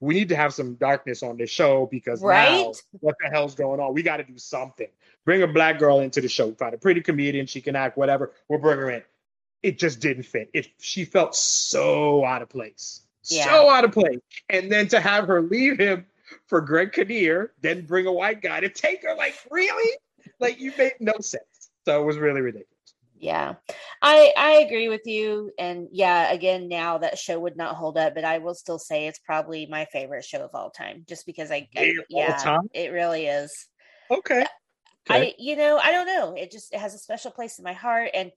we 0.00 0.14
need 0.14 0.28
to 0.30 0.36
have 0.36 0.54
some 0.54 0.74
darkness 0.74 1.22
on 1.22 1.36
this 1.36 1.50
show 1.50 1.86
because 1.90 2.22
now 2.22 2.72
what 3.00 3.14
the 3.22 3.30
hell's 3.30 3.54
going 3.54 3.80
on? 3.80 3.94
We 3.94 4.02
got 4.02 4.18
to 4.18 4.24
do 4.24 4.38
something. 4.38 4.88
Bring 5.24 5.42
a 5.42 5.46
black 5.46 5.78
girl 5.78 6.00
into 6.00 6.20
the 6.20 6.28
show. 6.28 6.52
Find 6.52 6.74
a 6.74 6.78
pretty 6.78 7.00
comedian. 7.00 7.46
She 7.46 7.60
can 7.60 7.76
act, 7.76 7.96
whatever. 7.96 8.32
We'll 8.48 8.58
bring 8.58 8.78
her 8.78 8.90
in. 8.90 9.02
It 9.62 9.78
just 9.78 10.00
didn't 10.00 10.24
fit. 10.24 10.50
It 10.52 10.68
she 10.78 11.04
felt 11.04 11.36
so 11.36 12.24
out 12.24 12.42
of 12.42 12.48
place. 12.48 13.02
Yeah. 13.24 13.44
So 13.44 13.70
out 13.70 13.84
of 13.84 13.92
place. 13.92 14.18
And 14.48 14.70
then 14.70 14.88
to 14.88 15.00
have 15.00 15.28
her 15.28 15.40
leave 15.40 15.78
him 15.78 16.06
for 16.46 16.60
Greg 16.60 16.92
Kinnear, 16.92 17.52
then 17.60 17.86
bring 17.86 18.06
a 18.06 18.12
white 18.12 18.42
guy 18.42 18.60
to 18.60 18.68
take 18.68 19.04
her, 19.04 19.14
like, 19.14 19.34
really? 19.50 19.96
Like 20.40 20.58
you 20.58 20.72
made 20.76 20.94
no 20.98 21.12
sense. 21.20 21.70
So 21.84 22.02
it 22.02 22.04
was 22.04 22.16
really 22.16 22.40
ridiculous. 22.40 22.71
Yeah. 23.22 23.54
I 24.02 24.32
I 24.36 24.50
agree 24.66 24.88
with 24.88 25.06
you. 25.06 25.52
And 25.56 25.86
yeah, 25.92 26.32
again, 26.32 26.68
now 26.68 26.98
that 26.98 27.18
show 27.18 27.38
would 27.38 27.56
not 27.56 27.76
hold 27.76 27.96
up, 27.96 28.16
but 28.16 28.24
I 28.24 28.38
will 28.38 28.52
still 28.54 28.80
say 28.80 29.06
it's 29.06 29.20
probably 29.20 29.64
my 29.66 29.84
favorite 29.92 30.24
show 30.24 30.40
of 30.40 30.50
all 30.54 30.70
time. 30.70 31.04
Just 31.08 31.24
because 31.24 31.52
I, 31.52 31.68
I 31.76 31.92
yeah, 32.10 32.58
it 32.74 32.90
really 32.90 33.26
is. 33.26 33.68
Okay. 34.10 34.44
I 35.08 35.34
you 35.38 35.54
know, 35.54 35.78
I 35.78 35.92
don't 35.92 36.08
know. 36.08 36.34
It 36.36 36.50
just 36.50 36.74
it 36.74 36.80
has 36.80 36.94
a 36.94 36.98
special 36.98 37.30
place 37.30 37.60
in 37.60 37.64
my 37.64 37.74
heart 37.74 38.10
and 38.12 38.32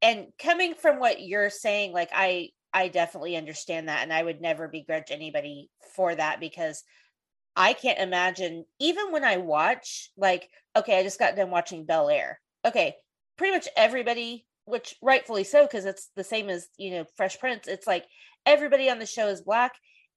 and 0.00 0.28
coming 0.42 0.72
from 0.72 0.98
what 1.00 1.20
you're 1.20 1.50
saying, 1.50 1.92
like 1.92 2.08
I 2.14 2.48
I 2.72 2.88
definitely 2.88 3.36
understand 3.36 3.88
that 3.88 4.02
and 4.02 4.12
I 4.12 4.22
would 4.22 4.40
never 4.40 4.68
begrudge 4.68 5.10
anybody 5.10 5.68
for 5.94 6.14
that 6.14 6.40
because 6.40 6.82
I 7.56 7.74
can't 7.74 7.98
imagine 7.98 8.64
even 8.78 9.12
when 9.12 9.22
I 9.22 9.36
watch 9.36 10.08
like 10.16 10.48
okay, 10.74 10.98
I 10.98 11.02
just 11.02 11.18
got 11.18 11.36
done 11.36 11.50
watching 11.50 11.84
Bel 11.84 12.08
Air. 12.08 12.40
Okay, 12.64 12.94
pretty 13.40 13.54
much 13.54 13.68
everybody 13.74 14.44
which 14.66 14.96
rightfully 15.00 15.44
so 15.44 15.62
because 15.62 15.86
it's 15.86 16.10
the 16.14 16.22
same 16.22 16.50
as, 16.50 16.68
you 16.76 16.90
know, 16.90 17.06
Fresh 17.16 17.40
Prince. 17.40 17.68
It's 17.68 17.86
like 17.86 18.04
everybody 18.44 18.90
on 18.90 18.98
the 18.98 19.06
show 19.06 19.28
is 19.28 19.40
black 19.40 19.72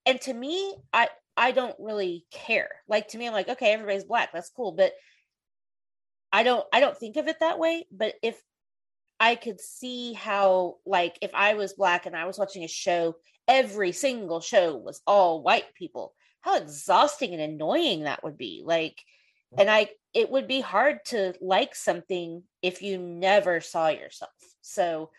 and 0.06 0.20
to 0.20 0.34
me 0.34 0.76
I 0.92 1.08
I 1.38 1.52
don't 1.52 1.76
really 1.80 2.26
care. 2.32 2.70
Like 2.86 3.08
to 3.10 3.18
me 3.18 3.26
I'm 3.26 3.32
like 3.32 3.48
okay, 3.48 3.72
everybody's 3.72 4.04
black. 4.04 4.32
That's 4.34 4.50
cool, 4.50 4.74
but 4.74 4.92
I 6.34 6.44
don't 6.44 6.66
I 6.74 6.82
don't 6.82 6.98
think 6.98 7.16
of 7.16 7.30
it 7.30 7.38
that 7.40 7.60
way, 7.60 7.88
but 7.94 8.14
if 8.22 8.38
I 9.22 9.36
could 9.36 9.62
see 9.62 10.12
how 10.12 10.80
like 10.86 11.18
if 11.22 11.32
I 11.34 11.54
was 11.54 11.76
black 11.76 12.06
and 12.06 12.18
I 12.18 12.26
was 12.26 12.38
watching 12.38 12.66
a 12.66 12.68
show, 12.68 13.16
every 13.48 13.94
single 13.94 14.42
show 14.42 14.76
was 14.76 15.02
all 15.08 15.42
white 15.42 15.74
people, 15.76 16.14
how 16.42 16.58
exhausting 16.58 17.32
and 17.32 17.42
annoying 17.42 18.04
that 18.04 18.22
would 18.22 18.38
be. 18.38 18.64
Like 18.66 19.02
and 19.58 19.70
I 19.70 19.90
it 20.14 20.30
would 20.30 20.48
be 20.48 20.62
hard 20.62 21.06
to 21.06 21.34
like 21.42 21.76
something 21.76 22.44
if 22.62 22.82
you 22.82 22.98
never 22.98 23.62
saw 23.62 23.88
yourself. 23.90 24.32
So 24.62 25.12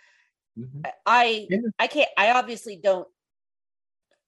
Mhm. 0.58 0.84
I 1.06 1.48
I 1.78 1.86
can't 1.86 2.10
I 2.16 2.32
obviously 2.32 2.76
don't 2.76 3.08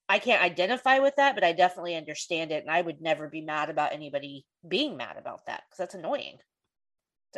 I 0.08 0.18
can't 0.20 0.42
identify 0.42 1.00
with 1.00 1.16
that, 1.16 1.34
but 1.34 1.44
I 1.44 1.52
definitely 1.52 1.96
understand 1.96 2.52
it 2.52 2.62
and 2.62 2.70
I 2.70 2.80
would 2.80 3.00
never 3.00 3.28
be 3.28 3.40
mad 3.40 3.70
about 3.70 3.92
anybody 3.92 4.46
being 4.66 4.96
mad 4.96 5.16
about 5.16 5.46
that 5.46 5.64
because 5.66 5.78
that's 5.78 5.94
annoying. 5.94 6.38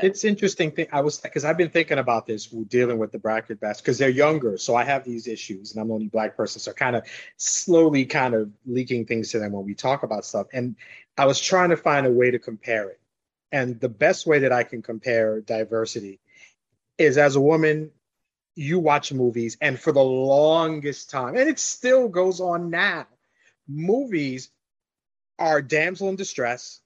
So- 0.00 0.06
It's 0.06 0.24
interesting 0.24 0.70
thing. 0.70 0.86
I 0.92 1.00
was 1.00 1.18
because 1.18 1.44
I've 1.44 1.56
been 1.56 1.70
thinking 1.70 1.98
about 1.98 2.26
this 2.26 2.46
dealing 2.46 2.98
with 2.98 3.10
the 3.12 3.18
bracket 3.18 3.60
bats 3.60 3.80
because 3.80 3.98
they're 3.98 4.08
younger, 4.08 4.56
so 4.56 4.74
I 4.74 4.84
have 4.84 5.04
these 5.04 5.26
issues, 5.26 5.72
and 5.72 5.80
I'm 5.80 5.88
the 5.88 5.94
only 5.94 6.06
black 6.08 6.36
person, 6.36 6.60
so 6.60 6.72
kind 6.72 6.94
of 6.96 7.04
slowly 7.36 8.04
kind 8.06 8.34
of 8.34 8.50
leaking 8.66 9.06
things 9.06 9.30
to 9.32 9.38
them 9.38 9.52
when 9.52 9.64
we 9.64 9.74
talk 9.74 10.02
about 10.04 10.24
stuff. 10.24 10.46
And 10.52 10.76
I 11.16 11.26
was 11.26 11.40
trying 11.40 11.70
to 11.70 11.76
find 11.76 12.06
a 12.06 12.12
way 12.12 12.30
to 12.30 12.38
compare 12.38 12.88
it, 12.90 13.00
and 13.50 13.80
the 13.80 13.88
best 13.88 14.26
way 14.26 14.40
that 14.40 14.52
I 14.52 14.62
can 14.62 14.82
compare 14.82 15.40
diversity 15.40 16.20
is 16.96 17.18
as 17.18 17.36
a 17.36 17.40
woman, 17.40 17.90
you 18.54 18.78
watch 18.78 19.12
movies, 19.12 19.56
and 19.60 19.78
for 19.78 19.92
the 19.92 20.02
longest 20.02 21.10
time, 21.10 21.36
and 21.36 21.48
it 21.48 21.58
still 21.58 22.08
goes 22.08 22.40
on 22.40 22.70
now, 22.70 23.06
movies 23.66 24.50
are 25.38 25.60
damsel 25.62 26.08
in 26.08 26.16
distress. 26.16 26.80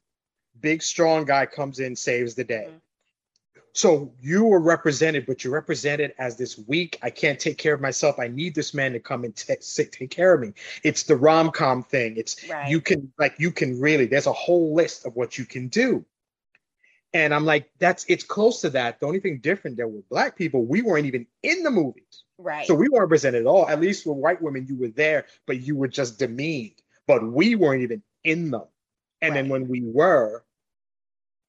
Big 0.61 0.83
strong 0.83 1.25
guy 1.25 1.47
comes 1.47 1.79
in, 1.81 1.97
saves 1.97 2.35
the 2.35 2.45
day. 2.45 2.69
Mhm. 2.71 2.81
So 3.75 4.13
you 4.21 4.45
were 4.45 4.61
represented, 4.61 5.25
but 5.27 5.43
you're 5.43 5.53
represented 5.53 6.13
as 6.19 6.37
this 6.37 6.59
weak. 6.59 6.99
I 7.03 7.09
can't 7.09 7.41
take 7.41 7.57
care 7.57 7.73
of 7.73 7.81
myself. 7.81 8.19
I 8.19 8.29
need 8.29 8.55
this 8.55 8.75
man 8.75 8.93
to 8.93 9.01
come 9.01 9.25
and 9.25 9.37
sa- 9.39 9.83
take 9.91 10.11
care 10.11 10.35
of 10.35 10.41
me. 10.41 10.53
It's 10.83 11.05
the 11.05 11.17
rom 11.17 11.51
com 11.51 11.83
thing. 11.83 12.17
It's 12.19 12.49
Right. 12.49 12.71
you 12.71 12.81
can 12.83 13.13
like 13.19 13.35
you 13.39 13.51
can 13.51 13.81
really. 13.81 14.07
There's 14.07 14.27
a 14.27 14.33
whole 14.33 14.75
list 14.75 15.07
of 15.07 15.17
what 15.17 15.39
you 15.39 15.47
can 15.47 15.69
do, 15.69 16.05
and 17.15 17.33
I'm 17.35 17.47
like, 17.47 17.71
that's 17.79 18.05
it's 18.09 18.25
close 18.25 18.61
to 18.61 18.71
that. 18.71 19.01
The 19.01 19.07
only 19.07 19.21
thing 19.21 19.39
different 19.39 19.79
that 19.79 19.89
with 19.89 20.09
black 20.11 20.37
people, 20.37 20.65
we 20.67 20.83
weren't 20.83 21.07
even 21.07 21.27
in 21.43 21.63
the 21.63 21.71
movies, 21.71 22.25
right. 22.37 22.67
so 22.67 22.75
we 22.75 22.89
weren't 22.91 23.03
represented 23.03 23.41
at 23.43 23.47
all. 23.47 23.67
At 23.69 23.81
least 23.81 24.07
with 24.07 24.17
white 24.19 24.43
women, 24.43 24.67
you 24.69 24.77
were 24.77 24.89
there, 24.89 25.27
but 25.47 25.61
you 25.61 25.77
were 25.77 25.89
just 25.89 26.19
demeaned. 26.19 26.83
But 27.07 27.27
we 27.27 27.57
weren't 27.57 27.83
even 27.83 28.03
in 28.23 28.51
them. 28.51 28.65
And 29.23 29.37
then 29.37 29.49
when 29.49 29.69
we 29.69 29.83
were, 29.83 30.45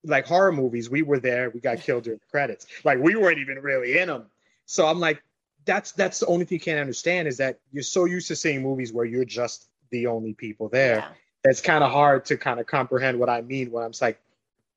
like 0.04 0.26
horror 0.26 0.51
movies, 0.51 0.89
we 0.89 1.01
were 1.01 1.20
there. 1.20 1.49
We 1.49 1.60
got 1.60 1.80
killed 1.80 2.04
during 2.04 2.20
the 2.20 2.26
credits. 2.30 2.68
Like 2.84 2.99
we 2.99 3.16
weren't 3.16 3.39
even 3.39 3.60
really 3.60 3.97
in 3.99 4.08
them. 4.08 4.26
So 4.66 4.88
I'm 4.88 4.99
like, 4.99 5.24
that's 5.66 5.91
that's 5.93 6.20
the 6.20 6.26
only 6.28 6.45
thing 6.45 6.58
you 6.58 6.60
can't 6.60 6.80
understand 6.80 7.28
is 7.28 7.38
that 7.38 7.60
you're 7.72 7.84
so 7.84 8.06
used 8.06 8.28
to 8.28 8.36
seeing 8.36 8.62
movies 8.62 8.91
where 8.91 9.06
you're 9.06 9.26
just 9.26 9.70
the 9.91 10.08
only 10.08 10.34
people 10.34 10.70
there. 10.70 10.97
Yeah. 10.97 11.10
It's 11.45 11.62
kind 11.62 11.84
of 11.84 11.91
hard 11.91 12.26
to 12.26 12.38
kind 12.38 12.60
of 12.60 12.68
comprehend 12.68 13.20
what 13.20 13.30
I 13.30 13.41
mean 13.41 13.72
when 13.72 13.84
I'm 13.84 13.91
like, 14.01 14.20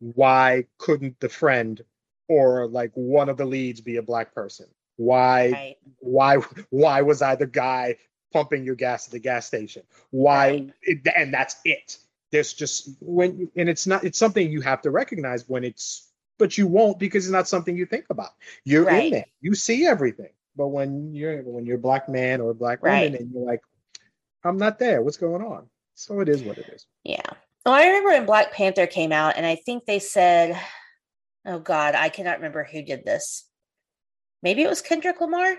why 0.01 0.66
couldn't 0.79 1.18
the 1.20 1.29
friend 1.29 1.83
or 2.29 2.66
like 2.66 2.91
one 2.95 3.29
of 3.29 3.37
the 3.37 3.45
leads 3.45 3.81
be 3.81 3.97
a 3.97 4.03
black 4.03 4.35
person? 4.35 4.66
Why 4.97 5.51
Right. 5.51 5.77
why 6.01 6.37
why 6.70 7.03
was 7.03 7.22
I 7.22 7.35
the 7.35 7.47
guy 7.47 7.97
pumping 8.33 8.64
your 8.64 8.74
gas 8.74 9.07
at 9.07 9.12
the 9.12 9.18
gas 9.18 9.47
station? 9.47 9.83
Why 10.11 10.51
Right. 10.51 10.72
it, 10.83 11.07
and 11.16 11.33
that's 11.33 11.57
it. 11.64 11.99
There's 12.33 12.53
just 12.53 12.91
when 13.01 13.51
and 13.57 13.68
it's 13.68 13.87
not 13.87 14.05
it's 14.05 14.18
something 14.18 14.51
you 14.51 14.61
have 14.61 14.83
to 14.83 14.91
recognize 14.91 15.49
when 15.49 15.64
it's 15.64 16.11
but 16.39 16.59
you 16.59 16.66
won't 16.66 16.99
because 16.99 17.24
it's 17.24 17.33
not 17.33 17.49
something 17.49 17.77
you 17.77 17.87
think 17.87 18.07
about. 18.11 18.31
You're 18.64 18.89
in 18.89 18.95
Right. 18.95 19.12
there. 19.12 19.27
You 19.41 19.55
see 19.55 19.87
everything. 19.87 20.31
But 20.57 20.68
when 20.68 21.14
you're 21.14 21.43
when 21.43 21.66
you're 21.66 21.77
a 21.77 21.81
black 21.81 22.09
man 22.09 22.41
or 22.41 22.51
a 22.51 22.55
black 22.55 22.83
Right. 22.83 23.05
woman 23.05 23.20
and 23.20 23.33
you're 23.33 23.45
like, 23.47 23.61
I'm 24.45 24.57
not 24.59 24.79
there. 24.79 25.03
What's 25.03 25.17
going 25.17 25.42
on? 25.42 25.68
So 25.95 26.21
it 26.21 26.29
is 26.29 26.42
what 26.42 26.59
it 26.59 26.68
is. 26.72 26.87
Yeah. 27.05 27.22
Well, 27.64 27.75
I 27.75 27.87
remember 27.87 28.11
when 28.11 28.26
Black 28.26 28.53
Panther 28.53 28.87
came 28.87 29.11
out, 29.11 29.37
and 29.37 29.45
I 29.45 29.57
think 29.57 29.87
they 29.87 29.99
said, 29.99 30.57
oh 31.45 31.59
God, 31.59 31.96
I 31.96 32.11
cannot 32.11 32.37
remember 32.37 32.63
who 32.63 32.80
did 32.83 33.05
this. 33.05 33.49
Maybe 34.42 34.63
it 34.63 34.68
was 34.68 34.83
Kendrick 34.83 35.21
Lamar, 35.21 35.57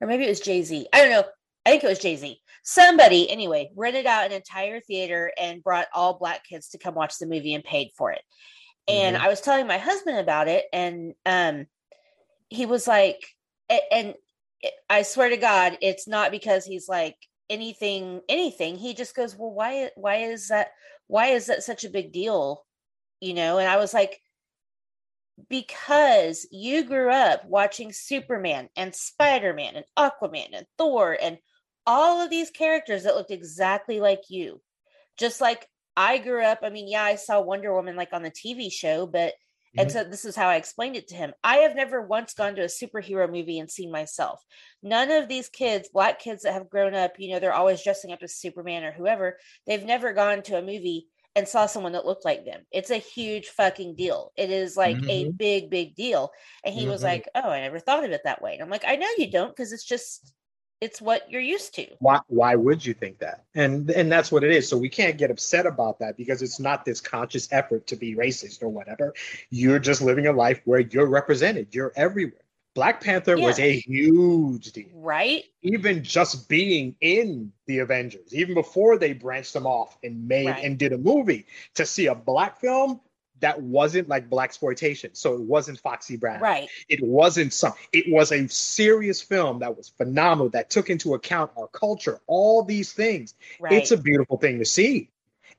or 0.00 0.06
maybe 0.08 0.24
it 0.24 0.30
was 0.30 0.40
Jay 0.40 0.62
Z. 0.62 0.88
I 0.92 1.00
don't 1.02 1.10
know. 1.10 1.24
I 1.64 1.70
think 1.70 1.84
it 1.84 1.88
was 1.88 2.00
Jay 2.00 2.16
Z. 2.16 2.40
Somebody, 2.62 3.28
anyway, 3.30 3.70
rented 3.74 4.06
out 4.06 4.26
an 4.26 4.32
entire 4.32 4.80
theater 4.80 5.32
and 5.38 5.62
brought 5.62 5.88
all 5.92 6.18
black 6.18 6.44
kids 6.44 6.68
to 6.70 6.78
come 6.78 6.94
watch 6.94 7.18
the 7.18 7.26
movie 7.26 7.54
and 7.54 7.64
paid 7.64 7.90
for 7.96 8.12
it. 8.12 8.22
And 8.88 9.16
Mhm. 9.16 9.20
I 9.20 9.28
was 9.28 9.40
telling 9.40 9.66
my 9.66 9.78
husband 9.78 10.18
about 10.18 10.48
it, 10.48 10.66
and 10.72 11.14
um, 11.26 11.66
he 12.48 12.66
was 12.66 12.86
like, 12.86 13.20
and 13.90 14.14
I 14.88 15.02
swear 15.02 15.30
to 15.30 15.36
God, 15.36 15.78
it's 15.80 16.06
not 16.06 16.30
because 16.30 16.64
he's 16.64 16.88
like 16.88 17.16
anything, 17.50 18.20
anything. 18.28 18.76
He 18.76 18.94
just 18.94 19.14
goes, 19.14 19.34
well, 19.36 19.50
why, 19.50 19.90
why 19.96 20.16
is 20.16 20.48
that? 20.48 20.72
Why 21.08 21.28
is 21.28 21.46
that 21.46 21.62
such 21.62 21.84
a 21.84 21.90
big 21.90 22.12
deal? 22.12 22.64
You 23.20 23.34
know? 23.34 23.58
And 23.58 23.68
I 23.68 23.76
was 23.76 23.92
like, 23.92 24.20
because 25.48 26.46
you 26.50 26.84
grew 26.84 27.10
up 27.10 27.44
watching 27.46 27.92
Superman 27.92 28.68
and 28.76 28.94
Spider 28.94 29.54
Man 29.54 29.76
and 29.76 29.86
Aquaman 29.98 30.50
and 30.52 30.66
Thor 30.78 31.16
and 31.20 31.38
all 31.86 32.20
of 32.20 32.30
these 32.30 32.50
characters 32.50 33.04
that 33.04 33.14
looked 33.14 33.30
exactly 33.30 34.00
like 34.00 34.22
you. 34.28 34.62
Just 35.18 35.40
like 35.40 35.68
I 35.96 36.18
grew 36.18 36.44
up, 36.44 36.60
I 36.62 36.70
mean, 36.70 36.88
yeah, 36.88 37.04
I 37.04 37.16
saw 37.16 37.40
Wonder 37.40 37.74
Woman 37.74 37.96
like 37.96 38.12
on 38.12 38.22
the 38.22 38.30
TV 38.30 38.70
show, 38.70 39.06
but 39.06 39.34
and 39.78 39.90
Mhm. 39.90 39.92
so 39.92 40.04
this 40.04 40.24
is 40.26 40.36
how 40.36 40.48
I 40.48 40.56
explained 40.56 40.96
it 40.96 41.08
to 41.08 41.14
him. 41.16 41.32
I 41.42 41.58
have 41.58 41.74
never 41.74 42.02
once 42.02 42.34
gone 42.34 42.54
to 42.56 42.62
a 42.62 42.66
superhero 42.66 43.30
movie 43.30 43.58
and 43.58 43.70
seen 43.70 43.90
myself. 43.90 44.42
None 44.82 45.10
of 45.10 45.28
these 45.28 45.48
kids, 45.48 45.88
black 45.92 46.18
kids 46.18 46.42
that 46.42 46.52
have 46.52 46.68
grown 46.68 46.94
up, 46.94 47.12
you 47.18 47.32
know, 47.32 47.38
they're 47.40 47.54
always 47.54 47.82
dressing 47.82 48.12
up 48.12 48.22
as 48.22 48.36
Superman 48.36 48.84
or 48.84 48.92
whoever, 48.92 49.38
they've 49.66 49.84
never 49.84 50.12
gone 50.12 50.42
to 50.42 50.58
a 50.58 50.62
movie 50.62 51.08
and 51.34 51.48
saw 51.48 51.64
someone 51.64 51.92
that 51.92 52.04
looked 52.04 52.24
like 52.26 52.44
them. 52.44 52.66
It's 52.70 52.90
a 52.90 52.98
huge 52.98 53.48
fucking 53.48 53.96
deal. 53.96 54.32
It 54.36 54.50
is 54.50 54.76
like 54.76 55.02
a 55.08 55.24
Mhm. 55.24 55.38
big, 55.38 55.70
big 55.70 55.94
deal. 55.94 56.30
And 56.64 56.74
he 56.74 56.86
was 56.86 57.02
Mhm. 57.02 57.02
like, 57.02 57.26
Oh, 57.34 57.48
I 57.48 57.60
never 57.60 57.78
thought 57.78 58.04
of 58.04 58.10
it 58.10 58.20
that 58.24 58.42
way. 58.42 58.52
And 58.54 58.62
I'm 58.62 58.68
like, 58.70 58.84
I 58.86 58.96
know 58.96 59.08
you 59.16 59.30
don't, 59.30 59.48
because 59.48 59.72
it's 59.72 59.86
just 59.86 60.34
it's 60.82 61.00
what 61.00 61.30
you're 61.30 61.40
used 61.40 61.76
to. 61.76 61.86
Why 62.00 62.20
why 62.26 62.56
would 62.56 62.84
you 62.84 62.92
think 62.92 63.20
that? 63.20 63.44
And 63.54 63.88
and 63.90 64.10
that's 64.10 64.32
what 64.32 64.42
it 64.42 64.50
is. 64.50 64.68
So 64.68 64.76
we 64.76 64.88
can't 64.88 65.16
get 65.16 65.30
upset 65.30 65.64
about 65.64 66.00
that 66.00 66.16
because 66.16 66.42
it's 66.42 66.58
not 66.58 66.84
this 66.84 67.00
conscious 67.00 67.48
effort 67.52 67.86
to 67.86 67.96
be 67.96 68.16
racist 68.16 68.64
or 68.64 68.68
whatever. 68.68 69.14
You're 69.50 69.78
just 69.78 70.02
living 70.02 70.26
a 70.26 70.32
life 70.32 70.60
where 70.64 70.80
you're 70.80 71.06
represented. 71.06 71.72
You're 71.72 71.92
everywhere. 71.94 72.40
Black 72.74 73.00
Panther 73.00 73.36
yeah. 73.36 73.46
was 73.46 73.60
a 73.60 73.78
huge 73.78 74.72
deal. 74.72 74.88
Right? 74.94 75.44
Even 75.62 76.02
just 76.02 76.48
being 76.48 76.96
in 77.00 77.52
the 77.66 77.78
Avengers, 77.78 78.34
even 78.34 78.54
before 78.54 78.98
they 78.98 79.12
branched 79.12 79.52
them 79.52 79.66
off 79.66 79.96
and 80.02 80.26
made 80.26 80.48
right. 80.48 80.64
and 80.64 80.78
did 80.78 80.92
a 80.92 80.98
movie, 80.98 81.46
to 81.74 81.86
see 81.86 82.06
a 82.06 82.14
black 82.14 82.60
film 82.60 83.00
that 83.42 83.60
wasn't 83.60 84.08
like 84.08 84.30
black 84.30 84.52
exploitation. 84.52 85.14
So 85.14 85.34
it 85.34 85.40
wasn't 85.40 85.78
Foxy 85.78 86.16
Brown. 86.16 86.40
Right. 86.40 86.68
It 86.88 87.02
wasn't 87.02 87.52
some. 87.52 87.72
It 87.92 88.06
was 88.08 88.32
a 88.32 88.48
serious 88.48 89.20
film 89.20 89.58
that 89.60 89.76
was 89.76 89.88
phenomenal 89.90 90.48
that 90.50 90.70
took 90.70 90.90
into 90.90 91.14
account 91.14 91.50
our 91.56 91.66
culture, 91.68 92.20
all 92.26 92.62
these 92.62 92.92
things. 92.92 93.34
Right. 93.60 93.72
It's 93.72 93.90
a 93.90 93.96
beautiful 93.96 94.38
thing 94.38 94.58
to 94.58 94.64
see. 94.64 95.10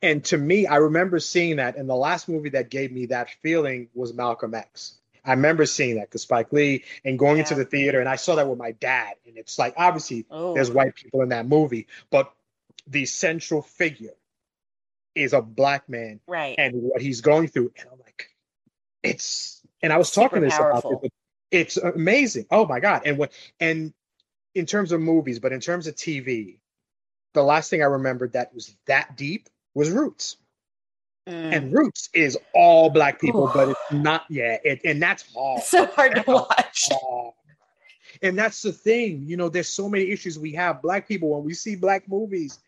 And 0.01 0.23
to 0.25 0.37
me, 0.37 0.65
I 0.65 0.77
remember 0.77 1.19
seeing 1.19 1.57
that. 1.57 1.77
And 1.77 1.89
the 1.89 1.95
last 1.95 2.27
movie 2.27 2.49
that 2.49 2.69
gave 2.69 2.91
me 2.91 3.07
that 3.07 3.29
feeling 3.41 3.89
was 3.93 4.13
Malcolm 4.13 4.53
X. 4.53 4.99
I 5.25 5.31
remember 5.31 5.65
seeing 5.65 5.95
that 5.95 6.09
because 6.09 6.23
Spike 6.23 6.51
Lee 6.51 6.83
and 7.05 7.17
going 7.17 7.37
yeah. 7.37 7.43
into 7.43 7.55
the 7.55 7.63
theater, 7.65 7.99
and 7.99 8.09
I 8.09 8.17
saw 8.17 8.35
that 8.35 8.47
with 8.47 8.59
my 8.59 8.71
dad. 8.71 9.13
And 9.25 9.37
it's 9.37 9.57
like 9.57 9.73
obviously 9.77 10.25
oh. 10.29 10.53
there's 10.53 10.71
white 10.71 10.95
people 10.95 11.21
in 11.21 11.29
that 11.29 11.47
movie, 11.47 11.87
but 12.11 12.33
the 12.87 13.05
central 13.05 13.61
figure 13.61 14.13
is 15.15 15.33
a 15.33 15.41
black 15.41 15.87
man, 15.89 16.19
right? 16.27 16.55
And 16.57 16.73
what 16.75 17.01
he's 17.01 17.21
going 17.21 17.47
through, 17.47 17.71
and 17.77 17.87
I'm 17.91 17.99
like, 17.99 18.29
it's. 19.01 19.61
And 19.81 19.91
I 19.91 19.97
was 19.97 20.09
Super 20.09 20.29
talking 20.29 20.41
this 20.43 20.57
powerful. 20.57 20.91
about 20.91 21.01
this. 21.01 21.11
It's 21.51 21.77
amazing. 21.77 22.45
Oh 22.49 22.65
my 22.65 22.79
god! 22.79 23.03
And 23.05 23.17
what? 23.17 23.31
And 23.59 23.93
in 24.55 24.65
terms 24.65 24.91
of 24.91 25.01
movies, 25.01 25.39
but 25.39 25.51
in 25.51 25.59
terms 25.59 25.87
of 25.87 25.95
TV, 25.95 26.57
the 27.33 27.43
last 27.43 27.69
thing 27.69 27.81
I 27.81 27.85
remembered 27.85 28.33
that 28.33 28.53
was 28.53 28.75
that 28.87 29.17
deep 29.17 29.49
was 29.73 29.89
Roots. 29.89 30.37
Mm. 31.27 31.55
And 31.55 31.73
Roots 31.73 32.09
is 32.13 32.37
all 32.53 32.89
black 32.89 33.19
people, 33.19 33.47
Ooh. 33.47 33.51
but 33.53 33.69
it's 33.69 33.91
not. 33.91 34.25
Yeah, 34.29 34.57
it, 34.63 34.81
and 34.83 35.01
that's 35.01 35.25
hard. 35.33 35.59
It's 35.59 35.69
so 35.69 35.85
hard 35.85 36.15
to 36.15 36.23
watch. 36.27 36.89
Hard. 36.91 37.33
And 38.21 38.37
that's 38.37 38.61
the 38.61 38.71
thing, 38.71 39.23
you 39.25 39.37
know. 39.37 39.49
There's 39.49 39.69
so 39.69 39.89
many 39.89 40.09
issues 40.09 40.37
we 40.37 40.53
have. 40.53 40.81
Black 40.81 41.07
people 41.07 41.29
when 41.29 41.43
we 41.43 41.53
see 41.53 41.75
black 41.75 42.07
movies, 42.09 42.59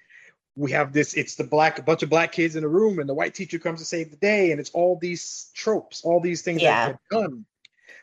we 0.55 0.71
have 0.71 0.93
this 0.93 1.13
it's 1.13 1.35
the 1.35 1.43
black 1.43 1.79
a 1.79 1.83
bunch 1.83 2.03
of 2.03 2.09
black 2.09 2.31
kids 2.31 2.55
in 2.55 2.63
a 2.63 2.67
room 2.67 2.99
and 2.99 3.09
the 3.09 3.13
white 3.13 3.35
teacher 3.35 3.59
comes 3.59 3.79
to 3.79 3.85
save 3.85 4.11
the 4.11 4.17
day. 4.17 4.51
And 4.51 4.59
it's 4.59 4.69
all 4.71 4.97
these 4.97 5.49
tropes 5.53 6.03
all 6.03 6.19
these 6.19 6.41
things 6.41 6.61
yeah. 6.61 6.87
that 6.87 6.91
have 6.91 7.21
done. 7.21 7.45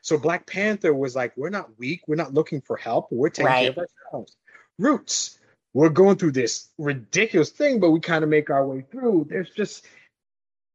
So 0.02 0.18
black 0.18 0.46
panther 0.46 0.92
was 0.92 1.16
like 1.16 1.36
we're 1.36 1.50
not 1.50 1.78
weak. 1.78 2.02
We're 2.06 2.16
not 2.16 2.34
looking 2.34 2.60
for 2.60 2.76
help. 2.76 3.08
We're 3.10 3.30
taking 3.30 3.46
right. 3.46 3.74
care 3.74 3.84
of 3.84 3.90
ourselves. 4.10 4.36
Roots 4.78 5.38
we're 5.74 5.88
going 5.88 6.16
through 6.16 6.32
this 6.32 6.68
ridiculous 6.76 7.48
thing 7.48 7.80
but 7.80 7.90
we 7.90 8.00
kind 8.00 8.22
of 8.22 8.28
make 8.28 8.50
our 8.50 8.66
way 8.66 8.84
through. 8.90 9.26
There's 9.28 9.50
just 9.50 9.86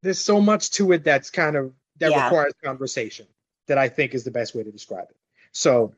there's 0.01 0.19
so 0.19 0.41
much 0.41 0.71
to 0.71 0.91
it 0.93 1.03
that's 1.03 1.29
kind 1.29 1.55
of 1.55 1.73
that 1.99 2.11
yeah. 2.11 2.25
requires 2.25 2.53
conversation 2.63 3.25
that 3.67 3.77
i 3.77 3.89
think 3.89 4.13
is 4.13 4.23
the 4.23 4.31
best 4.31 4.55
way 4.55 4.63
to 4.63 4.71
describe 4.71 5.07
it. 5.09 5.17
So 5.51 5.93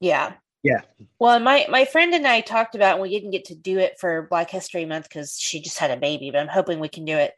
yeah 0.00 0.32
yeah. 0.62 0.82
Well, 1.18 1.40
my 1.40 1.66
my 1.68 1.84
friend 1.84 2.14
and 2.14 2.26
I 2.26 2.40
talked 2.40 2.74
about, 2.74 2.94
and 2.94 3.02
we 3.02 3.10
didn't 3.10 3.32
get 3.32 3.46
to 3.46 3.54
do 3.54 3.78
it 3.78 3.98
for 3.98 4.28
Black 4.30 4.50
History 4.50 4.84
Month 4.84 5.08
because 5.08 5.36
she 5.38 5.60
just 5.60 5.78
had 5.78 5.90
a 5.90 5.96
baby, 5.96 6.30
but 6.30 6.40
I'm 6.40 6.48
hoping 6.48 6.78
we 6.78 6.88
can 6.88 7.04
do 7.04 7.16
it. 7.16 7.34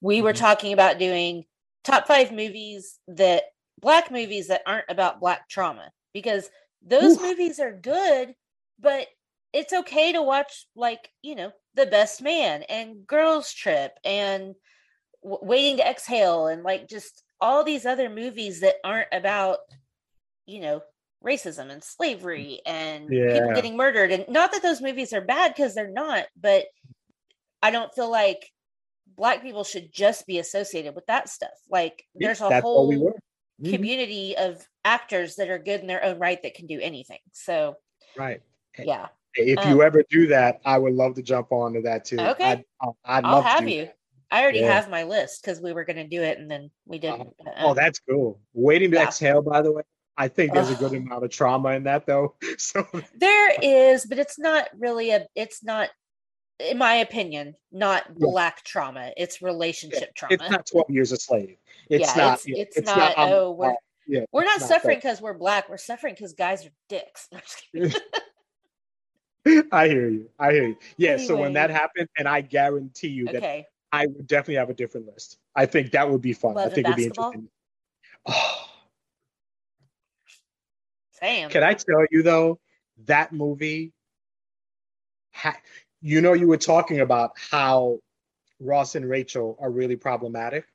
We 0.00 0.16
mm-hmm. 0.16 0.24
were 0.24 0.32
talking 0.32 0.72
about 0.72 0.98
doing 0.98 1.44
top 1.84 2.06
five 2.06 2.32
movies 2.32 2.98
that 3.08 3.44
black 3.80 4.10
movies 4.10 4.48
that 4.48 4.62
aren't 4.66 4.90
about 4.90 5.20
black 5.20 5.48
trauma 5.48 5.90
because 6.12 6.50
those 6.82 7.16
Oof. 7.16 7.22
movies 7.22 7.60
are 7.60 7.72
good, 7.72 8.34
but 8.78 9.06
it's 9.52 9.72
okay 9.72 10.12
to 10.12 10.22
watch 10.22 10.66
like 10.76 11.10
you 11.22 11.34
know 11.34 11.50
the 11.74 11.86
best 11.86 12.20
man 12.20 12.62
and 12.64 13.06
girls 13.06 13.52
trip 13.52 13.92
and 14.04 14.54
w- 15.22 15.40
waiting 15.42 15.78
to 15.78 15.88
exhale 15.88 16.46
and 16.48 16.62
like 16.62 16.88
just 16.88 17.22
all 17.40 17.64
these 17.64 17.86
other 17.86 18.10
movies 18.10 18.60
that 18.60 18.76
aren't 18.84 19.08
about 19.12 19.58
you 20.46 20.60
know 20.60 20.82
racism 21.24 21.70
and 21.70 21.82
slavery 21.82 22.60
and 22.66 23.08
yeah. 23.10 23.32
people 23.32 23.54
getting 23.54 23.76
murdered 23.76 24.10
and 24.12 24.24
not 24.28 24.52
that 24.52 24.62
those 24.62 24.80
movies 24.80 25.12
are 25.12 25.20
bad 25.20 25.52
because 25.54 25.74
they're 25.74 25.90
not 25.90 26.24
but 26.40 26.66
i 27.62 27.70
don't 27.70 27.94
feel 27.94 28.10
like 28.10 28.52
black 29.16 29.42
people 29.42 29.64
should 29.64 29.90
just 29.92 30.26
be 30.26 30.38
associated 30.38 30.94
with 30.94 31.06
that 31.06 31.28
stuff 31.28 31.50
like 31.70 32.04
there's 32.14 32.40
a 32.40 32.60
whole 32.60 32.86
we 32.86 32.96
mm-hmm. 32.96 33.70
community 33.70 34.36
of 34.36 34.66
actors 34.84 35.36
that 35.36 35.48
are 35.48 35.58
good 35.58 35.80
in 35.80 35.86
their 35.86 36.04
own 36.04 36.18
right 36.18 36.42
that 36.42 36.54
can 36.54 36.66
do 36.66 36.78
anything 36.80 37.18
so 37.32 37.74
right 38.16 38.40
yeah 38.78 39.08
if 39.34 39.58
um, 39.58 39.70
you 39.70 39.82
ever 39.82 40.04
do 40.10 40.26
that 40.28 40.60
i 40.64 40.78
would 40.78 40.94
love 40.94 41.14
to 41.14 41.22
jump 41.22 41.50
onto 41.50 41.82
that 41.82 42.04
too 42.04 42.20
okay 42.20 42.52
i'd, 42.52 42.64
I'd 43.04 43.24
i'll 43.24 43.42
have 43.42 43.68
you 43.68 43.86
that. 43.86 43.96
I 44.30 44.42
already 44.42 44.60
yeah. 44.60 44.72
have 44.72 44.90
my 44.90 45.04
list 45.04 45.42
because 45.42 45.60
we 45.60 45.72
were 45.72 45.84
going 45.84 45.98
to 45.98 46.08
do 46.08 46.20
it 46.20 46.38
and 46.38 46.50
then 46.50 46.70
we 46.84 46.98
didn't. 46.98 47.28
Uh, 47.46 47.50
oh, 47.60 47.74
that's 47.74 48.00
cool. 48.00 48.40
Waiting 48.54 48.90
to 48.90 48.96
yeah. 48.96 49.04
exhale, 49.04 49.40
by 49.40 49.62
the 49.62 49.70
way. 49.70 49.82
I 50.18 50.28
think 50.28 50.54
there's 50.54 50.70
a 50.70 50.74
good 50.74 50.94
amount 50.94 51.24
of 51.24 51.30
trauma 51.30 51.70
in 51.70 51.84
that 51.84 52.06
though. 52.06 52.34
So 52.58 52.86
there 53.14 53.52
is, 53.60 54.06
but 54.06 54.18
it's 54.18 54.38
not 54.38 54.68
really 54.78 55.10
a 55.10 55.26
it's 55.34 55.62
not 55.62 55.90
in 56.58 56.78
my 56.78 56.94
opinion, 56.96 57.54
not 57.70 58.04
yeah. 58.08 58.14
black 58.30 58.64
trauma. 58.64 59.12
It's 59.16 59.42
relationship 59.42 60.14
trauma. 60.14 60.34
It's 60.34 60.50
not 60.50 60.66
12 60.66 60.90
years 60.90 61.12
a 61.12 61.16
slave. 61.16 61.56
It's 61.90 62.16
yeah, 62.16 62.22
not 62.22 62.34
it's, 62.34 62.46
it's, 62.46 62.76
it's 62.78 62.86
not, 62.86 62.96
not 62.96 63.14
oh 63.18 63.52
we're 63.52 63.74
yeah, 64.06 64.24
we're 64.32 64.44
not, 64.44 64.60
not 64.60 64.68
suffering 64.68 64.98
because 64.98 65.20
we're 65.20 65.34
black. 65.34 65.68
We're 65.68 65.76
suffering 65.76 66.14
because 66.14 66.32
guys 66.32 66.64
are 66.64 66.70
dicks. 66.88 67.28
I 69.72 69.88
hear 69.88 70.08
you. 70.08 70.30
I 70.38 70.52
hear 70.52 70.68
you. 70.68 70.76
Yeah. 70.96 71.10
Anyway. 71.10 71.26
So 71.26 71.36
when 71.36 71.52
that 71.54 71.70
happened, 71.70 72.08
and 72.16 72.26
I 72.26 72.40
guarantee 72.40 73.08
you 73.08 73.26
that 73.26 73.36
okay. 73.36 73.66
I 73.92 74.06
would 74.06 74.26
definitely 74.26 74.56
have 74.56 74.70
a 74.70 74.74
different 74.74 75.06
list. 75.06 75.38
I 75.54 75.66
think 75.66 75.92
that 75.92 76.10
would 76.10 76.22
be 76.22 76.32
fun. 76.32 76.54
Love 76.54 76.72
I 76.72 76.74
think 76.74 76.86
it'd 76.86 76.96
be 76.96 77.04
interesting. 77.04 77.48
Oh, 78.26 78.66
Damn. 81.20 81.50
Can 81.50 81.62
I 81.62 81.74
tell 81.74 82.04
you 82.10 82.22
though, 82.22 82.58
that 83.04 83.32
movie, 83.32 83.92
ha- 85.32 85.58
you 86.00 86.20
know, 86.20 86.32
you 86.32 86.46
were 86.46 86.56
talking 86.56 87.00
about 87.00 87.32
how 87.50 88.00
Ross 88.60 88.94
and 88.94 89.08
Rachel 89.08 89.56
are 89.60 89.70
really 89.70 89.96
problematic. 89.96 90.66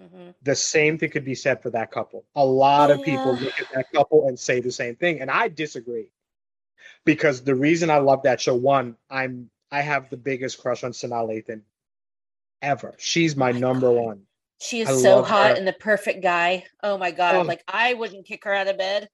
Mm-hmm. 0.00 0.30
The 0.42 0.54
same 0.54 0.98
thing 0.98 1.10
could 1.10 1.24
be 1.24 1.34
said 1.34 1.62
for 1.62 1.70
that 1.70 1.90
couple. 1.90 2.24
A 2.34 2.44
lot 2.44 2.90
of 2.90 3.02
people 3.02 3.34
look 3.34 3.60
at 3.60 3.70
that 3.74 3.92
couple 3.92 4.26
and 4.26 4.38
say 4.38 4.60
the 4.60 4.72
same 4.72 4.96
thing, 4.96 5.20
and 5.20 5.30
I 5.30 5.48
disagree. 5.48 6.08
Because 7.04 7.42
the 7.42 7.54
reason 7.54 7.90
I 7.90 7.98
love 7.98 8.22
that 8.22 8.40
show, 8.40 8.54
one, 8.54 8.96
I'm 9.10 9.50
I 9.70 9.82
have 9.82 10.10
the 10.10 10.16
biggest 10.16 10.60
crush 10.60 10.84
on 10.84 10.92
Sanaa 10.92 11.28
Lathan 11.28 11.62
ever. 12.60 12.94
She's 12.98 13.36
my, 13.36 13.50
oh 13.50 13.52
my 13.54 13.58
number 13.58 13.88
God. 13.88 14.04
one. 14.04 14.22
She 14.60 14.80
is 14.80 14.88
I 14.88 14.96
so 14.96 15.22
hot 15.22 15.50
her. 15.50 15.56
and 15.56 15.66
the 15.66 15.72
perfect 15.72 16.22
guy. 16.22 16.64
Oh 16.82 16.96
my 16.96 17.10
God. 17.10 17.36
Oh. 17.36 17.42
Like 17.42 17.62
I 17.66 17.94
wouldn't 17.94 18.26
kick 18.26 18.44
her 18.44 18.54
out 18.54 18.68
of 18.68 18.78
bed. 18.78 19.08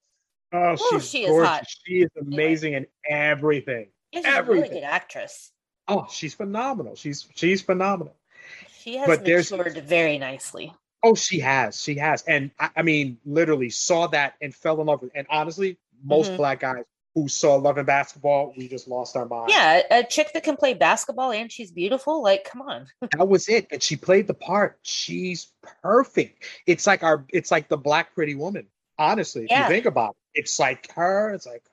Oh, 0.53 0.73
Ooh, 0.73 0.77
she's 0.77 1.09
she 1.09 1.27
gorgeous. 1.27 1.43
is 1.43 1.49
hot. 1.49 1.67
She 1.85 1.95
is 2.03 2.11
amazing 2.21 2.75
in 2.75 2.87
everything. 3.09 3.89
She's 4.15 4.25
everything. 4.25 4.63
a 4.63 4.67
really 4.67 4.81
good 4.81 4.87
actress. 4.87 5.53
Oh, 5.87 6.07
she's 6.11 6.35
phenomenal. 6.35 6.97
She's 6.97 7.27
she's 7.35 7.63
phenomenal. 7.63 8.15
She 8.79 8.97
has 8.97 9.07
but 9.07 9.27
matured 9.27 9.85
very 9.85 10.19
nicely. 10.19 10.73
Oh, 11.03 11.15
she 11.15 11.41
has. 11.41 11.81
She 11.81 11.97
has. 11.97 12.23
And 12.23 12.51
I, 12.59 12.71
I, 12.77 12.83
mean, 12.83 13.19
literally 13.25 13.71
saw 13.71 14.09
that 14.09 14.35
and 14.41 14.55
fell 14.55 14.81
in 14.81 14.87
love 14.87 15.03
with. 15.03 15.13
And 15.15 15.27
honestly, 15.31 15.79
most 16.03 16.29
mm-hmm. 16.29 16.37
black 16.37 16.61
guys 16.61 16.85
who 17.15 17.29
saw 17.29 17.57
Love 17.57 17.79
and 17.79 17.87
Basketball, 17.87 18.53
we 18.57 18.69
just 18.69 18.89
lost 18.89 19.17
our 19.17 19.27
mind. 19.27 19.51
Yeah, 19.51 19.83
a 19.91 20.05
chick 20.05 20.33
that 20.35 20.45
can 20.45 20.57
play 20.57 20.75
basketball 20.75 21.33
and 21.33 21.51
she's 21.51 21.71
beautiful. 21.71 22.23
Like, 22.23 22.45
come 22.45 22.63
on. 22.63 22.87
that 23.17 23.29
was 23.29 23.49
it. 23.49 23.69
And 23.71 23.83
she 23.83 23.97
played 23.97 24.27
the 24.27 24.35
part. 24.35 24.79
She's 24.83 25.53
perfect. 25.83 26.45
It's 26.67 26.87
like 26.87 27.03
our. 27.03 27.25
It's 27.29 27.51
like 27.51 27.69
the 27.69 27.77
black 27.77 28.15
pretty 28.15 28.35
woman. 28.35 28.67
Honestly, 29.01 29.47
if 29.49 29.57
you 29.57 29.69
think 29.69 29.87
about 29.87 30.11
it, 30.11 30.17
it's 30.39 30.59
like 30.59 30.91
her. 30.93 31.35
It's 31.35 31.47
like, 31.47 31.65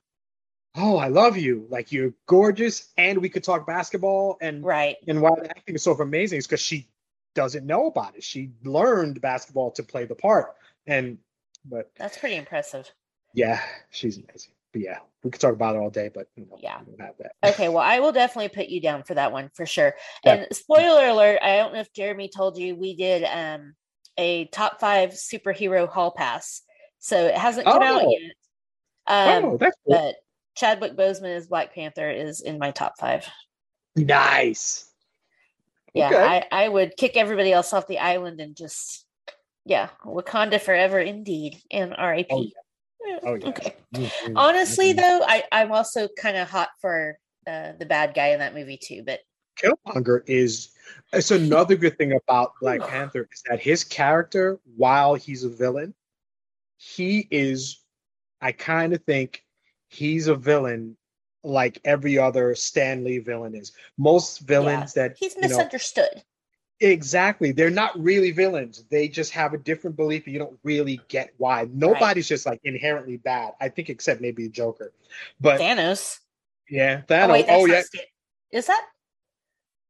oh, 0.75 0.97
I 0.97 1.07
love 1.07 1.37
you. 1.37 1.67
Like 1.69 1.91
you're 1.91 2.13
gorgeous, 2.25 2.89
and 2.97 3.19
we 3.19 3.29
could 3.29 3.43
talk 3.43 3.67
basketball. 3.67 4.37
And 4.41 4.65
right. 4.65 4.97
And 5.07 5.21
why 5.21 5.35
the 5.41 5.49
acting 5.49 5.75
is 5.75 5.83
so 5.83 5.93
amazing 5.93 6.39
is 6.39 6.47
because 6.47 6.61
she 6.61 6.89
doesn't 7.35 7.65
know 7.65 7.87
about 7.87 8.15
it. 8.15 8.23
She 8.23 8.51
learned 8.63 9.21
basketball 9.21 9.71
to 9.71 9.83
play 9.83 10.05
the 10.05 10.15
part, 10.15 10.55
and 10.87 11.19
but 11.63 11.91
that's 11.97 12.17
pretty 12.17 12.35
impressive. 12.35 12.91
Yeah, 13.33 13.61
she's 13.91 14.17
amazing. 14.17 14.51
But 14.73 14.81
yeah, 14.81 14.97
we 15.23 15.29
could 15.29 15.39
talk 15.39 15.53
about 15.53 15.75
it 15.75 15.79
all 15.79 15.91
day, 15.91 16.09
but 16.13 16.27
you 16.35 16.45
know, 16.45 16.57
yeah, 16.59 16.79
we 16.79 16.95
don't 16.95 17.05
have 17.05 17.15
that. 17.19 17.51
okay, 17.53 17.69
well, 17.69 17.83
I 17.83 17.99
will 17.99 18.11
definitely 18.11 18.49
put 18.49 18.67
you 18.67 18.81
down 18.81 19.03
for 19.03 19.13
that 19.13 19.31
one 19.31 19.51
for 19.53 19.65
sure. 19.65 19.93
Yeah. 20.23 20.33
And 20.33 20.55
spoiler 20.55 21.07
alert, 21.07 21.39
I 21.41 21.57
don't 21.57 21.73
know 21.73 21.81
if 21.81 21.93
Jeremy 21.93 22.29
told 22.35 22.57
you 22.57 22.75
we 22.75 22.95
did 22.95 23.23
um 23.25 23.75
a 24.17 24.45
top 24.45 24.79
five 24.79 25.11
superhero 25.11 25.87
hall 25.87 26.11
pass 26.11 26.61
so 27.05 27.27
it 27.27 27.37
hasn't 27.37 27.67
come 27.67 27.83
oh. 27.83 27.85
out 27.85 28.01
yet. 28.09 28.31
Um, 29.07 29.45
oh, 29.45 29.57
that's 29.57 29.77
cool. 29.85 29.95
But 29.95 30.15
Chadwick 30.55 30.95
Boseman 30.95 31.35
as 31.35 31.47
Black 31.47 31.73
Panther 31.73 32.09
is 32.09 32.41
in 32.41 32.59
my 32.59 32.71
top 32.71 32.97
five. 32.99 33.27
Nice. 33.95 34.89
Yeah, 35.93 36.07
okay. 36.07 36.47
I, 36.51 36.65
I 36.65 36.69
would 36.69 36.97
kick 36.97 37.15
everybody 37.15 37.53
else 37.53 37.71
off 37.71 37.87
the 37.87 37.99
island 37.99 38.41
and 38.41 38.55
just, 38.55 39.05
yeah, 39.65 39.89
Wakanda 40.05 40.59
forever 40.59 40.99
indeed. 40.99 41.61
And 41.71 41.91
RAP. 41.97 42.27
Oh, 42.29 42.45
Oh 43.23 43.35
yeah. 43.35 43.47
Okay. 43.47 43.75
Honestly, 44.35 44.93
though, 44.93 45.21
I 45.25 45.43
I'm 45.51 45.71
also 45.71 46.07
kind 46.19 46.37
of 46.37 46.49
hot 46.49 46.69
for 46.81 47.17
uh, 47.47 47.73
the 47.77 47.85
bad 47.85 48.13
guy 48.13 48.29
in 48.29 48.39
that 48.39 48.55
movie 48.55 48.77
too. 48.81 49.03
But 49.05 49.19
Killmonger 49.61 50.21
is 50.27 50.69
it's 51.13 51.31
another 51.31 51.75
good 51.75 51.97
thing 51.97 52.13
about 52.13 52.53
Black 52.61 52.81
Panther 52.81 53.27
is 53.31 53.43
that 53.49 53.59
his 53.59 53.83
character, 53.83 54.59
while 54.75 55.15
he's 55.15 55.43
a 55.43 55.49
villain, 55.49 55.93
he 56.77 57.27
is 57.31 57.81
I 58.41 58.51
kind 58.51 58.93
of 58.93 59.03
think 59.03 59.43
he's 59.87 60.27
a 60.27 60.35
villain 60.35 60.97
like 61.43 61.79
every 61.85 62.17
other 62.17 62.55
Stan 62.55 63.03
Lee 63.03 63.19
villain 63.19 63.55
is. 63.55 63.71
Most 63.97 64.39
villains 64.39 64.93
that 64.93 65.15
he's 65.17 65.35
you 65.35 65.41
know, 65.41 65.47
misunderstood. 65.49 66.23
exactly, 66.79 67.51
they're 67.51 67.69
not 67.69 67.97
really 68.01 68.31
villains. 68.31 68.83
They 68.89 69.07
just 69.07 69.31
have 69.33 69.53
a 69.53 69.57
different 69.57 69.95
belief 69.95 70.25
and 70.25 70.33
you 70.33 70.39
don't 70.39 70.57
really 70.63 70.99
get 71.07 71.33
why. 71.37 71.67
Nobody's 71.71 72.27
just 72.27 72.45
like 72.45 72.59
inherently 72.63 73.17
bad. 73.17 73.53
I 73.61 73.69
think 73.69 73.89
except 73.89 74.21
maybe 74.21 74.49
Joker. 74.49 74.91
But 75.39 75.61
Thanos. 75.61 76.19
yeah, 76.69 77.01
Oh, 77.09 77.13
Thanos. 77.13 77.31
wait, 77.31 77.45
Oh, 77.47 77.65
yeah. 77.65 77.83
Is 78.51 78.67
that 78.67 78.85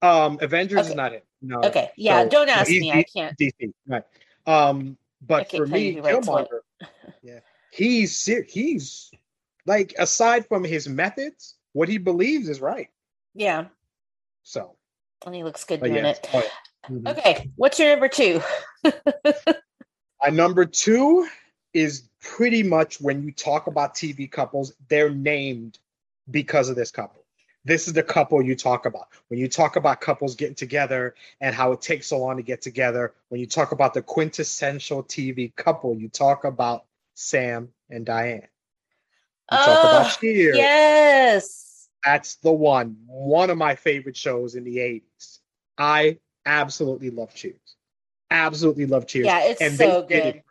Um 0.02 0.38
Avengers 0.42 0.90
is 0.90 0.96
not 0.96 1.14
him. 1.14 1.22
No. 1.42 1.62
okay? 1.64 1.92
Yeah, 1.96 2.24
so 2.24 2.30
don't 2.30 2.50
ask 2.50 2.70
me. 2.70 2.92
I 2.92 3.04
can't. 3.04 3.38
DC, 3.38 3.72
right? 3.88 4.04
Um, 4.46 4.98
but 5.22 5.48
can't 5.50 5.64
for 5.64 5.68
me, 5.68 5.94
who 5.94 6.02
writes 6.02 6.28
what. 6.28 6.50
Killmonger, 6.50 6.88
yeah, 7.24 7.40
he's 7.76 8.26
he's 8.48 9.12
like 9.66 9.94
aside 9.98 10.48
from 10.48 10.64
his 10.64 10.88
methods, 10.88 11.56
what 11.74 11.90
he 11.90 11.98
believes 11.98 12.50
is 12.50 12.62
right. 12.62 12.90
Yeah, 13.34 13.66
So, 14.44 14.76
and 15.26 15.36
he 15.36 15.44
looks 15.44 15.64
good 15.66 15.82
doing 15.82 15.96
yeah, 15.96 16.08
it. 16.12 16.30
oh, 16.34 16.42
yeah. 16.44 16.50
Mhm. 16.90 17.18
Okay, 17.18 17.52
what's 17.56 17.80
your 17.80 17.90
number 17.90 18.08
two? 18.08 18.42
My 20.24 20.30
number 20.32 20.66
two 20.66 21.28
is 21.74 22.08
pretty 22.22 22.64
much 22.64 23.02
when 23.02 23.24
you 23.24 23.32
talk 23.32 23.68
about 23.68 23.96
TV 23.96 24.32
couples, 24.32 24.74
they're 24.88 25.10
named 25.10 25.80
because 26.32 26.70
of 26.70 26.76
this 26.76 26.92
couple. 26.92 27.24
This 27.66 27.88
is 27.88 27.94
the 27.94 28.04
couple 28.04 28.42
you 28.42 28.56
talk 28.56 28.86
about. 28.86 29.08
When 29.28 29.40
you 29.40 29.50
talk 29.50 29.76
about 29.76 30.00
couples 30.00 30.36
getting 30.36 30.56
together 30.56 31.16
and 31.42 31.54
how 31.54 31.72
it 31.74 31.82
takes 31.82 32.08
so 32.08 32.20
long 32.20 32.38
to 32.38 32.44
get 32.44 32.62
together, 32.62 33.14
when 33.30 33.42
you 33.42 33.48
talk 33.48 33.72
about 33.72 33.94
the 33.94 34.04
quintessential 34.04 35.04
TV 35.04 35.54
couple, 35.56 35.96
you 35.96 36.08
talk 36.08 36.44
about 36.46 36.86
Sam 37.16 37.70
and 37.90 38.06
Diane. 38.06 38.48
You 39.52 39.58
talk 39.58 39.80
Oh, 39.84 39.90
about 39.90 40.18
Cheers. 40.20 40.58
yes. 40.58 41.90
That's 42.04 42.36
the 42.36 42.52
one. 42.52 42.98
One 43.08 43.50
of 43.50 43.58
my 43.58 43.76
favorite 43.76 44.16
shows 44.18 44.54
in 44.56 44.64
the 44.64 44.78
80s. 44.78 45.40
I 45.78 46.20
absolutely 46.46 47.10
love 47.10 47.34
Cheers. 47.34 47.56
Absolutely 48.30 48.86
love 48.86 49.08
Cheers. 49.08 49.26
Yeah, 49.26 49.44
it's 49.44 49.62
and 49.62 49.76
so 49.76 50.06
they 50.08 50.16
did 50.16 50.24
good. 50.24 50.36
it, 50.36 50.44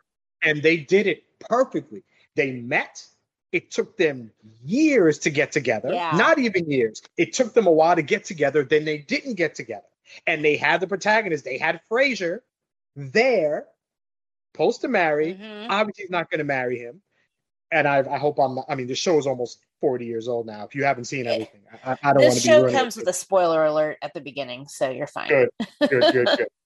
and 0.43 0.61
they 0.61 0.77
did 0.77 1.07
it 1.07 1.23
perfectly. 1.39 2.03
They 2.35 2.51
met. 2.51 3.05
It 3.51 3.71
took 3.71 3.95
them 3.97 4.31
years 4.63 5.17
to 5.19 5.29
get 5.29 5.51
together. 5.53 5.93
Yeah. 5.93 6.11
Not 6.17 6.39
even 6.39 6.69
years. 6.69 7.01
It 7.15 7.31
took 7.31 7.53
them 7.53 7.67
a 7.67 7.71
while 7.71 7.95
to 7.95 8.01
get 8.01 8.25
together. 8.25 8.63
Then 8.65 8.83
they 8.83 8.97
didn't 8.97 9.35
get 9.35 9.55
together. 9.55 9.85
And 10.27 10.43
they 10.43 10.57
had 10.57 10.81
the 10.81 10.87
protagonist. 10.87 11.45
They 11.45 11.57
had 11.57 11.79
Frasier 11.89 12.39
there, 12.97 13.67
supposed 14.55 14.81
to 14.81 14.87
marry. 14.87 15.33
Mhm. 15.35 15.67
Obviously, 15.69 16.03
he's 16.03 16.09
not 16.11 16.29
going 16.29 16.39
to 16.39 16.45
marry 16.45 16.79
him. 16.79 17.01
And 17.71 17.87
I, 17.87 17.97
I 17.99 18.17
hope 18.17 18.39
I'm 18.39 18.55
not. 18.55 18.65
I 18.69 18.75
mean, 18.75 18.87
the 18.87 18.95
show 18.95 19.17
is 19.17 19.27
almost 19.27 19.59
40 19.81 20.05
years 20.05 20.27
old 20.27 20.45
now. 20.45 20.63
If 20.65 20.75
you 20.75 20.83
haven't 20.85 21.05
seen 21.05 21.25
Yeah. 21.25 21.31
everything, 21.31 21.61
I, 21.83 21.91
I- 21.91 22.13
don't 22.13 22.21
want 22.23 22.35
This 22.35 22.43
to 22.43 22.47
be 22.47 22.53
show 22.53 22.71
comes 22.71 22.95
it. 22.95 23.01
with 23.01 23.09
a 23.09 23.13
spoiler 23.13 23.65
alert 23.65 23.97
at 24.01 24.13
the 24.13 24.21
beginning, 24.21 24.67
so 24.67 24.89
you're 24.89 25.07
fine. 25.07 25.27
Good, 25.29 25.49
good, 25.81 25.89
good, 26.13 26.27
good. 26.37 26.47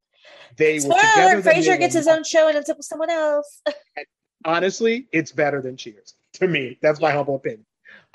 They 0.57 0.73
were 0.75 0.79
Spoiler 0.81 0.99
together. 0.99 1.21
alert: 1.21 1.43
then 1.43 1.55
they 1.55 1.61
Frasier 1.61 1.79
gets 1.79 1.93
his 1.93 2.07
own 2.07 2.23
show 2.23 2.47
and 2.47 2.57
ends 2.57 2.69
up 2.69 2.77
with 2.77 2.85
someone 2.85 3.09
else. 3.11 3.61
Honestly, 4.45 5.07
it's 5.11 5.31
better 5.31 5.61
than 5.61 5.77
Cheers 5.77 6.15
to 6.33 6.47
me. 6.47 6.77
That's 6.81 6.99
my 6.99 7.11
humble 7.11 7.35
opinion. 7.35 7.65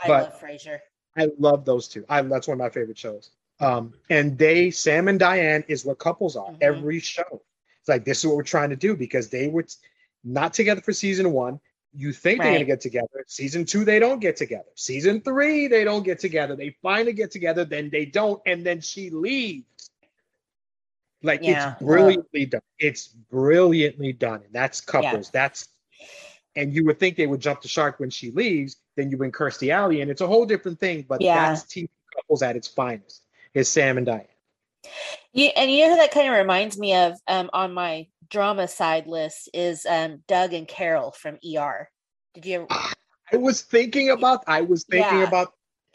I 0.03 0.09
But- 0.09 0.23
love 0.33 0.41
Frasier. 0.41 0.79
I 1.17 1.29
love 1.39 1.65
those 1.65 1.87
two. 1.89 2.05
I 2.09 2.23
that's 2.23 2.49
one 2.49 2.57
of 2.57 2.59
my 2.59 2.71
favorite 2.71 2.99
shows. 2.99 3.31
Um, 3.61 3.95
and 4.11 4.37
they, 4.37 4.73
Sam 4.73 5.07
and 5.07 5.19
Diane, 5.19 5.63
is 5.69 5.85
what 5.85 5.99
couples 6.01 6.35
are. 6.37 6.51
Mhm. 6.51 6.59
Every 6.61 6.99
show, 6.99 7.43
it's 7.85 7.89
like 7.91 8.07
this 8.07 8.21
is 8.21 8.27
what 8.27 8.37
we're 8.37 8.43
trying 8.45 8.71
to 8.71 8.77
do 8.77 8.97
because 8.97 9.29
they 9.29 9.47
were 9.49 9.65
t- 9.65 9.75
not 10.25 10.55
together 10.55 10.81
for 10.81 10.95
season 10.95 11.33
one. 11.33 11.61
You 11.93 12.15
think 12.15 12.41
they're 12.41 12.55
gonna 12.55 12.65
get 12.65 12.81
together. 12.81 13.25
Season 13.27 13.67
two, 13.67 13.85
they 13.85 13.99
don't 13.99 14.21
get 14.21 14.37
together. 14.39 14.71
Season 14.75 15.21
three, 15.21 15.67
they 15.69 15.85
don't 15.85 16.03
get 16.03 16.19
together. 16.19 16.57
They 16.57 16.71
finally 16.81 17.13
get 17.13 17.31
together, 17.31 17.67
then 17.67 17.91
they 17.91 18.07
don't, 18.07 18.41
and 18.47 18.65
then 18.65 18.81
she 18.81 19.11
leaves. 19.11 19.91
Like 21.23 21.43
Yeah. 21.43 21.73
it's 21.73 21.83
brilliantly 21.83 22.47
done. 22.47 22.63
It's 22.79 23.09
brilliantly 23.09 24.15
done, 24.15 24.41
and 24.45 24.53
that's 24.55 24.81
Yeah. 24.81 24.91
couples. 24.91 25.31
That's 25.31 25.69
and 26.57 26.73
you 26.73 26.87
would 26.87 26.99
think 26.99 27.17
they 27.19 27.27
would 27.27 27.41
jump 27.41 27.61
the 27.61 27.69
shark 27.69 28.01
when 28.01 28.09
she 28.09 28.31
leaves. 28.31 28.77
Then 28.97 29.11
you 29.11 29.19
bring 29.19 29.33
Kirstie 29.33 29.71
Alley, 29.71 30.01
and 30.01 30.11
it's 30.11 30.23
a 30.23 30.27
whole 30.27 30.47
different 30.47 30.81
thing. 30.81 31.05
But 31.07 31.21
Yeah. 31.21 31.51
that's 31.51 31.65
TV 31.65 31.91
couples 32.17 32.43
at 32.43 32.57
its 32.57 32.67
finest. 32.67 33.21
Is 33.53 33.69
Sam 33.69 33.99
and 33.99 34.07
Diane. 34.07 34.27
You, 35.33 35.47
and 35.57 35.71
you 35.71 35.85
know 35.85 35.91
who 35.91 35.97
that 35.97 36.13
kind 36.13 36.29
of 36.29 36.35
reminds 36.35 36.79
me 36.79 36.95
of 36.95 37.15
um, 37.27 37.51
on 37.53 37.73
my 37.73 38.07
drama 38.31 38.69
side 38.69 39.07
list 39.07 39.49
is 39.53 39.87
um, 39.87 40.23
Doug 40.29 40.53
and 40.53 40.67
Carol 40.69 41.13
from 41.13 41.39
ER. 41.45 41.89
Did 42.35 42.47
you 42.47 42.55
ever? 42.63 42.67
I 43.33 43.37
was 43.37 43.63
thinking 43.63 44.11
about. 44.11 44.45
I 44.47 44.61
was 44.61 44.85
thinking 44.85 45.21
Yeah. 45.21 45.29
about. 45.29 45.53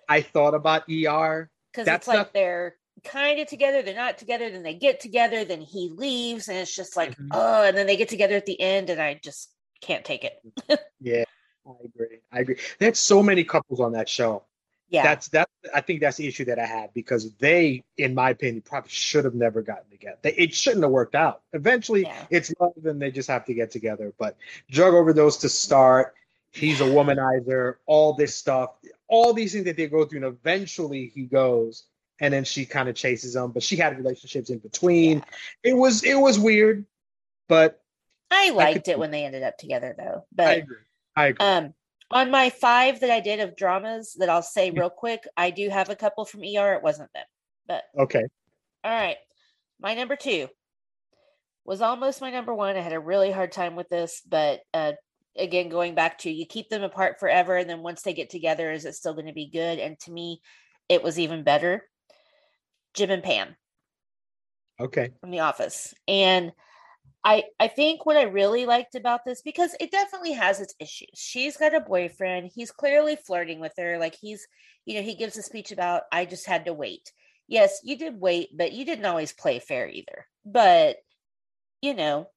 I 0.08 0.22
thought 0.22 0.56
about 0.56 0.84
ER. 0.90 1.50
Because 1.72 1.88
it's 1.88 2.08
like 2.08 2.18
not- 2.18 2.34
they're 2.34 2.76
kind 3.04 3.40
of 3.40 3.48
together, 3.48 3.82
they're 3.82 3.96
not 3.96 4.18
together, 4.18 4.50
then 4.50 4.64
they 4.64 4.74
get 4.74 5.00
together, 5.00 5.46
then 5.46 5.62
he 5.62 5.90
leaves, 5.96 6.50
and 6.50 6.58
it's 6.58 6.76
just 6.76 6.98
like, 6.98 7.12
Mhm. 7.12 7.30
oh, 7.32 7.64
and 7.64 7.78
then 7.78 7.88
they 7.88 7.96
get 7.96 8.10
together 8.10 8.36
at 8.36 8.46
the 8.46 8.60
end, 8.60 8.90
and 8.90 9.00
I 9.02 9.14
just 9.24 9.54
can't 9.82 10.04
take 10.04 10.26
it. 10.26 10.34
Yeah, 11.00 11.24
I 11.66 11.72
agree. 11.86 12.20
I 12.32 12.40
agree. 12.40 12.58
There's 12.80 13.00
so 13.00 13.24
many 13.24 13.46
couples 13.46 13.80
on 13.80 13.94
that 13.94 14.10
show. 14.10 14.44
Yeah, 14.92 15.04
That's 15.04 15.28
that. 15.30 15.48
I 15.74 15.82
think 15.82 16.00
that's 16.02 16.18
the 16.18 16.28
issue 16.28 16.46
that 16.46 16.58
I 16.58 16.66
had 16.66 16.94
because 16.96 17.32
they, 17.36 17.84
in 17.98 18.16
my 18.16 18.32
opinion, 18.32 18.64
probably 18.64 18.90
should 18.90 19.24
have 19.26 19.36
never 19.36 19.62
gotten 19.62 19.90
together. 19.92 20.18
They, 20.24 20.34
it 20.34 20.54
shouldn't 20.56 20.82
have 20.84 20.92
worked 20.92 21.14
out. 21.16 21.42
Eventually, 21.54 22.04
Yeah. 22.04 22.26
it's 22.32 22.52
love, 22.60 22.74
and 22.84 23.00
they 23.00 23.12
just 23.12 23.30
have 23.30 23.46
to 23.46 23.54
get 23.54 23.70
together. 23.70 24.14
But 24.18 24.36
drug 24.72 24.94
overdose 24.96 25.38
to 25.38 25.50
start. 25.50 26.16
He's 26.52 26.82
a 26.82 26.86
womanizer. 26.86 27.76
All 27.86 28.14
this 28.14 28.34
stuff, 28.36 28.72
all 29.08 29.34
these 29.34 29.54
things 29.54 29.66
that 29.66 29.78
they 29.78 29.88
go 29.88 30.06
through, 30.06 30.26
and 30.26 30.36
eventually 30.36 31.12
he 31.14 31.24
goes, 31.26 31.84
and 32.20 32.34
then 32.34 32.44
she 32.44 32.66
kind 32.66 32.90
of 32.90 32.96
chases 32.96 33.36
him. 33.36 33.52
But 33.52 33.62
she 33.62 33.76
had 33.76 33.96
relationships 33.96 34.50
in 34.50 34.58
between. 34.58 35.24
It 35.64 35.74
was 35.74 36.04
it 36.04 36.16
was 36.16 36.40
weird, 36.40 36.86
but 37.48 37.80
I 38.32 38.50
liked 38.50 38.86
could- 38.86 38.92
it 38.94 39.00
when 39.00 39.12
they 39.12 39.26
ended 39.26 39.44
up 39.44 39.58
together, 39.60 39.94
though. 39.96 40.24
I 40.24 40.36
But 40.36 40.58
agree. 40.58 40.78
I 41.16 41.26
agree. 41.28 41.46
um, 41.46 41.74
on 42.12 42.32
my 42.32 42.50
five 42.50 43.00
that 43.02 43.10
I 43.10 43.20
did 43.20 43.40
of 43.40 43.56
dramas 43.56 44.16
that 44.20 44.30
I'll 44.30 44.42
say 44.42 44.72
real 44.72 44.90
quick, 44.90 45.24
I 45.38 45.52
do 45.52 45.70
have 45.70 45.90
a 45.90 45.96
couple 45.96 46.26
from 46.26 46.42
ER. 46.42 46.74
It 46.74 46.84
wasn't 46.84 47.14
them, 47.14 47.26
but 47.68 47.84
okay. 47.98 48.24
All 48.84 48.92
right. 48.92 49.18
My 49.80 49.94
number 49.94 50.16
two 50.16 50.48
was 51.66 51.82
almost 51.82 52.22
my 52.22 52.32
number 52.32 52.54
one. 52.54 52.76
I 52.76 52.82
had 52.82 52.94
a 52.94 53.00
really 53.00 53.32
hard 53.32 53.52
time 53.52 53.76
with 53.76 53.90
this, 53.90 54.22
but 54.28 54.62
uh, 54.74 54.94
again, 55.38 55.70
going 55.70 55.96
back 55.96 56.18
to 56.20 56.32
you 56.32 56.46
keep 56.46 56.70
them 56.70 56.84
apart 56.84 57.20
forever. 57.20 57.58
And 57.58 57.70
then 57.70 57.82
once 57.82 58.02
they 58.02 58.14
get 58.14 58.30
together, 58.30 58.72
is 58.72 58.86
it 58.86 58.96
still 58.96 59.14
going 59.14 59.28
to 59.28 59.34
be 59.34 59.50
good? 59.50 59.80
And 59.80 60.00
to 60.02 60.12
me, 60.12 60.42
it 60.88 61.04
was 61.04 61.20
even 61.20 61.44
better. 61.44 61.84
Jim 62.96 63.12
and 63.12 63.24
Pam 63.24 63.56
Okay. 64.80 65.12
from 65.22 65.32
The 65.32 65.42
Office. 65.42 65.94
And 66.08 66.52
I 67.24 67.44
I 67.60 67.68
think 67.68 68.06
what 68.06 68.18
I 68.18 68.24
really 68.24 68.66
liked 68.66 68.96
about 68.96 69.22
this 69.26 69.42
because 69.42 69.76
it 69.80 69.92
definitely 69.92 70.34
has 70.34 70.62
its 70.62 70.74
issues. 70.80 71.10
She's 71.16 71.58
got 71.58 71.76
a 71.76 71.82
boyfriend. 71.82 72.52
He's 72.54 72.72
clearly 72.72 73.16
flirting 73.18 73.60
with 73.60 73.74
her. 73.78 73.98
Like 73.98 74.16
he's, 74.20 74.48
you 74.86 74.96
know, 74.96 75.02
he 75.02 75.16
gives 75.16 75.38
a 75.38 75.44
speech 75.44 75.72
about 75.72 76.04
I 76.12 76.26
just 76.26 76.48
had 76.48 76.66
to 76.66 76.74
wait. 76.74 77.12
Yes, 77.48 77.80
you 77.84 77.98
did 77.98 78.20
wait, 78.20 78.50
but 78.56 78.72
you 78.74 78.86
didn't 78.86 79.06
always 79.06 79.34
play 79.34 79.60
fair 79.60 79.88
either. 79.90 80.28
But 80.46 80.98
you 81.82 81.94
know, 81.94 82.30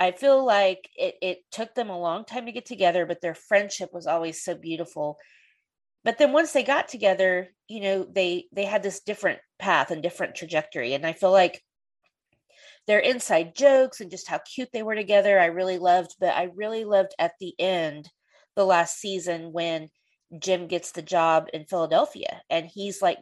I 0.00 0.12
feel 0.12 0.44
like 0.44 0.90
it 0.96 1.16
it 1.22 1.38
took 1.52 1.74
them 1.74 1.90
a 1.90 2.00
long 2.00 2.24
time 2.24 2.46
to 2.46 2.52
get 2.52 2.66
together, 2.66 3.06
but 3.06 3.20
their 3.22 3.34
friendship 3.34 3.90
was 3.92 4.06
always 4.06 4.42
so 4.44 4.54
beautiful. 4.56 5.18
But 6.04 6.18
then 6.18 6.32
once 6.32 6.52
they 6.52 6.62
got 6.62 6.88
together, 6.88 7.54
you 7.68 7.80
know, 7.80 8.04
they 8.04 8.46
they 8.52 8.64
had 8.64 8.82
this 8.82 9.00
different 9.00 9.40
path 9.58 9.90
and 9.90 10.02
different 10.02 10.34
trajectory. 10.36 10.94
And 10.94 11.06
I 11.06 11.12
feel 11.14 11.32
like 11.32 11.62
their 12.86 12.98
inside 12.98 13.54
jokes 13.54 14.00
and 14.00 14.10
just 14.10 14.28
how 14.28 14.38
cute 14.38 14.68
they 14.72 14.82
were 14.82 14.94
together, 14.94 15.38
I 15.38 15.46
really 15.46 15.78
loved. 15.78 16.16
But 16.20 16.34
I 16.34 16.50
really 16.54 16.84
loved 16.84 17.14
at 17.18 17.32
the 17.40 17.54
end, 17.58 18.10
the 18.56 18.64
last 18.64 18.98
season, 18.98 19.52
when 19.52 19.88
Jim 20.38 20.66
gets 20.66 20.92
the 20.92 21.02
job 21.02 21.48
in 21.52 21.64
Philadelphia 21.64 22.42
and 22.50 22.66
he's 22.66 23.00
like 23.00 23.18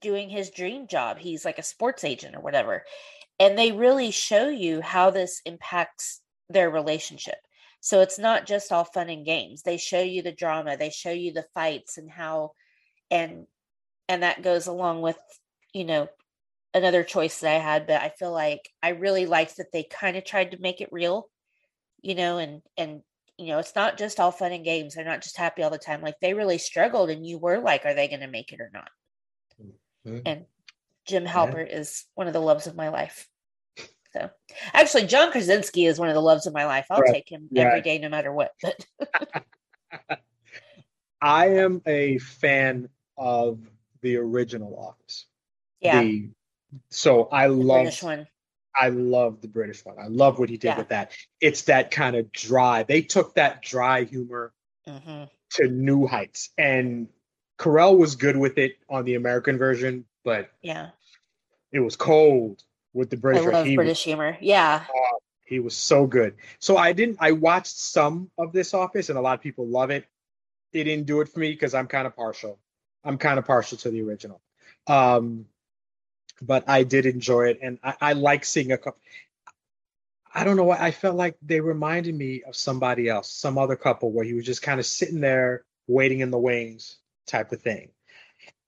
doing 0.00 0.28
his 0.28 0.50
dream 0.50 0.86
job. 0.86 1.18
He's 1.18 1.44
like 1.44 1.58
a 1.58 1.62
sports 1.62 2.04
agent 2.04 2.34
or 2.34 2.40
whatever. 2.40 2.84
And 3.38 3.58
they 3.58 3.72
really 3.72 4.10
show 4.10 4.48
you 4.48 4.80
how 4.80 5.10
this 5.10 5.40
impacts 5.44 6.20
their 6.48 6.70
relationship. 6.70 7.38
So 7.80 8.00
it's 8.00 8.18
not 8.18 8.46
just 8.46 8.72
all 8.72 8.84
fun 8.84 9.10
and 9.10 9.26
games. 9.26 9.62
They 9.62 9.76
show 9.76 10.00
you 10.00 10.22
the 10.22 10.32
drama, 10.32 10.76
they 10.76 10.90
show 10.90 11.10
you 11.10 11.32
the 11.32 11.46
fights 11.54 11.98
and 11.98 12.10
how 12.10 12.52
and 13.10 13.46
and 14.08 14.22
that 14.22 14.42
goes 14.42 14.66
along 14.66 15.00
with, 15.00 15.18
you 15.72 15.84
know, 15.84 16.08
another 16.74 17.04
choice 17.04 17.40
that 17.40 17.54
I 17.54 17.58
had, 17.58 17.86
but 17.86 18.02
I 18.02 18.10
feel 18.10 18.32
like 18.32 18.68
I 18.82 18.90
really 18.90 19.26
liked 19.26 19.56
that 19.56 19.72
they 19.72 19.84
kind 19.84 20.16
of 20.16 20.24
tried 20.24 20.50
to 20.50 20.60
make 20.60 20.80
it 20.80 20.92
real, 20.92 21.30
you 22.02 22.14
know, 22.14 22.38
and 22.38 22.60
and 22.76 23.02
you 23.38 23.48
know, 23.48 23.58
it's 23.58 23.74
not 23.74 23.98
just 23.98 24.20
all 24.20 24.30
fun 24.30 24.52
and 24.52 24.64
games. 24.64 24.94
They're 24.94 25.04
not 25.04 25.22
just 25.22 25.36
happy 25.36 25.62
all 25.62 25.70
the 25.70 25.78
time. 25.78 26.02
Like 26.02 26.16
they 26.20 26.34
really 26.34 26.58
struggled, 26.58 27.10
and 27.10 27.26
you 27.26 27.38
were 27.38 27.58
like, 27.58 27.84
are 27.86 27.94
they 27.94 28.08
going 28.08 28.20
to 28.20 28.28
make 28.28 28.52
it 28.52 28.60
or 28.60 28.70
not? 28.72 28.90
Mm-hmm. 30.06 30.18
And 30.26 30.44
Jim 31.06 31.24
Halpert 31.24 31.68
yeah. 31.68 31.78
is 31.78 32.04
one 32.14 32.26
of 32.26 32.32
the 32.32 32.40
loves 32.40 32.66
of 32.66 32.76
my 32.76 32.88
life. 32.88 33.28
So 34.12 34.30
actually, 34.72 35.06
John 35.06 35.32
Krasinski 35.32 35.86
is 35.86 35.98
one 35.98 36.08
of 36.08 36.14
the 36.14 36.20
loves 36.20 36.46
of 36.46 36.54
my 36.54 36.66
life. 36.66 36.86
I'll 36.90 37.00
right. 37.00 37.12
take 37.12 37.28
him 37.28 37.48
every 37.56 37.82
day, 37.82 37.98
no 37.98 38.08
matter 38.08 38.32
what. 38.32 38.52
But 38.62 38.86
I 41.20 41.48
am 41.48 41.82
a 41.84 42.18
fan 42.18 42.88
of 43.16 43.58
the 44.02 44.16
original 44.16 44.76
Office. 44.78 45.26
Yeah. 45.80 46.02
The, 46.02 46.28
so 46.90 47.24
I 47.26 47.46
love 47.46 48.02
one. 48.02 48.26
I 48.76 48.88
love 48.88 49.40
the 49.40 49.48
British 49.48 49.84
one. 49.84 49.96
I 49.98 50.08
love 50.08 50.38
what 50.38 50.48
he 50.48 50.56
did 50.56 50.68
yeah. 50.68 50.78
with 50.78 50.88
that. 50.88 51.12
It's 51.40 51.62
that 51.62 51.90
kind 51.90 52.16
of 52.16 52.32
dry. 52.32 52.82
They 52.82 53.02
took 53.02 53.34
that 53.34 53.62
dry 53.62 54.04
humor 54.04 54.52
mm-hmm. 54.86 55.24
to 55.50 55.68
new 55.68 56.06
heights, 56.06 56.50
and 56.58 57.08
Carell 57.58 57.96
was 57.96 58.16
good 58.16 58.36
with 58.36 58.58
it 58.58 58.78
on 58.88 59.04
the 59.04 59.14
American 59.14 59.58
version, 59.58 60.04
but 60.24 60.50
yeah, 60.62 60.90
it 61.72 61.80
was 61.80 61.96
cold 61.96 62.62
with 62.92 63.10
the 63.10 63.16
British. 63.16 63.46
I 63.46 63.50
love 63.50 63.66
he 63.66 63.76
British 63.76 63.98
was, 63.98 64.04
humor. 64.04 64.36
Yeah, 64.40 64.84
uh, 64.88 65.18
he 65.44 65.60
was 65.60 65.76
so 65.76 66.06
good. 66.06 66.34
So 66.58 66.76
I 66.76 66.92
didn't. 66.92 67.18
I 67.20 67.32
watched 67.32 67.76
some 67.76 68.30
of 68.38 68.52
this 68.52 68.74
Office, 68.74 69.08
and 69.08 69.18
a 69.18 69.20
lot 69.20 69.34
of 69.34 69.40
people 69.40 69.66
love 69.66 69.90
it. 69.90 70.06
It 70.72 70.84
didn't 70.84 71.06
do 71.06 71.20
it 71.20 71.28
for 71.28 71.38
me 71.38 71.52
because 71.52 71.74
I'm 71.74 71.86
kind 71.86 72.06
of 72.06 72.16
partial. 72.16 72.58
I'm 73.04 73.18
kind 73.18 73.38
of 73.38 73.44
partial 73.44 73.78
to 73.78 73.90
the 73.90 74.02
original. 74.02 74.40
Um, 74.86 75.46
but 76.42 76.68
I 76.68 76.84
did 76.84 77.06
enjoy 77.06 77.48
it, 77.48 77.58
and 77.62 77.78
I, 77.82 77.94
I 78.00 78.12
like 78.12 78.44
seeing 78.44 78.72
a 78.72 78.78
couple. 78.78 79.00
I 80.34 80.42
don't 80.42 80.56
know 80.56 80.64
why 80.64 80.78
I 80.78 80.90
felt 80.90 81.16
like 81.16 81.36
they 81.42 81.60
reminded 81.60 82.14
me 82.14 82.42
of 82.42 82.56
somebody 82.56 83.08
else, 83.08 83.30
some 83.30 83.56
other 83.56 83.76
couple 83.76 84.10
where 84.10 84.24
he 84.24 84.34
was 84.34 84.44
just 84.44 84.62
kind 84.62 84.80
of 84.80 84.86
sitting 84.86 85.20
there 85.20 85.64
waiting 85.86 86.20
in 86.20 86.30
the 86.30 86.38
wings 86.38 86.96
type 87.26 87.52
of 87.52 87.62
thing. 87.62 87.90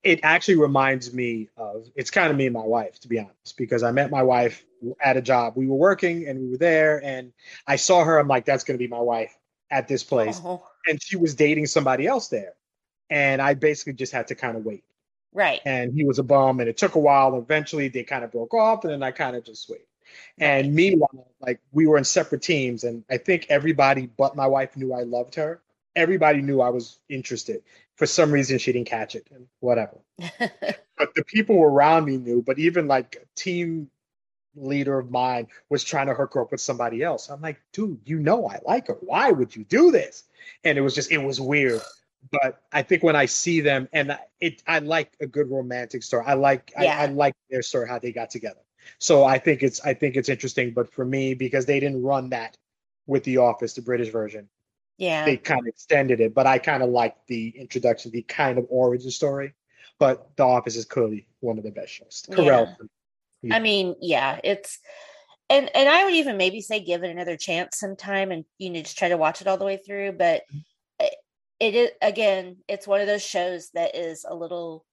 It 0.01 0.21
actually 0.23 0.55
reminds 0.55 1.13
me 1.13 1.49
of 1.57 1.89
it's 1.95 2.11
kind 2.11 2.31
of 2.31 2.37
me 2.37 2.45
and 2.45 2.53
my 2.53 2.63
wife, 2.63 2.99
to 3.01 3.09
be 3.09 3.19
honest, 3.19 3.57
because 3.57 3.83
I 3.83 3.91
met 3.91 4.11
my 4.11 4.23
wife 4.23 4.63
at 5.01 5.17
a 5.17 5.21
job. 5.21 5.53
We 5.57 5.67
were 5.67 5.75
working 5.75 6.27
and 6.27 6.39
we 6.39 6.49
were 6.51 6.57
there, 6.57 7.03
and 7.03 7.33
I 7.65 7.75
saw 7.75 8.03
her. 8.03 8.17
I'm 8.17 8.29
like, 8.29 8.45
that's 8.45 8.63
going 8.63 8.77
to 8.77 8.83
be 8.83 8.87
my 8.87 9.01
wife 9.01 9.37
at 9.69 9.89
this 9.89 10.03
place. 10.03 10.39
Oh. 10.43 10.63
And 10.87 11.01
she 11.01 11.17
was 11.17 11.35
dating 11.35 11.65
somebody 11.65 12.07
else 12.07 12.29
there. 12.29 12.53
And 13.09 13.41
I 13.41 13.53
basically 13.53 13.93
just 13.93 14.13
had 14.13 14.27
to 14.27 14.35
kind 14.35 14.55
of 14.55 14.63
wait. 14.63 14.83
Right. 15.33 15.61
And 15.65 15.93
he 15.93 16.03
was 16.03 16.19
a 16.19 16.23
bum, 16.23 16.59
and 16.59 16.69
it 16.69 16.77
took 16.77 16.95
a 16.95 16.99
while. 16.99 17.37
Eventually, 17.37 17.89
they 17.89 18.03
kind 18.03 18.23
of 18.23 18.31
broke 18.31 18.53
off, 18.53 18.83
and 18.83 18.93
then 18.93 19.03
I 19.03 19.11
kind 19.11 19.35
of 19.35 19.43
just 19.43 19.69
waited. 19.69 19.85
And 20.39 20.73
meanwhile, 20.73 21.31
like 21.41 21.59
we 21.71 21.85
were 21.85 21.97
in 21.97 22.03
separate 22.03 22.41
teams, 22.41 22.83
and 22.83 23.03
I 23.09 23.17
think 23.17 23.47
everybody 23.49 24.07
but 24.07 24.35
my 24.35 24.47
wife 24.47 24.75
knew 24.77 24.93
I 24.93 25.03
loved 25.03 25.35
her. 25.35 25.61
Everybody 25.95 26.41
knew 26.41 26.61
I 26.61 26.69
was 26.69 26.99
interested. 27.09 27.63
For 27.95 28.05
some 28.05 28.31
reason, 28.31 28.57
she 28.59 28.71
didn't 28.71 28.87
catch 28.87 29.15
it, 29.15 29.27
and 29.33 29.47
whatever. 29.59 29.97
but 30.39 31.13
the 31.15 31.23
people 31.25 31.61
around 31.61 32.05
me 32.05 32.17
knew. 32.17 32.41
But 32.41 32.59
even 32.59 32.87
like 32.87 33.17
a 33.21 33.39
team 33.39 33.89
leader 34.55 34.97
of 34.97 35.11
mine 35.11 35.47
was 35.69 35.83
trying 35.83 36.07
to 36.07 36.13
hook 36.13 36.33
her 36.33 36.41
up 36.41 36.51
with 36.51 36.61
somebody 36.61 37.03
else. 37.03 37.29
I'm 37.29 37.41
like, 37.41 37.61
dude, 37.73 37.99
you 38.05 38.19
know 38.19 38.47
I 38.47 38.59
like 38.65 38.87
her. 38.87 38.97
Why 39.01 39.31
would 39.31 39.55
you 39.55 39.63
do 39.63 39.91
this? 39.91 40.23
And 40.63 40.77
it 40.77 40.81
was 40.81 40.95
just, 40.95 41.11
it 41.11 41.19
was 41.19 41.39
weird 41.39 41.81
but 42.31 42.61
I 42.71 42.81
think 42.81 43.03
when 43.03 43.15
I 43.15 43.25
see 43.25 43.61
them, 43.61 43.87
and 43.93 44.17
it, 44.39 44.63
I 44.67 44.79
like 44.79 45.13
a 45.21 45.27
good 45.27 45.49
romantic 45.49 46.03
story. 46.03 46.23
I 46.25 46.33
like, 46.33 46.71
yeah. 46.79 46.99
I, 46.99 47.03
I, 47.03 47.05
like 47.07 47.35
their 47.49 47.61
story 47.61 47.87
how 47.87 47.99
they 47.99 48.11
got 48.11 48.29
together. 48.29 48.59
So 48.99 49.23
I 49.23 49.37
think 49.37 49.63
it's, 49.63 49.81
I 49.85 49.93
think 49.93 50.15
it's 50.15 50.29
interesting. 50.29 50.73
But 50.73 50.91
for 50.91 51.05
me, 51.05 51.33
because 51.33 51.65
they 51.65 51.79
didn't 51.79 52.01
run 52.01 52.29
that 52.29 52.57
with 53.05 53.23
The 53.23 53.37
Office, 53.37 53.73
the 53.73 53.81
British 53.81 54.09
version, 54.09 54.49
yeah, 54.97 55.25
they 55.25 55.37
kind 55.37 55.61
of 55.61 55.67
extended 55.67 56.21
it. 56.21 56.33
But 56.33 56.47
I 56.47 56.57
kind 56.57 56.81
of 56.81 56.89
like 56.89 57.15
the 57.27 57.49
introduction, 57.49 58.11
the 58.11 58.23
kind 58.23 58.57
of 58.57 58.65
origin 58.69 59.11
story. 59.11 59.53
But 59.99 60.35
The 60.37 60.43
Office 60.43 60.75
is 60.75 60.85
clearly 60.85 61.27
one 61.39 61.57
of 61.57 61.63
the 61.63 61.71
best 61.71 61.91
shows. 61.91 62.23
Carell. 62.29 62.75
Yeah. 63.41 63.55
I 63.55 63.59
mean, 63.59 63.95
yeah, 64.01 64.39
it's 64.43 64.79
and 65.49 65.69
and 65.75 65.87
I 65.87 66.05
would 66.05 66.15
even 66.15 66.37
maybe 66.37 66.61
say 66.61 66.79
give 66.79 67.03
it 67.03 67.11
another 67.11 67.37
chance 67.37 67.77
sometime 67.77 68.31
and 68.31 68.45
you 68.57 68.71
know 68.71 68.81
just 68.81 68.97
try 68.97 69.09
to 69.09 69.17
watch 69.17 69.41
it 69.41 69.47
all 69.47 69.57
the 69.57 69.65
way 69.65 69.77
through. 69.77 70.13
But 70.13 70.41
mm-hmm 70.51 70.59
it 71.59 71.75
is 71.75 71.89
again 72.01 72.57
it's 72.67 72.87
one 72.87 73.01
of 73.01 73.07
those 73.07 73.23
shows 73.23 73.69
that 73.73 73.95
is 73.95 74.25
a 74.27 74.35
little 74.35 74.85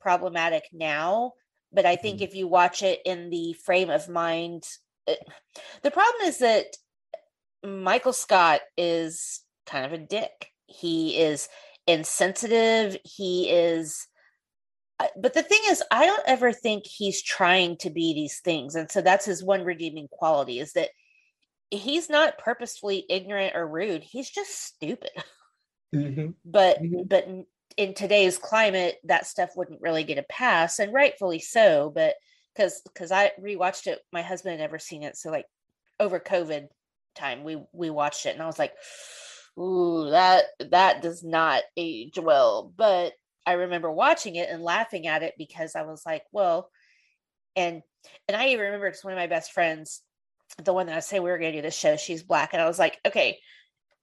problematic 0.00 0.64
now 0.72 1.32
but 1.72 1.86
i 1.86 1.96
think 1.96 2.16
mm-hmm. 2.16 2.24
if 2.24 2.34
you 2.34 2.46
watch 2.46 2.82
it 2.82 3.00
in 3.04 3.30
the 3.30 3.52
frame 3.64 3.90
of 3.90 4.08
mind 4.08 4.64
it, 5.06 5.18
eh, 5.26 5.60
the 5.82 5.90
problem 5.90 6.26
is 6.26 6.38
that 6.38 6.66
michael 7.64 8.12
scott 8.12 8.60
is 8.76 9.40
kind 9.66 9.84
of 9.84 9.92
a 9.92 9.98
dick. 9.98 10.50
He 10.66 11.18
is 11.20 11.48
insensitive. 11.86 12.96
He 13.04 13.50
is 13.50 14.06
but 15.16 15.32
the 15.32 15.42
thing 15.42 15.60
is 15.68 15.82
i 15.92 16.06
don't 16.06 16.22
ever 16.26 16.52
think 16.52 16.84
he's 16.84 17.22
trying 17.22 17.76
to 17.76 17.88
be 17.88 18.14
these 18.14 18.40
things 18.40 18.74
and 18.74 18.90
so 18.90 19.00
that's 19.00 19.24
his 19.24 19.44
one 19.44 19.62
redeeming 19.62 20.08
quality 20.10 20.58
is 20.58 20.72
that 20.72 20.88
he's 21.70 22.08
not 22.08 22.38
purposefully 22.38 23.04
ignorant 23.08 23.54
or 23.54 23.66
rude. 23.66 24.02
He's 24.02 24.30
just 24.30 24.50
stupid 24.50 25.10
Mm-hmm. 25.94 26.30
But 26.44 26.82
mm-hmm. 26.82 27.02
but 27.06 27.26
in 27.76 27.94
today's 27.94 28.38
climate, 28.38 28.96
that 29.04 29.26
stuff 29.26 29.50
wouldn't 29.56 29.80
really 29.80 30.04
get 30.04 30.18
a 30.18 30.24
pass, 30.24 30.78
and 30.78 30.92
rightfully 30.92 31.38
so. 31.38 31.90
But 31.94 32.14
because 32.54 32.82
because 32.82 33.12
I 33.12 33.32
rewatched 33.40 33.86
it, 33.86 34.00
my 34.12 34.22
husband 34.22 34.52
had 34.52 34.60
never 34.60 34.78
seen 34.78 35.02
it, 35.02 35.16
so 35.16 35.30
like 35.30 35.46
over 36.00 36.20
COVID 36.20 36.68
time, 37.14 37.44
we 37.44 37.62
we 37.72 37.90
watched 37.90 38.26
it, 38.26 38.34
and 38.34 38.42
I 38.42 38.46
was 38.46 38.58
like, 38.58 38.74
"Ooh, 39.58 40.10
that 40.10 40.44
that 40.70 41.02
does 41.02 41.22
not 41.22 41.62
age 41.76 42.18
well." 42.18 42.72
But 42.76 43.12
I 43.46 43.52
remember 43.52 43.90
watching 43.90 44.36
it 44.36 44.48
and 44.50 44.62
laughing 44.62 45.06
at 45.06 45.22
it 45.22 45.34
because 45.38 45.74
I 45.74 45.82
was 45.82 46.04
like, 46.04 46.24
"Well," 46.32 46.70
and 47.56 47.82
and 48.26 48.36
I 48.36 48.48
even 48.48 48.64
remember 48.66 48.88
because 48.88 49.04
one 49.04 49.12
of 49.14 49.18
my 49.18 49.26
best 49.26 49.52
friends, 49.52 50.02
the 50.62 50.72
one 50.72 50.86
that 50.86 50.96
I 50.96 51.00
say 51.00 51.20
we 51.20 51.30
were 51.30 51.38
going 51.38 51.52
to 51.52 51.58
do 51.58 51.62
this 51.62 51.76
show, 51.76 51.96
she's 51.96 52.22
black, 52.22 52.50
and 52.52 52.62
I 52.62 52.66
was 52.66 52.78
like, 52.78 52.98
"Okay." 53.06 53.38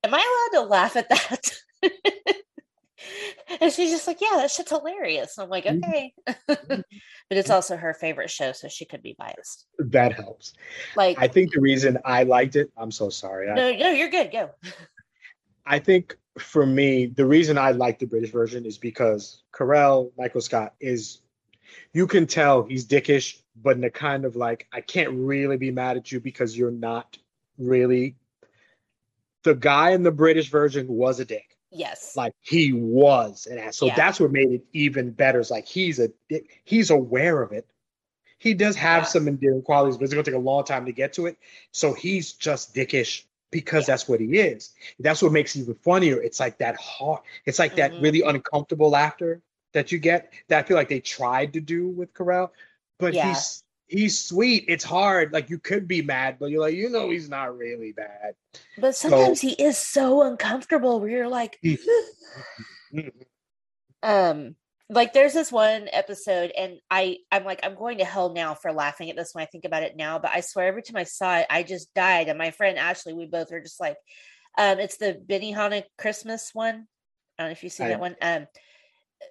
Am 0.03 0.13
I 0.13 0.49
allowed 0.53 0.61
to 0.61 0.69
laugh 0.69 0.95
at 0.95 1.09
that? 1.09 1.51
and 3.61 3.71
she's 3.71 3.91
just 3.91 4.07
like, 4.07 4.21
yeah, 4.21 4.37
that 4.37 4.51
shit's 4.51 4.71
hilarious. 4.71 5.37
I'm 5.37 5.49
like, 5.49 5.65
mm-hmm. 5.65 5.83
okay. 5.83 6.13
but 6.47 6.85
it's 7.31 7.49
also 7.49 7.77
her 7.77 7.93
favorite 7.93 8.29
show, 8.29 8.51
so 8.51 8.67
she 8.67 8.85
could 8.85 9.01
be 9.01 9.15
biased. 9.17 9.65
That 9.79 10.13
helps. 10.13 10.53
Like, 10.95 11.17
I 11.19 11.27
think 11.27 11.53
the 11.53 11.61
reason 11.61 11.97
I 12.05 12.23
liked 12.23 12.55
it, 12.55 12.71
I'm 12.77 12.91
so 12.91 13.09
sorry. 13.09 13.47
No, 13.53 13.67
I, 13.67 13.75
no, 13.75 13.89
you're 13.89 14.09
good. 14.09 14.31
Go. 14.31 14.51
I 15.65 15.79
think 15.79 16.17
for 16.37 16.65
me, 16.65 17.07
the 17.07 17.25
reason 17.25 17.57
I 17.57 17.71
like 17.71 17.99
the 17.99 18.05
British 18.05 18.31
version 18.31 18.65
is 18.65 18.77
because 18.77 19.43
Carell, 19.53 20.11
Michael 20.17 20.41
Scott, 20.41 20.73
is 20.79 21.21
you 21.93 22.07
can 22.07 22.27
tell 22.27 22.63
he's 22.63 22.85
dickish, 22.85 23.39
but 23.61 23.77
in 23.77 23.83
a 23.83 23.89
kind 23.89 24.25
of 24.25 24.35
like, 24.35 24.67
I 24.73 24.81
can't 24.81 25.11
really 25.11 25.57
be 25.57 25.71
mad 25.71 25.97
at 25.97 26.11
you 26.11 26.19
because 26.19 26.57
you're 26.57 26.71
not 26.71 27.17
really. 27.57 28.15
The 29.43 29.55
guy 29.55 29.91
in 29.91 30.03
the 30.03 30.11
British 30.11 30.49
version 30.49 30.87
was 30.87 31.19
a 31.19 31.25
dick 31.25 31.54
Yes. 31.75 32.15
Like 32.15 32.33
he 32.41 32.73
was. 32.73 33.47
And 33.49 33.73
so 33.73 33.87
yeah. 33.87 33.95
that's 33.95 34.19
what 34.19 34.31
made 34.31 34.51
it 34.51 34.65
even 34.73 35.11
better. 35.11 35.39
It's 35.39 35.51
like 35.51 35.67
he's 35.67 35.99
a 35.99 36.09
he's 36.63 36.89
aware 36.89 37.41
of 37.41 37.51
it. 37.51 37.67
He 38.37 38.53
does 38.53 38.75
have 38.75 39.03
yeah. 39.03 39.07
some 39.07 39.27
endearing 39.27 39.61
qualities, 39.61 39.97
but 39.97 40.05
it's 40.05 40.13
gonna 40.13 40.23
take 40.23 40.35
a 40.35 40.39
long 40.39 40.63
time 40.63 40.85
to 40.85 40.91
get 40.91 41.13
to 41.13 41.25
it. 41.25 41.37
So 41.71 41.93
he's 41.93 42.33
just 42.33 42.73
dickish 42.73 43.23
because 43.51 43.83
yeah. 43.87 43.93
that's 43.93 44.07
what 44.07 44.19
he 44.19 44.37
is. 44.37 44.71
That's 44.99 45.21
what 45.21 45.31
makes 45.31 45.55
it 45.55 45.61
even 45.61 45.75
funnier. 45.75 46.21
It's 46.21 46.39
like 46.39 46.59
that 46.59 46.77
hard, 46.77 47.21
it's 47.45 47.59
like 47.59 47.71
mm-hmm. 47.75 47.95
that 47.95 48.01
really 48.01 48.21
uncomfortable 48.21 48.89
laughter 48.89 49.41
that 49.73 49.91
you 49.91 49.99
get 49.99 50.31
that 50.47 50.59
I 50.59 50.67
feel 50.67 50.77
like 50.77 50.89
they 50.89 51.01
tried 51.01 51.53
to 51.53 51.59
do 51.59 51.89
with 51.89 52.13
Carell, 52.13 52.51
but 52.97 53.13
he's 53.13 53.64
he's 53.87 54.23
sweet. 54.23 54.65
It's 54.67 54.83
hard. 54.83 55.33
Like 55.33 55.49
you 55.49 55.59
could 55.59 55.87
be 55.87 56.01
mad, 56.01 56.37
but 56.39 56.49
you're 56.49 56.61
like, 56.61 56.75
you 56.75 56.89
know, 56.89 57.09
he's 57.09 57.29
not 57.29 57.57
really 57.57 57.91
bad. 57.91 58.35
But 58.77 58.95
sometimes 58.95 59.41
so, 59.41 59.47
he 59.47 59.53
is 59.53 59.77
so 59.77 60.23
uncomfortable 60.23 60.99
where 60.99 61.09
you're 61.09 61.27
like, 61.27 61.59
um, 64.03 64.55
like 64.89 65.13
there's 65.13 65.33
this 65.33 65.51
one 65.51 65.87
episode, 65.91 66.51
and 66.55 66.79
I 66.91 67.17
I'm 67.31 67.43
like 67.43 67.61
I'm 67.63 67.75
going 67.75 67.97
to 67.99 68.05
hell 68.05 68.33
now 68.33 68.53
for 68.53 68.71
laughing 68.71 69.09
at 69.09 69.15
this 69.15 69.31
when 69.33 69.43
I 69.43 69.47
think 69.47 69.65
about 69.65 69.83
it 69.83 69.95
now. 69.95 70.19
But 70.19 70.31
I 70.31 70.41
swear 70.41 70.67
every 70.67 70.83
time 70.83 70.97
I 70.97 71.03
saw 71.03 71.37
it, 71.39 71.47
I 71.49 71.63
just 71.63 71.93
died. 71.93 72.27
And 72.27 72.37
my 72.37 72.51
friend 72.51 72.77
Ashley, 72.77 73.13
we 73.13 73.25
both 73.25 73.51
are 73.51 73.61
just 73.61 73.79
like, 73.79 73.97
um, 74.57 74.79
it's 74.79 74.97
the 74.97 75.19
Benihana 75.27 75.83
Christmas 75.97 76.51
one. 76.53 76.87
I 77.37 77.43
don't 77.43 77.49
know 77.49 77.51
if 77.51 77.63
you 77.63 77.69
see 77.69 77.83
I, 77.83 77.89
that 77.89 77.99
one. 77.99 78.15
Um, 78.21 78.47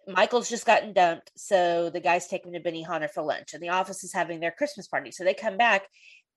Michael's 0.06 0.48
just 0.48 0.66
gotten 0.66 0.92
dumped, 0.92 1.30
so 1.36 1.90
the 1.90 2.00
guys 2.00 2.26
take 2.26 2.44
him 2.44 2.52
to 2.52 2.60
Benihana 2.60 3.10
for 3.10 3.22
lunch, 3.22 3.54
and 3.54 3.62
the 3.62 3.70
office 3.70 4.04
is 4.04 4.12
having 4.12 4.40
their 4.40 4.50
Christmas 4.50 4.88
party. 4.88 5.10
So 5.10 5.24
they 5.24 5.34
come 5.34 5.56
back, 5.56 5.86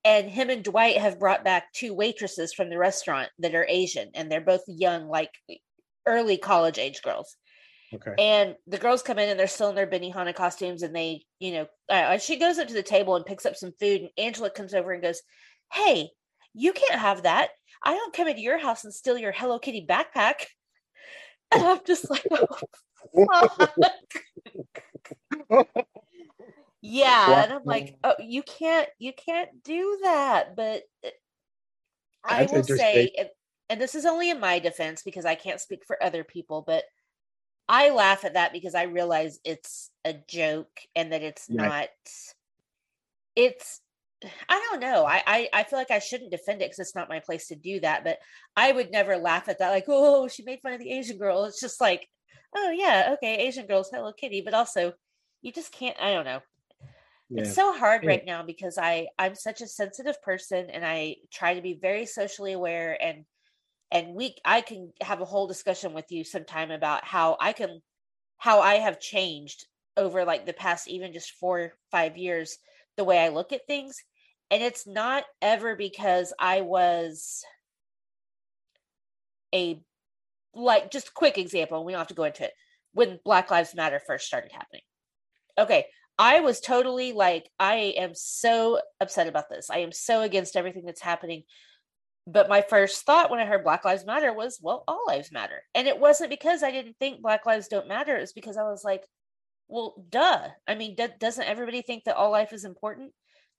and 0.04 0.30
him 0.30 0.50
and 0.50 0.62
Dwight 0.62 0.98
have 0.98 1.18
brought 1.18 1.44
back 1.44 1.72
two 1.72 1.94
waitresses 1.94 2.52
from 2.52 2.70
the 2.70 2.78
restaurant 2.78 3.30
that 3.38 3.54
are 3.54 3.66
Asian, 3.68 4.10
and 4.14 4.30
they're 4.30 4.40
both 4.40 4.62
young, 4.66 5.08
like 5.08 5.30
early 6.06 6.38
college 6.38 6.78
age 6.78 7.02
girls. 7.02 7.36
Okay. 7.94 8.14
And 8.18 8.54
the 8.66 8.78
girls 8.78 9.02
come 9.02 9.18
in 9.18 9.30
and 9.30 9.40
they're 9.40 9.46
still 9.46 9.70
in 9.70 9.74
their 9.74 9.86
Benihana 9.86 10.34
costumes, 10.34 10.82
and 10.82 10.94
they, 10.94 11.22
you 11.38 11.52
know, 11.52 11.66
uh, 11.88 12.18
she 12.18 12.36
goes 12.36 12.58
up 12.58 12.68
to 12.68 12.74
the 12.74 12.82
table 12.82 13.16
and 13.16 13.24
picks 13.24 13.46
up 13.46 13.56
some 13.56 13.72
food, 13.80 14.02
and 14.02 14.10
Angela 14.18 14.50
comes 14.50 14.74
over 14.74 14.92
and 14.92 15.02
goes, 15.02 15.22
"Hey, 15.72 16.10
you 16.54 16.72
can't 16.72 17.00
have 17.00 17.22
that. 17.22 17.50
I 17.82 17.94
don't 17.94 18.14
come 18.14 18.28
into 18.28 18.42
your 18.42 18.58
house 18.58 18.84
and 18.84 18.92
steal 18.92 19.16
your 19.16 19.32
Hello 19.32 19.58
Kitty 19.58 19.86
backpack. 19.88 20.34
And 21.50 21.64
I'm 21.64 21.78
just 21.86 22.10
like, 22.10 22.26
oh, 22.30 22.46
yeah. 26.80 27.44
And 27.44 27.52
I'm 27.52 27.64
like, 27.64 27.96
oh, 28.04 28.14
you 28.20 28.42
can't, 28.42 28.88
you 28.98 29.12
can't 29.12 29.50
do 29.64 29.98
that. 30.02 30.56
But 30.56 30.82
uh, 31.04 31.10
I 32.24 32.48
will 32.50 32.64
say, 32.64 33.10
and, 33.18 33.28
and 33.70 33.80
this 33.80 33.94
is 33.94 34.06
only 34.06 34.30
in 34.30 34.40
my 34.40 34.58
defense 34.58 35.02
because 35.02 35.24
I 35.24 35.34
can't 35.34 35.60
speak 35.60 35.82
for 35.86 36.02
other 36.02 36.24
people, 36.24 36.62
but 36.66 36.84
I 37.68 37.90
laugh 37.90 38.24
at 38.24 38.34
that 38.34 38.52
because 38.52 38.74
I 38.74 38.84
realize 38.84 39.38
it's 39.44 39.90
a 40.04 40.14
joke 40.28 40.80
and 40.96 41.12
that 41.12 41.22
it's 41.22 41.46
yeah. 41.48 41.66
not. 41.68 41.88
It's 43.36 43.80
I 44.48 44.66
don't 44.70 44.80
know. 44.80 45.04
I, 45.04 45.22
I, 45.26 45.48
I 45.52 45.62
feel 45.64 45.78
like 45.78 45.90
I 45.90 46.00
shouldn't 46.00 46.32
defend 46.32 46.60
it 46.60 46.66
because 46.66 46.80
it's 46.80 46.94
not 46.94 47.08
my 47.08 47.20
place 47.20 47.46
to 47.48 47.54
do 47.54 47.78
that. 47.80 48.02
But 48.04 48.18
I 48.56 48.72
would 48.72 48.90
never 48.90 49.16
laugh 49.16 49.48
at 49.48 49.58
that. 49.60 49.70
Like, 49.70 49.84
oh, 49.88 50.26
she 50.28 50.42
made 50.42 50.60
fun 50.60 50.72
of 50.72 50.80
the 50.80 50.90
Asian 50.90 51.18
girl. 51.18 51.44
It's 51.44 51.60
just 51.60 51.80
like, 51.80 52.08
oh 52.54 52.70
yeah, 52.70 53.10
okay, 53.14 53.46
Asian 53.46 53.66
girls, 53.66 53.90
Hello 53.92 54.12
Kitty. 54.12 54.40
But 54.40 54.54
also, 54.54 54.92
you 55.42 55.52
just 55.52 55.72
can't. 55.72 55.96
I 56.00 56.12
don't 56.12 56.24
know. 56.24 56.40
Yeah. 57.30 57.42
It's 57.42 57.54
so 57.54 57.76
hard 57.76 58.04
yeah. 58.04 58.10
right 58.10 58.24
now 58.24 58.42
because 58.42 58.78
I 58.78 59.08
I'm 59.18 59.34
such 59.34 59.60
a 59.60 59.66
sensitive 59.66 60.20
person 60.22 60.70
and 60.70 60.84
I 60.84 61.16
try 61.30 61.54
to 61.54 61.60
be 61.60 61.74
very 61.74 62.06
socially 62.06 62.52
aware 62.52 62.96
and 63.00 63.24
and 63.90 64.14
we 64.14 64.36
I 64.44 64.62
can 64.62 64.92
have 65.02 65.20
a 65.20 65.26
whole 65.26 65.46
discussion 65.46 65.92
with 65.92 66.06
you 66.10 66.24
sometime 66.24 66.70
about 66.70 67.04
how 67.04 67.36
I 67.38 67.52
can 67.52 67.82
how 68.38 68.60
I 68.60 68.76
have 68.76 69.00
changed 69.00 69.66
over 69.96 70.24
like 70.24 70.46
the 70.46 70.52
past 70.54 70.88
even 70.88 71.12
just 71.12 71.32
four 71.32 71.72
five 71.90 72.16
years 72.16 72.56
the 72.96 73.04
way 73.04 73.18
I 73.18 73.28
look 73.28 73.52
at 73.52 73.66
things 73.66 74.02
and 74.50 74.62
it's 74.62 74.86
not 74.86 75.24
ever 75.42 75.76
because 75.76 76.32
I 76.38 76.62
was 76.62 77.44
a 79.54 79.80
like 80.58 80.90
just 80.90 81.14
quick 81.14 81.38
example 81.38 81.84
we 81.84 81.92
don't 81.92 82.00
have 82.00 82.08
to 82.08 82.14
go 82.14 82.24
into 82.24 82.44
it 82.44 82.52
when 82.92 83.20
Black 83.24 83.50
Lives 83.50 83.74
Matter 83.74 84.00
first 84.06 84.26
started 84.26 84.52
happening 84.52 84.82
okay 85.58 85.86
I 86.18 86.40
was 86.40 86.60
totally 86.60 87.12
like, 87.12 87.48
I 87.60 87.94
am 87.96 88.12
so 88.14 88.80
upset 89.00 89.28
about 89.28 89.48
this. 89.48 89.70
I 89.70 89.78
am 89.78 89.92
so 89.92 90.22
against 90.22 90.56
everything 90.56 90.84
that's 90.84 91.00
happening. 91.00 91.44
But 92.26 92.48
my 92.48 92.60
first 92.60 93.06
thought 93.06 93.30
when 93.30 93.38
I 93.38 93.46
heard 93.46 93.62
Black 93.62 93.84
Lives 93.84 94.04
Matter 94.04 94.32
was, 94.32 94.58
well, 94.60 94.84
all 94.88 95.04
lives 95.06 95.32
matter. 95.32 95.62
And 95.74 95.86
it 95.86 95.98
wasn't 95.98 96.30
because 96.30 96.62
I 96.62 96.72
didn't 96.72 96.96
think 96.98 97.22
Black 97.22 97.46
lives 97.46 97.68
don't 97.68 97.88
matter. 97.88 98.16
It 98.16 98.20
was 98.20 98.32
because 98.32 98.56
I 98.56 98.64
was 98.64 98.82
like, 98.84 99.06
well, 99.68 99.94
duh. 100.10 100.48
I 100.66 100.74
mean, 100.74 100.96
d- 100.96 101.06
doesn't 101.18 101.46
everybody 101.46 101.82
think 101.82 102.04
that 102.04 102.16
all 102.16 102.30
life 102.30 102.52
is 102.52 102.64
important? 102.64 103.12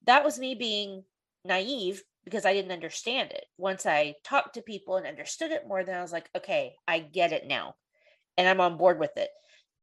That 0.05 0.25
was 0.25 0.37
me 0.37 0.53
being 0.53 1.03
naive 1.45 2.03
because 2.25 2.45
I 2.45 2.53
didn't 2.53 2.71
understand 2.71 3.31
it. 3.31 3.45
Once 3.57 3.85
I 3.85 4.15
talked 4.23 4.55
to 4.55 4.61
people 4.61 4.97
and 4.97 5.07
understood 5.07 5.51
it 5.51 5.67
more, 5.67 5.83
then 5.83 5.97
I 5.97 6.01
was 6.01 6.11
like, 6.11 6.29
okay, 6.35 6.73
I 6.87 6.99
get 6.99 7.33
it 7.33 7.47
now. 7.47 7.75
And 8.37 8.47
I'm 8.47 8.61
on 8.61 8.77
board 8.77 8.99
with 8.99 9.15
it 9.17 9.29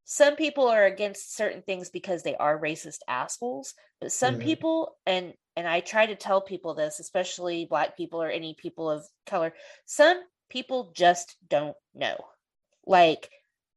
some 0.09 0.37
people 0.37 0.69
are 0.69 0.85
against 0.85 1.37
certain 1.37 1.63
things 1.63 1.91
because 1.91 2.23
they 2.23 2.37
are 2.37 2.59
racist 2.59 2.99
assholes 3.09 3.75
but 4.01 4.13
some 4.13 4.35
mm-hmm. 4.35 4.45
people 4.45 4.97
and 5.05 5.35
and 5.57 5.69
i 5.69 5.81
try 5.81 6.07
to 6.07 6.15
tell 6.15 6.41
people 6.41 6.75
this 6.75 7.01
especially 7.01 7.67
black 7.69 7.97
people 7.97 8.23
or 8.23 8.31
any 8.31 8.55
people 8.55 8.89
of 8.89 9.05
color 9.27 9.53
some 9.85 10.17
people 10.49 10.93
just 10.95 11.37
don't 11.49 11.77
know 11.95 12.17
like 12.87 13.29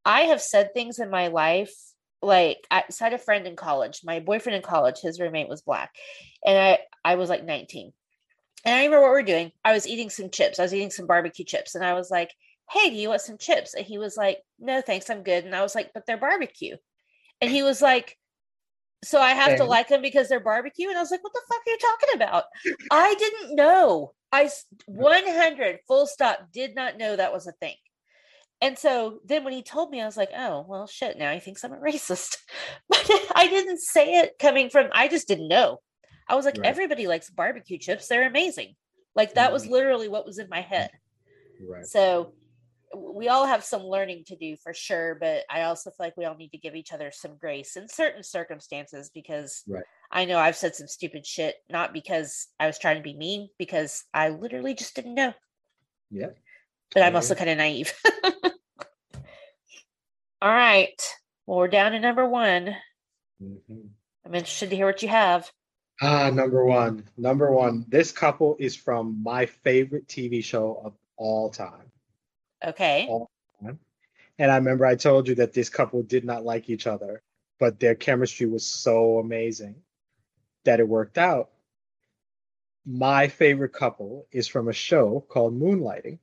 i 0.05 0.21
have 0.21 0.41
said 0.41 0.71
things 0.73 0.99
in 0.99 1.09
my 1.09 1.27
life 1.27 1.73
like 2.21 2.59
i 2.69 2.83
had 2.99 3.13
a 3.13 3.17
friend 3.17 3.47
in 3.47 3.55
college 3.55 4.01
my 4.03 4.19
boyfriend 4.19 4.55
in 4.55 4.61
college 4.61 4.99
his 5.01 5.19
roommate 5.19 5.49
was 5.49 5.63
black 5.63 5.91
and 6.45 6.57
i 6.57 6.77
i 7.03 7.15
was 7.15 7.27
like 7.27 7.43
19 7.43 7.91
and 8.65 8.75
i 8.75 8.83
remember 8.83 9.01
what 9.01 9.13
we 9.13 9.19
are 9.19 9.23
doing 9.23 9.51
i 9.63 9.73
was 9.73 9.87
eating 9.87 10.09
some 10.09 10.29
chips 10.29 10.59
i 10.59 10.63
was 10.63 10.73
eating 10.73 10.91
some 10.91 11.07
barbecue 11.07 11.45
chips 11.45 11.75
and 11.75 11.83
i 11.83 11.93
was 11.93 12.09
like 12.09 12.31
hey, 12.71 12.89
do 12.89 12.95
you 12.95 13.09
want 13.09 13.21
some 13.21 13.37
chips? 13.37 13.73
And 13.73 13.85
he 13.85 13.97
was 13.97 14.15
like, 14.15 14.39
no, 14.59 14.81
thanks, 14.81 15.09
I'm 15.09 15.23
good. 15.23 15.43
And 15.43 15.55
I 15.55 15.61
was 15.61 15.75
like, 15.75 15.91
but 15.93 16.05
they're 16.05 16.17
barbecue. 16.17 16.75
And 17.41 17.49
he 17.49 17.63
was 17.63 17.81
like, 17.81 18.17
so 19.03 19.19
I 19.21 19.31
have 19.31 19.57
to 19.57 19.63
like 19.63 19.87
them 19.87 20.01
because 20.01 20.27
they're 20.27 20.41
barbecue. 20.41 20.89
And 20.89 20.97
I 20.97 21.01
was 21.01 21.09
like, 21.09 21.23
what 21.23 21.33
the 21.33 21.41
fuck 21.47 21.61
are 21.65 21.69
you 21.69 21.77
talking 21.77 22.15
about? 22.15 22.43
I 22.91 23.15
didn't 23.15 23.55
know. 23.55 24.13
I 24.31 24.49
100 24.87 25.79
full 25.87 26.05
stop 26.05 26.39
did 26.53 26.75
not 26.75 26.97
know 26.97 27.15
that 27.15 27.33
was 27.33 27.47
a 27.47 27.53
thing. 27.53 27.75
And 28.61 28.77
so 28.77 29.19
then 29.25 29.45
when 29.45 29.53
he 29.53 29.63
told 29.63 29.89
me, 29.89 30.01
I 30.01 30.05
was 30.05 30.17
like, 30.17 30.31
oh, 30.37 30.65
well, 30.67 30.85
shit, 30.85 31.17
now 31.17 31.33
he 31.33 31.39
thinks 31.39 31.63
I'm 31.63 31.71
a 31.71 31.77
racist. 31.77 32.37
But 32.89 33.09
I 33.33 33.47
didn't 33.47 33.79
say 33.79 34.19
it 34.19 34.37
coming 34.37 34.69
from, 34.69 34.89
I 34.91 35.07
just 35.07 35.27
didn't 35.27 35.47
know. 35.47 35.79
I 36.29 36.35
was 36.35 36.45
like, 36.45 36.57
right. 36.57 36.67
everybody 36.67 37.07
likes 37.07 37.29
barbecue 37.29 37.79
chips. 37.79 38.07
They're 38.07 38.27
amazing. 38.27 38.75
Like 39.15 39.33
that 39.33 39.51
was 39.51 39.63
mm-hmm. 39.63 39.73
literally 39.73 40.07
what 40.07 40.25
was 40.25 40.37
in 40.37 40.47
my 40.47 40.61
head. 40.61 40.91
Right. 41.67 41.85
So 41.85 42.33
we 42.95 43.27
all 43.27 43.45
have 43.45 43.63
some 43.63 43.83
learning 43.83 44.23
to 44.27 44.35
do 44.35 44.55
for 44.57 44.73
sure, 44.73 45.15
but 45.19 45.43
I 45.49 45.63
also 45.63 45.89
feel 45.89 46.05
like 46.05 46.17
we 46.17 46.25
all 46.25 46.35
need 46.35 46.51
to 46.51 46.57
give 46.57 46.75
each 46.75 46.93
other 46.93 47.11
some 47.11 47.37
grace 47.37 47.75
in 47.75 47.87
certain 47.89 48.23
circumstances 48.23 49.11
because 49.13 49.63
right. 49.67 49.83
I 50.11 50.25
know 50.25 50.37
I've 50.37 50.55
said 50.55 50.75
some 50.75 50.87
stupid 50.87 51.25
shit, 51.25 51.55
not 51.69 51.93
because 51.93 52.47
I 52.59 52.67
was 52.67 52.79
trying 52.79 52.97
to 52.97 53.03
be 53.03 53.15
mean, 53.15 53.49
because 53.57 54.05
I 54.13 54.29
literally 54.29 54.73
just 54.73 54.95
didn't 54.95 55.15
know. 55.15 55.33
Yeah. 56.11 56.29
But 56.93 57.03
I'm 57.03 57.15
also 57.15 57.35
kind 57.35 57.49
of 57.49 57.57
naive. 57.57 57.93
all 60.41 60.51
right. 60.51 61.01
Well, 61.45 61.59
we're 61.59 61.67
down 61.67 61.91
to 61.91 61.99
number 61.99 62.27
one. 62.27 62.75
Mm-hmm. 63.43 63.87
I'm 64.25 64.35
interested 64.35 64.69
to 64.71 64.75
hear 64.75 64.85
what 64.85 65.03
you 65.03 65.09
have. 65.09 65.51
Ah, 66.01 66.29
number 66.29 66.65
one. 66.65 67.03
Number 67.17 67.51
one. 67.51 67.85
This 67.87 68.11
couple 68.11 68.55
is 68.59 68.75
from 68.75 69.21
my 69.21 69.45
favorite 69.45 70.07
TV 70.07 70.43
show 70.43 70.81
of 70.83 70.93
all 71.17 71.49
time. 71.49 71.91
Okay. 72.65 73.09
And 74.37 74.51
I 74.51 74.55
remember 74.55 74.85
I 74.85 74.95
told 74.95 75.27
you 75.27 75.35
that 75.35 75.51
this 75.51 75.67
couple 75.67 76.01
did 76.03 76.23
not 76.23 76.45
like 76.45 76.69
each 76.69 76.87
other, 76.87 77.21
but 77.59 77.79
their 77.79 77.95
chemistry 77.95 78.45
was 78.47 78.65
so 78.65 79.19
amazing 79.19 79.75
that 80.63 80.79
it 80.79 80.87
worked 80.87 81.17
out. 81.17 81.49
My 82.85 83.27
favorite 83.27 83.73
couple 83.73 84.27
is 84.31 84.47
from 84.47 84.69
a 84.69 84.73
show 84.73 85.25
called 85.27 85.59
Moonlighting. 85.59 86.19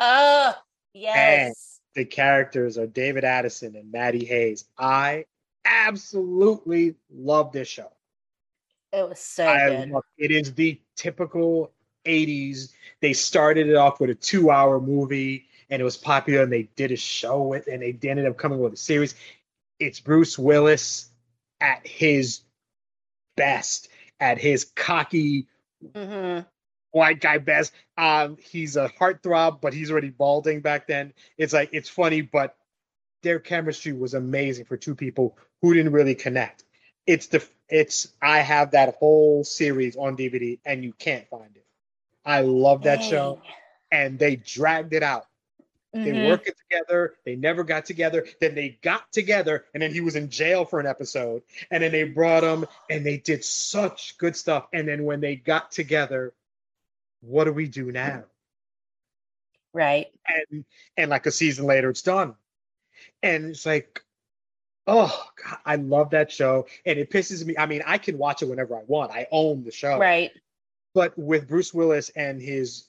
Oh, 0.00 0.54
yes. 0.92 1.16
And 1.16 1.54
the 1.94 2.04
characters 2.04 2.76
are 2.76 2.88
David 2.88 3.22
Addison 3.22 3.76
and 3.76 3.92
Maddie 3.92 4.24
Hayes. 4.24 4.64
I 4.76 5.26
absolutely 5.64 6.96
love 7.12 7.52
this 7.52 7.68
show. 7.68 7.92
It 8.94 9.08
was 9.08 9.18
so 9.18 9.46
I 9.46 9.68
good. 9.68 9.90
Love, 9.90 10.04
it 10.18 10.30
is 10.30 10.54
the 10.54 10.80
typical 10.96 11.72
80s. 12.06 12.72
They 13.00 13.12
started 13.12 13.68
it 13.68 13.76
off 13.76 14.00
with 14.00 14.10
a 14.10 14.14
two 14.14 14.50
hour 14.50 14.80
movie 14.80 15.46
and 15.70 15.80
it 15.80 15.84
was 15.84 15.96
popular 15.96 16.42
and 16.42 16.52
they 16.52 16.68
did 16.76 16.92
a 16.92 16.96
show 16.96 17.42
with 17.42 17.66
and 17.66 17.82
they 17.82 18.08
ended 18.08 18.26
up 18.26 18.36
coming 18.36 18.60
with 18.60 18.74
a 18.74 18.76
series. 18.76 19.14
It's 19.80 20.00
Bruce 20.00 20.38
Willis 20.38 21.10
at 21.60 21.86
his 21.86 22.40
best, 23.36 23.88
at 24.20 24.38
his 24.38 24.66
cocky 24.76 25.48
mm-hmm. 25.84 26.46
white 26.92 27.20
guy 27.20 27.38
best. 27.38 27.72
Um, 27.98 28.36
he's 28.40 28.76
a 28.76 28.88
heartthrob, 29.00 29.60
but 29.60 29.74
he's 29.74 29.90
already 29.90 30.10
balding 30.10 30.60
back 30.60 30.86
then. 30.86 31.12
It's 31.36 31.52
like 31.52 31.70
it's 31.72 31.88
funny, 31.88 32.20
but 32.20 32.56
their 33.22 33.40
chemistry 33.40 33.92
was 33.92 34.14
amazing 34.14 34.66
for 34.66 34.76
two 34.76 34.94
people 34.94 35.36
who 35.62 35.74
didn't 35.74 35.92
really 35.92 36.14
connect. 36.14 36.63
It's 37.06 37.26
the 37.28 37.46
it's 37.68 38.08
I 38.20 38.38
have 38.40 38.72
that 38.72 38.96
whole 38.96 39.44
series 39.44 39.96
on 39.96 40.16
DVD 40.16 40.58
and 40.64 40.84
you 40.84 40.92
can't 40.92 41.28
find 41.28 41.54
it. 41.54 41.64
I 42.24 42.40
love 42.40 42.82
that 42.84 43.00
Dang. 43.00 43.10
show, 43.10 43.42
and 43.92 44.18
they 44.18 44.36
dragged 44.36 44.94
it 44.94 45.02
out 45.02 45.26
Mm-hmm. 45.94 46.04
They 46.04 46.28
worked 46.28 46.48
it 46.48 46.56
together. 46.58 47.14
They 47.24 47.36
never 47.36 47.62
got 47.62 47.84
together. 47.84 48.26
Then 48.40 48.54
they 48.54 48.78
got 48.82 49.10
together, 49.12 49.64
and 49.72 49.82
then 49.82 49.92
he 49.92 50.00
was 50.00 50.16
in 50.16 50.28
jail 50.28 50.64
for 50.64 50.80
an 50.80 50.86
episode. 50.86 51.42
And 51.70 51.82
then 51.82 51.92
they 51.92 52.04
brought 52.04 52.42
him, 52.42 52.66
and 52.90 53.06
they 53.06 53.18
did 53.18 53.44
such 53.44 54.18
good 54.18 54.36
stuff. 54.36 54.66
And 54.72 54.88
then 54.88 55.04
when 55.04 55.20
they 55.20 55.36
got 55.36 55.70
together, 55.70 56.32
what 57.20 57.44
do 57.44 57.52
we 57.52 57.68
do 57.68 57.92
now? 57.92 58.24
Right. 59.72 60.06
And 60.26 60.64
and 60.96 61.10
like 61.10 61.26
a 61.26 61.30
season 61.30 61.66
later, 61.66 61.90
it's 61.90 62.02
done. 62.02 62.34
And 63.22 63.46
it's 63.46 63.66
like, 63.66 64.02
oh 64.86 65.26
God, 65.42 65.58
I 65.64 65.76
love 65.76 66.10
that 66.10 66.30
show. 66.30 66.66
And 66.86 66.98
it 66.98 67.10
pisses 67.10 67.44
me. 67.44 67.56
I 67.58 67.66
mean, 67.66 67.82
I 67.86 67.98
can 67.98 68.18
watch 68.18 68.42
it 68.42 68.46
whenever 68.46 68.76
I 68.76 68.82
want. 68.86 69.12
I 69.12 69.26
own 69.30 69.64
the 69.64 69.70
show. 69.70 69.98
Right. 69.98 70.30
But 70.94 71.18
with 71.18 71.48
Bruce 71.48 71.74
Willis 71.74 72.10
and 72.10 72.40
his 72.40 72.86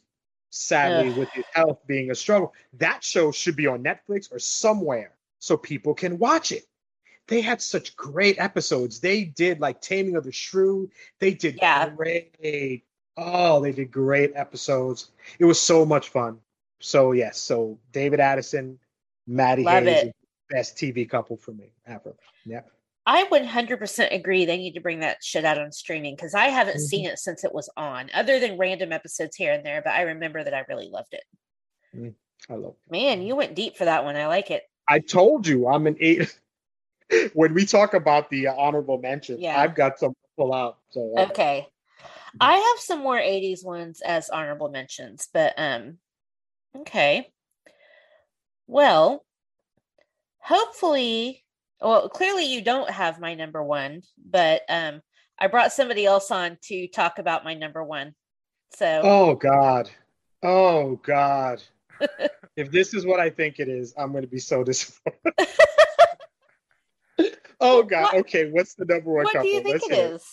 sadly 0.56 1.12
Ugh. 1.12 1.18
with 1.18 1.30
his 1.32 1.46
health 1.54 1.80
being 1.86 2.12
a 2.12 2.16
struggle. 2.16 2.54
That 2.74 3.04
show 3.04 3.32
should 3.32 3.56
be 3.56 3.68
on 3.68 3.84
Netflix 3.84 4.32
or 4.32 4.40
somewhere 4.40 5.12
so 5.40 5.58
people 5.58 5.94
can 5.94 6.18
watch 6.18 6.52
it. 6.52 6.64
They 7.28 7.42
had 7.42 7.62
such 7.62 7.96
great 7.96 8.40
episodes. 8.40 9.00
They 9.00 9.26
did 9.26 9.60
like 9.60 9.82
Taming 9.82 10.16
of 10.16 10.24
the 10.24 10.32
Shrew. 10.32 10.90
They 11.20 11.34
did 11.34 11.58
yeah. 11.62 11.90
great. 11.90 12.84
Oh, 13.18 13.62
they 13.62 13.72
did 13.72 13.92
great 13.92 14.34
episodes. 14.36 15.10
It 15.40 15.46
was 15.46 15.60
so 15.60 15.86
much 15.86 16.10
fun. 16.10 16.40
So 16.80 17.14
yes, 17.14 17.38
so 17.38 17.80
David 17.92 18.20
Addison, 18.20 18.80
Maddie 19.28 19.64
Love 19.64 19.84
Hayes, 19.84 20.12
best 20.50 20.78
TV 20.78 21.10
couple 21.10 21.38
for 21.38 21.52
me 21.52 21.72
ever. 21.86 22.16
Yeah. 22.46 22.62
I 23.08 23.26
100% 23.26 24.16
agree. 24.16 24.46
They 24.46 24.58
need 24.58 24.74
to 24.74 24.82
bring 24.82 25.02
that 25.02 25.24
shit 25.24 25.46
out 25.46 25.60
on 25.60 25.72
streaming 25.72 26.16
because 26.16 26.34
I 26.34 26.46
haven't 26.46 26.78
mm-hmm. 26.78 26.86
seen 26.86 27.06
it 27.06 27.20
since 27.20 27.44
it 27.44 27.54
was 27.54 27.70
on, 27.78 28.10
other 28.14 28.40
than 28.40 28.58
random 28.58 28.92
episodes 28.92 29.36
here 29.36 29.54
and 29.54 29.64
there. 29.64 29.82
But 29.84 29.94
I 29.94 30.02
remember 30.04 30.44
that 30.44 30.54
I 30.54 30.64
really 30.68 30.90
loved 30.90 31.14
it. 31.14 31.24
Mm, 31.96 32.14
I 32.50 32.56
love 32.56 32.74
it. 32.74 32.92
Man, 32.92 33.22
you 33.22 33.36
went 33.36 33.56
deep 33.56 33.78
for 33.78 33.86
that 33.86 34.04
one. 34.04 34.16
I 34.16 34.26
like 34.28 34.50
it. 34.50 34.64
I 34.88 35.00
told 35.00 35.46
you 35.46 35.68
I'm 35.68 35.86
an 35.86 35.98
eight. 36.00 36.36
when 37.34 37.54
we 37.54 37.66
talk 37.66 37.94
about 37.94 38.30
the 38.30 38.48
uh, 38.48 38.56
honorable 38.56 38.98
mentions, 38.98 39.40
yeah. 39.40 39.60
I've 39.60 39.76
got 39.76 40.00
some 40.00 40.14
pull 40.38 40.54
out. 40.54 40.78
So 40.90 41.14
uh, 41.18 41.24
okay, 41.26 41.68
I 42.40 42.54
have 42.54 42.80
some 42.80 43.00
more 43.00 43.18
'80s 43.18 43.64
ones 43.64 44.02
as 44.02 44.30
honorable 44.30 44.70
mentions, 44.70 45.28
but 45.34 45.54
um, 45.58 45.98
okay. 46.78 47.30
Well, 48.68 49.24
hopefully 50.46 51.44
well 51.82 52.08
clearly 52.08 52.46
you 52.46 52.62
don't 52.62 52.90
have 52.92 53.20
my 53.20 53.34
number 53.34 53.64
one 53.64 54.04
but 54.30 54.62
um 54.70 55.02
i 55.40 55.48
brought 55.48 55.74
somebody 55.74 56.06
else 56.06 56.30
on 56.30 56.56
to 56.62 56.88
talk 56.88 57.18
about 57.18 57.44
my 57.44 57.56
number 57.56 57.84
one. 57.84 58.14
So 58.76 59.02
oh 59.04 59.36
god. 59.36 59.90
Oh 60.44 61.00
god. 61.04 61.62
If 62.58 62.72
this 62.72 62.94
is 62.94 63.06
what 63.06 63.20
i 63.20 63.30
think 63.30 63.60
it 63.60 63.68
is 63.68 63.94
i'm 63.98 64.12
going 64.12 64.24
to 64.24 64.30
be 64.30 64.40
so 64.40 64.64
disappointed. 64.64 65.34
Oh 67.62 67.84
god. 67.84 68.14
What, 68.14 68.16
okay 68.22 68.50
what's 68.52 68.76
the 68.76 68.86
number 68.86 69.12
one 69.12 69.24
what 69.24 69.34
couple 69.34 69.50
do 69.50 69.56
you 69.56 69.64
think 69.64 69.82
Let's 69.82 69.90
it 69.90 70.14
is? 70.14 70.28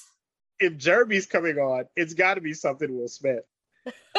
If 0.61 0.77
jeremy's 0.77 1.27
coming 1.27 1.57
on 1.57 1.87
it's 1.97 2.15
got 2.15 2.35
to 2.35 2.41
be 2.41 2.53
something 2.53 2.95
will 2.97 3.09
smith. 3.09 3.45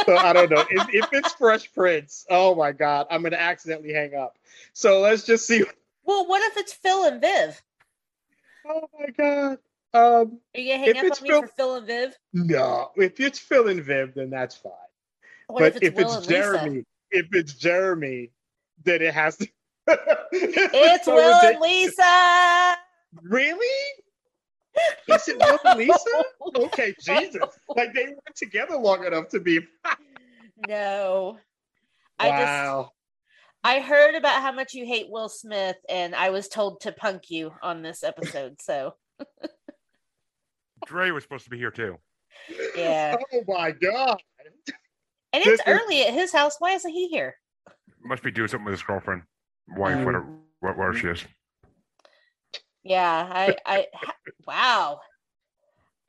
So 0.05 0.17
I 0.17 0.33
don't 0.33 0.49
know. 0.49 0.63
If, 0.69 0.93
if, 0.93 1.13
it's 1.13 1.33
Fresh 1.33 1.71
Prince. 1.73 2.25
Oh 2.29 2.53
my 2.55 2.71
God, 2.71 3.07
I'm 3.09 3.23
gonna 3.23 3.37
accidentally 3.37 3.93
hang 3.93 4.15
up. 4.15 4.37
So 4.73 4.99
let's 4.99 5.23
just 5.23 5.47
see 5.47 5.63
well, 6.05 6.27
what 6.27 6.41
if 6.51 6.57
it's 6.57 6.73
Phil 6.73 7.05
and 7.05 7.21
Viv? 7.21 7.61
Oh 8.65 8.87
my 8.99 9.07
god. 9.17 9.57
Um, 9.95 10.39
Are 10.55 10.59
you 10.59 10.73
hang 10.73 10.97
up 10.97 11.17
on 11.17 11.23
me 11.23 11.29
for 11.29 11.47
Phil 11.47 11.75
and 11.75 11.87
Viv? 11.87 12.17
No, 12.33 12.89
if 12.95 13.19
it's 13.19 13.37
Phil 13.37 13.67
and 13.67 13.83
Viv, 13.83 14.15
then 14.15 14.29
that's 14.29 14.55
fine. 14.55 14.71
What 15.47 15.59
but 15.59 15.83
if 15.83 15.99
it's, 15.99 16.13
if 16.13 16.17
it's 16.17 16.27
Jeremy, 16.27 16.83
if 17.11 17.27
it's 17.31 17.53
Jeremy, 17.53 18.31
then 18.83 19.01
it 19.01 19.13
has 19.13 19.37
to. 19.37 19.47
it's 20.31 21.05
so 21.05 21.15
Will 21.15 21.39
and 21.43 21.59
Lisa. 21.59 22.75
Really? 23.21 23.91
Is 25.07 25.27
it 25.27 25.37
Will 25.37 25.59
and 25.65 25.79
Lisa? 25.79 26.23
Okay, 26.55 26.95
Jesus. 26.99 27.43
Like 27.69 27.93
they 27.93 28.05
weren't 28.05 28.35
together 28.35 28.77
long 28.77 29.05
enough 29.05 29.29
to 29.29 29.39
be. 29.39 29.59
no. 30.67 31.37
Wow. 32.19 32.25
I 32.25 32.29
just 32.29 32.91
I 33.63 33.79
heard 33.79 34.15
about 34.15 34.41
how 34.41 34.51
much 34.51 34.73
you 34.73 34.85
hate 34.85 35.09
Will 35.09 35.29
Smith, 35.29 35.77
and 35.87 36.13
I 36.13 36.31
was 36.31 36.49
told 36.49 36.81
to 36.81 36.91
punk 36.91 37.29
you 37.29 37.53
on 37.61 37.81
this 37.81 38.03
episode. 38.03 38.61
So 38.61 38.95
Dre 40.85 41.11
was 41.11 41.23
supposed 41.23 41.45
to 41.45 41.49
be 41.49 41.57
here 41.57 41.71
too. 41.71 41.97
Yeah. 42.75 43.15
Oh 43.33 43.43
my 43.47 43.71
god. 43.71 44.21
And 45.31 45.43
it's 45.45 45.63
early 45.65 46.05
at 46.05 46.13
his 46.13 46.31
house. 46.31 46.57
Why 46.59 46.71
isn't 46.71 46.91
he 46.91 47.07
here? 47.07 47.35
Must 48.03 48.21
be 48.21 48.31
doing 48.31 48.49
something 48.49 48.65
with 48.65 48.73
his 48.73 48.83
girlfriend, 48.83 49.23
wife, 49.77 49.97
mm. 49.97 50.05
whatever, 50.05 50.27
where 50.59 50.93
she 50.93 51.07
is. 51.07 51.25
Yeah, 52.83 53.29
I, 53.31 53.55
I, 53.65 53.87
wow. 54.45 54.99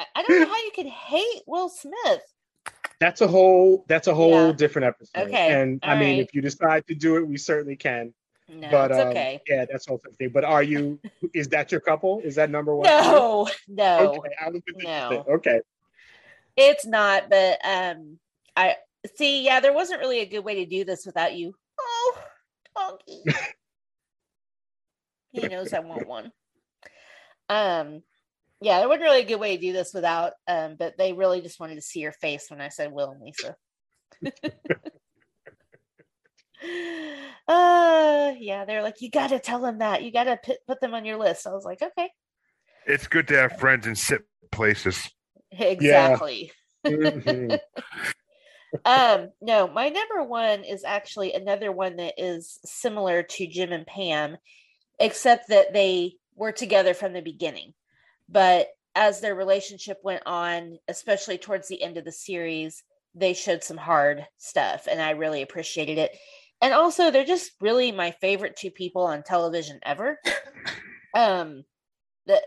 I, 0.00 0.04
I 0.16 0.22
don't 0.22 0.40
know 0.40 0.46
how 0.46 0.56
you 0.56 0.72
can 0.74 0.88
hate 0.88 1.42
Will 1.46 1.68
Smith 1.68 2.20
that's 3.04 3.20
a 3.20 3.28
whole 3.28 3.84
that's 3.86 4.06
a 4.06 4.14
whole 4.14 4.46
yeah. 4.46 4.52
different 4.52 4.86
episode. 4.86 5.28
Okay. 5.28 5.52
And 5.52 5.78
All 5.82 5.90
I 5.90 5.98
mean, 5.98 6.16
right. 6.16 6.26
if 6.26 6.34
you 6.34 6.40
decide 6.40 6.86
to 6.86 6.94
do 6.94 7.18
it, 7.18 7.28
we 7.28 7.36
certainly 7.36 7.76
can. 7.76 8.14
No, 8.48 8.70
but 8.70 8.92
um, 8.92 9.08
okay. 9.08 9.42
Yeah, 9.46 9.66
that's 9.70 9.86
also 9.88 10.08
thing. 10.18 10.30
But 10.30 10.44
are 10.44 10.62
you? 10.62 10.98
is 11.34 11.48
that 11.48 11.70
your 11.70 11.82
couple? 11.82 12.20
Is 12.20 12.36
that 12.36 12.48
number 12.48 12.74
one? 12.74 12.86
No, 12.86 13.46
no, 13.68 14.14
okay, 14.14 14.60
no. 14.84 15.24
Okay, 15.34 15.60
it's 16.56 16.86
not. 16.86 17.28
But 17.28 17.58
um, 17.62 18.18
I 18.56 18.76
see. 19.16 19.44
Yeah, 19.44 19.60
there 19.60 19.74
wasn't 19.74 20.00
really 20.00 20.20
a 20.20 20.26
good 20.26 20.44
way 20.44 20.64
to 20.64 20.66
do 20.66 20.86
this 20.86 21.04
without 21.04 21.34
you. 21.34 21.54
Oh, 21.78 22.18
donkey. 22.74 23.22
he 25.32 25.46
knows 25.46 25.74
I 25.74 25.80
want 25.80 26.08
one. 26.08 26.32
Um, 27.50 28.02
yeah, 28.64 28.78
there 28.78 28.88
wasn't 28.88 29.02
really 29.02 29.20
a 29.20 29.26
good 29.26 29.40
way 29.40 29.56
to 29.56 29.60
do 29.60 29.74
this 29.74 29.92
without, 29.92 30.32
um, 30.48 30.76
but 30.78 30.96
they 30.96 31.12
really 31.12 31.42
just 31.42 31.60
wanted 31.60 31.74
to 31.74 31.82
see 31.82 32.00
your 32.00 32.12
face 32.12 32.46
when 32.48 32.62
I 32.62 32.70
said 32.70 32.90
Will 32.90 33.10
and 33.10 33.20
Lisa. 33.20 33.56
uh, 37.46 38.32
yeah, 38.38 38.64
they're 38.64 38.82
like, 38.82 39.02
you 39.02 39.10
got 39.10 39.28
to 39.28 39.38
tell 39.38 39.60
them 39.60 39.78
that. 39.78 40.02
You 40.02 40.10
got 40.10 40.24
to 40.24 40.38
put, 40.42 40.56
put 40.66 40.80
them 40.80 40.94
on 40.94 41.04
your 41.04 41.18
list. 41.18 41.46
I 41.46 41.52
was 41.52 41.66
like, 41.66 41.82
okay. 41.82 42.10
It's 42.86 43.06
good 43.06 43.28
to 43.28 43.36
have 43.36 43.58
friends 43.58 43.86
in 43.86 43.94
sit 43.94 44.22
places. 44.50 45.10
Exactly. 45.56 46.50
Mm-hmm. 46.84 47.54
um, 48.84 49.28
no, 49.40 49.68
my 49.68 49.88
number 49.88 50.24
one 50.24 50.64
is 50.64 50.82
actually 50.82 51.32
another 51.32 51.70
one 51.70 51.94
that 51.96 52.14
is 52.18 52.58
similar 52.64 53.22
to 53.22 53.46
Jim 53.46 53.70
and 53.70 53.86
Pam, 53.86 54.36
except 54.98 55.50
that 55.50 55.72
they 55.72 56.16
were 56.34 56.50
together 56.50 56.92
from 56.92 57.12
the 57.12 57.22
beginning. 57.22 57.72
But 58.28 58.68
as 58.94 59.20
their 59.20 59.34
relationship 59.34 59.98
went 60.02 60.22
on, 60.26 60.78
especially 60.88 61.38
towards 61.38 61.68
the 61.68 61.82
end 61.82 61.96
of 61.96 62.04
the 62.04 62.12
series, 62.12 62.82
they 63.14 63.34
showed 63.34 63.62
some 63.62 63.76
hard 63.76 64.26
stuff, 64.38 64.88
and 64.90 65.00
I 65.00 65.10
really 65.10 65.42
appreciated 65.42 65.98
it. 65.98 66.16
And 66.62 66.72
also, 66.72 67.10
they're 67.10 67.24
just 67.24 67.52
really 67.60 67.92
my 67.92 68.10
favorite 68.12 68.56
two 68.56 68.70
people 68.70 69.02
on 69.02 69.22
television 69.22 69.78
ever. 69.84 70.18
Um, 71.16 71.62
that 72.26 72.42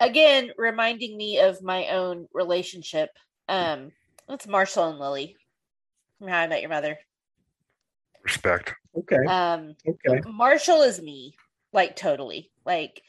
again, 0.00 0.50
reminding 0.56 1.16
me 1.16 1.40
of 1.40 1.62
my 1.62 1.88
own 1.88 2.28
relationship. 2.32 3.10
Um, 3.48 3.90
it's 4.28 4.46
Marshall 4.46 4.88
and 4.90 4.98
Lily 4.98 5.36
from 6.18 6.28
How 6.28 6.38
I 6.38 6.46
Met 6.46 6.60
Your 6.60 6.70
Mother. 6.70 6.96
Respect. 8.22 8.74
Okay. 8.96 9.24
Um, 9.26 9.74
okay. 9.86 10.20
Marshall 10.30 10.82
is 10.82 11.02
me, 11.02 11.34
like 11.72 11.96
totally. 11.96 12.50
Like 12.64 13.02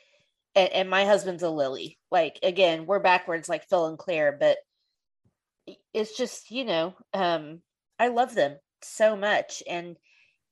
and, 0.55 0.71
and 0.71 0.89
my 0.89 1.05
husband's 1.05 1.43
a 1.43 1.49
Lily. 1.49 1.99
Like 2.11 2.39
again, 2.43 2.85
we're 2.85 2.99
backwards 2.99 3.49
like 3.49 3.67
Phil 3.69 3.87
and 3.87 3.97
Claire, 3.97 4.35
but 4.39 4.57
it's 5.93 6.17
just 6.17 6.51
you 6.51 6.65
know, 6.65 6.95
um, 7.13 7.61
I 7.99 8.09
love 8.09 8.35
them 8.35 8.57
so 8.81 9.15
much, 9.15 9.63
and 9.67 9.97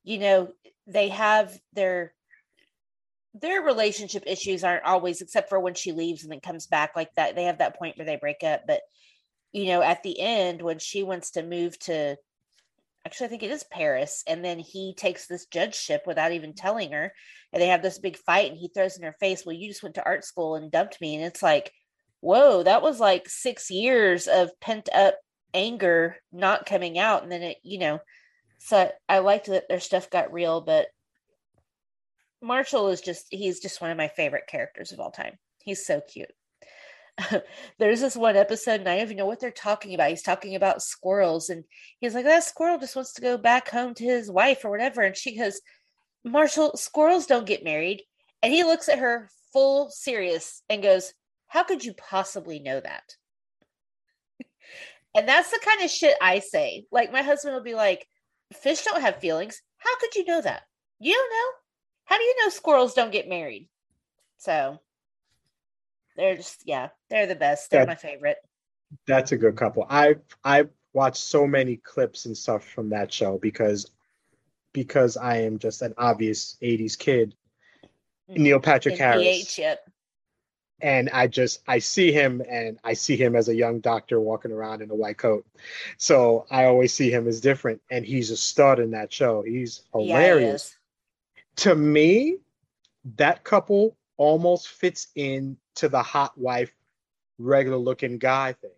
you 0.04 0.20
know, 0.20 0.50
they 0.88 1.10
have 1.10 1.58
their 1.74 2.14
their 3.34 3.62
relationship 3.62 4.24
issues 4.28 4.64
aren't 4.64 4.84
always 4.84 5.22
except 5.22 5.50
for 5.50 5.60
when 5.60 5.74
she 5.74 5.94
leaves 5.94 6.24
and 6.24 6.32
then 6.32 6.42
comes 6.42 6.68
back 6.68 6.92
like 6.96 7.14
that 7.16 7.34
they 7.36 7.46
have 7.46 7.60
that 7.60 7.78
point 7.78 7.98
where 7.98 8.06
they 8.06 8.18
break 8.18 8.44
up 8.44 8.64
but 8.68 8.82
you 9.54 9.68
know 9.68 9.82
at 9.82 10.04
the 10.04 10.20
end 10.20 10.62
when 10.62 10.80
she 10.80 11.02
wants 11.02 11.32
to 11.32 11.42
move 11.42 11.80
to 11.80 12.18
actually 13.06 13.28
I 13.28 13.30
think 13.30 13.44
it 13.44 13.52
is 13.52 13.64
Paris. 13.64 14.24
And 14.28 14.44
then 14.44 14.60
he 14.60 14.94
takes 14.96 15.28
this 15.28 15.46
judgeship 15.46 16.04
without 16.06 16.32
even 16.32 16.52
mm-hmm. 16.52 16.66
telling 16.66 16.92
her. 16.92 17.12
And 17.54 17.62
they 17.62 17.68
have 17.68 17.82
this 17.82 18.00
big 18.00 18.18
fight 18.18 18.50
and 18.50 18.58
he 18.58 18.70
throws 18.70 18.98
in 18.98 19.04
her 19.04 19.16
face, 19.20 19.46
Well, 19.46 19.56
you 19.56 19.68
just 19.68 19.84
went 19.84 19.96
to 19.96 20.06
art 20.06 20.24
school 20.24 20.56
and 20.56 20.72
dumped 20.72 21.00
me. 21.02 21.16
And 21.16 21.24
it's 21.26 21.44
like, 21.44 21.72
whoa, 22.22 22.64
that 22.64 22.82
was 22.82 23.00
like 23.00 23.28
six 23.28 23.70
years 23.70 24.28
of 24.28 24.58
pent 24.62 24.90
up 24.94 25.16
anger 25.54 26.16
not 26.32 26.66
coming 26.66 26.98
out. 26.98 27.24
And 27.24 27.32
then 27.32 27.42
it, 27.42 27.58
you 27.64 27.80
know, 27.80 28.00
so 28.60 28.92
I 29.10 29.20
liked 29.20 29.48
that 29.48 29.68
their 29.68 29.80
stuff 29.80 30.10
got 30.10 30.32
real, 30.32 30.62
but 30.62 30.88
Marshall 32.42 32.90
is 32.90 33.02
just 33.02 33.28
he's 33.30 33.60
just 33.60 33.82
one 33.82 33.92
of 33.92 33.98
my 33.98 34.08
favorite 34.08 34.48
characters 34.48 34.92
of 34.92 35.00
all 35.00 35.12
time. 35.12 35.38
He's 35.64 35.86
so 35.86 36.02
cute. 36.02 36.32
there's 37.80 38.02
this 38.02 38.16
one 38.16 38.36
episode 38.36 38.80
and 38.80 38.90
I 38.90 38.96
don't 38.96 39.06
even 39.06 39.18
know 39.18 39.26
what 39.26 39.40
they're 39.40 39.52
talking 39.52 39.94
about. 39.94 40.10
He's 40.10 40.22
talking 40.22 40.56
about 40.56 40.82
squirrels 40.82 41.50
and 41.50 41.64
he's 42.00 42.14
like, 42.14 42.26
that 42.26 42.44
squirrel 42.44 42.80
just 42.80 42.96
wants 42.96 43.14
to 43.14 43.22
go 43.22 43.38
back 43.38 43.70
home 43.70 43.94
to 43.96 44.04
his 44.04 44.32
wife 44.32 44.64
or 44.66 44.72
whatever. 44.72 45.02
And 45.02 45.16
she 45.16 45.38
goes, 45.38 45.62
Marshall, 46.24 46.78
squirrels 46.78 47.26
don't 47.26 47.48
get 47.48 47.64
married. 47.64 48.04
And 48.44 48.54
he 48.54 48.64
looks 48.64 48.90
at 48.90 49.00
her 49.00 49.30
full 49.54 49.90
serious 49.90 50.64
and 50.70 50.84
goes, 50.84 51.14
How 51.48 51.64
could 51.64 51.84
you 51.84 51.94
possibly 51.94 52.60
know 52.60 52.80
that? 52.80 53.04
and 55.16 55.28
that's 55.28 55.52
the 55.52 55.60
kind 55.64 55.82
of 55.82 55.90
shit 55.90 56.16
I 56.22 56.40
say. 56.40 56.86
Like 56.92 57.12
my 57.12 57.22
husband 57.22 57.56
will 57.56 57.64
be 57.64 57.76
like, 57.76 58.08
Fish 58.54 58.84
don't 58.84 59.02
have 59.02 59.20
feelings. 59.20 59.62
How 59.78 59.98
could 60.00 60.16
you 60.16 60.26
know 60.26 60.42
that? 60.42 60.64
You 61.00 61.14
don't 61.14 61.30
know? 61.32 61.52
How 62.06 62.18
do 62.18 62.24
you 62.24 62.36
know 62.42 62.50
squirrels 62.50 62.94
don't 62.94 63.12
get 63.12 63.30
married? 63.30 63.70
So 64.38 64.80
they're 66.22 66.36
just 66.36 66.62
yeah, 66.66 66.90
they're 67.10 67.28
the 67.28 67.36
best. 67.36 67.72
They're 67.72 67.82
that, 67.82 67.88
my 67.88 67.96
favorite. 67.96 68.38
That's 69.08 69.32
a 69.32 69.38
good 69.38 69.56
couple. 69.56 69.86
I 69.90 70.18
I 70.44 70.66
watched 70.94 71.24
so 71.24 71.48
many 71.48 71.78
clips 71.78 72.26
and 72.26 72.38
stuff 72.38 72.64
from 72.64 72.90
that 72.90 73.12
show 73.12 73.38
because 73.40 73.90
because 74.74 75.18
I 75.18 75.38
am 75.40 75.60
just 75.60 75.82
an 75.82 75.94
obvious 75.98 76.58
80s 76.62 76.98
kid. 76.98 77.36
Mm-hmm. 78.30 78.44
Neil 78.44 78.60
Patrick 78.60 78.98
Harris. 78.98 79.58
Yet. 79.58 79.86
And 80.80 81.10
I 81.12 81.28
just 81.28 81.62
I 81.68 81.80
see 81.80 82.12
him 82.12 82.42
and 82.48 82.80
I 82.84 82.94
see 82.94 83.16
him 83.16 83.36
as 83.36 83.50
a 83.50 83.56
young 83.56 83.80
doctor 83.80 84.20
walking 84.20 84.52
around 84.52 84.82
in 84.82 84.92
a 84.92 84.96
white 84.96 85.18
coat. 85.18 85.46
So 85.98 86.46
I 86.50 86.66
always 86.66 86.94
see 86.94 87.12
him 87.12 87.28
as 87.28 87.42
different 87.42 87.82
and 87.90 88.06
he's 88.06 88.32
a 88.32 88.38
stud 88.38 88.80
in 88.80 88.92
that 88.92 89.12
show. 89.12 89.42
He's 89.42 89.82
hilarious. 89.92 90.76
Yeah, 91.36 91.64
to 91.64 91.76
me, 91.76 92.38
that 93.18 93.44
couple 93.44 93.96
almost 94.22 94.68
fits 94.68 95.08
in 95.16 95.58
to 95.74 95.90
the 95.90 96.04
hot 96.04 96.38
wife, 96.38 96.72
regular 97.40 97.78
looking 97.80 98.20
guy 98.20 98.54
thing. 98.54 98.70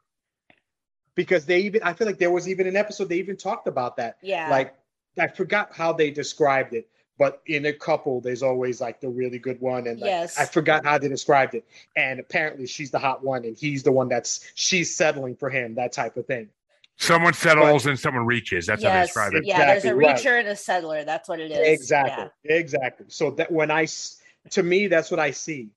Because 1.16 1.46
they 1.46 1.60
even, 1.60 1.84
I 1.84 1.92
feel 1.92 2.08
like 2.08 2.18
there 2.18 2.32
was 2.32 2.48
even 2.48 2.66
an 2.66 2.78
episode 2.78 3.10
they 3.10 3.18
even 3.18 3.36
talked 3.36 3.68
about 3.68 3.98
that. 3.98 4.18
Yeah. 4.22 4.50
Like, 4.50 4.74
I 5.20 5.28
forgot 5.28 5.76
how 5.76 5.92
they 5.92 6.12
described 6.12 6.74
it, 6.74 6.88
but 7.20 7.42
in 7.46 7.66
a 7.66 7.74
couple, 7.74 8.22
there's 8.22 8.42
always 8.42 8.80
like 8.80 9.02
the 9.02 9.10
really 9.10 9.38
good 9.38 9.60
one, 9.60 9.86
and 9.86 10.00
like, 10.00 10.10
Yes. 10.10 10.40
I 10.40 10.46
forgot 10.46 10.86
how 10.86 10.98
they 10.98 11.10
described 11.10 11.56
it. 11.56 11.66
And 11.98 12.22
apparently, 12.22 12.66
she's 12.66 12.90
the 12.92 13.00
hot 13.00 13.22
one, 13.22 13.44
and 13.44 13.58
he's 13.58 13.84
the 13.84 13.92
one 13.92 14.08
that's 14.08 14.50
she's 14.56 14.96
settling 14.96 15.36
for 15.36 15.50
him, 15.50 15.76
that 15.76 15.92
type 15.92 16.16
of 16.16 16.26
thing. 16.26 16.50
Someone 16.96 17.34
settles 17.34 17.86
and 17.86 18.00
someone 18.00 18.26
reaches. 18.26 18.66
That's 18.66 18.82
how 18.82 18.94
they 18.94 19.02
describe 19.02 19.34
it. 19.34 19.46
Yeah, 19.46 19.58
there's 19.66 19.84
a 19.84 19.90
Exactly, 19.90 20.06
right. 20.06 20.16
reacher 20.16 20.40
and 20.40 20.48
a 20.48 20.56
settler. 20.56 21.04
That's 21.04 21.28
what 21.28 21.40
it 21.42 21.52
is. 21.52 21.82
Exactly. 21.82 22.30
Exactly. 22.46 23.08
So 23.10 23.32
that 23.32 23.52
when 23.52 23.72
I, 23.72 23.84
s- 23.84 24.22
to 24.52 24.64
me, 24.64 24.88
that's 24.88 25.10
what 25.12 25.20
I 25.20 25.32
see. 25.32 25.70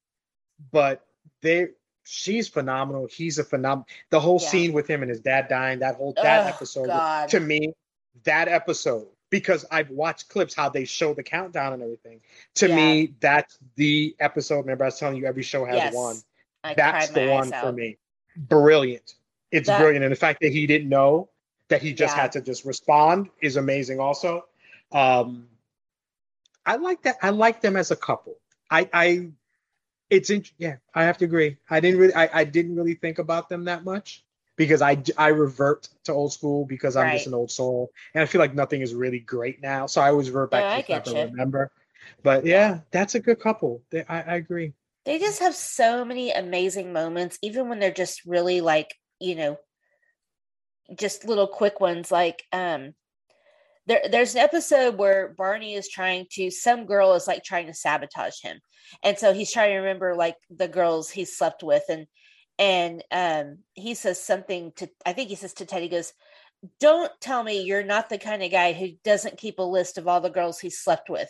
But 0.73 1.05
they, 1.43 1.69
she's 2.05 2.49
phenomenal. 2.49 3.07
He's 3.07 3.39
a 3.39 3.45
phenomenal. 3.45 3.87
The 4.11 4.21
whole 4.21 4.41
Yeah. 4.43 4.49
scene 4.49 4.73
with 4.73 4.87
him 4.89 5.03
and 5.03 5.11
his 5.11 5.21
dad 5.21 5.49
dying, 5.49 5.81
that 5.81 5.97
whole 5.97 6.13
that 6.15 6.47
Oh, 6.47 6.49
episode, 6.49 6.87
God. 6.87 7.29
to 7.31 7.41
me, 7.41 7.75
that 8.25 8.49
episode 8.49 9.09
because 9.31 9.65
I've 9.71 9.91
watched 9.91 10.29
clips 10.29 10.55
how 10.55 10.69
they 10.69 10.85
show 10.85 11.13
the 11.13 11.23
countdown 11.23 11.73
and 11.73 11.83
everything. 11.83 12.21
To 12.57 12.69
Yeah. 12.69 12.77
me, 12.77 13.15
that's 13.21 13.59
the 13.75 14.15
episode. 14.21 14.61
Remember, 14.61 14.85
I 14.85 14.89
was 14.89 14.99
telling 14.99 15.17
you 15.17 15.27
every 15.27 15.43
show 15.43 15.65
has 15.65 15.77
Yes. 15.77 15.95
one. 15.95 16.17
I 16.63 16.75
That's 16.75 17.09
the 17.11 17.29
one 17.29 17.53
eyes 17.53 17.61
for 17.61 17.73
me. 17.73 17.99
Brilliant. 18.37 19.15
It's 19.51 19.67
That- 19.67 19.79
brilliant, 19.79 20.05
and 20.05 20.13
the 20.13 20.17
fact 20.17 20.41
that 20.43 20.53
he 20.53 20.67
didn't 20.67 20.89
know 20.89 21.29
that 21.69 21.83
he 21.83 21.93
just 21.93 22.17
Yeah. 22.17 22.23
had 22.23 22.33
to 22.33 22.41
just 22.41 22.65
respond 22.65 23.31
is 23.43 23.57
amazing. 23.57 23.99
Also, 24.01 24.47
um, 24.93 25.49
I 26.65 26.77
like 26.77 27.03
that. 27.03 27.17
I 27.23 27.31
like 27.31 27.61
them 27.61 27.77
as 27.77 27.91
a 27.91 27.97
couple. 27.97 28.39
I, 28.71 28.89
I, 28.93 29.29
it's 30.11 30.31
in, 30.31 30.45
yeah. 30.59 30.77
I 30.95 31.05
have 31.05 31.19
to 31.19 31.25
agree. 31.25 31.57
I 31.69 31.81
didn't 31.81 31.99
really, 32.01 32.15
I, 32.15 32.41
I 32.41 32.45
didn't 32.45 32.77
really 32.77 32.95
think 32.95 33.19
about 33.19 33.49
them 33.49 33.65
that 33.65 33.85
much 33.85 34.25
because 34.57 34.83
I, 34.83 35.03
I 35.19 35.29
revert 35.29 35.89
to 36.05 36.13
old 36.13 36.33
school 36.33 36.65
because 36.65 36.97
I'm 36.97 37.13
just 37.13 37.27
an 37.27 37.35
old 37.35 37.51
soul, 37.51 37.91
and 38.15 38.23
I 38.23 38.27
feel 38.27 38.41
like 38.41 38.55
nothing 38.55 38.81
is 38.81 38.95
really 38.95 39.21
great 39.21 39.61
now. 39.61 39.87
So 39.87 40.01
I 40.01 40.09
always 40.09 40.31
revert 40.31 40.51
back 40.51 40.63
Yeah, 40.63 40.97
I 40.97 41.01
to 41.01 41.11
stuff 41.11 41.17
I 41.17 41.23
remember. 41.25 41.71
But 42.23 42.47
yeah, 42.47 42.81
that's 42.91 43.15
a 43.15 43.21
good 43.21 43.41
couple. 43.41 43.83
They, 43.91 44.05
I, 44.09 44.21
I 44.23 44.35
agree. 44.37 44.73
They 45.05 45.19
just 45.19 45.41
have 45.41 45.55
so 45.55 46.05
many 46.05 46.33
amazing 46.33 46.93
moments, 46.93 47.39
even 47.43 47.69
when 47.69 47.79
they're 47.79 47.91
just 47.93 48.25
really 48.25 48.61
like, 48.61 48.95
you 49.21 49.35
know, 49.35 49.59
just 50.97 51.25
little 51.25 51.47
quick 51.47 51.81
ones. 51.81 52.11
Like, 52.11 52.45
um, 52.53 52.95
there, 53.87 54.03
there's 54.11 54.35
an 54.35 54.41
episode 54.41 54.97
where 54.97 55.35
Barney 55.37 55.75
is 55.75 55.89
trying 55.89 56.27
to, 56.33 56.51
some 56.51 56.87
girl 56.87 57.15
is 57.15 57.27
like 57.27 57.45
trying 57.45 57.67
to 57.67 57.75
sabotage 57.75 58.41
him. 58.43 58.59
And 59.03 59.19
so 59.19 59.33
he's 59.33 59.53
trying 59.53 59.71
to 59.71 59.79
remember 59.79 60.15
like 60.15 60.37
the 60.51 60.69
girls 60.69 61.11
he 61.11 61.25
slept 61.25 61.63
with. 61.63 61.83
And, 61.89 62.07
and, 62.59 63.05
um, 63.11 63.59
he 63.75 63.95
says 63.95 64.21
something 64.23 64.73
to, 64.77 64.89
I 65.05 65.13
think 65.13 65.29
he 65.29 65.35
says 65.37 65.55
to 65.55 65.67
Teddy, 65.67 65.89
goes, 65.89 66.13
don't 66.81 67.13
tell 67.21 67.43
me 67.43 67.63
you're 67.63 67.85
not 67.85 68.09
the 68.09 68.19
kind 68.19 68.43
of 68.43 68.51
guy 68.51 68.73
who 68.73 68.89
doesn't 69.05 69.39
keep 69.39 69.59
a 69.59 69.63
list 69.63 69.99
of 69.99 70.09
all 70.09 70.21
the 70.21 70.31
girls 70.31 70.59
he 70.59 70.71
slept 70.71 71.09
with. 71.11 71.29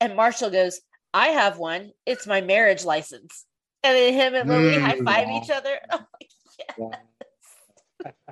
And 0.00 0.16
Marshall 0.16 0.50
goes, 0.50 0.80
I 1.14 1.28
have 1.28 1.58
one. 1.58 1.92
It's 2.06 2.26
my 2.26 2.40
marriage 2.40 2.84
license. 2.84 3.44
And 3.84 3.94
then 3.96 4.14
him 4.14 4.34
and 4.34 4.48
Lily 4.48 4.78
Mm, 4.78 4.80
high 4.80 4.96
five 5.04 5.42
each 5.42 5.50
other. 5.50 5.78
Oh, 5.92 6.04
Yeah. 6.78 8.12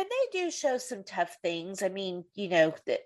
and 0.00 0.08
they 0.08 0.40
do 0.40 0.50
show 0.50 0.78
some 0.78 1.04
tough 1.04 1.36
things. 1.42 1.82
I 1.82 1.90
mean, 1.90 2.24
you 2.34 2.48
know, 2.48 2.74
that 2.86 3.00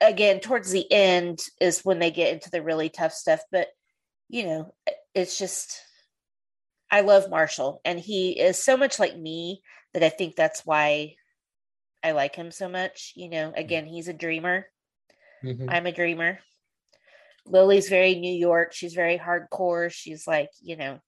again, 0.00 0.38
towards 0.38 0.70
the 0.70 0.90
end 0.92 1.40
is 1.60 1.84
when 1.84 1.98
they 1.98 2.12
get 2.12 2.32
into 2.32 2.50
the 2.50 2.62
really 2.62 2.88
tough 2.88 3.12
stuff. 3.12 3.40
But, 3.50 3.66
you 4.28 4.44
know, 4.44 4.74
it's 5.12 5.36
just, 5.36 5.80
I 6.88 7.00
love 7.00 7.28
Marshall, 7.28 7.80
and 7.84 7.98
he 7.98 8.38
is 8.38 8.62
so 8.62 8.76
much 8.76 9.00
like 9.00 9.18
me 9.18 9.62
that 9.92 10.04
I 10.04 10.08
think 10.08 10.36
that's 10.36 10.64
why 10.64 11.16
I 12.04 12.12
like 12.12 12.36
him 12.36 12.52
so 12.52 12.68
much. 12.68 13.12
You 13.16 13.28
know, 13.28 13.52
again, 13.56 13.86
he's 13.86 14.06
a 14.06 14.12
dreamer. 14.12 14.66
Mhm. 15.42 15.66
I'm 15.68 15.86
a 15.86 15.92
dreamer. 15.92 16.38
Lily's 17.44 17.88
very 17.88 18.14
New 18.14 18.32
York. 18.32 18.72
She's 18.72 18.94
very 18.94 19.18
hardcore. 19.18 19.90
She's 19.90 20.28
like, 20.28 20.50
you 20.62 20.76
know, 20.76 21.00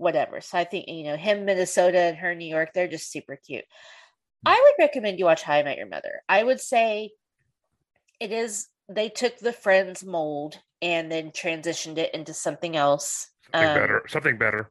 whatever. 0.00 0.40
So 0.40 0.56
I 0.58 0.64
think, 0.64 0.86
you 0.88 1.04
know, 1.04 1.16
him, 1.16 1.44
Minnesota, 1.44 1.98
and 1.98 2.16
her, 2.16 2.34
New 2.34 2.48
York, 2.48 2.70
they're 2.74 2.88
just 2.88 3.12
super 3.12 3.36
cute. 3.36 3.64
I 4.46 4.58
would 4.58 4.82
recommend 4.84 5.18
you 5.18 5.26
watch 5.26 5.42
How 5.42 5.54
I 5.54 5.62
Met 5.62 5.76
Your 5.76 5.86
Mother. 5.86 6.22
I 6.28 6.42
would 6.42 6.60
say 6.60 7.10
it 8.18 8.32
is, 8.32 8.68
they 8.88 9.10
took 9.10 9.38
the 9.38 9.52
Friends 9.52 10.02
mold 10.02 10.58
and 10.80 11.12
then 11.12 11.30
transitioned 11.30 11.98
it 11.98 12.14
into 12.14 12.32
something 12.32 12.76
else. 12.76 13.28
Something 13.52 13.68
Um, 13.68 13.74
better. 13.74 14.02
Something 14.08 14.38
better. 14.38 14.70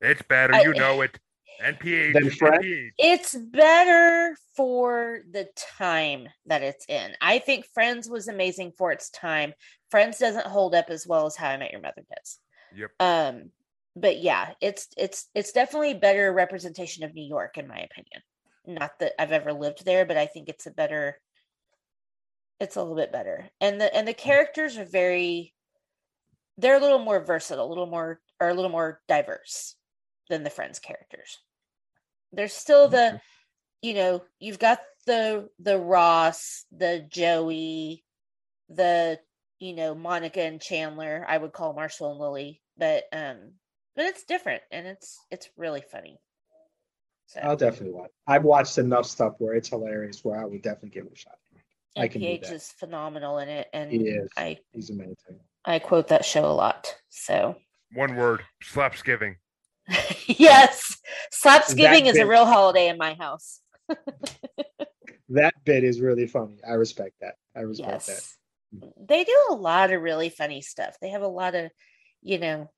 It's 0.00 0.22
better. 0.22 0.54
I- 0.54 0.62
you 0.62 0.74
know 0.74 1.00
it. 1.02 1.18
NPH. 1.62 2.12
NPH. 2.14 2.90
It's 2.98 3.34
better 3.34 4.36
for 4.54 5.20
the 5.30 5.48
time 5.78 6.28
that 6.44 6.62
it's 6.62 6.84
in. 6.86 7.12
I 7.22 7.38
think 7.38 7.64
Friends 7.72 8.10
was 8.10 8.28
amazing 8.28 8.72
for 8.76 8.92
its 8.92 9.08
time. 9.08 9.54
Friends 9.90 10.18
doesn't 10.18 10.46
hold 10.46 10.74
up 10.74 10.86
as 10.90 11.06
well 11.06 11.26
as 11.26 11.36
How 11.36 11.48
I 11.48 11.56
Met 11.56 11.72
Your 11.72 11.80
Mother 11.80 12.02
does. 12.14 12.38
Yep. 12.74 12.90
Um, 13.00 13.50
but 13.94 14.20
yeah, 14.20 14.52
it's 14.60 14.88
it's 14.96 15.28
it's 15.34 15.52
definitely 15.52 15.92
a 15.92 15.98
better 15.98 16.32
representation 16.32 17.04
of 17.04 17.14
New 17.14 17.26
York, 17.26 17.56
in 17.56 17.66
my 17.66 17.78
opinion. 17.78 18.22
Not 18.66 18.98
that 18.98 19.12
I've 19.18 19.32
ever 19.32 19.52
lived 19.52 19.84
there, 19.84 20.04
but 20.04 20.16
I 20.16 20.26
think 20.26 20.48
it's 20.48 20.66
a 20.66 20.70
better. 20.70 21.18
It's 22.60 22.76
a 22.76 22.80
little 22.80 22.96
bit 22.96 23.12
better, 23.12 23.48
and 23.60 23.80
the 23.80 23.94
and 23.94 24.06
the 24.06 24.14
characters 24.14 24.76
are 24.76 24.84
very. 24.84 25.54
They're 26.58 26.76
a 26.76 26.80
little 26.80 26.98
more 26.98 27.20
versatile, 27.24 27.66
a 27.66 27.68
little 27.68 27.86
more 27.86 28.20
or 28.40 28.48
a 28.48 28.54
little 28.54 28.70
more 28.70 29.00
diverse 29.08 29.76
than 30.28 30.42
the 30.42 30.50
Friends 30.50 30.78
characters. 30.78 31.38
There's 32.32 32.52
still 32.52 32.88
the, 32.88 33.20
you 33.82 33.94
know, 33.94 34.22
you've 34.40 34.58
got 34.58 34.80
the 35.06 35.48
the 35.58 35.78
Ross, 35.78 36.64
the 36.70 37.06
Joey, 37.08 38.04
the 38.68 39.20
you 39.58 39.74
know 39.74 39.94
Monica 39.94 40.42
and 40.42 40.60
Chandler. 40.60 41.24
I 41.28 41.38
would 41.38 41.52
call 41.52 41.74
Marshall 41.74 42.12
and 42.12 42.20
Lily, 42.20 42.62
but 42.76 43.04
um, 43.12 43.52
but 43.94 44.06
it's 44.06 44.24
different 44.24 44.62
and 44.70 44.86
it's 44.86 45.18
it's 45.30 45.48
really 45.56 45.82
funny. 45.82 46.18
So 47.26 47.40
I'll 47.40 47.56
definitely 47.56 47.94
watch. 47.94 48.10
I've 48.26 48.44
watched 48.44 48.78
enough 48.78 49.06
stuff 49.06 49.34
where 49.38 49.54
it's 49.54 49.68
hilarious 49.68 50.24
where 50.24 50.40
I 50.40 50.44
would 50.44 50.62
definitely 50.62 50.90
give 50.90 51.06
it 51.06 51.12
a 51.12 51.16
shot. 51.16 51.34
I 51.96 52.08
can 52.08 52.20
do 52.20 52.26
is 52.26 52.72
phenomenal 52.78 53.38
in 53.38 53.48
it, 53.48 53.68
and 53.72 53.90
He 53.90 54.08
is. 54.08 54.28
I 54.36 54.58
He's 54.72 54.90
amazing. 54.90 55.40
I 55.64 55.78
quote 55.78 56.08
that 56.08 56.24
show 56.24 56.44
a 56.44 56.52
lot. 56.52 56.94
So 57.08 57.56
One 57.94 58.16
word. 58.16 58.42
Slapsgiving. 58.62 59.36
yes, 60.26 60.98
Slapsgiving 61.32 62.06
is 62.06 62.18
a 62.18 62.26
real 62.26 62.44
holiday 62.44 62.88
in 62.88 62.98
my 62.98 63.14
house. 63.14 63.60
That 65.28 65.54
bit 65.64 65.82
is 65.82 66.00
really 66.00 66.26
funny. 66.26 66.58
I 66.66 66.74
respect 66.74 67.14
that. 67.20 67.34
I 67.56 67.60
respect 67.60 68.06
that. 68.06 68.12
Yes. 68.12 68.35
They 68.72 69.24
do 69.24 69.46
a 69.50 69.54
lot 69.54 69.92
of 69.92 70.02
really 70.02 70.28
funny 70.28 70.60
stuff. 70.60 70.96
They 71.00 71.10
have 71.10 71.22
a 71.22 71.28
lot 71.28 71.54
of, 71.54 71.70
you 72.22 72.38
know, 72.38 72.70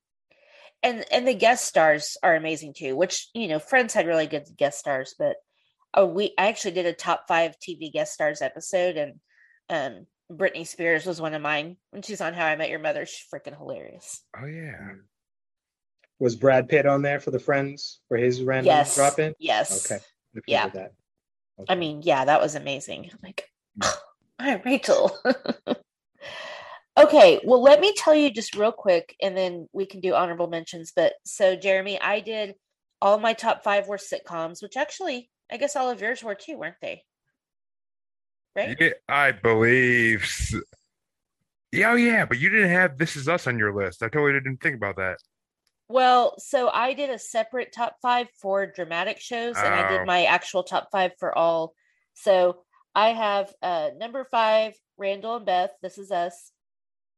and 0.82 1.04
and 1.10 1.26
the 1.26 1.34
guest 1.34 1.64
stars 1.66 2.16
are 2.22 2.34
amazing 2.36 2.74
too, 2.74 2.94
which, 2.96 3.28
you 3.34 3.48
know, 3.48 3.58
Friends 3.58 3.94
had 3.94 4.06
really 4.06 4.26
good 4.26 4.46
guest 4.56 4.78
stars, 4.78 5.14
but 5.18 5.36
oh 5.94 6.06
we 6.06 6.34
I 6.38 6.48
actually 6.48 6.72
did 6.72 6.86
a 6.86 6.92
top 6.92 7.24
5 7.28 7.56
TV 7.58 7.90
guest 7.92 8.12
stars 8.12 8.42
episode 8.42 8.96
and 8.96 9.14
um 9.70 10.06
Britney 10.30 10.66
Spears 10.66 11.06
was 11.06 11.20
one 11.22 11.32
of 11.32 11.40
mine 11.40 11.78
when 11.90 12.02
she's 12.02 12.20
on 12.20 12.34
How 12.34 12.44
I 12.44 12.54
Met 12.56 12.68
Your 12.68 12.80
Mother. 12.80 13.06
She's 13.06 13.26
freaking 13.32 13.56
hilarious. 13.56 14.22
Oh 14.38 14.46
yeah. 14.46 14.92
Was 16.18 16.36
Brad 16.36 16.68
Pitt 16.68 16.84
on 16.84 17.00
there 17.02 17.18
for 17.20 17.30
the 17.30 17.38
Friends 17.38 18.00
for 18.08 18.16
his 18.18 18.42
random 18.42 18.66
Yes. 18.66 18.94
drop 18.94 19.18
in? 19.18 19.34
Yes. 19.38 19.90
Okay. 19.90 20.02
I 20.36 20.40
Yeah. 20.46 20.66
figured 20.66 20.90
That. 21.56 21.64
I 21.68 21.74
mean, 21.76 22.02
yeah, 22.02 22.26
that 22.26 22.40
was 22.42 22.54
amazing. 22.54 23.10
I'm 23.12 23.18
like, 23.22 23.48
Mm. 24.40 24.44
hi, 24.44 24.62
Rachel. 24.64 25.16
okay, 26.98 27.40
well, 27.44 27.62
let 27.62 27.80
me 27.80 27.94
tell 27.96 28.14
you 28.14 28.30
just 28.30 28.56
real 28.56 28.72
quick, 28.72 29.14
and 29.22 29.36
then 29.36 29.68
we 29.72 29.86
can 29.86 30.00
do 30.00 30.14
honorable 30.14 30.48
mentions. 30.48 30.92
But 30.94 31.14
so, 31.24 31.56
Jeremy, 31.56 32.00
I 32.00 32.20
did 32.20 32.54
all 33.00 33.18
my 33.18 33.32
top 33.32 33.62
five 33.62 33.86
were 33.86 33.98
sitcoms, 33.98 34.62
which 34.62 34.76
actually, 34.76 35.30
I 35.50 35.56
guess 35.56 35.76
all 35.76 35.90
of 35.90 36.00
yours 36.00 36.22
were 36.22 36.34
too, 36.34 36.58
weren't 36.58 36.76
they? 36.82 37.02
Right? 38.56 38.76
Yeah, 38.80 38.90
I 39.08 39.32
believe. 39.32 40.28
Yeah, 41.70 41.92
oh 41.92 41.96
yeah, 41.96 42.24
but 42.24 42.38
you 42.38 42.48
didn't 42.48 42.70
have 42.70 42.96
This 42.96 43.14
Is 43.14 43.28
Us 43.28 43.46
on 43.46 43.58
your 43.58 43.74
list. 43.74 44.02
I 44.02 44.08
totally 44.08 44.32
didn't 44.32 44.62
think 44.62 44.74
about 44.76 44.96
that. 44.96 45.18
Well, 45.90 46.34
so 46.38 46.68
I 46.68 46.92
did 46.94 47.10
a 47.10 47.18
separate 47.18 47.72
top 47.72 47.96
five 48.02 48.28
for 48.40 48.66
dramatic 48.66 49.20
shows, 49.20 49.56
and 49.56 49.74
I 49.74 49.86
Oh. 49.86 49.98
did 49.98 50.06
my 50.06 50.24
actual 50.24 50.62
top 50.62 50.88
five 50.90 51.12
for 51.18 51.36
all. 51.36 51.74
So 52.14 52.64
I 52.98 53.10
have 53.10 53.54
uh 53.62 53.90
number 53.96 54.24
five, 54.24 54.74
Randall 54.96 55.36
and 55.36 55.46
Beth. 55.46 55.70
This 55.80 55.98
is 55.98 56.10
us. 56.10 56.50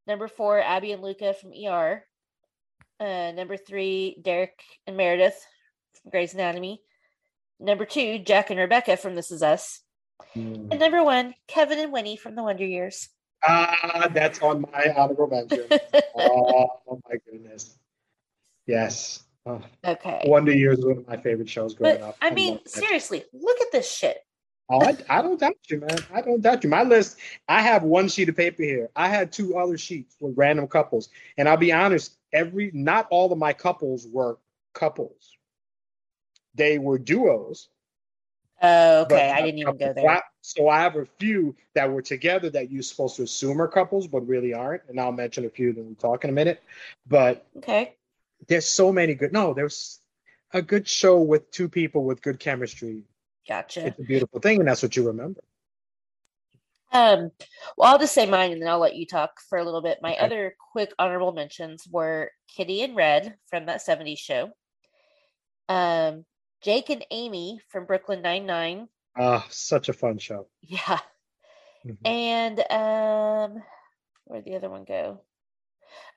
Number 0.06 0.28
four, 0.28 0.60
Abby 0.60 0.92
and 0.92 1.02
Luca 1.02 1.32
from 1.32 1.52
ER. 1.52 2.04
Uh, 3.00 3.32
number 3.32 3.56
three, 3.56 4.18
Derek 4.20 4.60
and 4.86 4.98
Meredith 4.98 5.42
from 5.94 6.10
Grey's 6.10 6.34
Anatomy. 6.34 6.82
Number 7.58 7.86
two, 7.86 8.18
Jack 8.18 8.50
and 8.50 8.60
Rebecca 8.60 8.98
from 8.98 9.14
This 9.14 9.30
Is 9.30 9.42
Us. 9.42 9.80
Mm. 10.36 10.68
And 10.70 10.80
number 10.80 11.02
one, 11.02 11.32
Kevin 11.48 11.78
and 11.78 11.92
Winnie 11.92 12.18
from 12.18 12.34
The 12.34 12.42
Wonder 12.42 12.66
Years. 12.66 13.08
Ah, 13.42 14.06
that's 14.12 14.42
on 14.42 14.66
my 14.72 14.92
honorable 14.94 15.28
mention. 15.28 15.64
oh 16.14 17.00
my 17.08 17.16
goodness. 17.24 17.78
Yes. 18.66 19.22
Oh, 19.46 19.62
okay. 19.82 20.24
Wonder 20.26 20.52
Years 20.52 20.76
was 20.76 20.86
one 20.86 20.98
of 20.98 21.08
my 21.08 21.16
favorite 21.16 21.48
shows 21.48 21.72
growing 21.72 22.00
But 22.00 22.06
up. 22.06 22.16
I 22.20 22.28
mean, 22.28 22.60
seriously, 22.66 23.24
look 23.32 23.62
at 23.62 23.72
this 23.72 23.90
shit. 23.90 24.18
Oh, 24.72 24.80
I, 24.84 24.96
I 25.08 25.20
don't 25.20 25.40
doubt 25.40 25.56
you, 25.68 25.80
man. 25.80 25.98
I 26.14 26.20
don't 26.20 26.40
doubt 26.40 26.62
you. 26.62 26.70
My 26.70 26.84
list, 26.84 27.18
I 27.48 27.60
have 27.60 27.82
one 27.82 28.06
sheet 28.08 28.28
of 28.28 28.36
paper 28.36 28.62
here. 28.62 28.88
I 28.94 29.08
had 29.08 29.32
two 29.32 29.56
other 29.56 29.76
sheets 29.76 30.14
with 30.20 30.36
random 30.36 30.68
couples. 30.68 31.08
And 31.36 31.48
I'll 31.48 31.56
be 31.56 31.72
honest, 31.72 32.16
every 32.32 32.70
not 32.72 33.08
all 33.10 33.32
of 33.32 33.38
my 33.38 33.52
couples 33.52 34.06
were 34.06 34.38
couples. 34.72 35.36
They 36.54 36.78
were 36.78 36.98
duos. 36.98 37.68
Oh, 38.62 39.02
okay. 39.02 39.30
I 39.30 39.42
didn't 39.42 39.58
even 39.58 39.76
go 39.76 39.86
couples. 39.86 39.96
So 39.96 40.02
there. 40.02 40.10
I, 40.10 40.22
so 40.42 40.68
I 40.68 40.80
have 40.80 40.94
a 40.94 41.06
few 41.18 41.56
that 41.74 41.90
were 41.90 42.02
together 42.02 42.48
that 42.50 42.70
you're 42.70 42.82
supposed 42.82 43.16
to 43.16 43.24
assume 43.24 43.60
are 43.60 43.68
couples, 43.68 44.06
but 44.06 44.20
really 44.28 44.54
aren't. 44.54 44.82
And 44.88 45.00
I'll 45.00 45.10
mention 45.10 45.46
a 45.46 45.50
few 45.50 45.72
that 45.72 45.82
we'll 45.82 45.94
talk 45.96 46.22
in 46.22 46.30
a 46.30 46.32
minute. 46.32 46.62
But 47.08 47.44
Okay. 47.56 47.96
there's 48.46 48.66
so 48.66 48.92
many 48.92 49.14
good. 49.14 49.32
No, 49.32 49.52
there's 49.52 49.98
a 50.52 50.62
good 50.62 50.86
show 50.86 51.20
with 51.20 51.50
two 51.50 51.68
people 51.68 52.04
with 52.04 52.22
good 52.22 52.38
chemistry. 52.38 53.04
Gotcha. 53.50 53.88
It's 53.88 53.98
a 53.98 54.02
beautiful 54.04 54.38
thing, 54.38 54.60
and 54.60 54.68
that's 54.68 54.80
what 54.80 54.94
you 54.94 55.04
remember. 55.08 55.40
Um, 56.92 57.32
well, 57.76 57.92
I'll 57.92 57.98
just 57.98 58.14
say 58.14 58.26
mine 58.26 58.52
and 58.52 58.62
then 58.62 58.68
I'll 58.68 58.78
let 58.78 58.94
you 58.94 59.06
talk 59.06 59.40
for 59.48 59.58
a 59.58 59.64
little 59.64 59.82
bit. 59.82 59.98
My 60.02 60.14
Okay. 60.14 60.24
other 60.24 60.54
quick 60.72 60.92
honorable 61.00 61.32
mentions 61.32 61.84
were 61.90 62.30
Kitty 62.48 62.82
and 62.82 62.94
Red 62.94 63.36
from 63.48 63.66
that 63.66 63.80
70s 63.84 64.18
show. 64.20 64.50
Um, 65.68 66.24
Jake 66.62 66.90
and 66.90 67.04
Amy 67.10 67.60
from 67.70 67.86
Brooklyn 67.86 68.22
Nine-Nine. 68.22 68.88
Ah, 69.16 69.46
such 69.50 69.88
a 69.88 69.92
fun 69.92 70.18
show. 70.18 70.48
Yeah. 70.62 71.00
Mhm. 71.84 72.06
And 72.06 72.60
um 72.70 73.62
where'd 74.24 74.44
the 74.44 74.54
other 74.56 74.68
one 74.70 74.84
go? 74.84 75.22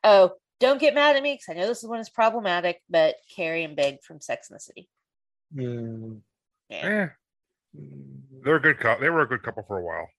Oh, 0.04 0.36
don't 0.60 0.80
get 0.80 0.94
mad 0.94 1.16
at 1.16 1.24
me 1.24 1.34
because 1.34 1.50
I 1.50 1.54
know 1.60 1.68
this 1.68 1.84
one 1.84 2.00
is 2.00 2.10
problematic, 2.10 2.82
but 2.90 3.16
Carrie 3.36 3.64
and 3.64 3.76
Big 3.76 4.04
from 4.04 4.22
Sex 4.22 4.50
and 4.50 4.56
the 4.58 4.60
City. 4.60 4.90
Mm, 5.56 6.22
Yeah. 6.70 7.10
Yeah, 7.74 8.42
they're 8.44 8.56
a 8.56 8.62
good 8.62 8.80
couple. 8.80 9.02
They 9.02 9.10
were 9.10 9.22
a 9.22 9.28
good 9.28 9.44
couple 9.44 9.64
for 9.64 9.80
a 9.80 9.84
while. 9.84 10.10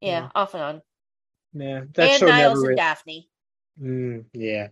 Yeah, 0.00 0.28
off 0.34 0.54
and 0.54 0.62
on. 0.62 0.82
yeah, 1.52 1.82
that 1.94 2.10
and 2.10 2.20
show 2.20 2.26
Niles 2.26 2.60
never. 2.60 2.70
and 2.70 2.76
Daphne. 2.76 3.28
mm, 3.80 4.24
yeah. 4.32 4.68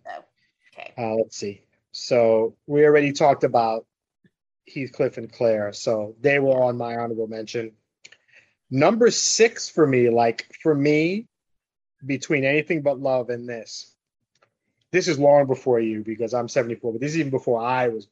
Okay. 0.72 0.92
Uh, 0.96 1.14
let's 1.16 1.36
see. 1.36 1.62
So 1.92 2.56
we 2.66 2.84
already 2.84 3.12
talked 3.12 3.44
about 3.44 3.86
Heathcliff 4.66 5.18
and 5.18 5.32
Claire, 5.32 5.72
so 5.72 6.14
they 6.20 6.38
were 6.38 6.62
on 6.62 6.76
my 6.76 6.96
honorable 6.96 7.26
mention. 7.26 7.72
Number 8.70 9.10
six 9.10 9.68
for 9.68 9.86
me, 9.86 10.10
like 10.10 10.46
for 10.62 10.74
me, 10.74 11.26
between 12.05 12.44
anything 12.44 12.82
but 12.82 13.00
love 13.00 13.30
and 13.30 13.48
this. 13.48 13.94
This 14.90 15.09
is 15.09 15.18
long 15.18 15.46
before 15.46 15.80
you 15.80 16.02
because 16.02 16.32
I'm 16.32 16.48
74, 16.48 16.92
but 16.92 17.00
this 17.00 17.12
is 17.12 17.18
even 17.18 17.30
before 17.30 17.60
I 17.60 17.88
was. 17.88 18.09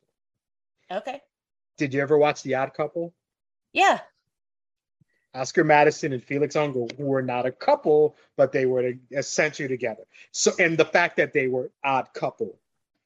Okay. 0.90 1.20
Did 1.78 1.94
you 1.94 2.01
ever 2.01 2.18
watch 2.18 2.43
The 2.43 2.55
Odd 2.55 2.74
Couple? 2.74 3.14
Yeah. 3.77 4.01
Oscar 5.35 5.65
Madison 5.65 6.15
and 6.15 6.24
Felix 6.24 6.57
Unger, 6.57 6.86
who 6.97 7.05
were 7.05 7.20
not 7.20 7.44
a 7.44 7.53
couple, 7.53 8.16
but 8.36 8.53
they 8.53 8.65
were 8.65 8.94
essentially 9.12 9.69
together. 9.69 10.05
So, 10.31 10.53
and 10.59 10.78
the 10.78 10.85
fact 10.86 11.19
that 11.19 11.35
they 11.35 11.47
were 11.48 11.70
odd 11.85 12.09
couple, 12.15 12.59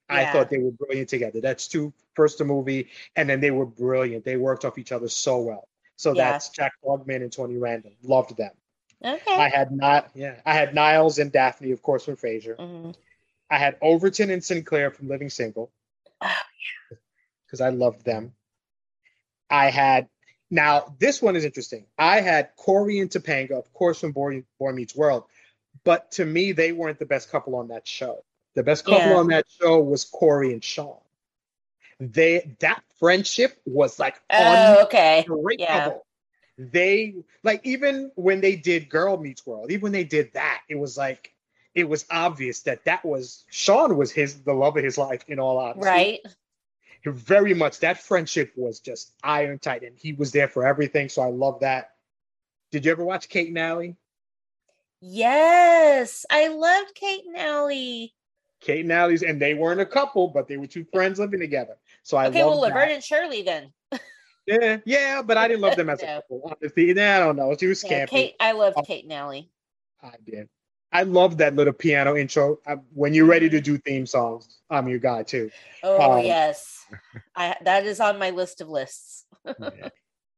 I 0.08 0.26
thought 0.26 0.48
they 0.48 0.58
were 0.58 0.70
brilliant 0.70 1.08
together. 1.08 1.40
That's 1.40 1.66
two 1.66 1.92
first 2.14 2.38
the 2.38 2.44
movie, 2.44 2.88
and 3.16 3.28
then 3.28 3.40
they 3.40 3.50
were 3.50 3.66
brilliant. 3.66 4.24
They 4.24 4.36
worked 4.36 4.64
off 4.64 4.78
each 4.78 4.92
other 4.92 5.08
so 5.08 5.40
well. 5.40 5.68
So 5.96 6.14
Yeah. 6.14 6.32
that's 6.32 6.48
Jack 6.50 6.72
Klugman 6.84 7.16
and 7.22 7.32
Tony 7.32 7.56
Randall. 7.56 7.92
Loved 8.02 8.36
them. 8.36 8.52
Okay. 9.04 9.34
I 9.34 9.48
had 9.48 9.72
not, 9.72 10.10
yeah, 10.14 10.40
I 10.46 10.54
had 10.54 10.72
Niles 10.74 11.18
and 11.18 11.32
Daphne, 11.32 11.72
of 11.72 11.82
course, 11.82 12.04
from 12.04 12.16
Frasier. 12.16 12.56
Mhm. 12.56 12.94
I 13.50 13.58
had 13.58 13.76
Overton 13.82 14.30
and 14.30 14.44
Sinclair 14.44 14.90
from 14.92 15.08
Living 15.08 15.30
Single 15.30 15.72
Oh, 16.20 16.26
yeah. 16.90 16.96
because 17.46 17.60
I 17.60 17.70
loved 17.70 18.04
them. 18.04 18.34
I 19.48 19.70
had 19.70 20.08
now 20.50 20.94
this 20.98 21.22
one 21.22 21.36
is 21.36 21.44
interesting. 21.44 21.86
I 21.98 22.20
had 22.20 22.50
Corey 22.56 22.98
and 23.00 23.10
Topanga, 23.10 23.52
of 23.52 23.72
course, 23.72 24.00
from 24.00 24.12
Boy, 24.12 24.44
Boy 24.58 24.72
Meets 24.72 24.94
World, 24.96 25.24
but 25.84 26.10
to 26.12 26.24
me, 26.24 26.52
they 26.52 26.72
weren't 26.72 26.98
the 26.98 27.06
best 27.06 27.30
couple 27.30 27.54
on 27.56 27.68
that 27.68 27.86
show. 27.86 28.24
The 28.54 28.62
best 28.62 28.84
couple 28.84 29.10
Yeah. 29.10 29.16
on 29.18 29.28
that 29.28 29.46
show 29.60 29.78
was 29.80 30.04
Corey 30.04 30.52
and 30.52 30.62
Sean. 30.62 30.98
They 32.00 32.56
that 32.60 32.82
friendship 32.98 33.60
was 33.64 33.98
like 33.98 34.20
Oh, 34.30 34.80
okay. 34.84 35.24
unbreakable. 35.28 36.06
They 36.58 37.14
like 37.42 37.60
even 37.64 38.10
when 38.16 38.40
they 38.40 38.56
did 38.56 38.88
Girl 38.88 39.16
Meets 39.16 39.46
World, 39.46 39.70
even 39.70 39.82
when 39.82 39.92
they 39.92 40.04
did 40.04 40.32
that, 40.32 40.62
it 40.68 40.76
was 40.76 40.96
like 40.96 41.32
it 41.74 41.84
was 41.88 42.04
obvious 42.10 42.62
that 42.62 42.84
that 42.84 43.04
was 43.04 43.44
Sean 43.50 43.96
was 43.96 44.10
his 44.10 44.42
the 44.42 44.52
love 44.52 44.76
of 44.76 44.84
his 44.84 44.98
life. 44.98 45.24
In 45.28 45.38
all 45.38 45.58
honesty, 45.58 45.80
Right. 45.86 46.20
Very 47.04 47.54
much 47.54 47.80
that 47.80 47.98
friendship 48.02 48.52
was 48.56 48.80
just 48.80 49.12
iron 49.22 49.58
tight 49.58 49.82
and 49.82 49.96
he 49.98 50.12
was 50.12 50.32
there 50.32 50.48
for 50.48 50.66
everything 50.66 51.08
so 51.08 51.22
i 51.22 51.30
love 51.30 51.60
that 51.60 51.92
did 52.70 52.84
you 52.84 52.92
ever 52.92 53.04
watch 53.04 53.28
kate 53.28 53.48
and 53.48 53.58
Allie? 53.58 53.96
Yes. 55.00 56.26
I 56.30 56.48
loved 56.48 56.94
Kate 56.94 57.24
and 57.26 57.36
Allie. 57.36 58.12
kate 58.60 58.80
and 58.84 58.92
Allie's 58.92 59.22
and 59.22 59.40
they 59.40 59.54
weren't 59.54 59.80
a 59.80 59.86
couple 59.86 60.28
but 60.28 60.46
they 60.46 60.58
were 60.58 60.66
two 60.66 60.84
friends 60.92 61.18
living 61.18 61.40
together 61.40 61.76
so 62.02 62.16
i 62.18 62.26
Okay, 62.26 62.42
love 62.44 62.60
well, 62.60 62.70
that. 62.70 62.90
And 62.90 63.02
Shirley 63.02 63.42
then. 63.42 63.72
yeah 64.46 64.78
yeah 64.84 65.22
but 65.22 65.36
i 65.38 65.48
didn't 65.48 65.62
love 65.62 65.76
them 65.76 65.88
as 65.88 66.02
a 66.02 66.06
couple 66.16 66.42
honestly 66.44 66.92
nah, 66.92 67.16
i 67.16 67.18
don't 67.18 67.36
know 67.36 67.56
she 67.58 67.66
was 67.66 67.82
Yeah, 67.82 68.04
scampy 68.04 68.10
Kate, 68.10 68.34
I 68.40 68.52
loved 68.52 68.76
Oh. 68.76 68.82
Kate 68.82 69.04
and 69.04 69.12
Allie. 69.12 69.50
i 70.02 70.12
did 70.26 70.48
i 70.92 71.02
love 71.02 71.38
that 71.38 71.56
little 71.56 71.72
piano 71.72 72.16
intro 72.16 72.58
I, 72.66 72.74
when 72.92 73.14
you're 73.14 73.26
ready 73.26 73.48
to 73.48 73.60
do 73.60 73.78
theme 73.78 74.06
songs 74.06 74.58
i'm 74.68 74.86
your 74.88 74.98
guy 74.98 75.22
too 75.22 75.50
Oh 75.82 76.16
Um, 76.18 76.24
yes, 76.26 76.79
I 77.36 77.56
that 77.64 77.86
is 77.86 78.00
on 78.00 78.18
my 78.18 78.30
list 78.30 78.60
of 78.60 78.68
lists. 78.68 79.26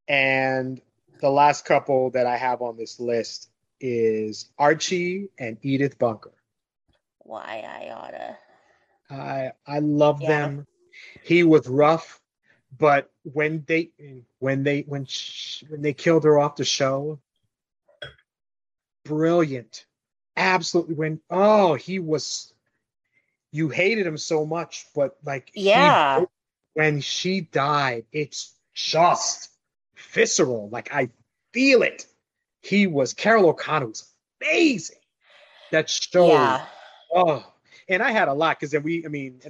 and 0.09 0.81
the 1.21 1.31
last 1.31 1.65
couple 1.65 2.11
that 2.11 2.27
i 2.27 2.37
have 2.37 2.63
on 2.63 2.77
this 2.77 3.01
list 3.01 3.51
is 3.81 4.51
archie 4.59 5.29
and 5.39 5.59
edith 5.63 5.99
bunker 5.99 6.33
Why 7.21 7.65
I 7.67 7.91
oughta. 7.91 8.39
I 9.11 9.53
I 9.67 9.79
love 9.81 10.21
Yeah. 10.21 10.29
them. 10.29 10.67
He 11.23 11.45
was 11.45 11.69
rough, 11.69 12.21
but 12.79 13.11
when 13.25 13.65
they 13.67 13.91
when 14.39 14.63
they 14.65 14.83
when 14.83 15.05
sh- 15.07 15.65
when 15.69 15.83
they 15.83 15.93
killed 15.93 16.25
her 16.25 16.39
off 16.39 16.57
the 16.57 16.65
show, 16.65 17.21
brilliant, 19.05 19.87
absolutely. 20.37 20.95
When 20.95 21.21
oh 21.31 21.75
he 21.75 21.99
was, 21.99 22.55
you 23.53 23.69
hated 23.69 24.07
him 24.07 24.19
so 24.19 24.47
much, 24.47 24.87
but 24.95 25.17
like 25.25 25.53
Yeah. 25.55 26.25
When 26.75 27.01
she 27.01 27.43
died, 27.43 28.05
it's 28.13 28.55
just 28.75 29.51
visceral. 30.13 30.69
Like 30.71 30.93
I 30.93 31.11
feel 31.53 31.83
it. 31.83 32.07
He 32.63 32.87
was 32.87 33.13
Carroll 33.13 33.49
O'Connor 33.49 33.89
was 33.89 34.09
amazing. 34.41 34.97
That 35.71 35.89
show. 35.91 36.29
Yeah. 36.29 36.67
Oh, 37.15 37.45
and 37.89 38.03
I 38.03 38.11
had 38.11 38.29
a 38.29 38.33
lot 38.33 38.59
because 38.59 38.71
then 38.71 38.83
we, 38.83 39.05
I 39.05 39.09
mean, 39.09 39.41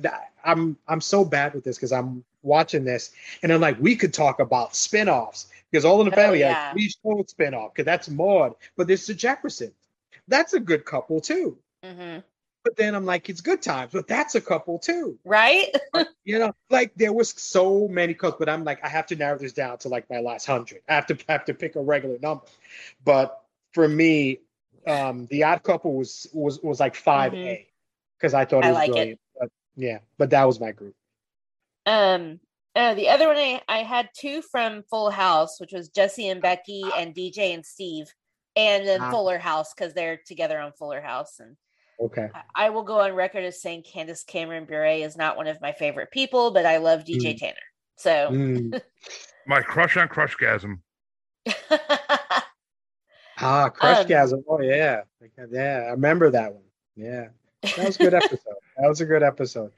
I'm 0.45 0.77
I'm 0.89 1.01
so 1.01 1.25
bad 1.25 1.55
with 1.55 1.65
this 1.65 1.77
because 1.77 1.93
I'm 1.93 2.25
watching 2.43 2.85
this 2.85 3.13
and 3.43 3.53
I'm 3.53 3.61
like, 3.61 3.79
we 3.81 3.95
could 3.95 4.13
talk 4.13 4.41
about 4.41 4.75
spin-offs 4.75 5.47
because 5.71 5.85
All 5.85 6.01
in 6.01 6.07
the 6.07 6.13
Oh, 6.13 6.17
Family 6.17 6.41
yeah. 6.41 6.55
has 6.55 6.73
three 6.73 6.89
show 6.89 7.25
spin-off 7.29 7.73
because 7.73 7.85
that's 7.85 8.09
Maude, 8.09 8.55
but 8.77 8.87
there's 8.89 9.07
the 9.07 9.15
Jefferson. 9.15 9.73
That's 10.29 10.55
a 10.55 10.61
good 10.61 10.85
couple 10.85 11.21
too. 11.21 11.57
hmm 11.85 12.19
But 12.65 12.77
then 12.77 12.95
I'm 12.95 13.05
like, 13.05 13.29
it's 13.29 13.41
good 13.41 13.61
times, 13.61 13.91
but 13.93 14.07
that's 14.07 14.35
a 14.37 14.41
couple 14.41 14.79
too. 14.79 15.19
Right. 15.25 15.75
You 16.25 16.39
know, 16.39 16.53
like 16.71 16.93
there 16.95 17.13
was 17.13 17.31
so 17.31 17.89
many 17.89 18.15
couples, 18.15 18.39
but 18.39 18.49
I'm 18.49 18.63
like, 18.63 18.85
I 18.85 18.89
have 18.89 19.07
to 19.07 19.17
narrow 19.17 19.37
this 19.37 19.53
down 19.53 19.79
to 19.79 19.89
like 19.89 20.09
my 20.09 20.21
last 20.21 20.47
hundred. 20.47 20.83
I 20.89 20.95
have 20.95 21.07
to 21.07 21.19
have 21.29 21.45
to 21.47 21.55
pick 21.55 21.75
a 21.75 21.81
regular 21.83 22.19
number. 22.23 22.45
But 23.05 23.43
for 23.73 23.89
me, 23.89 24.39
um, 24.87 25.27
the 25.27 25.43
odd 25.43 25.65
couple 25.65 25.95
was 25.95 26.29
was 26.33 26.61
was 26.63 26.79
like 26.79 26.95
5 26.95 27.35
A 27.35 27.67
because 28.17 28.35
I 28.35 28.45
thought 28.45 28.65
it 28.65 28.69
I 28.69 28.71
was 28.71 28.89
like 28.89 28.97
it. 28.97 29.19
But 29.39 29.49
yeah, 29.75 29.99
but 30.19 30.31
that 30.31 30.45
was 30.45 30.61
my 30.61 30.71
group. 30.73 30.95
Um. 31.87 32.39
Uh, 32.75 32.95
the 32.95 33.11
other 33.11 33.27
one 33.27 33.37
I, 33.37 33.61
I 33.69 33.79
had 33.83 34.09
two 34.17 34.41
from 34.41 34.83
Full 34.89 35.11
House, 35.11 35.61
which 35.61 35.73
was 35.73 35.91
Jesse 35.91 36.29
and 36.29 36.41
Becky 36.41 36.83
and 36.97 37.15
DJ 37.15 37.53
and 37.53 37.67
Steve, 37.67 38.15
and 38.57 38.89
then 38.89 39.03
Ah. 39.03 39.11
Fuller 39.11 39.37
House 39.39 39.75
because 39.75 39.93
they're 39.93 40.19
together 40.27 40.59
on 40.59 40.73
Fuller 40.73 41.03
House. 41.03 41.39
And 41.39 41.57
Okay. 42.03 42.29
I, 42.35 42.67
I 42.67 42.71
will 42.71 42.83
go 42.83 43.01
on 43.01 43.13
record 43.15 43.45
as 43.45 43.61
saying 43.63 43.85
Candace 43.85 44.25
Cameron 44.25 44.65
Bure 44.65 44.85
is 44.87 45.17
not 45.17 45.37
one 45.37 45.47
of 45.47 45.61
my 45.61 45.73
favorite 45.73 46.11
people, 46.11 46.51
but 46.51 46.67
I 46.67 46.79
love 46.79 47.05
DJ 47.05 47.37
Tanner. 47.39 47.57
So 47.97 48.29
Mm. 48.31 48.81
My 49.47 49.61
crush 49.61 49.97
on 49.97 50.09
Crushgasm. 50.09 50.79
Ah, 53.39 53.65
Um, 53.65 53.71
Crushgasm. 53.71 54.45
oh 54.49 54.61
yeah, 54.61 55.03
yeah. 55.51 55.85
I 55.87 55.91
remember 55.91 56.31
that 56.31 56.53
one. 56.55 56.63
Yeah, 56.95 57.29
that 57.63 57.87
was 57.87 57.97
a 57.97 57.99
good 57.99 58.15
episode. 58.15 58.39
that 58.77 58.89
was 58.89 59.01
a 59.01 59.07
good 59.07 59.23
episode. 59.23 59.73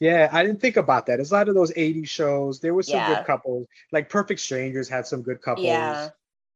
Yeah, 0.00 0.28
I 0.32 0.44
didn't 0.44 0.60
think 0.60 0.76
about 0.76 1.06
that. 1.06 1.20
It's 1.20 1.30
a 1.30 1.34
lot 1.34 1.48
of 1.48 1.54
those 1.54 1.72
80s 1.72 2.08
shows. 2.08 2.60
There 2.60 2.74
were 2.74 2.82
some 2.82 2.96
Yeah. 2.96 3.14
good 3.14 3.26
couples. 3.26 3.66
Like 3.92 4.10
Perfect 4.10 4.40
Strangers 4.40 4.88
had 4.88 5.06
some 5.06 5.22
good 5.22 5.40
couples. 5.40 5.66
yeah. 5.66 6.10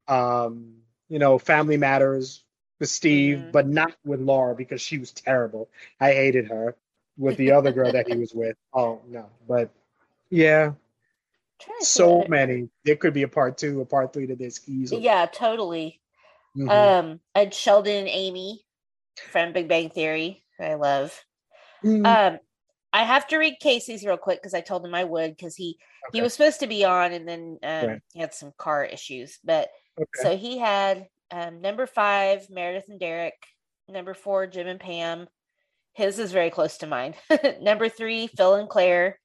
um, 0.08 0.74
you 1.08 1.18
know, 1.18 1.38
Family 1.38 1.76
Matters 1.78 2.44
with 2.80 2.88
Steve, 2.88 3.38
Mhm. 3.38 3.52
but 3.52 3.68
not 3.68 3.94
with 4.04 4.20
Laura 4.20 4.54
because 4.54 4.80
she 4.80 4.98
was 4.98 5.12
terrible. 5.12 5.68
I 6.00 6.12
hated 6.12 6.48
her 6.48 6.74
with 7.18 7.36
the 7.36 7.52
other 7.52 7.72
girl 7.72 7.92
that 7.92 8.08
he 8.08 8.16
was 8.16 8.34
with. 8.34 8.56
Oh 8.74 9.00
no, 9.08 9.26
but 9.48 9.70
yeah, 10.30 10.72
Trying 11.60 11.78
to 11.80 11.84
see 11.84 11.92
so 11.98 12.24
many. 12.28 12.70
There 12.84 12.96
could 12.96 13.14
be 13.14 13.22
a 13.22 13.28
part 13.28 13.58
two, 13.58 13.80
a 13.82 13.84
part 13.84 14.12
three 14.12 14.26
to 14.26 14.36
this 14.36 14.60
easily. 14.66 15.02
Yeah, 15.02 15.26
totally. 15.26 16.00
Mhm. 16.56 16.68
Um, 16.70 17.20
had 17.34 17.54
Sheldon 17.54 17.96
and 17.96 18.08
Amy 18.08 18.64
from 19.30 19.52
Big 19.52 19.68
Bang 19.68 19.90
Theory, 19.90 20.42
who 20.58 20.64
I 20.64 20.74
love. 20.74 21.24
Mhm. 21.84 22.06
Um, 22.06 22.38
I 22.92 23.04
have 23.04 23.26
to 23.28 23.38
read 23.38 23.58
Casey's 23.60 24.04
real 24.04 24.16
quick 24.16 24.40
because 24.40 24.54
I 24.54 24.62
told 24.62 24.84
him 24.84 24.94
I 24.94 25.04
would 25.04 25.36
because 25.36 25.54
he 25.54 25.78
he 26.12 26.22
was 26.22 26.32
supposed 26.32 26.60
to 26.60 26.66
be 26.66 26.84
on 26.84 27.12
and 27.12 27.28
then 27.28 27.58
um, 27.62 27.88
Right. 27.88 28.02
he 28.14 28.20
had 28.20 28.34
some 28.34 28.52
car 28.56 28.84
issues. 28.84 29.38
But 29.44 29.70
Okay. 29.98 30.08
so 30.14 30.36
he 30.36 30.58
had 30.58 31.08
um, 31.30 31.60
number 31.60 31.86
five 31.86 32.48
Meredith 32.50 32.88
and 32.88 33.00
Derek, 33.00 33.34
number 33.88 34.14
four 34.14 34.46
Jim 34.46 34.66
and 34.66 34.80
Pam. 34.80 35.28
His 35.94 36.18
is 36.18 36.32
very 36.32 36.50
close 36.50 36.78
to 36.78 36.86
mine. 36.86 37.14
number 37.60 37.88
three 37.88 38.26
Phil 38.28 38.54
and 38.54 38.68
Claire. 38.68 39.18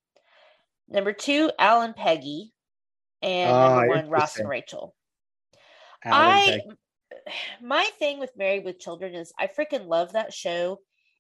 Number 0.88 1.14
two 1.14 1.52
Alan 1.58 1.88
and 1.88 1.96
Peggy, 1.96 2.52
and 3.22 3.52
Ah, 3.52 3.80
number 3.80 3.96
one 3.96 4.10
Ross 4.10 4.38
and 4.38 4.50
Rachel. 4.50 4.96
Alan 6.04 6.32
I 6.32 6.46
Peck. 6.46 7.34
my 7.62 7.90
thing 8.00 8.20
with 8.20 8.32
Married 8.38 8.66
with 8.66 8.80
Children 8.80 9.16
is 9.16 9.34
I 9.40 9.48
freaking 9.48 9.88
love 9.88 10.14
that 10.14 10.34
show 10.34 10.80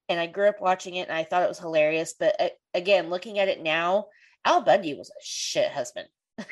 and 0.09 0.19
I 0.19 0.27
grew 0.27 0.47
up 0.47 0.61
watching 0.61 0.95
it 0.95 1.07
and 1.07 1.17
I 1.17 1.23
thought 1.23 1.43
it 1.43 1.49
was 1.49 1.59
hilarious. 1.59 2.13
But 2.19 2.35
uh, 2.39 2.49
again, 2.73 3.09
looking 3.09 3.39
at 3.39 3.47
it 3.47 3.61
now, 3.61 4.07
Al 4.45 4.61
Bundy 4.61 4.93
was 4.93 5.09
a 5.09 5.23
shit 5.23 5.71
husband. 5.71 6.07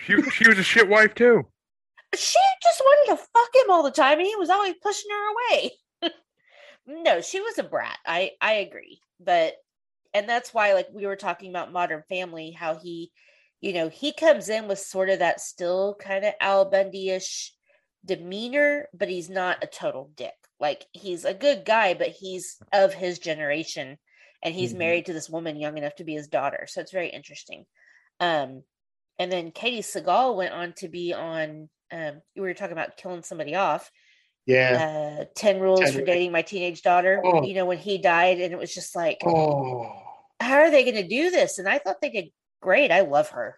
She, 0.06 0.22
she 0.32 0.48
was 0.48 0.58
a 0.58 0.64
shit 0.64 0.88
wife 0.88 1.14
too. 1.14 1.46
She 2.16 2.40
just 2.62 2.80
wanted 2.82 3.12
to 3.12 3.18
fuck 3.34 3.56
him 3.56 3.70
all 3.72 3.84
the 3.84 3.92
time 3.92 4.20
and 4.20 4.28
he 4.28 4.36
was 4.36 4.50
always 4.50 4.76
pushing 4.82 5.10
her 5.12 5.32
away. 5.32 5.72
no, 6.88 7.22
she 7.22 7.42
was 7.42 7.58
a 7.58 7.64
brat. 7.64 7.98
I 8.06 8.32
I 8.42 8.54
agree. 8.54 9.00
But 9.20 9.56
and 10.14 10.30
that's 10.30 10.54
why 10.54 10.74
like 10.74 10.88
we 10.92 11.08
were 11.08 11.16
talking 11.16 11.50
about 11.50 11.72
Modern 11.72 12.04
Family, 12.10 12.52
how 12.52 12.78
he, 12.78 13.12
you 13.62 13.74
know, 13.74 13.90
he 13.90 14.14
comes 14.14 14.50
in 14.50 14.68
with 14.68 14.80
sort 14.80 15.10
of 15.10 15.20
that 15.20 15.42
still 15.42 15.96
kind 15.96 16.26
of 16.26 16.34
Al 16.40 16.66
Bundy-ish 16.70 17.54
demeanor, 18.06 18.90
but 18.94 19.10
he's 19.10 19.30
not 19.30 19.64
a 19.64 19.68
total 19.68 20.12
dick. 20.16 20.34
Like 20.60 20.86
he's 20.92 21.26
a 21.26 21.34
good 21.34 21.66
guy, 21.66 21.94
but 21.94 22.10
he's 22.10 22.62
of 22.72 22.94
his 22.94 23.20
generation 23.20 23.98
and 24.44 24.54
he's 24.54 24.74
Mhm. 24.74 24.78
married 24.78 25.06
to 25.08 25.14
this 25.14 25.30
woman 25.30 25.58
young 25.58 25.78
enough 25.78 25.96
to 25.96 26.04
be 26.04 26.14
his 26.14 26.28
daughter. 26.28 26.68
So 26.68 26.82
it's 26.82 26.92
very 26.92 27.10
interesting. 27.10 27.66
Um 28.20 28.64
and 29.20 29.32
then 29.32 29.52
Katey 29.52 29.80
Sagal 29.80 30.36
went 30.36 30.54
on 30.54 30.74
to 30.78 30.90
be 30.90 31.14
on 31.14 31.70
um 31.94 32.22
we 32.36 32.42
were 32.42 32.54
talking 32.54 32.74
about 32.74 32.98
killing 32.98 33.24
somebody 33.24 33.56
off. 33.56 33.92
Yeah. 34.46 35.20
Uh 35.22 35.26
10 35.36 35.60
rules 35.60 35.80
10 35.82 35.94
for 35.94 36.02
dating 36.02 36.32
my 36.32 36.42
teenage 36.42 36.82
daughter. 36.82 37.22
Oh. 37.24 37.44
You 37.44 37.54
know, 37.54 37.66
when 37.66 37.78
he 37.78 37.98
died 37.98 38.40
and 38.42 38.52
it 38.54 38.60
was 38.60 38.74
just 38.74 38.96
like, 38.96 39.20
oh, 39.26 39.92
how 40.40 40.56
are 40.56 40.72
they 40.72 40.84
gonna 40.84 41.08
do 41.08 41.32
this? 41.32 41.60
And 41.60 41.70
I 41.70 41.78
thought 41.78 42.02
they 42.02 42.10
did 42.10 42.30
great. 42.62 42.92
I 42.92 43.02
love 43.02 43.30
her. 43.30 43.58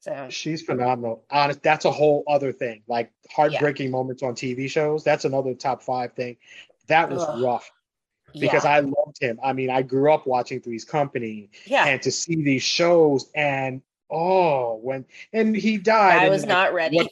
So 0.00 0.26
she's 0.28 0.60
phenomenal. 0.60 1.24
Honest, 1.30 1.62
that's 1.62 1.86
a 1.86 1.90
whole 1.90 2.24
other 2.28 2.52
thing. 2.52 2.82
Like 2.86 3.10
heartbreaking 3.30 3.90
moments 3.90 4.22
on 4.22 4.34
TV 4.34 4.68
shows. 4.68 5.02
That's 5.02 5.24
another 5.24 5.54
top 5.54 5.82
five 5.82 6.12
thing. 6.12 6.36
That 6.88 7.08
was 7.10 7.22
Ugh. 7.22 7.40
rough 7.42 7.70
because 8.38 8.64
yeah, 8.64 8.70
I 8.70 8.80
loved 8.80 9.16
him. 9.20 9.38
I 9.42 9.54
mean, 9.54 9.70
I 9.70 9.80
grew 9.80 10.12
up 10.12 10.26
watching 10.26 10.60
Three's 10.60 10.84
Company. 10.84 11.48
yeah. 11.66 11.86
and 11.86 12.02
to 12.02 12.10
see 12.10 12.42
these 12.42 12.62
shows 12.62 13.30
and 13.34 13.80
oh 14.10 14.76
when 14.82 15.06
and 15.32 15.56
he 15.56 15.78
died 15.78 16.26
I 16.26 16.28
was 16.28 16.44
not 16.44 16.74
ready. 16.74 16.96
what- 16.98 17.10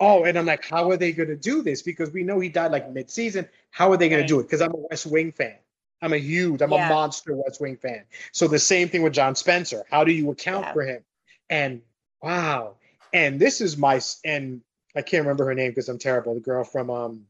oh 0.00 0.24
and 0.24 0.38
i'm 0.38 0.46
like 0.46 0.64
how 0.64 0.90
are 0.90 0.96
they 0.96 1.12
going 1.12 1.28
to 1.28 1.36
do 1.36 1.62
this? 1.62 1.82
Because 1.82 2.10
we 2.12 2.22
know 2.22 2.38
he 2.40 2.48
died 2.48 2.72
like 2.72 2.90
mid-season. 2.90 3.48
How 3.70 3.90
are 3.92 3.96
they 3.96 4.08
going 4.08 4.20
Right. 4.22 4.28
to 4.28 4.34
do 4.34 4.40
it? 4.40 4.44
Because 4.44 4.60
i'm 4.62 4.72
a 4.72 4.76
west 4.90 5.06
wing 5.06 5.32
fan. 5.32 5.56
I'm 6.02 6.12
a 6.12 6.18
huge 6.18 6.62
i'm 6.62 6.70
Yeah. 6.72 6.86
a 6.86 6.88
monster 6.94 7.34
west 7.34 7.60
wing 7.60 7.76
fan. 7.76 8.04
So 8.32 8.46
the 8.48 8.58
same 8.58 8.88
thing 8.88 9.02
with 9.02 9.12
john 9.12 9.34
spencer. 9.34 9.84
How 9.90 10.04
do 10.04 10.12
you 10.12 10.30
account 10.30 10.66
Yeah. 10.66 10.72
for 10.72 10.82
him? 10.84 11.04
And 11.50 11.82
wow. 12.22 12.76
And 13.12 13.40
this 13.40 13.60
is 13.60 13.76
my 13.76 14.00
and 14.24 14.60
i 14.96 15.02
can't 15.02 15.22
remember 15.24 15.44
her 15.46 15.54
name 15.54 15.70
because 15.70 15.88
i'm 15.88 15.98
terrible. 15.98 16.34
The 16.34 16.40
girl 16.40 16.64
from 16.64 16.90
um 16.90 17.26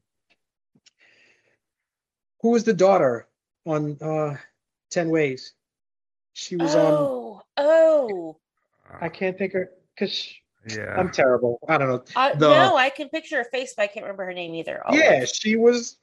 who 2.41 2.51
was 2.51 2.63
the 2.63 2.73
daughter 2.73 3.27
on 3.65 3.97
uh 4.01 4.37
10 4.91 5.09
ways? 5.09 5.53
She 6.33 6.55
was 6.55 6.73
on 6.75 6.93
oh, 6.93 7.41
oh. 7.57 8.37
I 9.01 9.09
can't 9.09 9.37
think 9.37 9.53
her 9.53 9.71
because 9.95 10.33
Yeah. 10.75 10.95
I'm 10.97 11.09
terrible. 11.11 11.59
I 11.67 11.77
don't 11.77 11.89
know. 11.89 12.03
I, 12.15 12.33
The- 12.33 12.49
no, 12.49 12.75
I 12.77 12.89
can 12.89 13.09
picture 13.09 13.37
her 13.37 13.43
face, 13.45 13.73
but 13.75 13.83
I 13.83 13.87
can't 13.87 14.03
remember 14.05 14.25
her 14.25 14.33
name 14.33 14.53
either. 14.55 14.81
I'll 14.85 14.95
yeah, 14.95 15.25
she 15.25 15.55
was. 15.55 15.97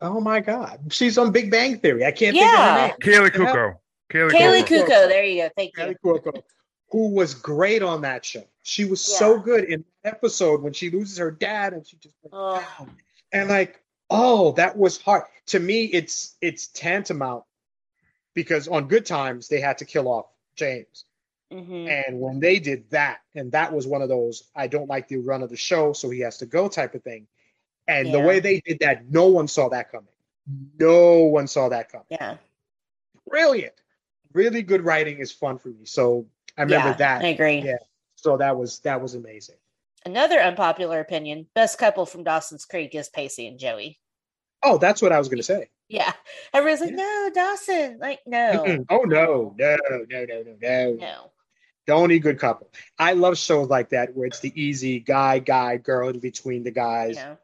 Oh 0.00 0.20
my 0.20 0.40
God, 0.40 0.80
she's 0.90 1.18
on 1.18 1.30
Big 1.30 1.50
Bang 1.50 1.78
Theory. 1.78 2.06
I 2.06 2.10
can't 2.12 2.34
Yeah. 2.34 2.88
think 2.88 3.06
of 3.06 3.14
her 3.14 3.20
name. 3.20 3.30
Kaley 3.30 3.30
Cuoco. 3.30 3.76
Kaylee, 4.10 4.30
Kaley 4.30 4.62
Cuoco. 4.62 4.86
Kuko. 4.86 5.08
There 5.08 5.24
you 5.24 5.42
go. 5.42 5.50
Thank 5.56 5.76
Kelly 5.76 5.96
you. 6.02 6.10
Cuoco, 6.12 6.42
who 6.90 7.10
was 7.14 7.34
great 7.34 7.82
on 7.82 8.00
that 8.02 8.24
show. 8.24 8.44
She 8.62 8.84
was 8.86 9.00
so 9.00 9.38
good 9.38 9.64
in 9.64 9.84
that 10.02 10.14
episode 10.14 10.62
when 10.62 10.72
she 10.72 10.90
loses 10.90 11.18
her 11.18 11.30
dad 11.30 11.72
and 11.74 11.86
she 11.86 11.96
just 11.98 12.18
breaks 12.22 12.34
Oh. 12.34 12.64
down. 12.78 12.96
And 13.32 13.48
like, 13.48 13.80
oh, 14.08 14.52
that 14.52 14.76
was 14.76 15.00
hard. 15.00 15.24
To 15.48 15.60
me, 15.60 15.84
it's 15.84 16.34
it's 16.40 16.68
tantamount 16.68 17.44
because 18.34 18.68
on 18.68 18.88
Good 18.88 19.04
Times 19.06 19.48
they 19.48 19.60
had 19.60 19.78
to 19.78 19.84
kill 19.84 20.08
off 20.08 20.26
James. 20.56 21.04
Hmm 21.50 21.86
And 21.88 22.20
when 22.20 22.40
they 22.40 22.58
did 22.58 22.88
that, 22.90 23.20
and 23.34 23.52
that 23.52 23.72
was 23.72 23.86
one 23.86 24.02
of 24.02 24.08
those, 24.08 24.44
I 24.54 24.66
don't 24.66 24.88
like 24.88 25.08
the 25.08 25.18
run 25.18 25.42
of 25.42 25.50
the 25.50 25.56
show, 25.56 25.92
so 25.92 26.10
he 26.10 26.20
has 26.20 26.38
to 26.38 26.46
go 26.46 26.68
type 26.68 26.94
of 26.94 27.02
thing. 27.02 27.26
And 27.88 28.14
the 28.14 28.20
way 28.20 28.38
they 28.38 28.60
did 28.60 28.78
that, 28.80 29.10
no 29.10 29.26
one 29.26 29.48
saw 29.48 29.68
that 29.70 29.90
coming. 29.90 30.06
No 30.78 31.24
one 31.24 31.48
saw 31.48 31.68
that 31.68 31.90
coming. 31.90 32.06
Yeah. 32.08 32.36
Brilliant. 33.28 33.74
Really 34.32 34.62
good 34.62 34.84
writing 34.84 35.18
is 35.18 35.32
fun 35.32 35.58
for 35.58 35.68
me. 35.68 35.84
So 35.84 36.26
I 36.56 36.62
remember 36.62 36.90
yeah, 36.90 36.96
that. 36.96 37.24
I 37.24 37.28
agree. 37.28 37.58
Yeah. 37.58 37.78
So 38.14 38.36
that 38.36 38.56
was 38.56 38.78
that 38.80 39.00
was 39.00 39.14
amazing. 39.14 39.56
Another 40.06 40.38
unpopular 40.40 41.00
opinion: 41.00 41.46
best 41.54 41.78
couple 41.78 42.06
from 42.06 42.24
Dawson's 42.24 42.64
Creek 42.64 42.94
is 42.94 43.08
Pacey 43.08 43.46
and 43.48 43.58
Joey. 43.58 43.98
Oh, 44.62 44.78
that's 44.78 45.02
what 45.02 45.12
I 45.12 45.18
was 45.18 45.28
gonna 45.28 45.42
say. 45.42 45.68
Yeah, 45.88 46.12
everyone's 46.54 46.80
like, 46.80 46.90
Yeah. 46.90 46.96
"No, 46.96 47.30
Dawson." 47.34 47.98
Like, 47.98 48.20
no, 48.26 48.64
Mm-mm. 48.64 48.86
Oh 48.88 49.02
no, 49.02 49.54
no, 49.58 49.76
no, 49.90 50.04
no, 50.08 50.24
no, 50.24 50.56
no. 50.60 50.94
no. 50.94 51.32
The 51.90 51.96
only 51.96 52.20
good 52.20 52.38
couple. 52.38 52.70
I 53.00 53.14
love 53.14 53.36
shows 53.36 53.68
like 53.68 53.88
that 53.88 54.14
where 54.14 54.28
it's 54.28 54.38
the 54.38 54.52
easy 54.54 55.00
guy, 55.00 55.40
guy, 55.40 55.76
girl 55.76 56.08
in 56.08 56.20
between 56.20 56.62
the 56.62 56.70
guys. 56.70 57.16
No. 57.16 57.36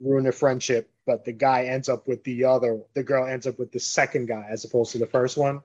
ruin 0.00 0.24
the 0.24 0.32
friendship, 0.32 0.90
but 1.06 1.24
the 1.24 1.32
guy 1.32 1.64
ends 1.64 1.88
up 1.88 2.06
with 2.06 2.22
the 2.24 2.44
other, 2.44 2.80
the 2.92 3.02
girl 3.02 3.26
ends 3.26 3.46
up 3.46 3.58
with 3.58 3.72
the 3.72 3.80
second 3.80 4.26
guy 4.26 4.46
as 4.50 4.62
opposed 4.66 4.92
to 4.92 4.98
the 4.98 5.06
first 5.06 5.38
one. 5.38 5.62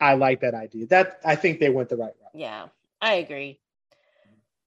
I 0.00 0.14
like 0.14 0.40
that 0.40 0.54
idea. 0.54 0.86
That 0.88 1.20
I 1.24 1.36
think 1.36 1.60
they 1.60 1.70
went 1.70 1.88
the 1.88 1.96
right 1.96 2.14
route. 2.20 2.30
Yeah, 2.34 2.66
I 3.00 3.14
agree. 3.14 3.60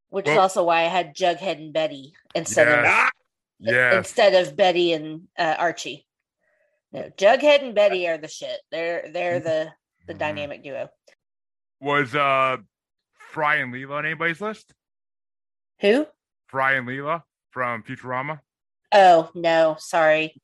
Which 0.10 0.30
is 0.30 0.38
also 0.38 0.64
why 0.64 0.82
I 0.86 0.88
had 0.88 1.14
Jughead 1.14 1.58
and 1.58 1.74
Betty 1.74 2.14
instead 2.34 2.68
Yeah. 2.70 3.08
Of 3.08 3.12
Yeah. 3.60 3.98
instead 3.98 4.34
of 4.36 4.56
Betty 4.56 4.94
and 4.94 5.28
uh, 5.38 5.56
Archie. 5.60 6.08
No, 6.94 7.10
Jughead 7.18 7.62
and 7.62 7.76
Betty 7.76 8.08
are 8.08 8.18
the 8.18 8.30
shit. 8.30 8.62
They're 8.72 9.10
they're 9.12 9.42
the 9.42 9.74
the 10.08 10.14
Mhm. 10.14 10.18
dynamic 10.20 10.64
duo. 10.64 10.90
Was 11.82 12.16
uh 12.16 12.58
Fry 13.36 13.56
and 13.58 13.74
Leela 13.74 13.96
on 13.98 14.06
anybody's 14.06 14.40
list? 14.40 14.74
Who? 15.82 16.08
Fry 16.48 16.76
and 16.76 16.88
Leela 16.88 17.24
from 17.52 17.84
Futurama? 17.84 18.40
Oh 18.94 19.30
no, 19.36 19.76
sorry. 19.78 20.42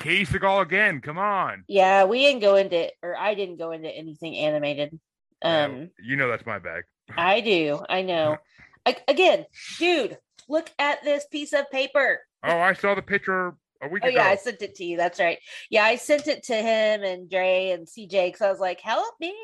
Katey 0.00 0.26
Sagal 0.26 0.62
again. 0.62 1.02
Come 1.02 1.18
on. 1.18 1.64
Yeah, 1.68 2.04
we 2.04 2.20
didn't 2.20 2.40
go 2.40 2.56
into 2.56 2.88
or 3.02 3.14
I 3.14 3.34
didn't 3.34 3.58
go 3.58 3.72
into 3.72 3.90
anything 3.90 4.36
animated. 4.38 4.98
Yeah, 5.44 5.64
Um, 5.66 5.90
you 6.02 6.16
know 6.16 6.28
that's 6.30 6.46
my 6.46 6.58
bag. 6.58 6.84
I 7.14 7.40
do. 7.42 7.78
I 7.90 8.00
know. 8.00 8.38
I, 8.86 8.96
again, 9.06 9.44
dude, 9.78 10.16
look 10.48 10.70
at 10.78 11.04
this 11.04 11.26
piece 11.26 11.52
of 11.52 11.70
paper. 11.70 12.20
Oh, 12.42 12.58
I 12.58 12.72
saw 12.72 12.94
the 12.94 13.02
picture 13.02 13.48
a 13.82 13.88
week 13.88 14.02
Oh 14.02 14.08
ago. 14.08 14.16
yeah, 14.16 14.28
I 14.28 14.36
sent 14.36 14.62
it 14.62 14.76
to 14.76 14.84
you. 14.86 14.96
That's 14.96 15.20
right. 15.20 15.38
Yeah, 15.68 15.84
I 15.84 15.96
sent 15.96 16.26
it 16.26 16.44
to 16.44 16.54
him 16.54 17.02
and 17.02 17.28
Dre 17.28 17.72
and 17.72 17.86
CJ 17.86 18.28
because 18.28 18.40
I 18.40 18.50
was 18.50 18.60
like, 18.60 18.80
"Help 18.80 19.14
me!" 19.20 19.34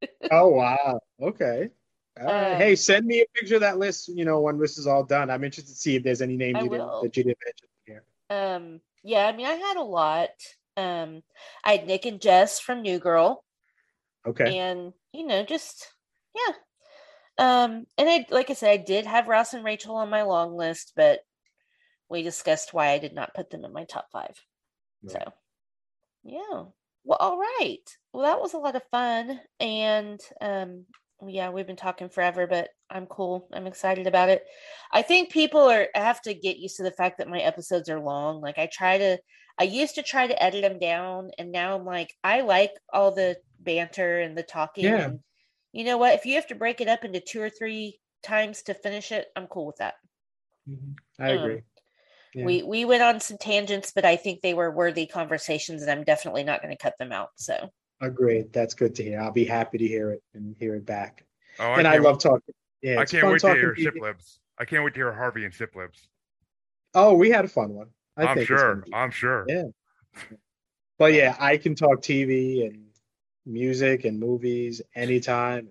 Oh 0.30 0.46
wow. 0.48 1.00
Okay. 1.20 1.70
Right. 2.18 2.52
Um, 2.52 2.58
hey, 2.58 2.76
send 2.76 3.06
me 3.06 3.20
a 3.20 3.26
picture 3.34 3.54
of 3.54 3.60
that 3.62 3.78
list. 3.78 4.08
You 4.08 4.24
know, 4.24 4.40
when 4.40 4.58
this 4.58 4.78
is 4.78 4.86
all 4.86 5.04
done, 5.04 5.30
I'm 5.30 5.44
interested 5.44 5.72
to 5.72 5.78
see 5.78 5.96
if 5.96 6.02
there's 6.02 6.22
any 6.22 6.36
names 6.36 6.62
you 6.62 6.68
didn't, 6.68 6.86
that 7.02 7.16
you 7.16 7.24
didn't 7.24 7.38
mention 7.44 7.68
here. 7.86 8.04
Um, 8.28 8.80
yeah, 9.02 9.26
I 9.26 9.32
mean, 9.36 9.46
I 9.46 9.54
had 9.54 9.76
a 9.76 9.82
lot. 9.82 10.30
Um, 10.76 11.22
I 11.64 11.76
had 11.76 11.86
Nick 11.86 12.06
and 12.06 12.20
Jess 12.20 12.60
from 12.60 12.82
New 12.82 12.98
Girl, 12.98 13.44
Okay. 14.26 14.58
and 14.58 14.92
you 15.12 15.26
know, 15.26 15.44
just 15.44 15.92
yeah. 16.34 16.54
Um, 17.38 17.86
and 17.96 18.08
I, 18.08 18.26
like 18.30 18.50
I 18.50 18.54
said, 18.54 18.70
I 18.70 18.76
did 18.76 19.06
have 19.06 19.28
Ross 19.28 19.54
and 19.54 19.64
Rachel 19.64 19.96
on 19.96 20.10
my 20.10 20.22
long 20.22 20.56
list, 20.56 20.92
but 20.94 21.20
we 22.08 22.22
discussed 22.22 22.74
why 22.74 22.90
I 22.90 22.98
did 22.98 23.14
not 23.14 23.34
put 23.34 23.50
them 23.50 23.64
in 23.64 23.72
my 23.72 23.84
top 23.84 24.08
five. 24.12 24.38
Right. 25.02 25.12
So, 25.12 25.32
yeah. 26.24 26.64
Well, 27.04 27.18
all 27.18 27.38
right. 27.38 27.78
Well, 28.12 28.24
that 28.24 28.40
was 28.40 28.52
a 28.52 28.58
lot 28.58 28.76
of 28.76 28.82
fun, 28.90 29.40
and 29.58 30.20
um, 30.40 30.84
yeah, 31.26 31.50
we've 31.50 31.66
been 31.66 31.76
talking 31.76 32.08
forever, 32.08 32.46
but 32.46 32.70
I'm 32.90 33.06
cool. 33.06 33.48
I'm 33.52 33.66
excited 33.66 34.06
about 34.06 34.28
it. 34.30 34.44
I 34.92 35.02
think 35.02 35.30
people 35.30 35.60
are 35.60 35.88
have 35.94 36.20
to 36.22 36.34
get 36.34 36.58
used 36.58 36.76
to 36.76 36.82
the 36.82 36.90
fact 36.92 37.18
that 37.18 37.28
my 37.28 37.40
episodes 37.40 37.88
are 37.88 38.00
long. 38.00 38.40
Like 38.40 38.58
I 38.58 38.66
try 38.72 38.98
to 38.98 39.18
I 39.58 39.64
used 39.64 39.94
to 39.96 40.02
try 40.02 40.26
to 40.26 40.42
edit 40.42 40.62
them 40.62 40.78
down 40.78 41.30
and 41.38 41.52
now 41.52 41.76
I'm 41.76 41.84
like 41.84 42.14
I 42.24 42.40
like 42.42 42.72
all 42.92 43.12
the 43.12 43.36
banter 43.60 44.20
and 44.20 44.36
the 44.36 44.42
talking 44.42 44.84
Yeah. 44.84 45.04
and 45.06 45.20
you 45.72 45.84
know 45.84 45.98
what? 45.98 46.14
If 46.14 46.26
you 46.26 46.34
have 46.36 46.46
to 46.48 46.54
break 46.54 46.80
it 46.80 46.88
up 46.88 47.04
into 47.04 47.20
two 47.20 47.40
or 47.42 47.50
three 47.50 48.00
times 48.22 48.62
to 48.64 48.74
finish 48.74 49.12
it, 49.12 49.28
I'm 49.36 49.46
cool 49.46 49.66
with 49.66 49.76
that. 49.76 49.94
I 51.18 51.30
Um, 51.30 51.38
agree. 51.38 51.62
Yeah. 52.34 52.44
We 52.46 52.62
we 52.62 52.84
went 52.84 53.02
on 53.02 53.20
some 53.20 53.38
tangents, 53.38 53.92
but 53.92 54.04
I 54.04 54.16
think 54.16 54.40
they 54.40 54.54
were 54.54 54.70
worthy 54.70 55.06
conversations 55.06 55.82
and 55.82 55.90
I'm 55.90 56.04
definitely 56.04 56.44
not 56.44 56.62
going 56.62 56.76
to 56.76 56.82
cut 56.82 56.96
them 56.98 57.12
out. 57.12 57.30
So 57.36 57.70
Agreed. 58.00 58.52
That's 58.52 58.74
good 58.74 58.94
to 58.96 59.04
hear. 59.04 59.20
I'll 59.20 59.32
be 59.32 59.44
happy 59.44 59.78
to 59.78 59.86
hear 59.86 60.10
it 60.10 60.22
and 60.34 60.56
hear 60.58 60.74
it 60.74 60.86
back. 60.86 61.24
Oh, 61.58 61.74
and 61.74 61.86
I 61.86 61.92
can't- 61.92 62.04
love 62.04 62.18
talking. 62.18 62.54
Yeah, 62.82 62.98
I 62.98 63.04
can't 63.04 63.26
wait 63.26 63.40
to 63.40 63.54
hear 63.54 63.74
to 63.74 63.82
you. 63.82 64.14
I 64.58 64.64
can't 64.64 64.84
wait 64.84 64.94
to 64.94 65.00
hear 65.00 65.12
Harvey 65.12 65.44
and 65.44 65.52
Sip 65.52 65.74
Libs. 65.76 66.08
Oh, 66.94 67.14
we 67.14 67.30
had 67.30 67.44
a 67.44 67.48
fun 67.48 67.74
one. 67.74 67.88
I 68.16 68.24
I'm 68.24 68.36
think 68.36 68.48
sure. 68.48 68.84
I'm 68.92 69.10
sure. 69.10 69.44
Yeah. 69.48 69.64
But 70.98 71.14
yeah, 71.14 71.36
uh, 71.38 71.44
I 71.44 71.56
can 71.56 71.74
talk 71.74 72.02
TV 72.02 72.66
and 72.66 72.86
music 73.46 74.04
and 74.04 74.18
movies 74.18 74.82
anytime. 74.94 75.68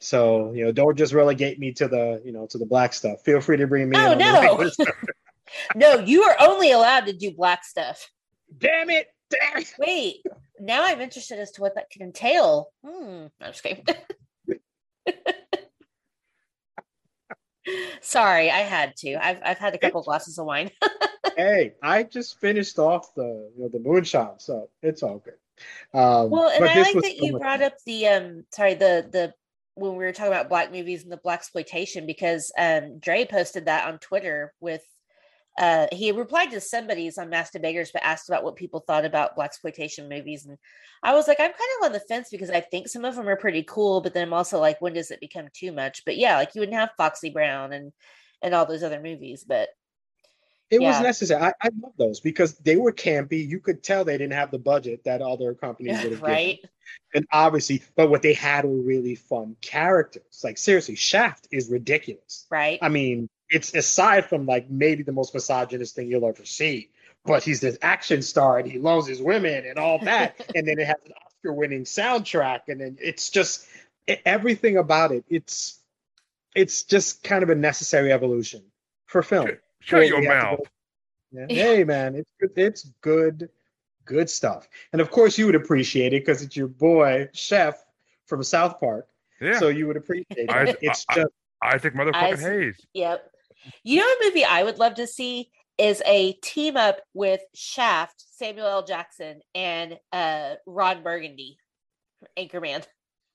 So 0.00 0.52
you 0.52 0.64
know, 0.64 0.72
don't 0.72 0.96
just 0.96 1.12
relegate 1.12 1.58
me 1.58 1.72
to 1.72 1.88
the 1.88 2.22
you 2.24 2.32
know 2.32 2.46
to 2.46 2.58
the 2.58 2.66
black 2.66 2.92
stuff. 2.94 3.22
Feel 3.24 3.40
free 3.40 3.56
to 3.56 3.66
bring 3.66 3.88
me. 3.88 3.96
Oh, 3.98 4.12
in 4.12 4.18
no. 4.18 4.70
no, 5.74 5.98
you 5.98 6.22
are 6.22 6.36
only 6.40 6.72
allowed 6.72 7.06
to 7.06 7.12
do 7.12 7.32
black 7.32 7.64
stuff. 7.64 8.10
Damn 8.56 8.90
it! 8.90 9.08
Wait, 9.78 10.22
now 10.60 10.84
I'm 10.84 11.00
interested 11.00 11.38
as 11.38 11.50
to 11.52 11.60
what 11.60 11.74
that 11.74 11.90
can 11.90 12.02
entail. 12.02 12.70
Hmm, 12.84 13.26
I'm 13.40 13.52
just 13.52 13.62
kidding. 13.62 13.84
Sorry, 18.00 18.50
I 18.50 18.58
had 18.58 18.96
to. 18.98 19.14
I've 19.14 19.38
I've 19.44 19.58
had 19.58 19.74
a 19.74 19.78
couple 19.78 20.02
glasses 20.02 20.38
of 20.38 20.46
wine. 20.46 20.70
Hey, 21.36 21.74
I 21.80 22.02
just 22.02 22.40
finished 22.40 22.80
off 22.80 23.14
the 23.14 23.52
you 23.54 23.62
know 23.62 23.68
the 23.68 23.78
moonshine, 23.78 24.38
so 24.40 24.70
it's 24.82 25.04
all 25.04 25.18
good. 25.18 25.34
Um, 25.94 26.30
well, 26.30 26.48
and 26.48 26.64
I 26.64 26.82
like 26.82 26.94
that 26.94 27.16
you 27.16 27.38
brought 27.38 27.62
up 27.62 27.74
the 27.86 28.08
um 28.08 28.44
sorry, 28.52 28.74
the 28.74 29.08
the 29.08 29.32
when 29.76 29.92
we 29.92 30.04
were 30.04 30.10
talking 30.10 30.32
about 30.32 30.48
black 30.48 30.72
movies 30.72 31.04
and 31.04 31.12
the 31.12 31.16
black 31.18 31.38
exploitation 31.38 32.06
because 32.06 32.50
um 32.58 32.98
Dre 32.98 33.24
posted 33.24 33.66
that 33.66 33.86
on 33.86 34.00
Twitter 34.00 34.52
with 34.60 34.82
uh 35.58 35.86
he 35.92 36.12
replied 36.12 36.50
to 36.50 36.60
somebody's 36.60 37.18
on 37.18 37.30
Masturbators 37.30 37.90
but 37.92 38.04
asked 38.04 38.28
about 38.28 38.44
what 38.44 38.56
people 38.56 38.80
thought 38.80 39.04
about 39.04 39.34
black 39.36 39.48
exploitation 39.50 40.08
movies 40.08 40.46
and 40.46 40.56
I 41.02 41.14
was 41.14 41.28
like 41.28 41.40
I'm 41.40 41.50
kind 41.50 41.70
of 41.80 41.86
on 41.86 41.92
the 41.92 42.00
fence 42.00 42.28
because 42.30 42.50
I 42.50 42.60
think 42.60 42.88
some 42.88 43.04
of 43.04 43.16
them 43.16 43.28
are 43.28 43.36
pretty 43.36 43.64
cool 43.64 44.00
but 44.00 44.14
then 44.14 44.26
I'm 44.28 44.32
also 44.34 44.60
like 44.60 44.80
when 44.80 44.94
does 44.94 45.10
it 45.10 45.20
become 45.20 45.48
too 45.52 45.72
much 45.72 46.04
but 46.04 46.16
yeah 46.16 46.36
like 46.36 46.54
you 46.54 46.60
wouldn't 46.60 46.78
have 46.78 46.90
Foxy 46.96 47.30
Brown 47.30 47.72
and 47.72 47.92
and 48.42 48.54
all 48.54 48.66
those 48.66 48.82
other 48.82 49.00
movies 49.00 49.44
but 49.46 49.68
It 50.70 50.80
was 50.82 50.96
Yeah. 50.96 51.02
necessary. 51.02 51.42
I, 51.42 51.52
I 51.62 51.70
love 51.80 51.92
those 51.98 52.20
because 52.20 52.54
they 52.58 52.76
were 52.76 52.92
campy. 52.92 53.46
You 53.46 53.58
could 53.58 53.82
tell 53.82 54.04
they 54.04 54.18
didn't 54.18 54.34
have 54.34 54.50
the 54.50 54.58
budget 54.58 55.02
that 55.04 55.22
other 55.22 55.54
companies 55.54 56.02
would 56.02 56.12
have 56.12 56.20
given. 56.24 56.34
right 56.34 56.58
And 57.14 57.26
obviously, 57.32 57.82
but 57.96 58.10
what 58.10 58.22
they 58.22 58.34
had 58.34 58.64
were 58.64 58.76
really 58.82 59.14
fun 59.14 59.56
characters. 59.62 60.42
Like 60.44 60.58
seriously, 60.58 60.94
Shaft 60.94 61.48
is 61.50 61.70
ridiculous. 61.70 62.46
right 62.50 62.78
I 62.82 62.88
mean, 62.90 63.28
it's 63.50 63.74
aside 63.74 64.26
from 64.26 64.46
like 64.46 64.68
maybe 64.70 65.02
the 65.02 65.12
most 65.12 65.34
misogynist 65.34 65.94
thing 65.94 66.08
you'll 66.10 66.26
ever 66.26 66.44
see, 66.44 66.90
but 67.24 67.42
he's 67.42 67.60
this 67.60 67.78
action 67.82 68.22
star 68.22 68.58
and 68.58 68.70
he 68.70 68.78
loves 68.78 69.06
his 69.06 69.20
women 69.22 69.64
and 69.66 69.78
all 69.78 69.98
that. 70.00 70.34
and 70.54 70.66
then 70.66 70.78
it 70.78 70.86
has 70.86 70.96
an 71.06 71.12
Oscar 71.26 71.52
winning 71.52 71.84
soundtrack. 71.84 72.60
And 72.68 72.80
then 72.80 72.98
it's 73.00 73.30
just 73.30 73.66
e- 74.08 74.16
everything 74.26 74.76
about 74.76 75.12
it. 75.12 75.24
It's 75.28 75.78
it's 76.54 76.82
just 76.82 77.22
kind 77.22 77.42
of 77.42 77.50
a 77.50 77.54
necessary 77.54 78.12
evolution 78.12 78.62
for 79.06 79.22
film. 79.22 79.48
Shut 79.80 80.00
Well, 80.00 80.08
your 80.08 80.20
we 80.20 80.26
have 80.26 80.40
to 80.42 80.46
mouth. 80.50 80.60
Yeah. 81.32 81.46
Yeah. 81.48 81.62
Hey 81.62 81.84
man, 81.84 82.14
it's 82.16 82.30
good. 82.40 82.50
It's 82.56 82.84
good, 83.00 83.48
good 84.04 84.28
stuff. 84.30 84.68
And 84.92 85.00
of 85.00 85.10
course, 85.10 85.38
you 85.38 85.46
would 85.46 85.54
appreciate 85.54 86.12
it 86.12 86.24
because 86.24 86.42
it's 86.42 86.56
your 86.56 86.68
boy 86.68 87.28
Chef 87.32 87.82
from 88.26 88.42
South 88.42 88.80
Park. 88.80 89.06
Yeah. 89.40 89.58
So 89.58 89.68
you 89.68 89.86
would 89.86 89.96
appreciate 89.96 90.50
I- 90.50 90.64
it. 90.68 90.78
It's 90.82 91.06
I- 91.10 91.14
just 91.14 91.32
I, 91.62 91.74
Isaac 91.74 91.94
motherfucking 91.94 92.14
Isaac- 92.14 92.52
Hayes. 92.60 92.86
Yep. 92.94 93.30
You 93.82 94.00
know, 94.00 94.06
a 94.06 94.24
movie 94.24 94.44
I 94.44 94.62
would 94.62 94.78
love 94.78 94.94
to 94.94 95.06
see 95.06 95.50
is 95.78 96.02
a 96.04 96.32
team 96.34 96.76
up 96.76 97.00
with 97.14 97.40
Shaft, 97.54 98.24
Samuel 98.32 98.66
L. 98.66 98.84
Jackson, 98.84 99.40
and 99.54 99.98
uh, 100.12 100.54
Ron 100.66 101.02
Burgundy, 101.02 101.56
Anchorman. 102.36 102.84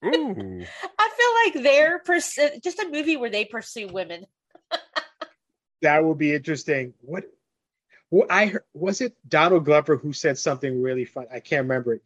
Ooh. 0.05 0.63
I 0.99 1.09
feel 1.53 1.61
like 1.61 1.63
they're 1.63 1.99
pers- 1.99 2.37
just 2.61 2.79
a 2.79 2.89
movie 2.91 3.17
where 3.17 3.29
they 3.29 3.45
pursue 3.45 3.87
women. 3.87 4.25
that 5.81 6.03
would 6.03 6.17
be 6.17 6.33
interesting. 6.33 6.93
What? 7.01 7.23
What 8.09 8.31
I 8.31 8.45
heard, 8.45 8.63
was 8.75 9.01
it 9.01 9.15
Donald 9.27 9.65
Glover 9.65 9.97
who 9.97 10.13
said 10.13 10.37
something 10.37 10.83
really 10.83 11.05
fun. 11.05 11.25
I 11.33 11.39
can't 11.39 11.63
remember 11.63 11.95
it. 11.95 12.03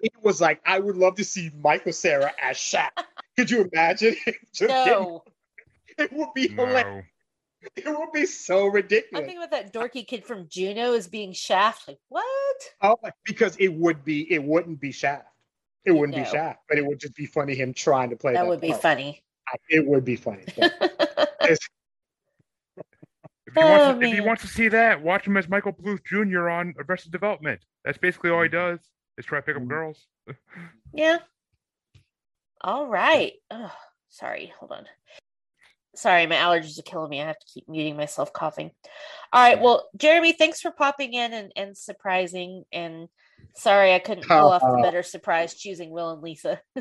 It 0.00 0.12
was 0.22 0.40
like 0.40 0.60
I 0.64 0.78
would 0.78 0.96
love 0.96 1.16
to 1.16 1.24
see 1.24 1.50
Michael 1.60 1.92
Cera 1.92 2.32
as 2.40 2.56
Shaft. 2.56 3.02
Could 3.36 3.50
you 3.50 3.68
imagine? 3.72 4.14
Just 4.52 4.68
No, 4.68 5.24
it 5.98 6.12
would 6.12 6.28
be 6.34 6.48
hilarious. 6.48 7.06
No. 7.64 7.70
It 7.92 7.98
would 7.98 8.12
be 8.12 8.26
so 8.26 8.66
ridiculous. 8.66 9.22
I'm 9.22 9.26
thinking 9.26 9.38
about 9.44 9.50
that 9.50 9.72
dorky 9.72 10.06
kid 10.06 10.24
from 10.24 10.48
Juno 10.48 10.92
as 10.94 11.06
being 11.08 11.32
Shaft. 11.32 11.88
Like, 11.88 11.98
what? 12.08 12.56
Oh, 12.82 12.96
because 13.24 13.56
it 13.58 13.72
would 13.72 14.04
be, 14.04 14.30
it 14.32 14.42
wouldn't 14.42 14.80
be 14.80 14.92
Shaft. 14.92 15.26
It 15.84 15.92
wouldn't 15.92 16.16
No. 16.16 16.22
be 16.24 16.28
Shaft, 16.28 16.60
but 16.68 16.78
it 16.78 16.86
would 16.86 16.98
just 17.00 17.14
be 17.14 17.26
funny 17.26 17.54
him 17.54 17.74
trying 17.74 18.10
to 18.10 18.16
play 18.16 18.32
that. 18.32 18.42
That 18.42 18.48
would 18.48 18.60
be 18.60 18.70
part. 18.70 18.82
funny. 18.82 19.22
It 19.68 19.86
would 19.86 20.04
be 20.04 20.16
funny. 20.16 20.44
If 23.46 23.54
he, 23.56 23.64
wants 23.64 23.84
Oh, 23.86 23.92
to, 23.92 24.00
if 24.04 24.10
he 24.10 24.16
man. 24.16 24.24
wants 24.26 24.42
to 24.42 24.48
see 24.48 24.68
that, 24.68 25.02
watch 25.02 25.26
him 25.26 25.36
as 25.36 25.48
Michael 25.48 25.72
Bluth 25.74 26.02
Jr. 26.04 26.48
on 26.48 26.74
Arrested 26.78 27.12
Development. 27.12 27.60
That's 27.84 27.98
basically 27.98 28.30
all 28.30 28.42
he 28.42 28.48
Mm-hmm. 28.48 28.56
does 28.76 28.80
is 29.18 29.26
try 29.26 29.38
to 29.38 29.42
pick 29.42 29.54
up 29.56 29.62
Mhm. 29.62 29.68
girls. 29.68 30.06
Yeah. 30.92 31.18
All 32.62 32.86
right. 32.88 33.34
Oh, 33.50 33.72
sorry. 34.08 34.52
Hold 34.58 34.72
on. 34.72 34.86
Sorry, 35.94 36.26
my 36.26 36.36
allergies 36.36 36.78
are 36.78 36.82
killing 36.82 37.10
me. 37.10 37.20
I 37.20 37.26
have 37.26 37.38
to 37.38 37.46
keep 37.52 37.68
muting 37.68 37.96
myself 37.96 38.32
coughing. 38.32 38.70
All 39.32 39.42
right. 39.42 39.60
Well, 39.60 39.88
Jeremy, 39.96 40.32
thanks 40.32 40.60
for 40.60 40.70
popping 40.70 41.14
in 41.14 41.32
and, 41.32 41.52
and 41.56 41.76
surprising. 41.76 42.64
And 42.72 43.08
sorry 43.56 43.94
I 43.94 43.98
couldn't 43.98 44.26
pull 44.26 44.50
off 44.50 44.62
the 44.62 44.78
Uh, 44.78 44.82
better 44.82 45.02
surprise 45.02 45.54
choosing 45.54 45.90
Will 45.90 46.10
and 46.10 46.22
Lisa. 46.22 46.60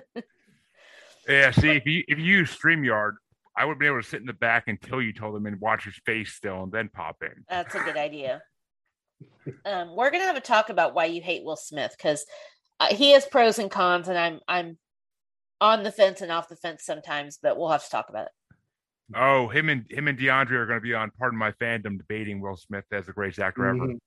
Yeah, 1.27 1.51
see, 1.51 1.69
if 1.69 1.85
you 1.85 2.03
if 2.07 2.19
you 2.19 2.25
use 2.25 2.55
StreamYard, 2.57 3.13
I 3.55 3.63
would 3.65 3.79
be 3.79 3.87
able 3.87 4.01
to 4.01 4.07
sit 4.07 4.19
in 4.19 4.25
the 4.25 4.33
back 4.33 4.67
until 4.67 5.01
you 5.01 5.13
told 5.13 5.35
him 5.35 5.45
and 5.45 5.59
watch 5.61 5.85
his 5.85 5.95
face 6.05 6.33
still 6.33 6.63
and 6.63 6.71
then 6.71 6.89
pop 6.89 7.17
in. 7.21 7.45
That's 7.49 7.75
a 7.75 7.79
good 7.79 7.95
idea. 7.97 8.41
Um, 9.65 9.95
we're 9.95 10.11
gonna 10.11 10.25
have 10.25 10.35
a 10.35 10.41
talk 10.41 10.69
about 10.69 10.93
why 10.93 11.05
you 11.05 11.21
hate 11.21 11.45
Will 11.45 11.55
Smith 11.55 11.95
because 11.97 12.25
uh, 12.79 12.93
he 12.93 13.11
has 13.11 13.25
pros 13.25 13.59
and 13.59 13.71
cons, 13.71 14.09
and 14.09 14.17
I'm 14.17 14.41
I'm 14.47 14.77
on 15.61 15.83
the 15.83 15.91
fence 15.91 16.19
and 16.21 16.31
off 16.31 16.49
the 16.49 16.57
fence 16.57 16.83
sometimes, 16.83 17.39
but 17.41 17.57
we'll 17.57 17.69
have 17.69 17.85
to 17.85 17.89
talk 17.89 18.07
about 18.09 18.25
it. 18.25 18.31
Oh, 19.15 19.47
him 19.49 19.69
and 19.69 19.85
him 19.89 20.07
and 20.07 20.17
DeAndre 20.17 20.51
are 20.51 20.65
going 20.65 20.79
to 20.79 20.83
be 20.83 20.93
on 20.93 21.11
Pardon 21.19 21.37
My 21.37 21.51
Fandom 21.53 21.97
debating 21.97 22.39
Will 22.41 22.55
Smith 22.55 22.85
as 22.91 23.05
the 23.05 23.13
greatest 23.13 23.39
actor 23.39 23.65
ever. 23.67 23.77
Mhm. 23.79 23.99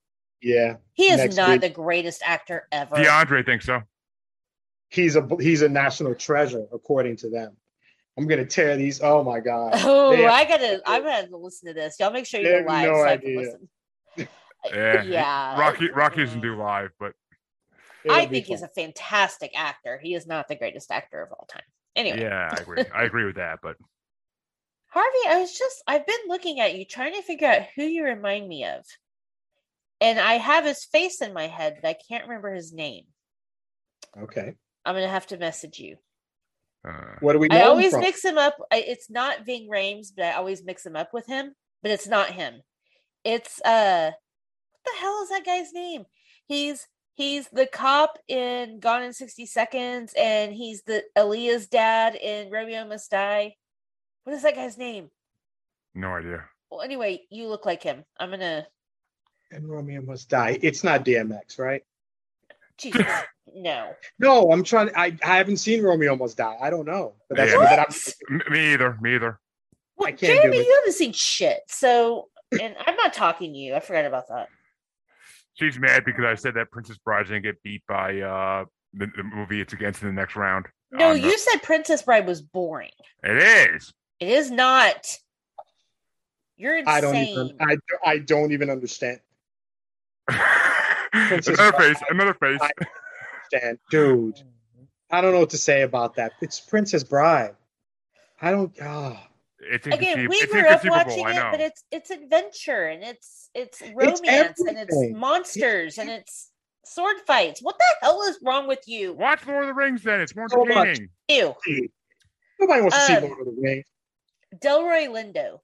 Yeah, 0.42 0.76
He 0.94 1.04
is 1.06 1.16
Next 1.18 1.36
not 1.36 1.48
week. 1.50 1.60
the 1.62 1.70
greatest 1.70 2.22
actor 2.24 2.66
ever. 2.72 2.96
DeAndre 2.96 3.44
thinks 3.44 3.66
so. 3.66 3.82
he's 4.88 5.16
a 5.16 5.26
he's 5.40 5.62
a 5.62 5.68
national 5.68 6.14
treasure 6.14 6.66
according 6.72 7.16
to 7.16 7.28
them. 7.30 7.56
I'm 8.18 8.26
gonna 8.26 8.44
tear 8.46 8.76
these. 8.76 9.00
Oh 9.02 9.22
my 9.24 9.40
god! 9.40 9.72
Oh, 9.76 10.14
have- 10.14 10.30
I 10.30 10.44
gotta, 10.44 10.80
I'm 10.86 11.02
gonna 11.02 11.36
listen 11.36 11.68
to 11.68 11.74
this. 11.74 11.96
Y'all 12.00 12.10
make 12.12 12.24
sure 12.26 12.40
you 12.40 12.46
They 12.46 12.52
go 12.52 12.58
have 12.58 12.66
live 12.66 12.88
no 12.88 12.94
so 12.94 13.04
I 13.04 13.16
can 13.16 13.26
idea. 13.26 13.38
listen. 13.38 13.68
Yeah, 14.74 15.02
yeah. 15.04 15.60
Rocky 15.60 15.90
Rocky 15.90 16.24
doesn't 16.24 16.40
do 16.40 16.56
live, 16.56 16.90
but 16.98 17.12
It'll 18.04 18.16
I 18.16 18.26
be 18.26 18.36
think 18.36 18.46
he's 18.46 18.62
a 18.62 18.68
fantastic 18.68 19.52
actor. 19.56 19.98
He 20.02 20.14
is 20.14 20.26
not 20.26 20.48
the 20.48 20.56
greatest 20.56 20.90
actor 20.90 21.22
of 21.22 21.30
all 21.32 21.46
time. 21.48 21.62
Anyway, 21.94 22.20
yeah, 22.20 22.48
I 22.52 22.60
agree. 22.62 22.84
I 22.94 23.04
agree 23.04 23.24
with 23.26 23.36
that. 23.36 23.60
But 23.62 23.76
Harvey, 24.96 25.28
I 25.36 25.40
was 25.40 25.52
just, 25.56 25.82
I've 25.86 26.06
been 26.06 26.16
looking 26.28 26.58
at 26.60 26.74
you 26.74 26.86
trying 26.86 27.12
to 27.14 27.22
figure 27.22 27.48
out 27.48 27.66
who 27.76 27.82
you 27.82 28.02
remind 28.04 28.48
me 28.48 28.64
of. 28.64 28.82
And 30.00 30.18
I 30.18 30.34
have 30.34 30.64
his 30.64 30.86
face 30.86 31.20
in 31.20 31.34
my 31.34 31.48
head, 31.48 31.78
but 31.82 31.88
I 31.88 31.96
can't 32.08 32.26
remember 32.26 32.54
his 32.54 32.72
name. 32.72 33.04
okay. 34.22 34.54
I'm 34.86 34.94
going 34.94 35.04
to 35.04 35.10
have 35.10 35.26
to 35.28 35.36
message 35.36 35.78
you. 35.80 35.96
uh, 36.88 37.16
What 37.20 37.32
do 37.34 37.40
we 37.40 37.48
know 37.48 37.56
I 37.56 37.62
always 37.64 37.90
from? 37.92 38.00
mix 38.00 38.24
him 38.24 38.38
up. 38.38 38.56
I- 38.72 38.76
It's 38.86 39.10
not 39.10 39.44
Ving 39.44 39.68
Rhames, 39.68 40.08
but 40.16 40.24
I 40.26 40.32
always 40.34 40.64
mix 40.64 40.86
him 40.86 40.96
up 40.96 41.12
with 41.12 41.26
him. 41.26 41.52
But 41.82 41.90
it's 41.90 42.06
not 42.08 42.30
him. 42.30 42.62
It's 43.24 43.60
uh, 43.64 44.10
what 44.12 44.92
the 44.92 44.98
hell 45.00 45.20
is 45.24 45.28
that 45.30 45.44
guy's 45.44 45.72
name? 45.72 46.04
He's 46.46 46.86
he's 47.16 47.48
the 47.48 47.66
cop 47.66 48.18
in 48.28 48.78
Gone 48.80 49.02
in 49.02 49.12
sixty 49.12 49.44
seconds, 49.46 50.14
and 50.16 50.52
he's 50.54 50.82
the 50.84 51.02
Aaliyah's 51.18 51.66
dad 51.66 52.14
in 52.14 52.50
Romeo 52.50 52.86
Must 52.86 53.10
Die. 53.10 53.54
What 54.26 54.34
is 54.34 54.42
that 54.42 54.56
guy's 54.56 54.76
name? 54.76 55.10
no 55.94 56.08
idea. 56.14 56.42
Well, 56.68 56.82
anyway, 56.82 57.22
you 57.30 57.46
look 57.46 57.64
like 57.64 57.80
him. 57.80 58.04
I'm 58.18 58.30
gonna. 58.30 58.66
And 59.52 59.70
Romeo 59.70 60.02
must 60.02 60.28
die. 60.28 60.58
It's 60.60 60.82
not 60.82 61.04
DMX, 61.04 61.60
right? 61.60 61.82
Jesus, 62.76 63.06
no. 63.54 63.92
No, 64.18 64.50
I'm 64.50 64.64
trying. 64.64 64.90
I, 64.96 65.16
I 65.24 65.36
haven't 65.36 65.58
seen 65.58 65.84
Romeo 65.84 66.16
Must 66.16 66.36
Die. 66.36 66.56
I 66.60 66.68
don't 66.70 66.86
know, 66.86 67.14
but 67.28 67.36
that's 67.36 67.52
Yeah. 67.52 68.38
but 68.38 68.50
me 68.50 68.72
either. 68.72 68.98
Me 69.00 69.14
either. 69.14 69.38
Well, 69.96 70.08
I 70.08 70.10
can't 70.10 70.20
do 70.20 70.26
Jeremy, 70.26 70.56
it. 70.58 70.66
you 70.66 70.74
haven't 70.82 70.94
seen 70.94 71.12
shit. 71.12 71.60
So, 71.68 72.28
and 72.60 72.74
I'm 72.84 72.96
not 72.96 73.12
talking 73.14 73.52
to 73.52 73.58
you. 73.58 73.76
I 73.76 73.80
forgot 73.80 74.04
about 74.06 74.26
that. 74.28 74.48
She's 75.54 75.78
mad 75.78 76.04
because 76.04 76.24
I 76.24 76.34
said 76.34 76.54
that 76.54 76.72
Princess 76.72 76.98
Bride's 76.98 77.28
gonna 77.28 77.40
get 77.40 77.62
beat 77.62 77.82
by 77.88 78.18
uh 78.20 78.64
the, 78.92 79.06
the 79.16 79.22
movie 79.22 79.60
it's 79.60 79.72
against 79.72 80.02
in 80.02 80.08
the 80.08 80.14
next 80.20 80.34
round. 80.34 80.66
No, 80.90 81.10
On 81.10 81.14
the- 81.14 81.20
you 81.20 81.38
said 81.38 81.62
Princess 81.62 82.02
Bride 82.02 82.26
was 82.26 82.42
boring. 82.42 82.90
It 83.22 83.70
is. 83.72 83.94
It 84.20 84.28
is 84.28 84.50
not. 84.50 85.18
You're 86.56 86.78
insane. 86.78 86.94
I 86.94 87.00
don't 87.00 87.16
even. 87.16 87.56
I, 87.60 87.76
I 88.04 88.18
don't 88.18 88.52
even 88.52 88.70
understand. 88.70 89.20
Princess 91.12 91.58
another 91.58 91.72
Bride. 91.76 91.96
face. 91.96 92.02
Another 92.10 92.34
face. 92.34 92.60
I- 92.62 92.70
Understand, 93.52 93.78
dude. 93.92 94.40
I 95.08 95.20
don't 95.20 95.32
know 95.32 95.38
what 95.38 95.50
to 95.50 95.58
say 95.58 95.82
about 95.82 96.16
that. 96.16 96.32
It's 96.40 96.58
Princess 96.58 97.04
Bride. 97.04 97.54
I 98.42 98.50
don't. 98.50 98.72
ah. 98.82 99.28
It's 99.60 99.86
Again, 99.86 100.28
we 100.28 100.36
it's 100.36 100.52
grew 100.52 100.66
up 100.66 100.84
watching 100.84 101.26
it, 101.28 101.42
but 101.50 101.60
it's 101.60 101.84
it's 101.92 102.10
adventure 102.10 102.86
and 102.86 103.02
it's 103.04 103.50
it's 103.54 103.80
romance 103.94 104.58
and 104.60 104.76
it's 104.78 104.94
everything. 104.94 105.18
monsters 105.18 105.98
and 105.98 106.10
it's 106.10 106.50
sword 106.84 107.16
fights. 107.26 107.60
What 107.62 107.76
the 107.78 107.84
hell 108.02 108.20
is 108.24 108.38
wrong 108.44 108.66
with 108.68 108.82
you? 108.86 109.12
Watch 109.14 109.46
Lord 109.46 109.62
of 109.62 109.68
the 109.68 109.74
Rings 109.74 110.02
then. 110.02 110.20
It's 110.20 110.34
more 110.36 110.48
So 110.48 110.64
much. 110.64 110.88
entertaining. 110.88 111.08
Ew. 111.28 111.54
Nobody 112.60 112.80
wants 112.80 112.96
to 112.96 113.02
see 113.04 113.14
Um, 113.14 113.22
Lord 113.24 113.38
of 113.40 113.46
the 113.46 113.60
Rings. 113.60 113.86
Delroy 114.60 115.08
Lindo. 115.08 115.60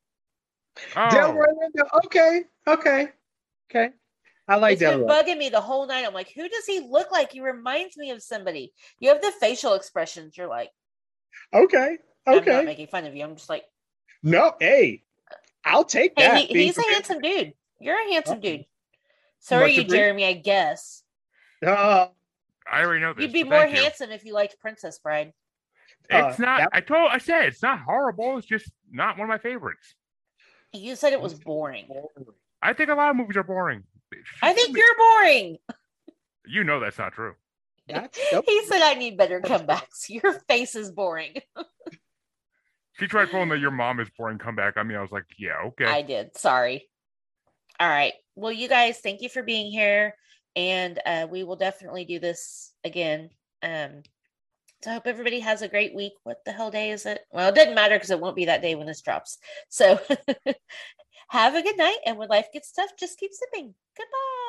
Oh, 0.97 1.09
Delroy 1.10 1.47
Lindo. 1.47 2.05
Okay, 2.06 2.43
okay, 2.66 3.09
okay. 3.70 3.90
I 4.48 4.56
like 4.56 4.73
It's 4.74 4.82
been 4.82 5.01
bugging 5.02 5.39
me 5.39 5.48
the 5.51 5.60
whole 5.60 5.86
night. 5.86 6.05
I'm 6.05 6.12
like, 6.14 6.32
who 6.35 6.48
does 6.48 6.66
he 6.66 6.81
look 6.81 7.10
like? 7.12 7.31
He 7.32 7.40
reminds 7.40 7.97
me 7.97 8.10
of 8.10 8.23
somebody. 8.23 8.73
You 8.98 9.10
have 9.10 9.23
the 9.23 9.32
facial 9.40 9.74
expressions. 9.74 10.36
You're 10.36 10.48
like, 10.48 10.70
Okay, 11.55 11.64
okay. 11.66 11.98
I'm 12.27 12.35
not 12.35 12.48
okay. 12.48 12.64
making 12.64 12.86
fun 12.89 13.06
of 13.06 13.14
you. 13.14 13.23
I'm 13.24 13.36
just 13.36 13.48
like, 13.48 13.64
No, 14.23 14.55
hey, 14.60 15.05
I'll 15.64 15.85
take 15.85 16.16
that. 16.16 16.35
hey, 16.35 16.47
he, 16.47 16.55
being 16.55 16.66
he's 16.66 16.78
a 16.78 16.82
handsome 16.93 17.20
dude. 17.20 17.52
You're 17.81 17.98
a 18.01 18.12
handsome 18.12 18.39
Oh. 18.39 18.40
dude. 18.40 18.64
So 19.39 19.56
are 19.59 19.69
you, 19.69 19.82
agree. 19.82 19.97
Jeremy? 19.98 20.24
I 20.27 20.32
guess 20.35 21.02
Uh, 21.64 22.09
I 22.70 22.82
already 22.82 23.01
know 23.01 23.12
this. 23.14 23.23
you'd 23.23 23.32
be 23.32 23.44
more 23.44 23.60
thank 23.60 23.77
you. 23.77 23.82
handsome 23.82 24.10
if 24.10 24.24
you 24.24 24.35
liked 24.35 24.59
Princess 24.60 24.98
Bride. 24.98 25.32
It's 26.10 26.38
Uh, 26.38 26.42
not. 26.42 26.58
that- 26.60 26.68
I 26.72 26.80
told. 26.80 27.10
I 27.10 27.18
said 27.18 27.46
it's 27.46 27.62
not 27.62 27.80
horrible. 27.80 28.38
It's 28.38 28.46
just 28.46 28.70
not 28.90 29.16
one 29.18 29.24
of 29.24 29.28
my 29.28 29.38
favorites. 29.38 29.94
You 30.72 30.96
said 30.96 31.12
it 31.12 31.20
was 31.20 31.34
boring. 31.34 31.88
I 32.62 32.72
think 32.72 32.88
a 32.90 32.94
lot 32.94 33.10
of 33.10 33.16
movies 33.16 33.36
are 33.36 33.42
boring. 33.42 33.84
I 34.42 34.52
think 34.52 34.76
you're 34.76 34.96
boring. 34.96 35.58
You 36.46 36.64
know 36.64 36.80
that's 36.80 36.98
not 36.98 37.12
true. 37.12 37.34
That's- 37.88 38.18
yep. 38.32 38.44
He 38.46 38.64
said 38.66 38.82
I 38.82 38.94
need 38.94 39.16
better 39.16 39.40
comebacks. 39.40 40.08
Your 40.08 40.32
face 40.48 40.74
is 40.76 40.90
boring. 40.90 41.34
She 42.98 43.06
tried 43.08 43.30
pulling 43.30 43.48
the 43.48 43.56
"your 43.58 43.70
mom 43.70 44.00
is 44.00 44.08
boring" 44.16 44.38
comeback 44.38 44.76
on 44.76 44.86
me. 44.86 44.94
I 44.94 45.00
was 45.00 45.10
like, 45.10 45.24
yeah, 45.38 45.56
okay. 45.68 45.86
I 45.86 46.02
did. 46.02 46.36
Sorry. 46.36 46.88
All 47.80 47.88
right. 47.88 48.12
Well, 48.36 48.52
you 48.52 48.68
guys, 48.68 48.98
thank 48.98 49.22
you 49.22 49.28
for 49.30 49.42
being 49.42 49.72
here. 49.72 50.14
And 50.54 51.00
uh, 51.06 51.26
we 51.28 51.42
will 51.42 51.56
definitely 51.56 52.04
do 52.04 52.18
this 52.18 52.72
again. 52.84 53.30
Um, 53.62 54.02
so 54.82 54.90
I 54.90 54.94
hope 54.94 55.06
everybody 55.06 55.40
has 55.40 55.62
a 55.62 55.68
great 55.68 55.94
week. 55.94 56.12
What 56.24 56.44
the 56.44 56.52
hell 56.52 56.70
day 56.70 56.90
is 56.90 57.06
it? 57.06 57.20
Well, 57.30 57.48
it 57.48 57.54
doesn't 57.54 57.74
matter 57.74 57.96
because 57.96 58.10
it 58.10 58.20
won't 58.20 58.36
be 58.36 58.46
that 58.46 58.62
day 58.62 58.74
when 58.74 58.86
this 58.86 59.00
drops. 59.00 59.38
So 59.68 60.00
have 61.28 61.54
a 61.54 61.62
good 61.62 61.76
night. 61.78 61.98
And 62.04 62.18
when 62.18 62.28
life 62.28 62.48
gets 62.52 62.72
tough, 62.72 62.90
just 62.98 63.18
keep 63.18 63.32
sipping. 63.32 63.74
Goodbye. 63.96 64.41